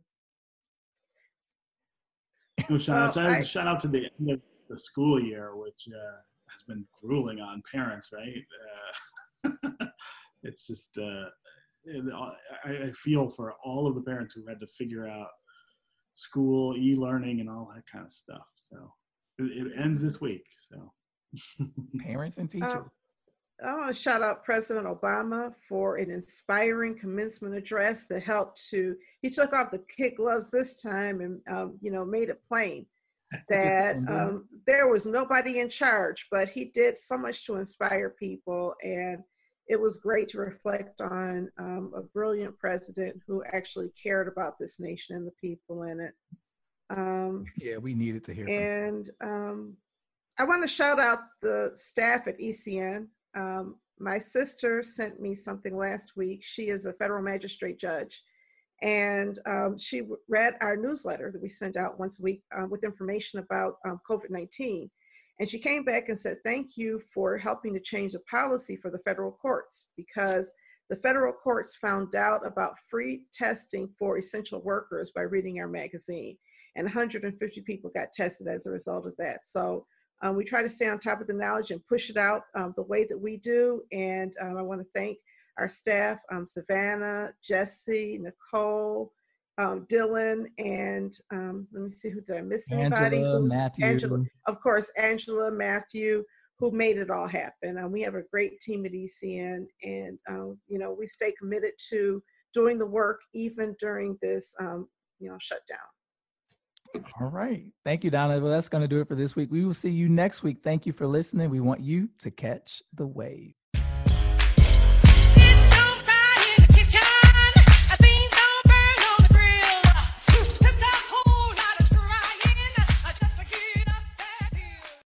No 2.70 2.78
shout 2.78 3.08
outs. 3.08 3.16
Well, 3.16 3.26
I, 3.26 3.40
shout 3.40 3.68
out 3.68 3.80
to 3.80 3.88
the 3.88 4.10
end 4.18 4.30
of 4.30 4.40
the 4.68 4.78
school 4.78 5.20
year, 5.20 5.56
which 5.56 5.88
uh, 5.88 6.16
has 6.50 6.62
been 6.66 6.84
grueling 7.00 7.40
on 7.40 7.62
parents, 7.70 8.10
right? 8.12 8.44
Uh, 9.44 9.86
it's 10.42 10.66
just 10.66 10.96
uh, 10.98 11.26
I, 12.64 12.86
I 12.86 12.90
feel 12.92 13.28
for 13.28 13.54
all 13.64 13.86
of 13.86 13.94
the 13.94 14.02
parents 14.02 14.34
who 14.34 14.46
had 14.46 14.60
to 14.60 14.66
figure 14.66 15.06
out 15.06 15.28
school, 16.14 16.74
e-learning, 16.76 17.40
and 17.40 17.50
all 17.50 17.70
that 17.74 17.84
kind 17.90 18.04
of 18.04 18.12
stuff. 18.12 18.46
So 18.54 18.90
it, 19.38 19.66
it 19.66 19.72
ends 19.76 20.00
this 20.00 20.20
week. 20.20 20.44
So 20.58 20.92
parents 22.02 22.38
and 22.38 22.50
teachers. 22.50 22.74
Um, 22.74 22.90
I 23.64 23.74
want 23.74 23.94
to 23.94 24.00
shout 24.00 24.22
out 24.22 24.44
President 24.44 24.86
Obama 24.86 25.54
for 25.66 25.96
an 25.96 26.10
inspiring 26.10 26.98
commencement 26.98 27.54
address 27.54 28.06
that 28.06 28.22
helped 28.22 28.68
to. 28.70 28.96
He 29.22 29.30
took 29.30 29.52
off 29.54 29.70
the 29.70 29.82
kid 29.96 30.16
gloves 30.16 30.50
this 30.50 30.74
time 30.80 31.20
and 31.20 31.40
um, 31.50 31.78
you 31.80 31.90
know 31.90 32.04
made 32.04 32.28
it 32.28 32.42
plain 32.48 32.86
that 33.48 33.96
um, 34.08 34.46
there 34.66 34.88
was 34.88 35.06
nobody 35.06 35.60
in 35.60 35.70
charge, 35.70 36.26
but 36.30 36.50
he 36.50 36.66
did 36.66 36.98
so 36.98 37.16
much 37.16 37.46
to 37.46 37.56
inspire 37.56 38.10
people 38.10 38.74
and 38.82 39.22
it 39.68 39.80
was 39.80 39.98
great 39.98 40.28
to 40.28 40.38
reflect 40.38 41.00
on 41.00 41.50
um, 41.58 41.92
a 41.96 42.02
brilliant 42.02 42.56
president 42.58 43.20
who 43.26 43.42
actually 43.52 43.90
cared 44.00 44.28
about 44.28 44.58
this 44.58 44.78
nation 44.78 45.16
and 45.16 45.26
the 45.26 45.32
people 45.40 45.82
in 45.82 46.00
it. 46.00 46.14
Um, 46.88 47.44
yeah, 47.56 47.78
we 47.78 47.94
needed 47.94 48.22
to 48.24 48.34
hear. 48.34 48.48
And 48.48 49.10
um, 49.20 49.76
I 50.38 50.44
want 50.44 50.62
to 50.62 50.68
shout 50.68 51.00
out 51.00 51.18
the 51.40 51.72
staff 51.74 52.26
at 52.26 52.38
ECN. 52.38 53.06
Um, 53.34 53.76
my 53.98 54.18
sister 54.18 54.82
sent 54.82 55.20
me 55.20 55.34
something 55.34 55.76
last 55.76 56.16
week. 56.16 56.40
She 56.42 56.68
is 56.68 56.84
a 56.84 56.92
federal 56.94 57.22
magistrate 57.22 57.78
judge, 57.78 58.22
and 58.82 59.38
um, 59.46 59.78
she 59.78 60.02
read 60.28 60.54
our 60.60 60.76
newsletter 60.76 61.30
that 61.32 61.40
we 61.40 61.48
send 61.48 61.76
out 61.76 61.98
once 61.98 62.20
a 62.20 62.22
week 62.22 62.42
uh, 62.56 62.66
with 62.68 62.84
information 62.84 63.40
about 63.40 63.76
um, 63.86 64.00
COVID 64.08 64.30
19 64.30 64.90
and 65.38 65.48
she 65.48 65.58
came 65.58 65.84
back 65.84 66.08
and 66.08 66.18
said, 66.18 66.38
Thank 66.44 66.72
you 66.76 67.00
for 67.12 67.36
helping 67.36 67.74
to 67.74 67.80
change 67.80 68.12
the 68.12 68.20
policy 68.20 68.76
for 68.76 68.90
the 68.90 69.00
federal 69.00 69.32
courts 69.32 69.90
because 69.96 70.52
the 70.88 70.96
federal 70.96 71.32
courts 71.32 71.76
found 71.76 72.14
out 72.14 72.46
about 72.46 72.78
free 72.88 73.22
testing 73.32 73.88
for 73.98 74.18
essential 74.18 74.62
workers 74.62 75.10
by 75.10 75.22
reading 75.22 75.58
our 75.58 75.68
magazine. 75.68 76.38
And 76.76 76.84
150 76.84 77.60
people 77.62 77.90
got 77.94 78.12
tested 78.12 78.46
as 78.46 78.66
a 78.66 78.70
result 78.70 79.06
of 79.06 79.14
that. 79.18 79.44
So 79.44 79.86
um, 80.22 80.36
we 80.36 80.44
try 80.44 80.62
to 80.62 80.68
stay 80.68 80.88
on 80.88 80.98
top 80.98 81.20
of 81.20 81.26
the 81.26 81.32
knowledge 81.32 81.70
and 81.70 81.86
push 81.86 82.10
it 82.10 82.16
out 82.16 82.42
um, 82.54 82.72
the 82.76 82.82
way 82.82 83.04
that 83.04 83.18
we 83.18 83.36
do. 83.36 83.82
And 83.92 84.34
um, 84.40 84.56
I 84.56 84.62
want 84.62 84.80
to 84.80 84.86
thank 84.94 85.18
our 85.58 85.68
staff, 85.68 86.18
um, 86.30 86.46
Savannah, 86.46 87.32
Jesse, 87.42 88.18
Nicole, 88.20 89.12
um, 89.58 89.86
Dylan, 89.90 90.46
and 90.58 91.16
um, 91.32 91.66
let 91.72 91.82
me 91.82 91.90
see 91.90 92.10
who 92.10 92.20
did 92.20 92.36
I 92.36 92.42
miss 92.42 92.70
anybody? 92.70 93.16
Angela, 93.16 93.40
Matthew. 93.40 93.84
Angela, 93.86 94.24
of 94.46 94.60
course, 94.60 94.90
Angela, 94.98 95.50
Matthew, 95.50 96.24
who 96.58 96.70
made 96.70 96.98
it 96.98 97.10
all 97.10 97.26
happen. 97.26 97.90
We 97.90 98.02
have 98.02 98.14
a 98.14 98.22
great 98.30 98.60
team 98.60 98.84
at 98.84 98.92
ECN, 98.92 99.66
and 99.82 100.18
um, 100.28 100.58
you 100.68 100.78
know 100.78 100.94
we 100.98 101.06
stay 101.06 101.32
committed 101.38 101.72
to 101.90 102.22
doing 102.52 102.78
the 102.78 102.86
work 102.86 103.20
even 103.34 103.74
during 103.80 104.18
this 104.20 104.54
um, 104.60 104.88
you 105.18 105.30
know 105.30 105.38
shutdown. 105.40 105.78
All 107.20 107.28
right. 107.28 107.64
Thank 107.84 108.04
you, 108.04 108.10
Donna. 108.10 108.38
Well, 108.38 108.52
that's 108.52 108.68
going 108.68 108.82
to 108.82 108.88
do 108.88 109.00
it 109.00 109.08
for 109.08 109.16
this 109.16 109.34
week. 109.34 109.50
We 109.50 109.64
will 109.64 109.74
see 109.74 109.90
you 109.90 110.08
next 110.08 110.42
week. 110.42 110.58
Thank 110.62 110.86
you 110.86 110.92
for 110.92 111.06
listening. 111.06 111.50
We 111.50 111.60
want 111.60 111.80
you 111.80 112.08
to 112.20 112.30
catch 112.30 112.82
the 112.94 113.06
wave. 113.06 113.54